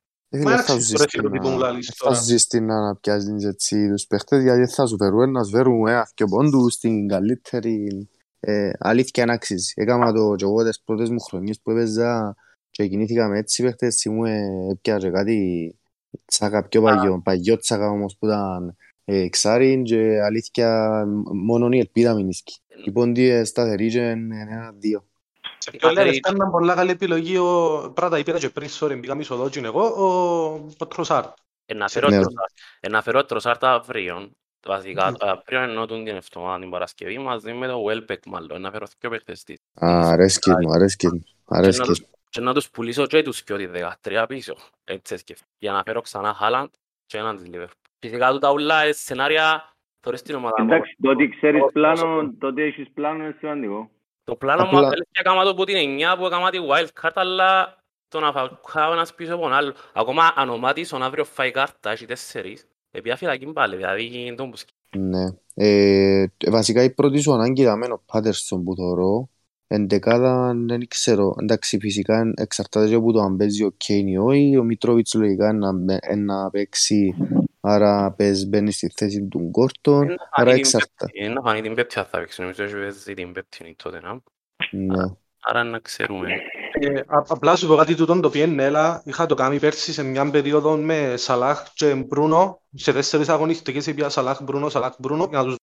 Θα 1.96 2.14
σου 2.14 2.24
ζήσει 2.24 2.60
να 2.60 2.96
πιάσεις 2.96 3.44
έτσι 3.44 3.90
τους 3.90 4.08
παίχτες 4.08 4.44
γιατί 4.44 4.68
θα 4.68 4.86
σου 4.86 4.98
φέρουν 4.98 5.32
να 5.32 5.44
σου 5.44 5.50
φέρουν 5.50 5.88
ένα 5.88 6.12
και 6.14 6.26
πόντους 6.26 6.74
στην 6.74 7.08
καλύτερη 7.08 8.10
αλήθεια 8.80 9.26
να 9.26 9.34
αξίζει. 9.34 9.74
Έκανα 9.76 10.14
το 10.14 10.36
και 10.36 10.44
εγώ 10.44 10.64
τις 10.64 10.82
πρώτες 10.82 11.10
μου 11.10 11.20
χρονιές 11.20 11.60
που 11.62 11.72
έπαιζα 11.72 12.36
και 12.70 12.88
κινήθηκα 12.88 13.28
με 13.28 13.38
έτσι 13.38 13.64
παίχτες 13.64 14.06
μου 14.10 14.26
έπιαζε 14.72 15.10
κάτι 15.10 15.74
τσάκα 16.26 16.68
πιο 16.68 16.82
παγιό, 16.82 17.22
παγιό 17.24 17.58
τσάκα 17.58 17.90
όμως 17.90 18.16
που 18.20 18.26
ήταν 18.26 18.76
εξάριν 19.16 19.84
και 19.84 20.22
αλήθεια 20.22 21.04
μόνο 21.34 21.70
η 21.72 21.80
ελπίδα 21.80 22.14
μην 22.14 22.30
ίσκει. 22.30 22.60
Οι 22.86 22.92
πόντοι 22.92 23.46
σταθεροί 23.46 23.90
και 23.90 24.00
είναι 24.00 24.48
ένα-δύο. 24.50 25.04
Σε 25.58 25.72
ποιο 25.72 25.90
λέει, 25.90 26.16
ήταν 26.16 26.52
πολλά 26.52 26.76
καλή 26.76 26.92
επιλογή 26.92 27.38
ο 27.38 27.92
Πράτα 27.96 28.18
είπα 28.18 28.38
και 28.38 28.50
πριν, 28.50 28.70
sorry, 28.80 28.98
μπήκα 29.00 29.16
μισό 29.16 29.36
δότσι 29.36 29.62
εγώ, 29.64 29.84
ο 30.78 30.86
Τροσάρτ. 30.86 31.28
Να 32.90 33.02
φέρω 33.02 33.26
Τροσάρτ 33.26 33.64
αύριο. 33.64 34.32
Βασικά, 34.66 35.16
αύριο 35.20 35.62
εννοώ 35.62 35.86
την 35.86 36.08
εβδομάδα 36.08 36.60
την 36.60 36.70
Παρασκευή 36.70 37.18
μαζί 37.18 37.54
με 37.54 37.68
το 37.68 37.84
Welbeck 37.90 38.20
μάλλον, 38.26 38.62
να 38.62 38.72
φέρω 38.72 38.86
δύο 39.00 39.10
παίχτες 39.10 39.44
της. 39.44 39.58
Αρέσκει 39.74 40.50
μου, 40.52 40.72
αρέσκει 40.72 41.08
μου, 41.08 41.24
αρέσκει 41.46 41.90
μου. 41.90 42.08
Και 42.30 42.42
να 42.42 42.54
τους 42.54 42.70
πουλήσω 42.70 43.06
και 43.06 43.22
τους 43.22 43.44
και 43.44 43.54
ότι 43.54 43.70
13 44.04 44.26
πίσω, 44.28 44.56
έτσι 44.84 45.18
σκέφτομαι. 45.18 45.50
Για 45.58 45.72
να 45.72 45.84
φέρω 45.84 46.02
ξανά 46.02 46.34
Χάλαντ 46.34 46.70
και 47.06 47.18
έναν 47.18 47.38
της 47.38 47.46
Liverpool. 47.54 47.79
Φυσικά 48.00 48.32
του 48.32 48.38
τα 48.38 48.52
ούλα 48.52 48.94
σενάρια 48.94 49.74
θωρείς 50.00 50.22
την 50.22 50.36
ομάδα 50.36 50.64
μου. 50.64 50.74
Εντάξει, 50.74 50.96
τότε 51.02 51.28
ξέρεις 51.28 51.62
πλάνο, 51.74 52.34
τότε 52.40 52.64
έχεις 52.64 52.90
πλάνο 52.94 53.24
είναι 53.24 53.36
σημαντικό. 53.40 53.90
Το 54.24 54.36
πλάνο 54.36 54.64
μου 54.64 54.78
απέλευκε 54.78 55.20
έκανα 55.20 55.44
το 55.44 55.54
που 55.54 55.64
την 55.64 55.76
εννιά 55.76 56.18
που 56.18 56.26
έκανα 56.26 56.50
τη 56.50 56.58
wildcard, 56.70 57.12
αλλά 57.14 57.78
το 58.08 58.20
να 58.20 58.32
φάω 58.62 58.92
ένας 58.92 59.16
πίσω 59.16 59.36
από 59.36 59.48
άλλο. 59.48 59.74
Ακόμα 59.94 60.32
αν 60.36 60.50
ο 60.50 60.58
Μάτισον 60.58 61.04
αύριο 61.04 61.26
φάει 61.26 61.52
κάρτα, 61.52 61.92
έχει 61.92 62.06
τέσσερις, 62.06 62.68
επειδή 62.92 63.16
φυλακή 63.16 63.46
πάλι, 63.46 63.76
δηλαδή 63.76 64.34
τον 64.38 64.50
πουσκεί. 64.50 64.74
Ναι. 64.98 65.26
Ε, 65.54 66.26
βασικά 66.50 66.84
η 66.84 66.94
πρώτη 66.94 67.20
σου 67.20 67.34
ανάγκη 67.34 67.62
ήταν 67.62 67.92
ο 67.92 68.02
Πάτερσον 68.06 68.64
που 68.64 68.76
θωρώ. 68.76 69.30
Εντεκάδα 69.72 70.54
δεν 70.56 70.88
ξέρω. 70.88 71.36
Εντάξει, 71.42 71.78
φυσικά 71.80 72.34
εξαρτάται 72.36 72.88
και 72.88 72.96
από 72.96 73.12
το 73.12 73.20
αν 73.22 73.38
παίζει 73.38 73.64
ο 73.64 73.74
Κέιν 73.78 74.08
ή 74.08 74.18
όχι. 74.18 74.58
Ο 74.58 74.64
Μητρόβιτς 74.64 75.14
λογικά 75.14 75.54
να 76.16 76.50
παίξει 76.50 77.16
Άρα 77.62 78.12
πες 78.12 78.48
μπαίνει 78.48 78.72
στη 78.72 78.92
θέση 78.96 79.28
του 79.28 79.40
Γκόρτον, 79.40 80.16
άρα 80.32 80.52
εξαρτάται. 80.52 81.12
Είναι 81.14 81.34
να 81.34 81.42
φανεί 81.42 81.62
την 81.62 81.74
πέπτη 81.74 81.94
θα 81.94 82.06
παίξει, 82.06 82.42
νομίζω 82.42 82.64
ότι 82.64 82.74
παίζει 82.74 83.14
την 83.14 83.32
πέπτη 83.32 83.76
τότε, 83.84 84.00
να. 84.00 84.22
Ναι. 84.72 85.04
Άρα 85.42 85.64
να 85.64 85.80
ξέρουμε. 85.80 86.30
Ε, 86.72 87.02
απλά 87.08 87.56
σου 87.56 87.68
πω 87.68 87.76
κάτι 87.76 87.96
τούτο 87.96 88.20
το 88.20 88.28
οποίο 88.28 88.44
είναι 88.44 88.64
έλα, 88.64 89.02
είχα 89.06 89.26
το 89.26 89.36
κάνει 89.36 89.60
πέρσι 89.60 89.94
σε 89.94 90.04
μια 90.04 90.32
περίοδο 90.32 90.78
με 90.78 91.14
Σαλάχ 91.18 91.74
και 91.74 91.96
Μπρούνο, 91.96 92.62
σε 92.74 92.94
τέσσερις 92.94 93.30
αγωνιστικές 93.30 93.88
είπα 93.88 94.10
Σαλάχ, 94.10 94.42
Μπρούνο, 94.44 94.70
Σαλάχ, 94.70 94.96
Μπρούνο, 95.00 95.26
για 95.30 95.38
να 95.38 95.44
τους 95.44 95.56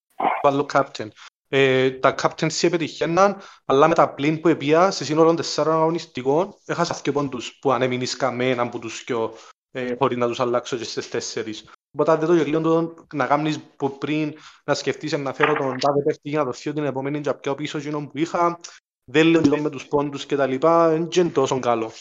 βάλω 0.43 0.67
captain. 0.73 1.09
Ε, 1.49 1.91
τα 1.91 2.15
captaincy 2.23 2.63
επιτυχαίναν, 2.63 3.37
αλλά 3.65 3.89
με 3.89 3.95
τα 3.95 4.15
πλήν 4.15 4.41
που 4.41 4.49
επία 4.49 4.91
σε 4.91 5.05
σύνολο 5.05 5.35
τεσσάρων 5.35 5.75
αγωνιστικών 5.75 6.55
έχασα 6.65 7.01
δύο 7.03 7.13
πόντους 7.13 7.59
που 7.61 7.73
αν 7.73 7.83
έμεινες 7.83 8.17
καμένα 8.17 8.63
από 8.63 8.79
τους 8.79 9.05
πιο 9.05 9.33
ε, 9.71 9.95
χωρίς 9.99 10.19
να 10.19 10.27
τους 10.27 10.41
αλλάξω 10.41 10.77
και 10.77 10.85
στις 10.85 11.09
τέσσερις. 11.09 11.65
Οπότε 11.91 12.17
δεν 12.17 12.27
το 12.29 12.35
γελίο 12.35 12.95
να 13.15 13.27
κάνεις 13.27 13.61
που 13.77 13.99
πριν 13.99 14.35
να 14.65 14.75
σκεφτείς 14.75 15.13
να 15.13 15.33
φέρω 15.33 15.55
τον 15.55 15.79
τάδε 15.79 16.03
παίχτη 16.03 16.29
για 16.29 16.39
να 16.39 16.45
το 16.45 16.53
θείο 16.53 16.73
την 16.73 16.85
επόμενη 16.85 17.21
και 17.21 17.35
πιο 17.35 17.55
πίσω 17.55 17.79
γίνον 17.79 18.09
που 18.09 18.19
είχα. 18.19 18.61
Δεν 19.05 19.27
λέω 19.27 19.61
με 19.61 19.71
τους 19.71 19.87
πόντους 19.87 20.27
και 20.27 20.37
τα 20.37 20.47
λοιπά, 20.47 20.89
δεν 20.89 21.09
είναι 21.17 21.29
τόσο 21.29 21.59
καλό. 21.59 21.93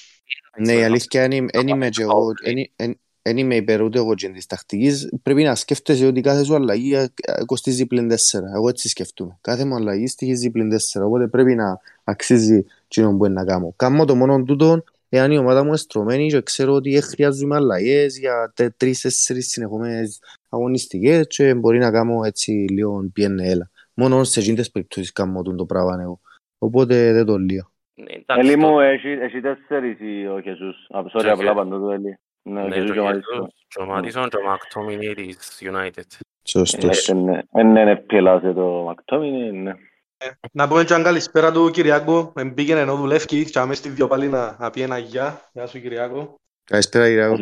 Ναι, 0.57 0.73
η 0.73 0.83
αλήθεια 0.83 1.23
είναι 1.23 1.47
είμαι 1.65 1.89
και 1.89 2.01
εγώ, 2.01 2.31
δεν 3.27 3.37
είμαι 3.37 3.55
υπέρ 3.55 3.81
ούτε 3.81 3.97
εγώ 3.97 4.13
και 4.13 4.29
της 4.29 4.45
τακτικής. 4.45 5.13
Πρέπει 5.23 5.43
να 5.43 5.55
σκέφτεσαι 5.55 6.05
ότι 6.05 6.21
κάθε 6.21 6.43
σου 6.43 6.55
αλλαγή 6.55 6.95
κοστίζει 7.45 7.85
πλην 7.85 8.07
τέσσερα. 8.07 8.51
Εγώ 8.55 8.69
έτσι 8.69 8.89
σκεφτούμε. 8.89 9.37
Κάθε 9.41 9.65
μου 9.65 9.75
αλλαγή 9.75 10.07
στοιχίζει 10.07 10.51
πλην 10.51 10.69
τέσσερα. 10.69 11.05
Οπότε 11.05 11.27
πρέπει 11.27 11.55
να 11.55 11.79
αξίζει 12.03 12.65
κοινό 12.87 13.17
που 13.17 13.25
είναι 13.25 13.33
να 13.33 13.45
κάνω. 13.45 13.73
Κάνω 13.75 14.05
το 14.05 14.15
μόνο 14.15 14.43
τούτο 14.43 14.83
εάν 15.09 15.31
η 15.31 15.37
ομάδα 15.37 15.61
μου 15.61 15.67
είναι 15.67 15.77
στρωμένη 15.77 16.27
και 16.27 16.41
ξέρω 16.41 16.73
ότι 16.73 17.01
χρειάζομαι 17.01 17.55
αλλαγές 17.55 18.17
για 18.17 18.53
τρεις-τέσσερις 18.77 19.47
συνεχόμενες 19.47 20.19
αγωνιστικές 20.49 21.27
και 21.27 21.53
μπορεί 21.53 21.77
να 21.77 21.91
κάνω 21.91 22.23
έτσι 22.23 22.51
λίγο 22.51 23.09
πιένε 23.13 23.47
έλα. 23.47 23.69
Μόνο 23.93 24.23
σε 24.23 24.39
εκείνες 24.39 24.71
περιπτώσεις 24.71 25.11
κάνω 25.11 25.41
το 25.41 25.65
πράγμα 25.65 26.01
εγώ. 26.01 26.19
Οπότε 26.57 27.13
δεν 27.13 27.25
το 27.25 27.37
λέω. 27.39 27.71
Έλλη 28.25 28.55
μου, 28.55 28.79
έχει 28.79 29.41
τέσσερις 29.41 29.97
ο 30.35 30.41
Χεσούς. 30.41 30.87
Sorry, 31.13 31.25
απλά 31.25 31.53
παντού 31.53 31.77
του 31.77 31.89
Έλλη. 31.89 32.17
Ναι, 32.47 32.61
ο 32.63 32.67
και 33.67 33.79
ο 33.79 33.85
Μάτισον 33.85 34.29
και 34.29 34.37
ο 34.37 34.43
Μακτόμινι 34.43 35.13
της 35.13 35.61
United. 35.61 36.25
Σωστός. 36.43 37.07
Είναι 37.07 37.91
επιλάσε 37.91 38.53
το 38.53 38.83
Μακτόμινι, 38.85 39.51
ναι. 39.51 39.73
Να 40.51 40.67
πούμε 40.67 40.83
και 40.83 40.93
αν 40.93 41.03
καλησπέρα 41.03 41.51
του 41.51 41.69
Κυριάκου, 41.69 42.33
εμπήκαινε 42.35 42.79
ενώ 42.79 42.95
δουλεύει 42.95 43.45
και 43.45 43.59
άμεσα 43.59 43.79
στη 43.79 43.89
δυο 43.89 44.07
πάλι 44.07 44.27
να 44.27 44.69
πει 44.73 44.81
ένα 44.81 44.97
γεια. 44.97 45.41
Γεια 45.53 45.67
σου 45.67 45.81
Κυριάκο. 45.81 46.39
Καλησπέρα 46.63 47.07
Κυριάκο. 47.07 47.37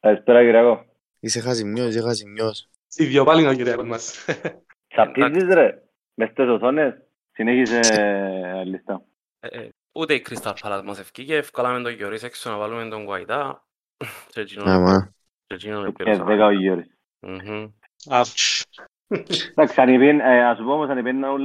Καλησπέρα 0.00 0.40
Κυριάκο. 0.40 0.84
Είσαι 1.20 1.40
χαζιμιός, 1.40 1.88
είσαι 1.88 2.00
χαζιμιός. 2.00 2.68
Στη 2.86 3.04
δυο 3.04 3.24
πάλι 3.24 3.40
είναι 3.40 3.50
ο 3.50 3.54
Κυριάκος 3.54 3.86
μας. 3.86 4.24
Σαπτίζεις 4.88 5.54
ρε, 5.54 5.82
μες 6.14 6.30
στις 6.30 6.48
οθόνες, 6.48 6.94
συνέχισε 7.32 7.80
λίστα. 8.64 9.04
Ούτε 9.92 10.14
η 10.14 10.20
Κρίσταλ 10.20 10.52
Παλάς 10.60 10.82
μας 10.82 10.98
ευκήγε, 10.98 11.36
ευκάλαμε 11.36 11.82
τον 11.82 11.92
Γιωρίς 11.92 12.22
έξω 12.22 12.50
να 12.50 12.56
βάλουμε 12.56 12.88
τον 12.88 13.04
Γουαϊτά. 13.04 13.63
Άμα. 14.64 15.14
Και 15.46 15.56
δέκα 16.24 16.46
ο 16.46 16.50
Γιωρίς. 16.50 16.86
Εντάξει, 17.20 18.64
ας 20.44 20.56
πούμε 20.56 20.72
όμως 20.72 20.88
αν 20.88 20.98
υπήρνε 20.98 21.26
όλοι 21.26 21.44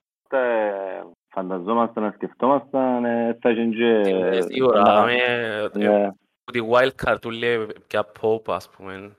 φανταζόμασταν 1.27 2.03
να 2.03 2.11
σκεφτόμασταν, 2.11 3.03
θα 3.41 3.49
γίνει 3.49 3.75
και... 3.75 4.41
Σίγουρα, 4.41 5.05
ότι 6.43 6.69
wildcard 6.71 7.17
του 7.21 7.29
λέει 7.29 7.67
πια 7.87 8.11
pop, 8.21 8.41
ας 8.45 8.69
πούμε, 8.69 9.17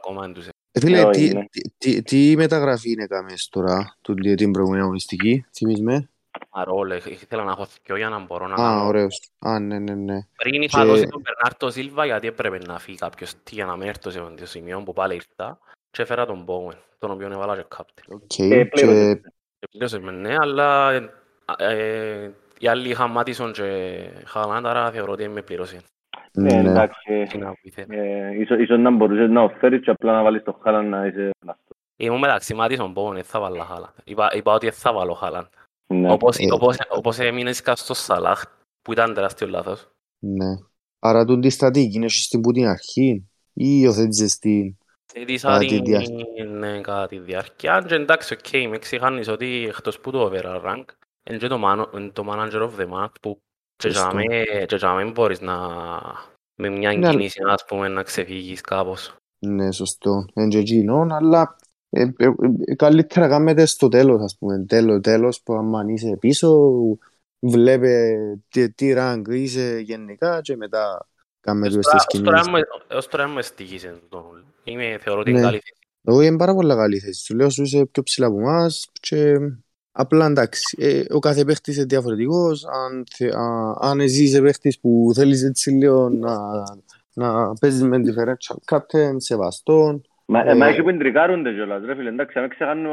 ακόμα 0.00 0.20
δεν 0.20 0.32
τους 0.32 0.48
Φίλε, 0.78 1.10
τι 2.04 2.34
μεταγραφή 2.36 2.90
είναι 2.90 3.06
κάμες 3.06 3.48
τώρα, 3.48 3.96
την 4.36 4.52
προηγούμενη 4.52 4.82
αγωνιστική, 4.82 5.44
θυμίσμε. 5.52 6.10
Αρόλε, 6.50 6.96
ήθελα 6.96 7.44
να 7.44 7.50
έχω 7.50 7.64
θυκιο 7.64 7.96
για 7.96 8.08
να 8.08 8.18
μπορώ 8.18 8.46
να 8.46 8.54
κάνω. 8.54 8.80
Α, 8.80 8.86
ωραίος. 8.86 9.30
Α, 9.38 9.58
ναι, 9.58 9.78
ναι, 9.78 9.94
ναι. 9.94 10.18
Πριν 10.36 10.62
είχα 10.62 10.84
δώσει 10.84 11.06
τον 11.06 11.22
Περνάρτο 11.22 11.70
Σίλβα 11.70 12.04
γιατί 12.04 12.26
έπρεπε 12.26 12.58
να 12.58 12.78
φύγει 12.78 12.96
κάποιος 12.96 13.34
τι 13.42 13.54
για 13.54 13.64
να 13.64 13.76
με 13.76 13.86
έρθω 13.86 14.10
σε 14.10 14.20
το 14.20 14.46
σημείο 14.46 14.82
που 14.82 14.92
πάλι 14.92 15.14
ήρθα 15.14 15.58
και 15.90 16.02
έφερα 16.02 16.26
τον 16.26 16.44
Bowen, 16.48 16.76
τον 16.98 17.10
οποίο 17.10 17.26
έβαλα 17.26 17.56
και 17.56 17.64
κάπτε. 17.68 18.02
Οκ, 18.08 18.20
και... 18.26 18.70
Πλήρωσε 19.70 19.98
με 19.98 20.10
ναι, 20.12 20.34
αλλά 20.38 20.94
οι 22.58 22.68
άλλοι 22.68 22.88
είχαν 22.88 23.10
Μάτισον 23.10 23.52
και 23.52 23.96
Χαλάντ, 24.24 24.66
άρα 24.66 24.90
θεωρώ 24.90 25.12
ότι 25.12 25.28
με 25.28 25.42
πλήρωσε. 25.42 25.80
Ναι, 26.32 26.54
εντάξει. 26.54 27.26
Ίσως 28.58 28.78
να 28.78 28.90
μπορούσες 28.90 29.30
να 29.30 29.42
οφέρεις 29.42 29.82
και 29.82 29.90
απλά 29.90 30.12
να 30.12 30.22
βάλεις 30.22 30.42
το 30.42 30.58
Χάλαντ 30.62 30.88
να 30.88 31.06
είσαι 31.06 31.30
αναστό. 31.42 31.74
Ήμουν 31.96 32.18
μεταξύ 32.18 32.54
Μάτισον 32.54 32.94
Bowen, 32.96 33.20
θα 33.22 33.40
βάλω 33.40 33.62
Χάλαντ. 33.62 33.94
Είπα 34.34 34.52
ότι 34.54 34.70
θα 34.70 34.92
βάλω 34.92 35.12
Χάλαντ. 35.12 35.46
Ναι. 35.86 36.12
Όπως, 36.12 36.36
ε, 36.38 36.52
όπως, 36.52 36.76
όπως 36.88 37.18
έμεινες 37.18 37.62
και 37.62 37.72
στο 37.74 37.94
Σαλάχ, 37.94 38.42
που 38.82 38.92
ήταν 38.92 39.14
τεράστιος 39.14 39.50
λάθος. 39.50 39.88
Ναι. 40.18 40.56
Άρα 40.98 41.24
τον 41.24 41.40
τη 41.40 41.50
στατική 41.50 41.96
είναι 41.96 42.08
στην 42.08 42.40
που 42.40 42.52
την 42.52 42.66
αρχή 42.66 43.28
ή 43.52 43.78
υιοθέτησες 43.80 44.38
την 44.38 44.76
κατά 45.40 45.58
τη 45.58 45.80
διάρκεια. 45.80 46.44
Ναι, 46.44 46.80
κατά 46.80 47.06
τη 47.06 47.18
διάρκεια. 47.18 47.84
Και 47.86 47.94
εντάξει, 47.94 48.34
OK, 48.34 48.38
okay, 48.42 48.66
μεν 48.70 48.78
ξεχάνεις 48.78 49.28
ότι 49.28 49.66
εκτός 49.68 50.00
που 50.00 50.10
το 50.10 50.30
overall 50.32 50.62
rank, 50.64 50.84
είναι 51.30 51.38
και 51.38 51.46
το, 51.46 51.60
man, 51.64 52.10
το 52.12 52.24
manager 52.28 52.70
of 52.70 52.80
the 52.80 52.88
month 52.88 53.12
που 53.20 53.40
και 53.76 53.88
για 54.76 54.94
μην 54.94 55.10
μπορείς 55.10 55.40
να 55.40 55.56
με 56.54 56.68
μια 56.68 56.92
ναι. 56.92 57.10
κίνηση 57.10 57.40
ας 57.46 57.64
πούμε, 57.64 57.88
να 57.88 58.02
ξεφύγεις 58.02 58.60
κάπως. 58.60 59.16
Ναι, 59.38 59.72
σωστό. 59.72 60.24
Είναι 60.34 60.48
και 60.48 60.58
εκείνο, 60.58 61.06
αλλά 61.10 61.40
ε, 61.40 61.44
ε, 61.46 61.50
ε, 61.50 61.65
καλύτερα 62.76 63.28
κάνετε 63.28 63.66
στο 63.66 63.88
τέλος, 63.88 64.22
ας 64.22 64.36
πούμε, 64.38 64.64
τέλος, 64.68 65.00
τέλος 65.00 65.42
που 65.42 65.54
αν 65.54 65.88
είσαι 65.88 66.16
πίσω, 66.20 66.72
βλέπε 67.38 68.16
τι, 68.48 68.70
τι 68.70 68.94
rank 68.96 69.22
είσαι 69.28 69.78
γενικά 69.78 70.40
και 70.40 70.56
μετά 70.56 71.08
κάνετε 71.40 71.78
τις 71.78 72.06
κινήσεις. 72.06 72.46
Ως 72.90 73.08
τώρα 73.08 73.28
μου 73.28 73.38
εστίγησε 73.38 73.94
το 74.08 74.24
Είμαι, 74.64 74.98
θεωρώ 75.00 75.20
ότι 75.20 75.30
είναι 75.30 75.38
ναι. 75.38 75.44
καλή 75.44 75.58
θέση. 75.58 75.88
Εγώ 76.02 76.20
είμαι 76.20 76.36
πάρα 76.36 76.54
πολύ 76.54 76.74
καλή 76.74 76.98
θέση. 76.98 77.24
Σου 77.24 77.34
λέω 77.34 77.50
σου 77.50 77.62
είσαι 77.62 77.86
πιο 77.86 78.02
ψηλά 78.02 78.26
από 78.26 78.38
εμάς 78.38 78.88
και 79.00 79.36
απλά 79.92 80.26
εντάξει, 80.26 80.76
ε, 80.80 81.04
ο 81.10 81.18
κάθε 81.18 81.44
παίχτης 81.44 81.76
είναι 81.76 81.84
διαφορετικός. 81.84 82.64
Αν, 82.64 83.04
α, 83.40 83.74
αν 83.88 84.00
εσύ 84.00 84.22
είσαι 84.22 84.40
παίχτης 84.40 84.78
που 84.80 85.10
θέλεις 85.14 85.42
έτσι 85.42 85.70
λίγο 85.70 86.08
να, 86.08 86.36
να 87.12 87.52
παίζεις 87.52 87.82
με 87.82 88.00
differential 88.04 88.76
captain, 88.76 89.14
σεβαστόν, 89.16 90.02
Μα 90.26 90.40
ε, 90.40 90.68
έχει 90.68 90.82
που 90.82 90.88
εντρικάρονται 90.88 91.52
κιόλας, 91.52 91.84
ρε 91.84 91.94
φίλε, 91.94 92.08
εντάξει, 92.08 92.38
αν 92.38 92.48
ξεχάνουμε 92.48 92.90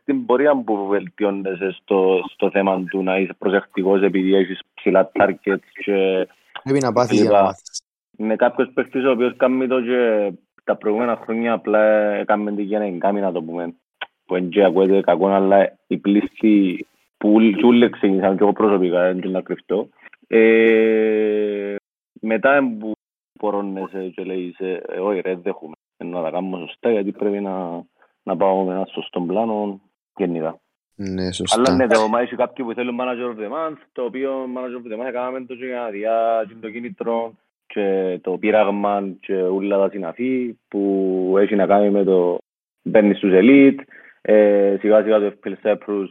στην 0.00 0.26
πορεία 0.26 0.56
που 0.56 0.86
βελτιώνεσαι 0.86 1.76
στο, 1.80 2.20
στο 2.32 2.50
θέμα 2.50 2.84
του 2.84 3.02
να 3.02 3.18
είσαι 3.18 3.34
προσεκτικός 3.38 4.02
επειδή 4.02 4.34
έχεις 4.34 4.60
ψηλά 4.74 5.10
targets 5.14 5.68
και... 5.84 6.26
Πρέπει 6.62 6.80
να 6.80 6.92
πάθεις 6.92 7.20
για 7.20 7.30
να 7.30 7.42
μάθεις. 7.42 7.82
Είναι 8.16 8.36
κάποιος 8.36 8.70
παίκτης 8.74 9.04
ο 9.04 9.10
οποίος 9.10 9.36
κάνει 9.36 9.66
το 9.66 9.80
και 9.80 10.32
τα 10.64 10.76
προηγούμενα 10.76 11.16
χρόνια 11.16 11.52
απλά 11.52 11.80
έκαμε 12.14 12.52
την 12.54 12.64
για 12.64 12.78
να 12.78 12.98
κάνει 12.98 13.20
να 13.20 13.32
το 13.32 13.42
πούμε. 13.42 13.74
Που 14.26 14.36
είναι 14.36 14.48
και 14.48 14.64
ακούεται 14.64 15.00
κακό, 15.00 15.28
αλλά 15.28 15.78
η 15.86 15.96
πλήστη 15.96 16.86
που 17.16 17.34
όλοι 17.62 17.90
ξεκινήσαμε 17.90 18.34
και 18.34 18.42
εγώ 18.42 18.52
προσωπικά, 18.52 19.12
δεν 19.12 19.30
να 19.30 19.40
κρυφτώ. 19.40 19.88
Ε, 20.26 21.74
μετά 22.20 22.76
που 22.78 22.92
πορώνεσαι 23.38 24.12
και 24.14 24.24
λέει 24.24 24.54
«Ε, 24.58 24.98
όχι 25.00 25.20
ρε 25.20 25.34
δέχομαι 25.34 25.74
να 26.04 26.22
τα 26.22 26.30
κάνουμε 26.30 26.58
σωστά 26.58 26.90
γιατί 26.90 27.12
πρέπει 27.12 27.40
να, 27.40 27.84
να 28.22 28.36
πάω 28.36 28.64
με 28.64 28.72
ένα 28.74 28.86
σωστό 28.92 29.20
πλάνο 29.20 29.80
γενικά. 30.16 30.60
Ναι, 30.94 31.32
σωστά. 31.32 31.60
Αλλά 31.60 31.76
ναι, 31.76 31.86
το 31.86 32.16
έχει 32.20 32.36
κάποιοι 32.36 32.64
που 32.64 32.74
θέλουν 32.74 32.98
manager 33.00 33.34
of 33.34 33.40
the 33.42 33.48
month, 33.48 33.78
το 33.92 34.02
οποίο 34.02 34.44
manager 34.56 34.88
of 34.88 34.92
the 34.92 35.00
month 35.00 35.08
έκαναμε 35.08 35.44
το 35.44 35.54
για 35.54 35.90
διά 35.90 36.46
το 36.60 36.70
κίνητρο 36.70 37.32
και 37.66 38.18
το 38.22 38.38
πείραγμα 38.38 39.08
και 39.20 39.34
όλα 39.34 39.78
τα 39.78 39.88
συναφή 39.88 40.58
που 40.68 41.34
έχει 41.38 41.54
να 41.54 41.66
κάνει 41.66 41.90
με 41.90 42.04
το 42.04 42.38
μπαίνει 42.82 43.14
στους 43.14 43.32
elite, 43.34 43.78
ε, 44.20 44.76
σιγά 44.80 45.02
σιγά 45.02 45.18
το 45.18 45.32
FPL 45.42 45.52
Cyprus 45.62 46.06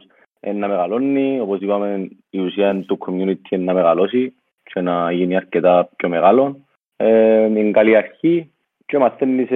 να 0.54 0.68
μεγαλώνει, 0.68 1.40
όπως 1.40 1.60
είπαμε 1.60 2.08
η 2.30 2.38
ουσία 2.38 2.84
του 2.86 2.98
community 3.06 3.58
να 3.58 3.74
μεγαλώσει 3.74 4.34
και 4.62 4.80
να 4.80 5.12
γίνει 5.12 5.36
αρκετά 5.36 5.88
πιο 5.96 6.08
μεγάλο 6.08 6.42
ε, 6.44 6.67
είναι 7.48 7.70
καλή 7.70 7.96
αρχή 7.96 8.52
και 8.86 8.98
μαθαίνεις 8.98 9.48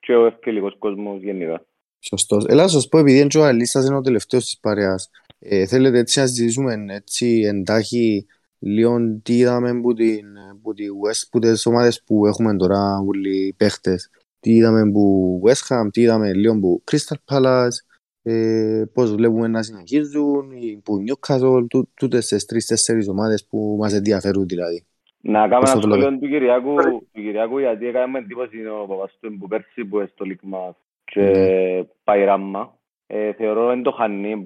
και 0.00 0.14
ο 0.14 0.26
ευκαιρικός 0.26 0.76
κόσμος 0.78 1.22
γενικά. 1.22 1.66
Σωστός. 2.00 2.44
Έλα 2.44 2.62
να 2.62 2.68
σας 2.68 2.88
πω, 2.88 2.98
επειδή 2.98 3.18
είναι 3.18 3.28
ο 3.38 3.44
Αλίστας 3.44 3.86
είναι 3.86 3.96
ο 3.96 4.00
τελευταίος 4.00 4.44
της 4.44 4.58
παρέας. 4.60 5.10
Ε, 5.38 5.66
θέλετε 5.66 5.98
έτσι 5.98 6.18
να 6.18 6.26
συζητήσουμε 6.26 6.84
έτσι 6.88 7.42
εντάχει 7.46 8.26
λίγο 8.58 9.20
τι 9.22 9.36
είδαμε 9.36 9.70
από, 9.70 9.94
την, 9.94 10.26
από 10.52 10.74
τη 10.74 10.84
West, 11.04 11.28
που 11.30 11.38
τις 11.38 11.66
ομάδες 11.66 12.02
που 12.02 12.26
έχουμε 12.26 12.56
τώρα 12.56 12.98
όλοι 13.06 13.46
οι 13.46 13.52
παίχτες. 13.52 14.10
Τι 14.40 14.54
είδαμε 14.54 14.80
από 14.80 15.40
West 15.46 15.66
Ham, 15.68 15.88
τι 15.92 16.00
είδαμε 16.00 16.34
λίγο 16.34 16.54
από 16.54 16.82
Crystal 16.90 17.16
Palace, 17.30 17.76
ε, 18.22 18.84
πώς 18.92 19.14
βλέπουμε 19.14 19.48
να 19.48 19.62
συνεχίζουν, 19.62 20.48
που 20.82 21.04
Newcastle, 21.06 21.84
τούτες 21.94 22.26
τις 22.26 22.44
τρεις-τέσσερις 22.44 23.08
ομάδες 23.08 23.46
που 23.46 23.76
μας 23.80 23.92
ενδιαφέρουν 23.92 24.46
δηλαδή. 24.46 24.86
Να 25.28 25.48
κάνω 25.48 25.70
ένα 25.70 25.80
σχόλιο 25.80 26.18
του 26.18 26.28
Κυριάκου, 26.28 26.74
του 26.76 27.08
Κυριάκου 27.12 27.58
γιατί 27.58 27.86
έκαμε 27.86 28.18
εντύπωση 28.18 28.66
ο 28.66 28.86
Παπαστούν 28.86 29.38
που 29.38 29.48
πέρσι 29.48 29.84
που 29.84 30.06
στο 30.12 30.24
λίκμα 30.24 30.74
και 31.04 31.20
ναι. 31.20 31.84
πάει 32.04 32.24
ράμα. 32.24 32.76
Ε, 33.06 33.32
θεωρώ 33.32 33.70
εν 33.70 33.82
το 33.82 33.90
χανεί, 33.90 34.44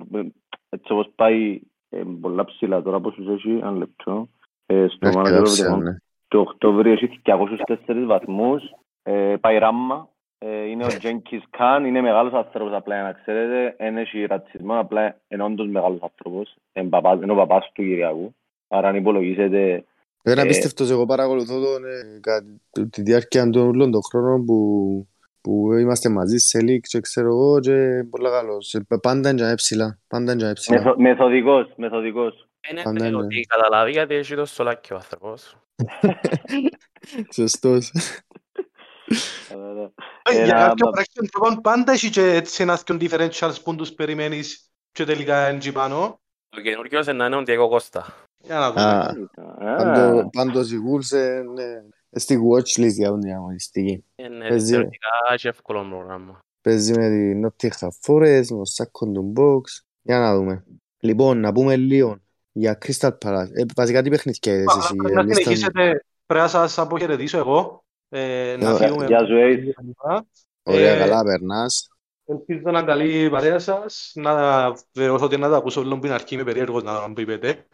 έτσι 0.68 0.92
όπως 0.92 1.10
πάει 1.14 1.60
ε, 1.90 2.02
πολλά 2.20 2.44
ψηλά 2.44 2.82
τώρα 2.82 3.00
πώς 3.00 3.18
έχει, 3.18 3.60
αν 3.62 3.76
λεπτό. 3.76 4.28
Ε, 4.66 4.86
στο 4.88 5.10
μάνα 5.12 5.76
ναι. 5.76 5.96
Το 6.28 6.40
Οκτώβριο 6.40 6.92
έχει 6.92 7.20
204 7.24 7.76
βαθμούς, 8.06 8.62
ε, 9.02 9.34
πάει 9.40 9.58
ράμα. 9.58 10.08
Ε, 10.38 10.68
είναι 10.68 10.84
ο 10.84 10.88
Τζένκις 10.88 11.42
Καν, 11.50 11.84
είναι 11.84 12.00
μεγάλος 12.00 12.32
άνθρωπος 12.32 12.72
απλά 12.72 12.94
για 12.94 13.04
να 13.04 13.12
ξέρετε, 13.12 13.74
δεν 13.78 13.96
έχει 13.96 14.24
ρατσισμό, 14.24 14.78
απλά 14.78 15.16
είναι 15.28 15.42
όντως 15.42 15.68
μεγάλος 15.68 16.02
άνθρωπος, 16.02 16.56
είναι 16.72 17.32
ο 17.32 17.34
παπάς 17.34 17.72
του 17.72 17.82
Κυριακού, 17.82 18.34
άρα 18.68 18.88
αν 18.88 18.96
υπολογίζετε... 18.96 19.84
Δεν 20.22 20.32
είναι 20.32 20.42
απίστευτος, 20.42 20.90
εγώ 20.90 21.06
παρακολουθώ 21.06 21.60
τον, 21.60 21.84
ε, 21.84 22.86
τη 22.90 23.02
διάρκεια 23.02 23.50
των 23.50 23.68
όλων 23.68 23.90
των 23.90 24.00
χρόνων 24.10 24.44
που, 24.44 25.08
που 25.40 25.72
είμαστε 25.72 26.08
μαζί 26.08 26.38
σε 26.38 26.60
λίκ 26.60 26.84
και 26.86 27.00
ξέρω 27.00 27.28
εγώ 27.28 27.60
και 27.60 28.04
πολλά 28.10 28.30
καλός, 28.30 28.76
πάντα 29.02 29.30
είναι 29.30 29.48
και 29.48 29.54
ψηλά, 29.54 29.98
πάντα 30.06 30.32
είναι 30.32 30.52
ψηλά. 30.52 30.94
Μεθοδικός, 30.96 31.72
μεθοδικός. 31.76 32.48
Είναι 32.70 33.16
ότι 33.16 33.40
καταλάβει 33.40 33.90
γιατί 33.90 34.14
έχει 34.14 34.34
το 34.34 34.44
σολάκι 34.44 34.92
ο 34.92 34.96
άνθρωπος. 34.96 35.56
Σωστός. 37.34 37.92
Για 40.44 40.52
κάποιο 40.52 40.90
πράγμα 41.30 41.60
πάντα 41.60 41.92
έχει 41.92 42.10
και 42.10 42.22
έτσι 42.22 42.62
ένας 42.62 42.82
και 42.82 42.96
differentials 43.00 43.54
που 43.64 43.74
τους 43.74 43.92
περιμένεις 43.92 44.70
και 44.92 45.04
τελικά 45.04 45.50
είναι 45.50 45.72
πάνω. 45.72 46.20
Το 46.48 46.60
καινούργιος 46.60 47.06
είναι 47.06 47.16
να 47.16 47.26
είναι 47.26 47.36
ο 47.36 47.42
Διέγο 47.42 47.68
Κώστα. 47.68 48.14
Για 48.44 48.58
να 48.58 48.72
δούμε. 48.72 50.28
Πάντως 50.32 50.70
οι 50.72 50.76
Wolves 50.76 51.16
είναι 51.16 51.84
στη 52.10 52.38
watchlist 52.50 52.92
για 52.92 53.08
τον 53.08 53.20
διαγωνιστική. 53.20 54.04
Είναι 54.14 54.58
θεωρητικά 54.58 55.34
και 55.36 55.48
εύκολο 55.48 55.86
πρόγραμμα. 55.88 56.38
Παίζει 56.60 56.92
με 56.98 57.08
τη 57.08 57.40
Nottingham 57.44 57.88
Forest, 58.06 58.46
με 58.50 58.56
το 58.56 58.62
Second 58.76 59.40
Box. 59.40 59.60
Για 60.02 60.18
να 60.18 60.34
δούμε. 60.36 60.64
Λοιπόν, 60.98 61.40
να 61.40 61.52
πούμε 61.52 61.76
λίγο 61.76 62.16
για 62.52 62.78
Crystal 62.86 63.10
Palace. 63.24 63.48
Ε, 63.52 63.64
βασικά 63.74 64.02
τι 64.02 64.10
παιχνίδια 64.10 64.52
είδες 64.52 64.76
εσύ. 64.76 64.94
Πρέπει 64.94 65.14
να 65.14 65.34
συνεχίσετε, 65.34 66.04
πρέπει 66.26 66.44
να 66.44 66.48
σας 66.48 66.78
αποχαιρετήσω 66.78 67.38
εγώ. 67.38 67.84
Ε, 68.08 68.56
να 68.60 68.74
φύγουμε. 68.74 69.06
Γεια 69.06 69.26
σου, 69.26 69.34
Ωραία, 70.62 70.98
καλά 70.98 71.22
περνάς. 71.22 71.86
Ελπίζω 72.24 72.70
να 72.70 72.82
καλή 72.82 73.30
παρέα 73.30 73.58
σας. 73.58 74.12
Να 74.14 74.34
βεβαιώσω 74.92 75.24
ότι 75.24 75.36
να 75.36 75.48
τα 75.48 75.56
ακούσω 75.56 75.80
όλων 75.80 76.00
πριν 76.00 76.12
αρχή, 76.12 76.34
είμαι 76.34 76.44
περίεργος 76.44 76.82
να 76.82 77.08
μου 77.08 77.14
πείτε. 77.14 77.66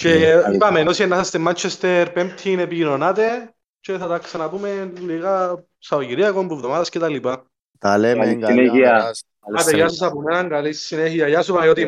Και 0.00 0.42
είπαμε, 0.54 0.80
ενώ 0.80 0.90
να 1.08 1.18
είστε 1.18 1.38
Manchester 1.46 2.06
πέμπτη 2.14 2.52
επικοινωνάτε 2.60 3.54
και 3.80 3.92
θα 3.92 4.06
τα 4.06 4.18
ξαναπούμε 4.18 4.92
λίγα 5.00 5.64
Σαββατοκυριακό, 5.78 6.46
που 6.46 6.54
εβδομάδας 6.54 6.88
και 6.88 6.98
τα 6.98 7.08
λοιπά. 7.08 7.44
Τα 7.78 7.98
λέμε, 7.98 8.24
καλή 8.34 8.44
συνέχεια. 8.44 9.04
Άντε, 9.58 9.76
γεια 9.76 9.88
σας 9.88 10.02
από 10.02 10.20
μένα, 10.20 10.48
καλή 10.48 10.72
συνέχεια. 10.72 11.28
Γεια 11.28 11.42
σου 11.42 11.52
Παναγιώτη. 11.52 11.86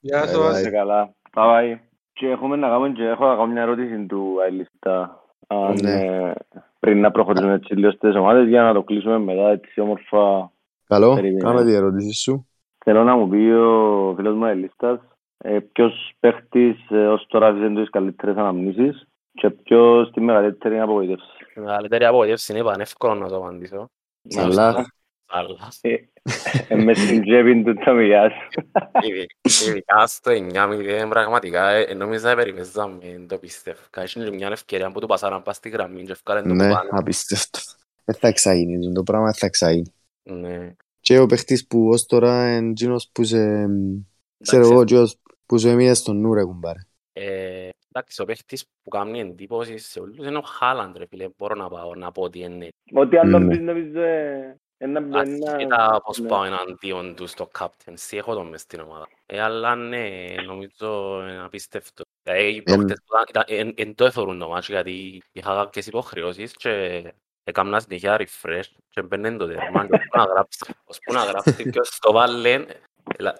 Γεια 0.00 0.26
σας. 0.26 0.70
Καλά. 0.70 1.14
Bye. 1.34 1.78
Και 2.12 2.26
έχουμε 2.26 2.56
να 2.56 2.68
κάνουμε 2.68 2.90
και 2.90 3.02
έχω 3.02 3.26
να 3.26 3.34
κάνω 3.34 3.46
μια 3.46 3.62
ερώτηση 3.62 4.06
του 4.06 4.36
Αιλίστα. 4.46 5.24
Ναι. 5.82 6.32
Πριν 6.78 7.00
να 7.00 7.10
προχωρήσουμε 7.10 7.52
έτσι 7.54 7.74
λίγο 7.74 7.90
στις 7.90 8.14
ομάδες 8.14 8.48
για 8.48 8.62
να 8.62 8.72
το 8.72 8.82
κλείσουμε 8.82 9.18
μετά 9.18 9.50
έτσι 9.50 9.80
όμορφα. 9.80 10.50
Καλό, 10.86 11.18
κάνε 11.38 11.64
τη 11.64 11.72
ερώτηση 11.72 12.12
σου. 12.12 12.46
Θέλω 12.84 13.04
να 13.04 13.16
μου 13.16 13.28
πει 13.28 13.50
ο 13.50 14.12
φίλος 14.16 14.36
μου 14.36 14.44
Αιλίστας 14.44 14.98
ε, 15.38 15.58
ποιος 15.72 16.14
παίχτης 16.20 16.90
ε, 16.90 17.06
ως 17.06 17.26
τώρα 17.26 17.46
αφήσαν 17.48 17.74
τις 17.74 17.90
καλύτερες 17.90 18.36
αναμνήσεις 18.36 19.06
και 19.32 19.50
ποιος 19.50 20.10
τη 20.10 20.20
μεγαλύτερη 20.20 20.80
απογοήτευση. 20.80 21.26
Η 21.56 21.60
μεγαλύτερη 21.60 22.04
απογοήτευση 22.04 22.52
είναι 22.52 22.62
πανεύκολο 22.62 23.14
να 23.14 23.28
το 23.28 23.36
απαντήσω. 23.36 23.90
Αλλά. 24.36 24.86
Ε, 26.68 26.74
με 26.74 26.94
στην 26.94 27.22
τσέπη 27.22 27.62
του 27.62 27.74
το 27.84 27.92
μιλιάς. 27.92 28.32
Ειδικά 29.66 30.06
στο 30.06 30.32
9-0 30.32 31.06
πραγματικά 31.08 31.72
νόμιζα 31.96 32.34
περιπέζαμε 32.34 33.24
το 33.28 33.38
πιστεύω. 33.38 33.80
Κάτσε 33.90 34.30
μια 34.30 34.48
ευκαιρία 34.52 34.90
που 34.90 35.00
του 35.00 35.06
πασάραν 35.06 35.42
πας 35.42 35.56
στη 35.56 35.68
γραμμή 35.68 36.04
και 36.04 36.12
ευκάλεν 36.12 36.48
το 36.48 36.54
Ναι, 36.54 36.68
πάνω. 36.68 36.88
απίστευτο. 36.90 37.58
Δεν 38.04 38.14
θα 38.14 38.28
εξαγίνει, 38.28 38.92
το 38.92 39.02
πράγμα 39.02 39.24
δεν 39.24 39.34
θα 39.34 39.46
εξαγίνει. 39.46 39.92
Ναι. 40.22 40.74
Και 41.00 41.18
ο 41.18 41.26
παίχτης 41.26 41.66
που 41.66 41.88
ως 41.88 42.06
τώρα 42.06 42.56
είναι 42.56 42.70
εκείνος 42.70 43.10
που 43.12 43.24
σε... 43.24 43.68
Ξέρω 44.42 44.62
εγώ, 44.62 44.80
εκείνος 44.80 45.18
που 45.46 45.58
σε 45.58 45.70
έμεινε 45.70 45.94
στον 45.94 46.20
νου 46.20 46.34
ρε 46.34 46.44
κουμπάρε. 46.44 46.78
Ε, 47.12 47.68
Εντάξει, 47.92 48.22
ο 48.22 48.24
παίχτης 48.24 48.64
που 48.82 48.90
κάνει 48.90 49.20
εντύπωση 49.20 49.78
σε 49.78 50.00
όλους 50.00 50.16
είναι 50.16 50.36
ο 50.36 50.42
Χάλαντ, 50.42 50.96
ρε 50.96 51.06
φίλε. 51.06 51.28
Μπορώ 51.36 51.54
να, 51.54 51.68
πάω, 51.68 51.94
να 51.94 52.12
πω 52.12 52.22
ότι 52.22 52.38
είναι. 52.38 52.68
Ό,τι 52.92 53.16
άλλο 53.16 53.38
Ναι. 53.38 53.48
πεις 53.48 53.60
νομίζω 53.60 54.00
ε, 54.00 54.56
ένα... 54.76 55.20
Ασχετά 55.20 56.00
πώς 56.04 56.18
ναι. 56.18 56.28
πάω 56.28 56.44
εναντίον 56.44 57.14
του 57.14 57.26
στο 57.26 57.48
captaincy, 57.58 58.16
έχω 58.16 58.34
τον 58.34 58.48
μες 58.48 58.60
στην 58.60 58.80
ομάδα. 58.80 59.08
Ε, 59.26 59.40
αλλά 59.40 59.74
ναι, 59.74 60.34
νομίζω 60.46 61.20
είναι 61.22 61.42
απίστευτο. 61.44 62.02
Ε, 62.22 62.46
οι 62.46 62.62
παίχτες 62.62 62.98
που 63.04 63.14
ήταν- 63.14 63.24
ήταν- 63.28 63.44
εν- 63.66 63.74
εν 63.76 63.94
το 63.94 64.04
εθωρούν 64.04 64.38
το 64.38 64.48
μάτσο 64.48 64.72
γιατί 64.72 65.22
είχα 65.32 65.54
κάποιες 65.54 65.86
υποχρεώσεις 65.86 66.52
και 66.52 67.02
έκανα 67.44 67.80
συνεχεία 67.80 68.16
refresh 68.20 68.62
και 68.88 69.02
μπαίνουν 69.02 69.38
το 69.38 69.46
τέρμα 69.46 69.86
και 69.86 69.94
ώσπου 69.94 70.16
να 70.16 70.24
γράψει, 70.24 70.74
ώσπου 70.84 71.12
να 71.12 71.24
γράψει 71.24 71.70
ποιος 71.70 71.98
το 72.00 72.12
βάλε 72.12 72.64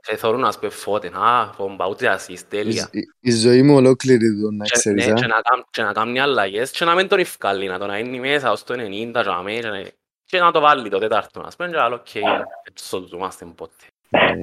και 0.01 0.17
θωρούν 0.17 0.41
να 0.41 0.51
σπε 0.51 0.69
φώτεν, 0.69 1.14
α, 1.14 1.53
φόμπα, 1.57 1.89
ούτε 1.89 2.17
assist, 2.19 2.41
τέλεια. 2.49 2.89
Η- 2.93 3.01
Η 3.21 3.31
ζωή 3.33 3.62
μου 3.62 3.75
ολόκληρη 3.75 4.27
εδώ, 4.27 4.51
να 4.51 4.64
Και- 4.64 4.71
ξέρεις, 4.73 5.07
ναι, 5.07 5.12
α. 5.12 5.14
και 5.14 5.27
να 5.27 5.41
κάμ- 5.41 5.64
και 5.71 5.83
να 5.83 5.93
κάνει 5.93 6.21
αλλαγές 6.21 6.71
και 6.71 6.85
να 6.85 6.95
μην 6.95 7.09
τον 7.09 7.19
ευκάλλει, 7.19 7.67
να 7.67 7.79
τον 7.79 7.95
είναι 7.95 8.19
μέσα 8.19 8.51
ως 8.53 8.64
το 8.64 8.75
90 8.75 9.23
και 9.23 9.29
να 9.29 9.43
μην- 9.43 9.61
και 9.61 9.69
να- 9.69 9.83
και 10.25 10.39
να 10.39 10.51
το 10.53 10.61
βάλει 10.61 10.89
το 10.89 10.99
τέταρτο, 10.99 11.41
ας 11.47 11.57
πούμε, 11.57 11.69
και 11.71 11.77
άλλο, 11.79 11.95
οκ, 11.95 12.14
έτσι 12.14 12.85
σωζούμαστε 12.89 13.45
ποτέ. 13.55 13.73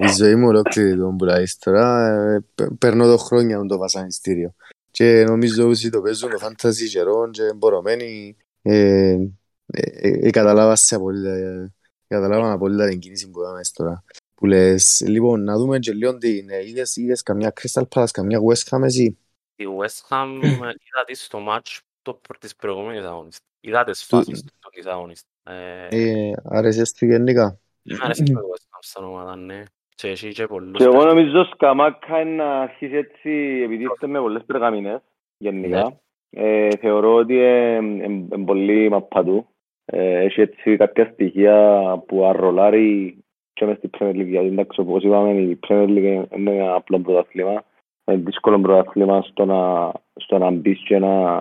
Η 0.01 0.07
ζωή 0.17 0.35
μου 0.35 0.47
ολόκληρη 0.47 0.89
εδώ 0.89 1.15
που 1.17 1.25
λάζεις 1.25 1.57
τώρα, 1.57 2.07
ε, 2.07 2.45
πε- 2.55 2.71
παίρνω 2.79 3.05
το 3.07 3.17
χρόνια 3.17 3.59
με 3.59 3.67
το 3.67 3.77
βασανιστήριο. 3.77 4.53
Και 4.91 5.23
νομίζω 5.27 5.67
όσοι 5.67 5.89
το 5.89 6.01
παίζουν 6.01 6.29
το 6.29 6.37
φάνταζι 6.37 6.89
καιρών 6.89 7.31
και 7.31 7.43
εμπορωμένοι, 7.43 8.37
ε, 8.61 9.17
ε, 9.65 9.91
ε, 10.01 10.29
καταλάβα 10.29 10.75
σε 10.75 10.95
απολύτω, 10.95 11.29
ε, 11.29 11.73
καταλάβαν 12.07 12.51
απολύτω 12.51 12.87
την 12.87 12.99
κίνηση 12.99 13.29
που 13.29 13.41
έκανες 13.41 13.71
τώρα. 13.71 14.03
Που 14.43 14.49
λες, 14.49 15.03
λοιπόν, 15.07 15.43
να 15.43 15.57
δούμε 15.57 15.79
και 15.79 15.91
λίγο 15.93 16.17
την, 16.17 16.49
ε, 16.49 16.67
είδες, 16.67 16.95
είδες 16.95 17.23
καμιά 17.23 17.53
Crystal 17.61 17.83
Palace, 17.95 18.09
καμιά 18.11 18.39
West 18.39 18.69
Ham 18.77 18.83
εσύ. 18.83 19.17
Η 19.55 19.63
West 19.79 20.07
Ham 20.15 20.27
είδα 20.43 21.03
τη 21.05 21.15
στο 21.15 21.39
match 21.49 21.79
το 22.01 22.13
προ- 22.13 22.39
της 22.39 22.55
προηγούμενης 22.55 23.03
αγωνιστής. 23.03 23.45
Είδα 23.61 23.83
τις 23.83 24.03
φάσεις 24.03 24.43
του 24.43 24.69
της 24.73 24.85
αγωνιστής. 24.85 25.31
Ε, 25.43 25.87
Ε, 25.89 26.31
άρεσες 26.43 26.91
του 26.93 27.05
γενικά. 27.05 27.59
Μ' 27.83 28.03
αρέσει 28.03 28.23
και 28.23 28.31
η 28.31 28.35
West 28.35 28.63
Ham 28.75 28.79
σαν 28.79 29.03
ομάδα, 29.03 29.35
ναι. 29.35 29.63
Και 29.95 30.07
έχει 30.07 30.31
και 30.33 30.47
πολλούς 30.47 30.77
Και 30.77 30.83
εγώ 30.83 30.93
παίκτες. 30.93 31.13
νομίζω 31.13 31.43
σκαμάκα 31.43 32.19
είναι 32.19 32.43
να 32.43 32.61
αρχίσει 32.61 32.95
έτσι, 32.95 33.29
επειδή 33.63 33.83
είστε 33.83 34.07
με 34.07 34.19
πολλές 34.19 34.43
περγαμινές, 34.45 34.99
γενικά. 35.37 35.99
Ε, 36.29 36.69
θεωρώ 36.77 37.13
ότι 37.15 37.33
είναι 37.33 38.43
πολύ 38.45 38.89
μαπατού. 38.89 39.47
Ε, 39.85 40.19
έχει 40.23 40.41
έτσι 40.41 40.77
κάποια 40.77 41.09
στοιχεία 41.13 41.81
που 42.07 42.25
αρρολάρει 42.25 43.17
και 43.53 43.65
μες 43.65 43.77
στη 43.77 43.89
Premier 43.97 44.09
League. 44.15 44.25
Γιατί 44.27 44.47
εντάξει, 44.47 44.79
όπως 44.79 45.03
είπαμε, 45.03 45.31
η 45.33 45.59
Premier 45.67 45.87
League 45.87 46.25
είναι 46.35 46.51
ένα 46.51 46.75
απλό 46.75 46.99
πρωτάθλημα. 46.99 47.63
Είναι 48.05 48.17
δύσκολο 48.25 48.59
πρωτάθλημα 48.59 49.21
στο 49.21 49.45
να, 49.45 49.91
στο 50.15 50.37
να 50.37 50.51
μπεις 50.51 50.83
και 50.83 50.99
να, 50.99 51.33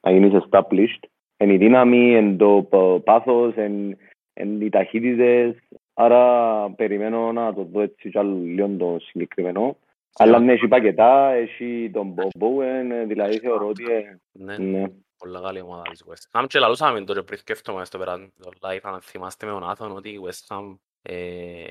να 0.00 0.10
γίνεις 0.10 0.42
established. 0.44 1.02
Είναι 1.36 1.52
η 1.52 1.56
δύναμη, 1.56 2.10
είναι 2.16 2.36
το 2.36 2.66
π- 2.70 3.04
πάθος, 3.04 3.54
είναι, 3.54 3.96
είναι 4.40 4.64
οι 4.64 4.68
ταχύτητες. 4.68 5.56
Άρα 5.94 6.70
περιμένω 6.70 7.32
να 7.32 7.54
το 7.54 7.62
δω 7.72 7.80
έτσι 7.80 8.10
κι 8.10 8.18
άλλο 8.18 8.36
λίγο 8.42 8.68
το 8.78 8.96
συγκεκριμένο. 9.00 9.76
Αλλά 10.16 10.38
ναι, 10.38 10.52
έχει 10.52 10.68
πακετά, 10.68 11.30
έχει 11.32 11.90
τον 11.92 12.14
Bob 12.16 12.40
Bowen, 12.42 13.04
δηλαδή 13.06 13.38
θεωρώ 13.38 13.66
ότι... 13.68 13.84
ε, 13.84 14.18
Ναι, 14.32 14.58
Ναι. 14.58 14.84
πολλά 15.18 15.40
καλή 15.40 15.60
ομάδα 15.60 15.82
της 15.82 16.04
West 16.08 16.40
Ham. 16.40 16.44
Και 16.46 16.58
λαλούσαμε 16.58 17.00
τώρα 17.00 17.22
πριν 17.22 17.38
σκέφτομαι 17.38 17.84
στο 17.84 17.98
πέρα 17.98 18.16
το 18.42 18.50
live, 18.60 18.78
αν 18.82 19.00
θυμάστε 19.00 19.46
με 19.46 19.52
τον 19.52 19.68
Άθον, 19.70 19.96
ότι 19.96 20.08
η 20.08 20.20
West 20.24 20.56
Ham 20.56 20.74
ε, 21.06 21.14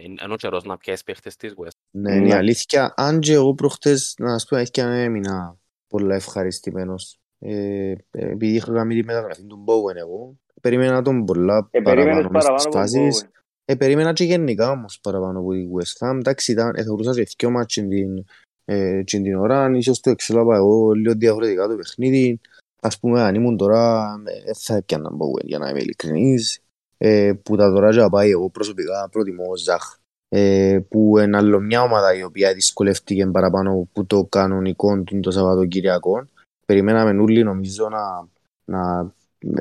είναι 0.01 0.33
ο 0.33 0.35
καιρός 0.35 0.63
να 0.63 0.77
πιέσει 0.77 1.03
παίχτες 1.03 1.35
της 1.35 1.53
West 1.57 1.65
Ham. 1.65 1.89
Ναι, 1.91 2.15
είναι 2.15 2.25
η 2.25 2.29
Ναι. 2.29 2.35
αλήθεια. 2.35 2.93
Αν 2.95 3.19
και 3.19 3.33
εγώ 3.33 3.53
προχτές, 3.53 4.15
να 4.17 4.29
σας 4.29 4.45
πω, 4.45 4.55
έχει 4.55 4.71
και 4.71 4.81
έμεινα 4.81 5.57
πολλά 5.87 6.15
ευχαριστημένος. 6.15 7.17
Ε, 7.39 7.93
επειδή 8.11 8.53
είχα 8.55 8.73
κάνει 8.73 8.95
τη 8.95 9.05
μεταγραφή 9.05 9.43
του 9.43 9.63
Bowen 9.67 9.95
εγώ, 9.95 10.35
περίμενα 10.61 11.01
τον 11.01 11.25
πολλά 11.25 11.67
Ε, 11.71 11.79
περίμενες 11.81 12.13
παραπάνω 12.13 12.29
μες 12.29 12.43
παραπάνω 12.43 12.57
στις 12.59 12.65
από 12.65 12.73
τον 12.73 12.81
φάσεις. 12.81 13.23
Bowen. 13.25 13.29
Ε, 13.65 13.75
περίμενα 13.75 14.13
και 14.13 14.23
γενικά 14.23 14.69
όμως 14.69 14.99
παραπάνω 15.01 15.39
από 15.39 15.51
τη 15.51 15.65
West 15.77 16.07
Ham. 16.07 16.15
Εντάξει, 16.19 16.51
ήταν, 16.51 16.75
ε, 16.75 16.83
θεωρούσα 16.83 17.13
και 17.13 17.23
δυο 17.37 17.49
μάτς 17.49 17.73
την, 17.73 18.25
ε, 18.65 19.03
την 19.03 19.23
την 19.23 19.35
ώρα, 19.35 19.69
ίσως 19.75 19.99
το 19.99 20.09
εξέλαβα 20.09 20.55
εγώ 20.55 20.91
λίγο 20.91 21.13
διαφορετικά 21.13 21.67
το 21.67 21.75
παιχνίδι. 21.75 22.39
Ας 22.81 22.99
πούμε, 22.99 23.21
αν 23.21 23.35
ήμουν 23.35 23.57
τώρα, 23.57 24.13
ε, 24.25 24.43
δεν 24.45 24.55
θα 24.55 24.75
έπιανα 24.75 25.09
Bowen, 25.09 25.45
για 25.45 25.57
να 25.57 25.69
είμαι 25.69 25.79
ειλικρινής. 25.79 26.62
Ε, 27.05 27.33
που 27.43 27.55
τα 27.55 27.71
τώρα 27.73 27.91
και 27.91 27.99
να 27.99 28.09
πάει, 28.09 28.29
εγώ 28.29 28.49
προσωπικά 28.49 29.09
προτιμώ 29.11 29.57
Ζαχ. 29.57 29.97
Ε, 30.29 30.79
που 30.89 31.17
είναι 31.17 31.37
άλλο 31.37 31.59
μια 31.59 31.81
ομάδα 31.81 32.17
η 32.17 32.23
οποία 32.23 32.53
δυσκολεύτηκε 32.53 33.25
παραπάνω 33.25 33.87
που 33.93 34.05
το 34.05 34.25
κανονικό 34.25 35.03
του 35.03 35.19
το 35.19 35.31
Σαββατοκυριακό. 35.31 36.27
Περιμέναμε 36.65 37.21
όλοι 37.21 37.43
νομίζω 37.43 37.89
να, 37.89 38.27
να 38.65 39.13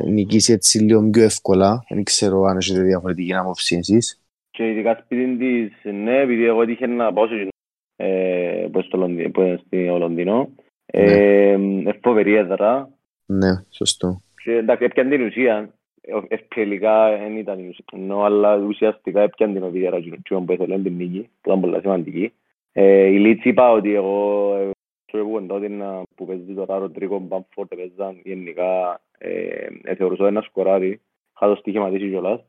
νικήσει 0.04 0.52
έτσι 0.52 0.78
λίγο 0.78 1.10
πιο 1.10 1.22
εύκολα. 1.22 1.84
Δεν 1.88 2.02
ξέρω 2.02 2.42
αν 2.42 2.56
έχετε 2.56 2.80
διαφορετική 2.80 3.34
άποψη 3.34 3.76
εσείς. 3.76 4.20
Και 4.50 4.68
ειδικά 4.68 5.00
σπίτι 5.04 5.36
της, 5.36 5.92
ναι, 5.92 6.20
επειδή 6.20 6.44
εγώ 6.44 6.62
έτυχε 6.62 6.86
να 6.86 7.12
πάω 7.12 7.26
σε 7.26 7.48
ε, 7.96 8.68
που 8.72 8.78
είναι 8.78 8.86
στο 8.86 8.96
Λονδίνο, 8.96 9.30
που 9.30 9.40
είναι 9.40 9.60
στο 9.66 9.98
Λονδίνο. 9.98 10.48
Ε, 10.86 11.52
είναι 11.52 11.98
φοβερή 12.02 12.34
έδρα. 12.34 12.90
Ναι, 13.26 13.64
σωστό. 13.70 14.22
Και 14.44 14.52
εντάξει, 14.52 14.84
έπιαν 14.84 15.08
την 15.08 15.26
ουσία. 15.26 15.74
Ευκαιρικά 16.28 17.16
δεν 17.16 17.36
ήταν 17.36 17.58
η 17.58 17.68
ουσία, 17.68 17.84
ενώ 17.92 18.22
αλλά 18.22 18.56
ουσιαστικά 18.56 19.20
έπιαν 19.20 19.52
την 19.52 19.62
οδηγέρα 19.62 19.98
που 20.28 20.52
ήθελε 20.52 20.78
την 20.78 20.96
νίκη, 20.96 21.28
που 21.40 21.48
ήταν 21.48 21.60
πολύ 21.60 21.80
σημαντική. 21.80 22.32
Ε, 22.72 23.04
η 23.04 23.18
Λίτση 23.18 23.48
είπα 23.48 23.70
ότι 23.70 23.94
εγώ 23.94 24.70
που 25.12 25.44
τότε 25.46 25.68
που 26.14 26.26
παίζει 26.26 26.54
τώρα 26.54 26.78
Ροντρίκο 26.78 27.18
Μπαμφόρτ 27.18 27.74
παίζαν 27.74 28.20
γενικά 28.24 29.00
ε, 29.18 29.94
θεωρούσα 29.96 30.26
ένα 30.26 30.40
σκοράρι, 30.40 31.00
είχα 31.34 31.46
το 31.46 31.54
στοιχηματίσει 31.54 32.08
κιόλας. 32.08 32.40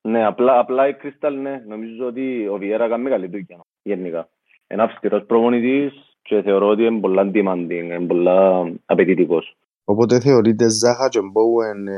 Ναι, 0.00 0.26
απλά, 0.26 0.58
απλά 0.58 0.88
η 0.88 0.94
Κρίσταλ, 0.94 1.40
ναι, 1.40 1.62
νομίζω 1.66 2.06
ότι 2.06 2.48
ο 2.48 2.56
Βιέρα 2.56 2.88
κάνει 2.88 3.08
καλή 3.08 3.26
δουλειά, 3.26 3.64
γενικά. 3.82 4.28
Είναι 4.70 4.82
αυστηρός 4.82 5.24
προπονητής 5.24 6.16
και 6.22 6.42
θεωρώ 6.42 6.68
ότι 6.68 6.84
είναι 6.84 7.00
πολλά 7.00 7.30
demanding, 7.34 7.70
είναι 7.70 8.00
πολλά 8.00 8.72
απαιτητικός. 8.86 9.56
Οπότε 9.88 10.20
θεωρείτε 10.20 10.68
Ζάχα 10.68 11.08
και 11.08 11.20
Μπόουεν 11.20 11.88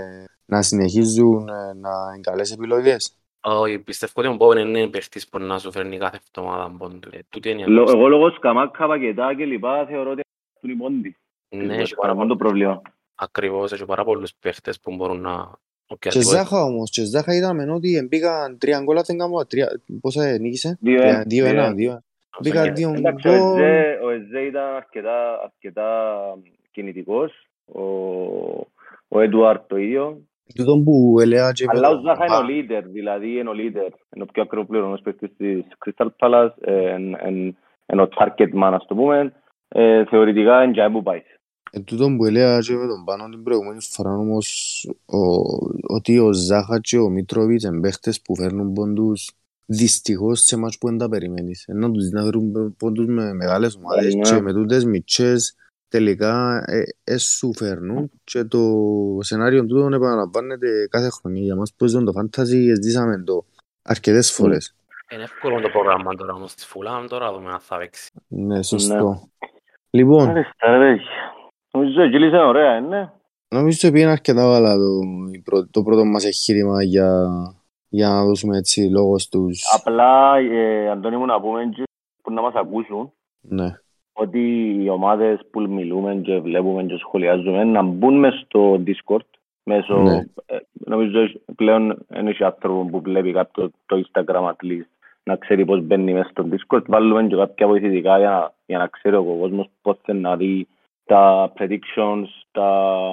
να 0.44 0.62
συνεχίζουν 0.62 1.44
να 1.44 1.90
είναι 2.14 2.20
καλές 2.20 2.52
επιλογές; 2.52 3.12
Όχι, 3.40 3.78
πιστεύω 3.78 4.12
ότι 4.14 4.28
ο 4.28 4.34
Μπόουεν 4.34 4.74
είναι 4.74 4.86
παίχτης 4.86 5.28
που 5.28 5.38
να 5.38 5.58
σου 5.58 5.72
φέρνει 5.72 5.98
κάθε 5.98 6.18
εβδομάδα 6.34 6.74
πόντου. 6.78 7.08
Εγώ 7.68 8.08
λόγω 8.08 8.30
σκαμάκα, 8.30 8.86
πακετά 8.86 9.34
και 9.34 9.44
λοιπά 9.44 9.86
θεωρώ 9.86 10.10
ότι 10.10 10.20
είναι 10.60 10.74
πόντι. 10.74 11.16
Ναι, 11.48 11.76
έχει 11.76 11.94
πάρα 11.94 12.14
πολύ 12.14 12.36
πρόβλημα. 12.36 12.82
Ακριβώς, 13.14 13.72
έχει 13.72 13.84
πάρα 13.84 14.04
πολλούς 14.04 14.34
παίχτες 14.40 14.80
που 14.80 14.94
μπορούν 14.94 15.20
να... 15.20 15.50
Και 15.98 16.20
Ζάχα 16.20 16.62
όμως, 16.62 16.90
και 16.90 17.04
Ζάχα 17.04 17.34
είδαμε 17.34 17.72
ότι 17.72 17.96
εμπήκαν 17.96 18.58
τρία 18.58 18.80
γκολ, 18.80 19.00
δεν 19.06 19.18
κάνω 19.18 19.46
τρία, 19.46 19.80
πόσα 20.00 20.38
νίκησε, 20.38 20.78
δύο-ένα, 21.26 21.72
δύο. 21.72 22.02
Μπήκα 22.40 22.72
δύο 22.72 22.90
γκολ. 22.90 23.32
Ο 24.04 24.10
Εζέ 24.10 24.40
ήταν 24.40 24.64
αρκετά 25.44 26.18
κινητικός, 26.70 27.47
ο 29.08 29.20
Εντουάρτ 29.20 29.68
το 29.68 29.76
ίδιο. 29.76 30.22
Τούτον 30.54 30.84
που 30.84 31.16
έλεγα 31.20 31.52
και... 31.52 31.64
Αλλά 31.68 31.88
ο 31.88 32.00
Ζάχα 32.00 32.24
είναι 32.24 32.36
ο 32.36 32.40
leader, 32.48 32.84
δηλαδή 32.92 33.38
είναι 33.38 33.48
ο 33.48 33.52
leader. 33.52 33.92
Είναι 34.14 34.22
ο 34.22 34.26
πιο 34.32 34.42
ακριβοπλήρωμος 34.42 35.00
παίκτης 35.00 35.30
της 35.36 35.64
Crystal 35.84 36.06
Palace, 36.18 36.50
είναι 37.92 38.02
ο 38.02 38.08
target 38.16 38.54
man, 38.62 38.72
ας 38.74 38.86
το 38.86 38.94
πούμε. 38.94 39.32
Θεωρητικά 40.10 40.62
είναι 40.62 40.72
και 40.72 40.88
που 40.92 41.02
πάει. 41.02 41.22
Εν 41.70 41.84
τούτον 41.84 42.16
που 42.16 42.24
έλεγα 42.24 42.58
και 42.58 42.74
με 42.74 42.86
τον 42.86 43.04
πάνω 43.04 43.28
την 43.28 43.42
προηγούμενη 43.42 43.80
φορά 43.80 44.10
όμως 44.10 44.86
ότι 45.88 46.18
ο 46.18 46.32
Ζάχα 46.32 46.80
και 46.80 46.98
ο 46.98 47.08
Μίτροβιτς 47.08 47.64
είναι 47.64 47.80
παίχτες 47.80 48.22
που 48.22 48.36
φέρνουν 48.36 48.72
πόντους 48.72 49.30
δυστυχώς 49.66 50.40
σε 50.40 50.56
μάτς 50.56 50.78
που 50.78 50.88
δεν 50.88 50.98
τα 50.98 51.08
περιμένεις. 51.08 51.64
Ενώ 51.68 51.90
τους 51.90 52.10
να 52.10 52.22
φέρουν 52.22 52.76
πόντους 52.78 53.06
με 53.06 53.32
μεγάλες 53.32 53.76
ομάδες 53.76 54.14
και 54.14 54.40
με 54.40 54.52
τούτες 54.52 54.84
μητσές 54.84 55.56
τελικά 55.88 56.64
ε, 57.04 57.18
σου 57.18 57.54
φέρνουν 57.54 58.10
και 58.24 58.44
το 58.44 58.60
σενάριο 59.20 59.66
τούτο 59.66 59.94
επαναλαμβάνεται 59.94 60.86
κάθε 60.90 61.08
χρονιά. 61.08 61.42
Για 61.42 61.56
μας 61.56 61.74
που 61.76 61.86
ζουν 61.86 62.04
το 62.04 62.12
φάνταζι 62.12 62.74
ζήσαμε 62.82 63.22
το 63.22 63.44
αρκετές 63.82 64.32
φορές. 64.32 64.74
Είναι 65.12 65.22
εύκολο 65.22 65.60
το 65.60 65.68
πρόγραμμα 65.68 66.14
τώρα 66.14 66.32
όμως 66.32 66.54
της 66.54 66.66
Φουλάμ 66.66 67.06
τώρα 67.06 67.32
δούμε 67.32 67.50
αν 67.50 67.60
θα 67.60 67.78
παίξει. 67.78 68.10
Ναι, 68.28 68.62
σωστό. 68.62 69.28
Λοιπόν. 69.90 70.32
Νομίζω 71.70 72.02
ότι 72.02 72.10
κύλησε 72.10 72.36
ωραία, 72.36 72.76
είναι. 72.76 73.12
Νομίζω 73.48 73.78
ότι 73.82 73.92
πήγαινε 73.92 74.10
αρκετά 74.10 74.42
καλά 74.42 74.76
το, 75.44 75.68
το 75.70 75.82
πρώτο 75.82 76.04
μας 76.04 76.24
εγχείρημα 76.24 76.82
για, 76.82 77.28
για 77.88 78.08
να 78.08 78.24
δώσουμε 78.24 78.56
έτσι 78.56 78.80
λόγος 78.80 79.22
στους... 79.22 79.62
Απλά, 79.74 80.36
ε, 80.36 80.90
Αντώνη 80.90 81.16
μου, 81.16 81.26
να 81.26 81.40
πούμε 81.40 81.60
που 82.22 82.32
να 82.32 82.42
μας 82.42 82.54
ακούσουν. 82.54 83.12
Ναι 83.40 83.78
ότι 84.18 84.74
οι 84.82 84.88
ομάδες 84.88 85.40
που 85.50 85.60
μιλούμε 85.60 86.14
και 86.14 86.38
βλέπουμε 86.38 86.82
και 86.82 86.96
σχολιάζουμε 86.96 87.64
να 87.64 87.82
μπουν 87.82 88.18
μες 88.18 88.44
στο 88.46 88.82
Discord 88.86 89.28
μέσω, 89.62 90.02
ναι. 90.02 90.16
ε, 90.46 90.56
νομίζω 90.72 91.30
πλέον 91.56 92.06
είναι 92.18 92.32
και 92.32 92.44
άνθρωπο 92.44 92.88
που 92.90 93.00
βλέπει 93.00 93.32
κάποιο 93.32 93.70
το 93.86 94.02
Instagram 94.04 94.44
at 94.44 94.66
least 94.66 94.88
να 95.28 95.36
ξέρει 95.36 95.64
πώς 95.64 95.82
μπαίνει 95.82 96.12
μέσα 96.12 96.28
στο 96.28 96.48
Discord. 96.50 96.82
Βάλουμε 96.86 97.26
και 97.26 97.36
κάποια 97.36 97.66
βοηθητικά 97.66 98.18
για 98.18 98.30
να, 98.30 98.52
για 98.66 98.78
να 98.78 98.86
ξέρει 98.86 99.16
ο 99.16 99.24
κόσμος 99.40 99.66
πώς 99.82 99.96
θέλει 100.02 100.20
να 100.20 100.36
δει 100.36 100.68
τα 101.04 101.52
predictions 101.58 102.26
τα, 102.50 102.70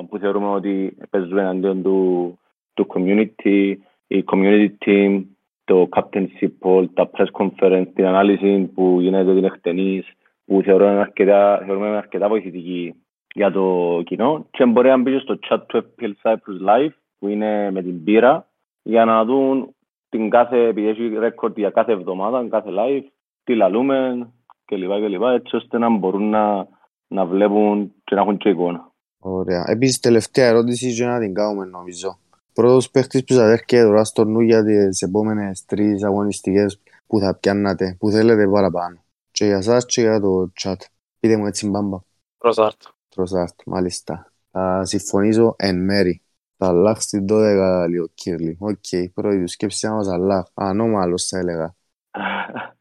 που 0.10 0.18
θεωρούμε 0.18 0.48
ότι 0.48 0.98
παίζουν 1.10 1.38
εναντίον 1.38 1.84
του, 1.84 2.40
του 2.74 2.88
community, 2.94 3.76
η 4.08 4.24
community 4.32 4.70
team, 4.86 5.24
το 5.64 5.88
captainship 5.92 6.52
poll, 6.62 6.86
τα 6.94 7.10
press 7.14 7.32
conference, 7.32 7.88
την 7.96 8.06
ανάλυση 8.06 8.72
που 8.74 8.98
γίνεται 9.02 9.34
την 9.34 9.44
εκτενής, 9.44 10.06
που 10.46 10.62
θεωρούμε 10.62 11.00
αρκετά, 11.00 11.64
θεωρούμε 11.66 11.98
αρκετά 11.98 12.28
βοηθητική 12.28 12.96
για 13.34 13.52
το 13.52 14.02
κοινό 14.06 14.48
και 14.52 14.66
μπορεί 14.66 14.88
να 14.88 14.98
μπει 14.98 15.20
στο 15.20 15.40
chat 15.50 15.60
του 15.68 15.86
FPL 15.86 16.12
Cyprus 16.22 16.68
Live 16.70 16.94
που 17.20 17.28
είναι 17.28 17.72
με 17.72 17.82
την 17.82 18.04
πύρα 18.04 18.48
για 18.82 19.06
να 19.06 19.26
δουν 19.26 19.76
την 20.10 20.30
κάθε, 20.30 20.68
επειδή 20.68 20.88
έχει 20.88 21.08
ρέκορντ 21.08 21.58
για 21.58 21.70
κάθε 21.70 21.92
εβδομάδα, 21.92 22.48
κάθε 22.50 22.70
live, 22.70 23.04
τι 23.44 23.56
λαλούμε 23.56 24.30
και 24.66 24.76
λοιπά 24.76 25.00
και 25.00 25.08
λοιπά, 25.08 25.32
έτσι 25.32 25.56
ώστε 25.56 25.78
να 25.78 25.90
μπορούν 25.98 26.30
να, 26.30 26.68
να 27.08 27.26
βλέπουν 27.26 27.94
και 28.04 28.16
να 28.16 28.22
έχουν 28.22 28.38
και 28.38 28.50
εικόνα. 28.50 28.92
Ωραία. 29.20 29.64
Επίσης, 29.68 30.00
τελευταία 30.00 30.48
ερώτηση 30.48 30.90
για 30.90 31.08
να 31.08 31.20
την 31.20 31.34
κάνουμε 31.34 31.66
νομίζω. 31.66 32.18
Πρώτος 32.54 32.90
παίχτης 32.90 33.24
που 33.24 33.34
σας 33.34 33.52
έρχεται 33.52 33.84
τώρα 33.84 34.04
στο 34.04 34.24
νου 34.26 34.40
για 34.40 34.64
τις 34.64 35.02
επόμενες 35.02 35.66
τρεις 35.66 36.04
αγωνιστικές 36.04 36.82
που 37.08 37.20
θα 37.20 37.38
πιάννατε, 37.40 37.96
που 38.00 38.10
θέλετε 38.10 38.48
παραπάνω 38.48 39.05
και 39.36 39.46
για 39.46 39.62
σας 39.62 39.86
και 39.86 40.02
για 40.02 40.20
το 40.20 40.52
chat. 40.62 40.76
Πείτε 41.20 41.38
μου 41.38 41.46
έτσι 41.46 41.70
μπάμπα. 41.70 41.98
Τροσάρτ. 42.38 42.82
Τροσάρτ, 43.10 43.60
μάλιστα. 43.66 44.32
Θα 44.52 44.86
συμφωνήσω 44.86 45.56
εν 45.58 45.84
μέρη. 45.84 46.22
Σαλάχ 46.58 47.02
στην 47.02 47.26
12 47.30 47.86
λίγο 47.90 48.08
early. 48.14 48.58
OK, 48.60 48.78
okay, 48.92 49.06
πρώτη 49.14 49.42
του 49.42 49.48
σκέψη 49.48 49.88
να 49.88 49.94
μας 49.94 50.08
Σαλάχ. 50.08 50.46
Ανώμαλος 50.54 51.26
θα 51.26 51.38
έλεγα. 51.38 51.76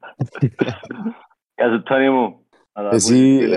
Γεια 1.56 1.70
σου 1.70 1.82
Τόνι 1.82 2.10
μου. 2.10 2.38
Εσύ, 2.90 3.48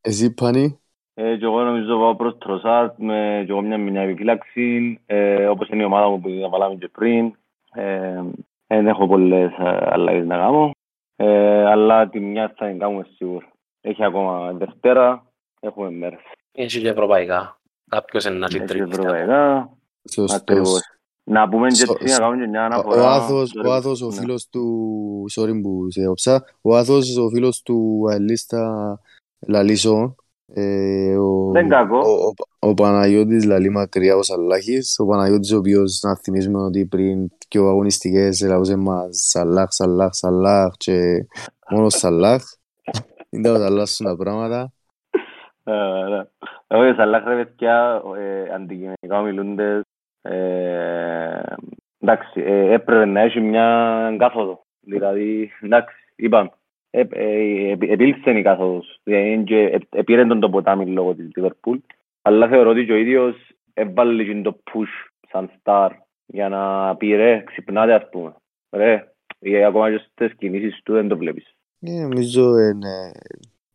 εσύ 0.00 0.34
Πάνι. 0.34 0.80
Ε, 1.14 1.36
και 1.36 1.44
εγώ 1.44 1.62
νομίζω 1.62 1.98
πάω 1.98 2.16
προς 2.16 2.38
Τροσάρτ 2.38 2.98
με 2.98 3.42
και 3.46 3.50
εγώ 3.50 3.60
μια 3.60 3.78
μηνιά 3.78 4.00
επιφύλαξη, 4.00 5.00
ε, 5.06 5.46
όπως 5.46 5.68
είναι 5.68 5.82
η 5.82 5.86
ομάδα 5.86 6.08
μου 6.08 6.20
που 6.20 6.28
θα 6.42 6.48
βάλαμε 6.48 6.74
και 6.74 6.88
πριν. 6.88 7.34
Ε, 7.72 8.22
δεν 8.66 8.86
έχω 8.86 9.06
πολλές 9.06 9.52
αλλαγές 9.80 10.26
να 10.26 10.36
κάνω. 10.36 10.76
Ε, 11.20 11.64
αλλά 11.64 12.08
τη 12.08 12.20
μια 12.20 12.54
θα 12.56 12.66
την 12.66 12.78
κάνουμε 12.78 13.06
σίγουρα. 13.16 13.52
Έχει 13.80 14.04
ακόμα 14.04 14.52
Δευτέρα, 14.52 15.32
έχουμε 15.60 15.90
μέρες. 15.90 16.20
Έχει 16.52 16.80
και 16.80 16.88
ευρωπαϊκά. 16.88 17.60
Κάποιος 17.90 18.24
είναι 18.24 18.36
να 18.38 18.46
Έχει 18.46 18.78
ευρωπαϊκά. 18.78 19.70
Ακριβώς. 20.34 20.80
Να 21.24 21.48
πούμε 21.48 21.68
και 21.68 21.82
έτσι, 21.82 22.12
να 22.12 22.18
κάνουμε 22.18 22.42
και 22.44 22.48
μια 22.50 22.64
αναφορά. 22.64 23.02
Ο 23.02 23.06
Άθος, 23.06 23.52
ο 23.64 23.72
Άθος, 23.72 24.02
ο 24.02 24.10
φίλος 24.10 24.48
του, 24.48 25.24
sorry 25.36 25.60
που 25.62 25.90
σε 25.90 26.06
όψα, 26.06 26.44
ο 26.60 26.76
Άθος, 26.76 27.16
ο 27.16 27.28
φίλος 27.28 27.62
του 27.62 28.06
Αελίστα 28.10 29.00
Λαλίσο, 29.46 30.14
ε, 30.54 31.16
ο, 31.16 31.50
Δεν 31.50 31.68
κακό. 31.68 31.98
Ο, 31.98 32.10
ο, 32.10 32.68
ο 32.68 32.74
Παναγιώτης 32.74 33.44
λαλεί 33.44 33.70
μακριά 33.70 34.16
ο 34.16 34.22
Σαλάχης, 34.22 34.98
ο 34.98 35.06
Παναγιώτης 35.06 35.52
ο 35.52 35.56
οποίος 35.56 36.00
να 36.02 36.16
θυμίσουμε 36.16 36.62
ότι 36.62 36.86
πριν 36.86 37.28
και 37.48 37.58
ο 37.58 37.68
αγωνιστικές 37.68 38.40
ελαούσε 38.40 38.76
μας 38.76 39.28
Σαλάχ, 39.30 39.72
Σαλάχ, 39.72 40.14
Σαλάχ 40.14 40.72
και 40.76 41.26
μόνος 41.70 41.94
Σαλάχ. 41.94 42.42
Είναι 43.30 43.48
τα 43.48 43.58
Σαλάχ 43.58 43.90
τα 43.96 44.16
πράγματα. 44.16 44.72
Εγώ 46.66 46.94
Σαλάχ 46.94 47.24
ρε 47.24 47.44
παιδιά, 47.44 48.02
αντικειμενικά 48.54 49.20
μιλούντες, 49.24 49.82
εντάξει, 52.00 52.40
έπρεπε 52.70 53.04
να 53.04 53.20
έχει 53.20 53.40
μια 53.40 54.16
κάθοδο. 54.18 54.66
Δηλαδή, 54.80 55.50
εντάξει, 55.60 55.96
είπαμε, 56.16 56.50
επήλθε 56.90 58.38
η 58.38 58.42
κάθοδος. 58.42 59.00
Επήρε 59.90 60.26
τον 60.26 60.40
το 60.40 60.50
ποτάμι 60.50 60.86
λόγω 60.86 61.14
της 61.14 61.30
Λιβερπούλ, 61.34 61.78
αλλά 62.22 62.48
θεωρώ 62.48 62.70
ότι 62.70 62.84
και 62.84 62.92
ο 62.92 62.96
ίδιος 62.96 63.36
έβαλε 63.74 64.42
το 64.42 64.60
push 64.64 65.10
σαν 65.30 65.50
star 65.62 65.90
για 66.26 66.48
να 66.48 66.96
πει 66.96 67.14
ρε, 67.14 67.42
ξυπνάτε 67.46 67.94
ας 67.94 68.08
πούμε. 68.10 68.34
Ρε, 68.70 69.12
ή 69.38 69.64
ακόμα 69.64 69.90
και 69.90 70.04
στις 70.12 70.34
κινήσεις 70.36 70.80
του 70.82 70.92
δεν 70.92 71.08
το 71.08 71.16
βλέπεις. 71.16 71.54
Ε, 71.80 72.00
νομίζω 72.00 72.58
είναι 72.58 73.12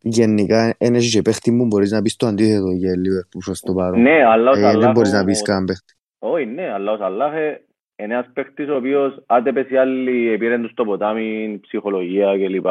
γενικά 0.02 0.76
ένα 0.77 0.99
και 0.99 1.22
παίχτη 1.22 1.52
μου 1.52 1.65
μπορείς 1.65 1.91
να 1.91 2.02
πεις 2.02 2.15
το 2.15 2.27
αντίθετο 2.27 2.72
για 2.72 2.98
Λίβερπουλ 2.98 3.41
προς 3.45 3.60
το 3.60 3.73
παρόν. 3.73 4.02
Ναι, 4.02 4.26
αλλά 4.26 4.52
ο 4.52 4.53
Σαλάχ... 4.53 4.77
Δεν 4.77 4.91
μπορείς 4.91 5.11
να 5.11 5.23
πεις 5.23 5.41
καν 5.41 5.65
παίχτη. 5.65 5.94
Όχι, 6.19 6.45
ναι, 6.45 6.72
αλλά 6.72 6.91
ο 6.91 6.98
Σαλάχ 6.98 7.31
είναι 7.34 7.65
ένας 7.95 8.30
παίχτης 8.34 8.70
ο 8.70 8.76
οποίος 8.76 9.24
άντε 9.26 9.52
πες 9.52 9.70
οι 9.70 9.78
άλλοι 9.78 10.38
πήραν 10.38 10.61
του 10.61 10.70
στο 10.70 10.86
ποτάμι, 10.86 11.60
ψυχολογία 11.61 12.38
κλπ. 12.38 12.65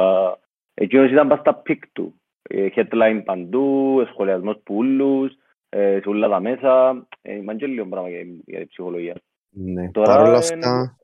Εκείνος 0.75 1.11
ήταν 1.11 1.29
πας 1.29 1.39
στα 1.39 1.55
peak 1.55 1.83
του. 1.93 2.15
Headline 2.51 3.23
παντού, 3.25 4.05
σχολιασμός 4.11 4.61
που 4.65 4.75
ούλους, 4.75 5.33
σε 5.69 6.09
όλα 6.09 6.29
τα 6.29 6.41
μέσα. 6.41 7.07
Είμαι 7.23 7.55
και 7.55 7.67
λίγο 7.67 7.87
πράγμα 7.87 8.09
για 8.45 8.59
την 8.59 8.69
ψυχολογία. 8.69 9.15
Ναι, 9.51 9.91
παρόλα 9.91 10.37
αυτά, 10.37 10.97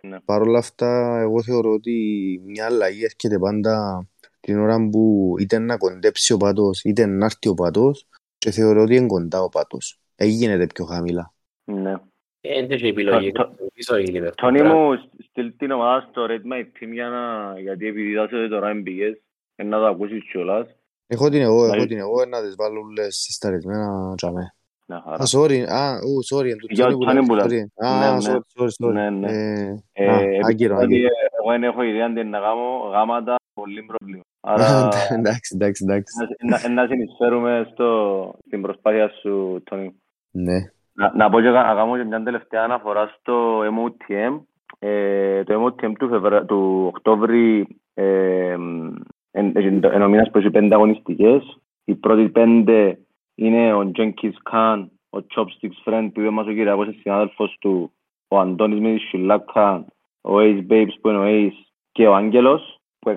ναι. 0.00 0.20
παρόλα 0.24 0.58
αυτά, 0.58 1.20
εγώ 1.20 1.42
θεωρώ 1.42 1.70
ότι 1.70 2.40
μια 2.46 2.64
αλλαγή 2.64 3.04
έρχεται 3.04 3.38
πάντα 3.38 4.06
την 4.40 4.58
ώρα 4.58 4.88
που 4.92 5.34
είτε 5.38 5.58
να 5.58 5.76
κοντέψει 5.76 6.32
ο 6.32 6.36
πάτος, 6.36 6.82
είτε 6.84 7.06
να 7.06 7.24
έρθει 7.24 7.48
ο 7.48 7.54
πάτος 7.54 8.08
και 8.38 8.50
θεωρώ 8.50 8.82
ότι 8.82 8.96
είναι 8.96 9.06
κοντά 9.06 9.42
ο 9.42 9.48
πάτος. 9.48 10.00
Έγινε 10.16 10.66
πιο 10.66 10.84
χαμηλά. 10.84 11.34
Ναι. 11.64 11.94
Είναι 12.44 12.76
και 12.76 12.88
επιλογή. 12.88 13.32
Τόνι 14.34 14.62
μου, 14.62 14.90
στείλ 15.28 15.56
την 15.56 15.70
ομάδα 15.70 16.06
στο 16.10 16.26
Red 16.28 16.52
My 16.52 16.60
Team 16.60 16.88
για 16.92 17.08
να... 17.08 17.54
γιατί 17.60 17.86
επειδή 17.86 18.14
δάσετε 18.14 18.48
τώρα 18.48 18.72
MBS, 18.74 19.14
να 19.64 19.78
το 19.78 19.86
ακούσεις 19.86 20.30
κιόλας. 20.30 20.66
Έχω 21.06 21.28
την 21.28 21.40
εγώ, 21.40 21.64
έχω 21.64 21.86
την 21.86 21.98
εγώ, 21.98 22.24
να 22.24 22.42
τις 22.42 22.54
βάλω 22.54 22.80
όλες 22.80 23.16
συσταρισμένα 23.16 24.14
τζαμέ. 24.16 24.54
Α, 24.88 25.24
sorry, 25.32 25.64
α, 25.68 25.98
ου, 26.04 26.36
sorry, 26.36 26.48
εν 26.48 26.58
του 26.58 26.98
Τόνι 26.98 27.26
που 27.26 27.34
λέει. 27.34 27.72
Α, 27.74 28.18
sorry, 28.20 28.38
sorry, 28.58 28.68
sorry. 28.82 28.92
Ναι, 28.92 29.10
ναι. 29.10 29.28
Άγκυρο, 30.46 30.76
άγκυρο. 30.76 31.08
Εγώ 31.40 31.50
δεν 31.50 31.62
έχω 31.62 31.82
ιδέα 31.82 32.04
αν 32.04 32.28
να 32.28 32.40
κάνω 32.40 32.90
γάματα, 32.92 33.34
πολύ 33.54 33.82
πρόβλημα. 33.82 34.22
Άρα, 34.40 34.88
εντάξει, 35.10 35.54
εντάξει, 35.54 35.84
εντάξει. 35.84 36.14
Να 36.74 36.86
συνεισφέρουμε 36.86 37.72
στην 38.46 38.62
προσπάθεια 38.62 39.08
σου, 39.08 39.62
Τόνι. 39.64 39.94
Ναι. 40.30 40.72
Να, 40.94 41.12
να 41.14 41.30
πω 41.30 41.40
και 41.40 41.48
να 41.48 41.74
κάνω 41.74 41.96
και 41.96 42.04
μια 42.04 42.22
τελευταία 42.22 42.62
αναφορά 42.62 43.14
στο 43.18 43.60
MOTM. 43.60 44.40
Ε, 44.78 45.44
το 45.44 45.64
MOTM 45.64 45.92
του, 45.98 46.08
Φεβρα... 46.08 46.44
του 46.44 46.84
Οκτώβρη 46.86 47.66
ε, 47.94 48.56
είναι 49.32 50.04
ο 50.04 50.08
μήνας 50.08 50.30
που 50.30 50.38
έχει 50.38 50.50
πέντε 50.50 50.74
αγωνιστικές. 50.74 51.58
Οι 51.84 51.94
πρώτοι 51.94 52.28
πέντε 52.28 52.98
είναι 53.34 53.74
ο 53.74 53.90
Jenkins 53.94 54.52
Khan, 54.52 54.86
ο 55.10 55.18
Chopsticks 55.34 55.84
Friend 55.84 56.10
που 56.14 56.20
είπε 56.20 56.30
μας 56.30 56.46
ο 56.46 56.52
Κυριακός, 56.52 56.86
είναι 56.86 56.96
συνάδελφος 57.00 57.56
του, 57.60 57.92
ο 58.28 58.38
Αντώνης 58.38 58.80
Μιδισουλάκα, 58.80 59.84
ο 60.20 60.36
Ace 60.38 60.66
Babes 60.70 60.94
που 61.00 61.08
είναι 61.08 61.18
ο 61.18 61.24
Ace 61.26 61.64
και 61.92 62.06
ο 62.06 62.14
Άγγελος, 62.14 62.80
που 62.98 63.14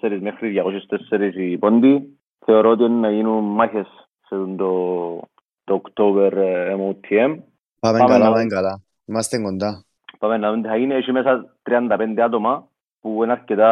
174 0.00 0.18
μέχρι 0.20 0.62
204 1.10 1.34
οι 1.34 1.58
πόντοι. 1.58 2.18
Θεωρώ 2.44 2.70
ότι 2.70 2.84
είναι 2.84 2.98
να 2.98 3.10
γίνουν 3.10 3.44
μάχες 3.44 3.86
σε 4.26 4.36
το 4.56 5.20
το 5.68 5.82
October 5.84 6.32
MOTM. 6.80 7.36
Πάμε 7.80 7.98
καλά, 7.98 8.30
πάμε 8.30 8.46
καλά. 8.46 8.82
Είμαστε 9.04 9.38
κοντά. 9.38 9.84
Πάμε 10.18 10.36
να 10.36 10.52
δούμε. 10.52 10.68
Θα 10.68 10.76
γίνει 10.76 10.94
έχει 10.94 11.12
μέσα 11.12 11.56
35 11.70 12.20
άτομα 12.24 12.68
που 13.00 13.22
είναι 13.22 13.32
αρκετά, 13.32 13.70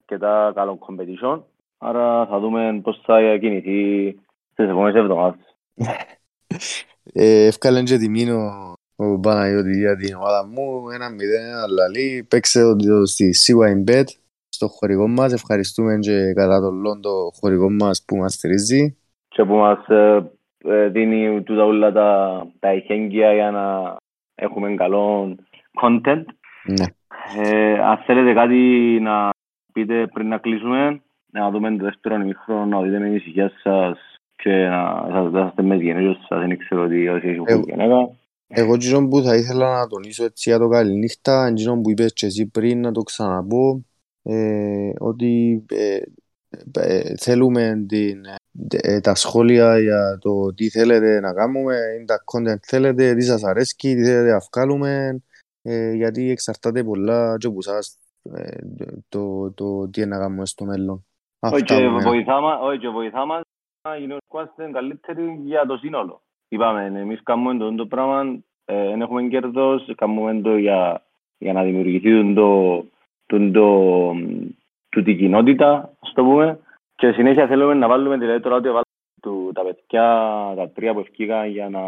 αρκετά 0.00 0.52
καλό 0.54 0.78
competition. 0.86 1.42
Άρα 1.78 2.26
θα 2.26 2.38
δούμε 2.38 2.80
πώς 2.82 3.02
θα 3.04 3.36
κινηθεί 3.40 4.10
στις 4.52 4.68
επόμενες 4.68 4.94
εβδομάδες. 4.94 5.56
Εύκαλεν 7.48 7.84
και 7.84 7.96
τιμήνω 7.96 8.72
ο 8.96 9.20
Παναγιώτη 9.20 9.78
για 9.78 9.96
την 9.96 10.14
ομάδα 10.14 10.46
μου. 10.46 10.90
Ένα 10.90 11.10
μηδέν, 11.10 11.54
αλλά 11.54 11.88
λέει 11.88 12.26
παίξε 12.30 12.62
στη 13.04 13.30
CYBet 13.46 14.04
στο 14.48 14.68
χορηγό 14.68 15.08
μας. 15.08 15.32
Ευχαριστούμε 15.32 15.98
και 15.98 16.32
κατά 16.32 16.60
τον 16.60 16.80
Λόντο 16.80 17.30
χορηγό 17.40 17.70
μας 17.70 18.04
που 18.06 18.16
μας 18.16 18.34
στηρίζει. 18.34 18.96
Και 19.28 19.44
που 19.44 19.54
μας 19.54 19.88
ε, 19.88 20.30
δίνει 20.90 21.42
τούτα 21.42 21.64
όλα 21.64 21.92
τα, 21.92 22.40
τα 22.58 22.68
εχέγγυα 22.68 23.32
για 23.32 23.50
να 23.50 23.96
έχουμε 24.34 24.74
καλό 24.74 25.36
content. 25.82 26.24
Ναι. 26.64 26.84
Ε, 27.42 27.78
αν 27.78 27.96
θέλετε 28.06 28.32
κάτι 28.32 28.58
να 29.00 29.30
πείτε 29.72 30.06
πριν 30.06 30.28
να 30.28 30.38
κλείσουμε, 30.38 31.02
να 31.32 31.50
δούμε 31.50 31.76
το 31.76 31.84
δεύτερο 31.84 32.14
ημίχρονο, 32.14 32.64
να 32.64 32.82
δείτε 32.82 32.98
με 32.98 33.04
την 33.04 33.14
ησυχία 33.14 33.52
σας 33.62 33.98
και 34.36 34.66
να 35.10 35.30
σας 35.32 35.48
είστε 35.48 35.62
με 35.62 35.76
γενέγιος 35.76 36.26
σας, 36.28 36.38
δεν 36.38 36.58
ξέρω 36.58 36.88
τι 36.88 37.08
όσοι 37.08 37.28
έχει 37.28 37.42
εγώ, 37.46 37.62
γενέκα. 37.66 38.10
Εγώ 38.46 38.74
εκείνο 38.74 39.08
που 39.08 39.22
θα 39.22 39.36
ήθελα 39.36 39.78
να 39.78 39.86
τονίσω 39.86 40.24
έτσι 40.24 40.50
για 40.50 40.58
το 40.58 40.68
καληνύχτα, 40.68 41.46
εκείνο 41.46 41.80
που 41.80 41.90
είπες 41.90 42.12
και 42.12 42.26
εσύ 42.26 42.46
πριν 42.46 42.80
να 42.80 42.92
το 42.92 43.02
ξαναπώ, 43.02 43.84
ε, 44.22 44.92
ότι 44.98 45.64
ε, 45.68 45.98
ε, 46.80 47.14
θέλουμε 47.16 47.84
την, 47.88 48.24
ε, 48.24 48.34
τα 49.02 49.14
σχόλια 49.14 49.78
για 49.78 50.18
το 50.20 50.54
τι 50.54 50.68
θέλετε 50.68 51.20
να 51.20 51.32
κάνουμε, 51.32 51.76
είναι 51.96 52.04
τα 52.04 52.24
content 52.32 52.62
θέλετε, 52.62 53.14
τι 53.14 53.22
σας 53.22 53.44
αρέσει, 53.44 53.76
τι 53.76 54.04
θέλετε 54.04 54.30
να 54.30 54.40
βγάλουμε, 54.52 55.22
ε, 55.62 55.92
γιατί 55.92 56.30
εξαρτάται 56.30 56.84
πολλά 56.84 57.36
και 57.38 57.46
από 57.46 57.56
εσάς 57.58 57.98
ε, 58.34 58.56
το, 59.08 59.52
το, 59.52 59.88
τι 59.88 60.00
είναι 60.00 60.16
να 60.16 60.18
κάνουμε 60.18 60.46
στο 60.46 60.64
μέλλον. 60.64 61.04
Όχι 61.40 61.62
και 61.62 61.88
βοηθά 62.88 63.26
μας 63.26 63.40
να 63.88 63.96
γινόμαστε 63.96 64.70
καλύτεροι 64.72 65.40
για 65.44 65.66
το 65.66 65.76
σύνολο. 65.76 66.20
Είπαμε, 66.48 66.84
εμείς 66.84 67.22
κάνουμε 67.22 67.56
το, 67.56 67.74
το 67.74 67.86
πράγμα, 67.86 68.42
δεν 68.64 69.00
έχουμε 69.00 69.22
κέρδος, 69.22 69.92
κάνουμε 69.96 70.40
το 70.40 70.56
για, 70.56 71.02
για 71.38 71.52
να 71.52 71.62
δημιουργηθεί 71.62 72.34
το, 72.34 72.76
το, 73.26 73.50
το, 73.50 74.12
το, 74.88 75.02
την 75.02 75.16
κοινότητα, 75.18 75.92
ας 76.00 76.12
το 76.12 76.22
πούμε, 76.22 76.58
και 77.04 77.12
συνέχεια 77.12 77.46
θέλουμε 77.46 77.74
να 77.74 77.88
βάλουμε 77.88 78.16
δηλαδή 78.16 78.40
τώρα 78.40 78.56
ότι 78.56 78.68
του, 79.22 79.50
τα 79.54 79.62
παιδιά, 79.62 80.02
τα 80.56 80.70
τρία 80.74 80.92
που 80.92 80.98
ευκήγαν 80.98 81.48
για 81.48 81.68
να, 81.68 81.80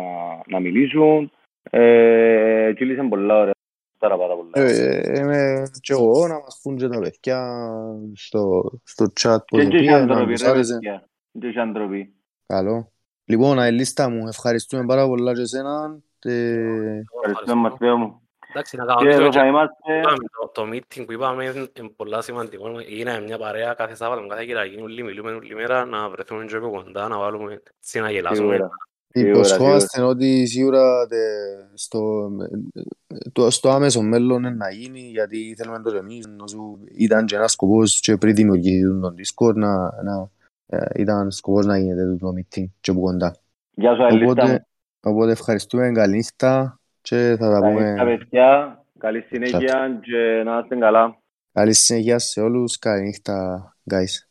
να 0.46 0.60
μιλήσουν. 0.60 1.32
Ε, 1.70 2.72
και 2.76 2.84
λύσαν 2.84 3.08
πολλά 3.08 3.38
ωραία. 3.40 3.52
Πάρα 3.98 4.16
πάρα 4.16 4.34
πολλά. 4.34 4.50
Ε, 4.52 5.18
είμαι 5.18 5.70
και 5.80 5.92
εγώ 5.92 6.26
να 6.26 6.34
μας 6.34 6.60
πούν 6.62 6.76
και 6.76 6.88
τα 6.88 6.98
παιδιά 6.98 7.60
στο, 8.14 8.72
στο 8.84 9.06
chat 9.20 9.38
που 9.46 9.56
δεν 9.56 9.68
πήγα 9.68 10.04
να 10.04 10.26
τους 10.26 10.42
άρεσε. 10.42 10.78
Και 11.38 11.46
έχει 11.46 11.58
αντροπή. 11.58 12.14
Καλό. 12.46 12.92
Λοιπόν, 13.24 13.58
Αελίστα 13.58 14.10
μου, 14.10 14.26
ευχαριστούμε 14.26 14.84
πάρα 14.84 15.06
πολλά 15.06 15.34
και 15.34 15.40
εσένα. 15.40 15.98
Ευχαριστούμε 17.14 17.60
Μαθαίο 17.60 17.96
μου. 17.96 18.25
Εντάξει, 18.56 18.76
να 18.76 18.84
κάνουμε 19.30 19.68
το, 20.40 20.48
το 20.52 20.62
meeting 20.72 21.04
που 21.06 21.12
είπαμε 21.12 21.44
είναι 21.44 21.90
πολλά 21.96 22.22
σημαντικό. 22.22 22.66
Είναι 22.88 23.20
μια 23.20 23.38
παρέα 23.38 23.74
κάθε 23.74 23.94
Σάββατο, 23.94 24.26
κάθε 24.26 24.44
Κυριακή, 24.44 24.80
όλοι 24.80 25.02
μιλούμε 25.02 25.32
όλη 25.32 25.54
μέρα, 25.54 25.84
να 25.84 26.08
βρεθούμε 26.08 26.44
και 26.44 26.58
πιο 26.58 26.70
κοντά, 26.70 27.08
να 27.08 27.18
βάλουμε, 27.18 27.62
έτσι 27.78 28.00
να 28.00 28.10
γελάσουμε. 28.10 28.58
Υποσχόμαστε 29.12 30.02
ότι 30.02 30.46
σίγουρα 30.46 31.06
στο, 31.74 32.30
το, 33.32 33.50
στο 33.50 33.70
άμεσο 33.70 34.02
μέλλον 34.02 34.56
να 34.56 34.70
γίνει, 34.70 35.00
γιατί 35.00 35.54
θέλουμε 35.58 35.82
το 35.82 35.96
εμείς, 35.96 36.26
ήταν 36.96 37.26
και 37.26 37.36
ένας 37.36 37.52
σκοπός 37.52 38.00
και 38.00 38.16
πριν 38.16 38.34
δημιουργηθεί 38.34 39.00
τον 39.00 39.14
Discord, 39.18 39.54
να, 39.54 40.02
να, 40.02 40.30
ήταν 40.94 41.30
σκοπός 41.30 41.66
να 41.66 41.78
γίνεται 41.78 42.16
το 42.16 42.32
meeting 42.36 42.64
και 42.80 42.90
από 42.90 43.00
κοντά. 43.00 43.36
Γεια 43.74 43.94
σου, 43.94 44.04
Αλίστα. 44.04 44.66
Οπότε 45.00 45.30
ευχαριστούμε, 45.30 45.92
καλή 45.92 46.16
νύχτα 46.16 46.80
και 47.08 47.36
θα 47.38 47.50
τα 47.50 47.58
πούμε... 47.58 47.94
Καλή 47.96 48.18
καλή 48.98 49.20
συνέχεια 49.20 50.00
και 50.02 50.42
να 50.44 50.58
είστε 50.58 50.76
καλά. 50.76 51.18
Καλή 51.52 51.72
συνέχεια 51.72 52.18
σε 52.18 52.40
όλους, 52.40 52.78
καλή 52.78 53.02
νύχτα, 53.02 53.76
guys. 53.90 54.25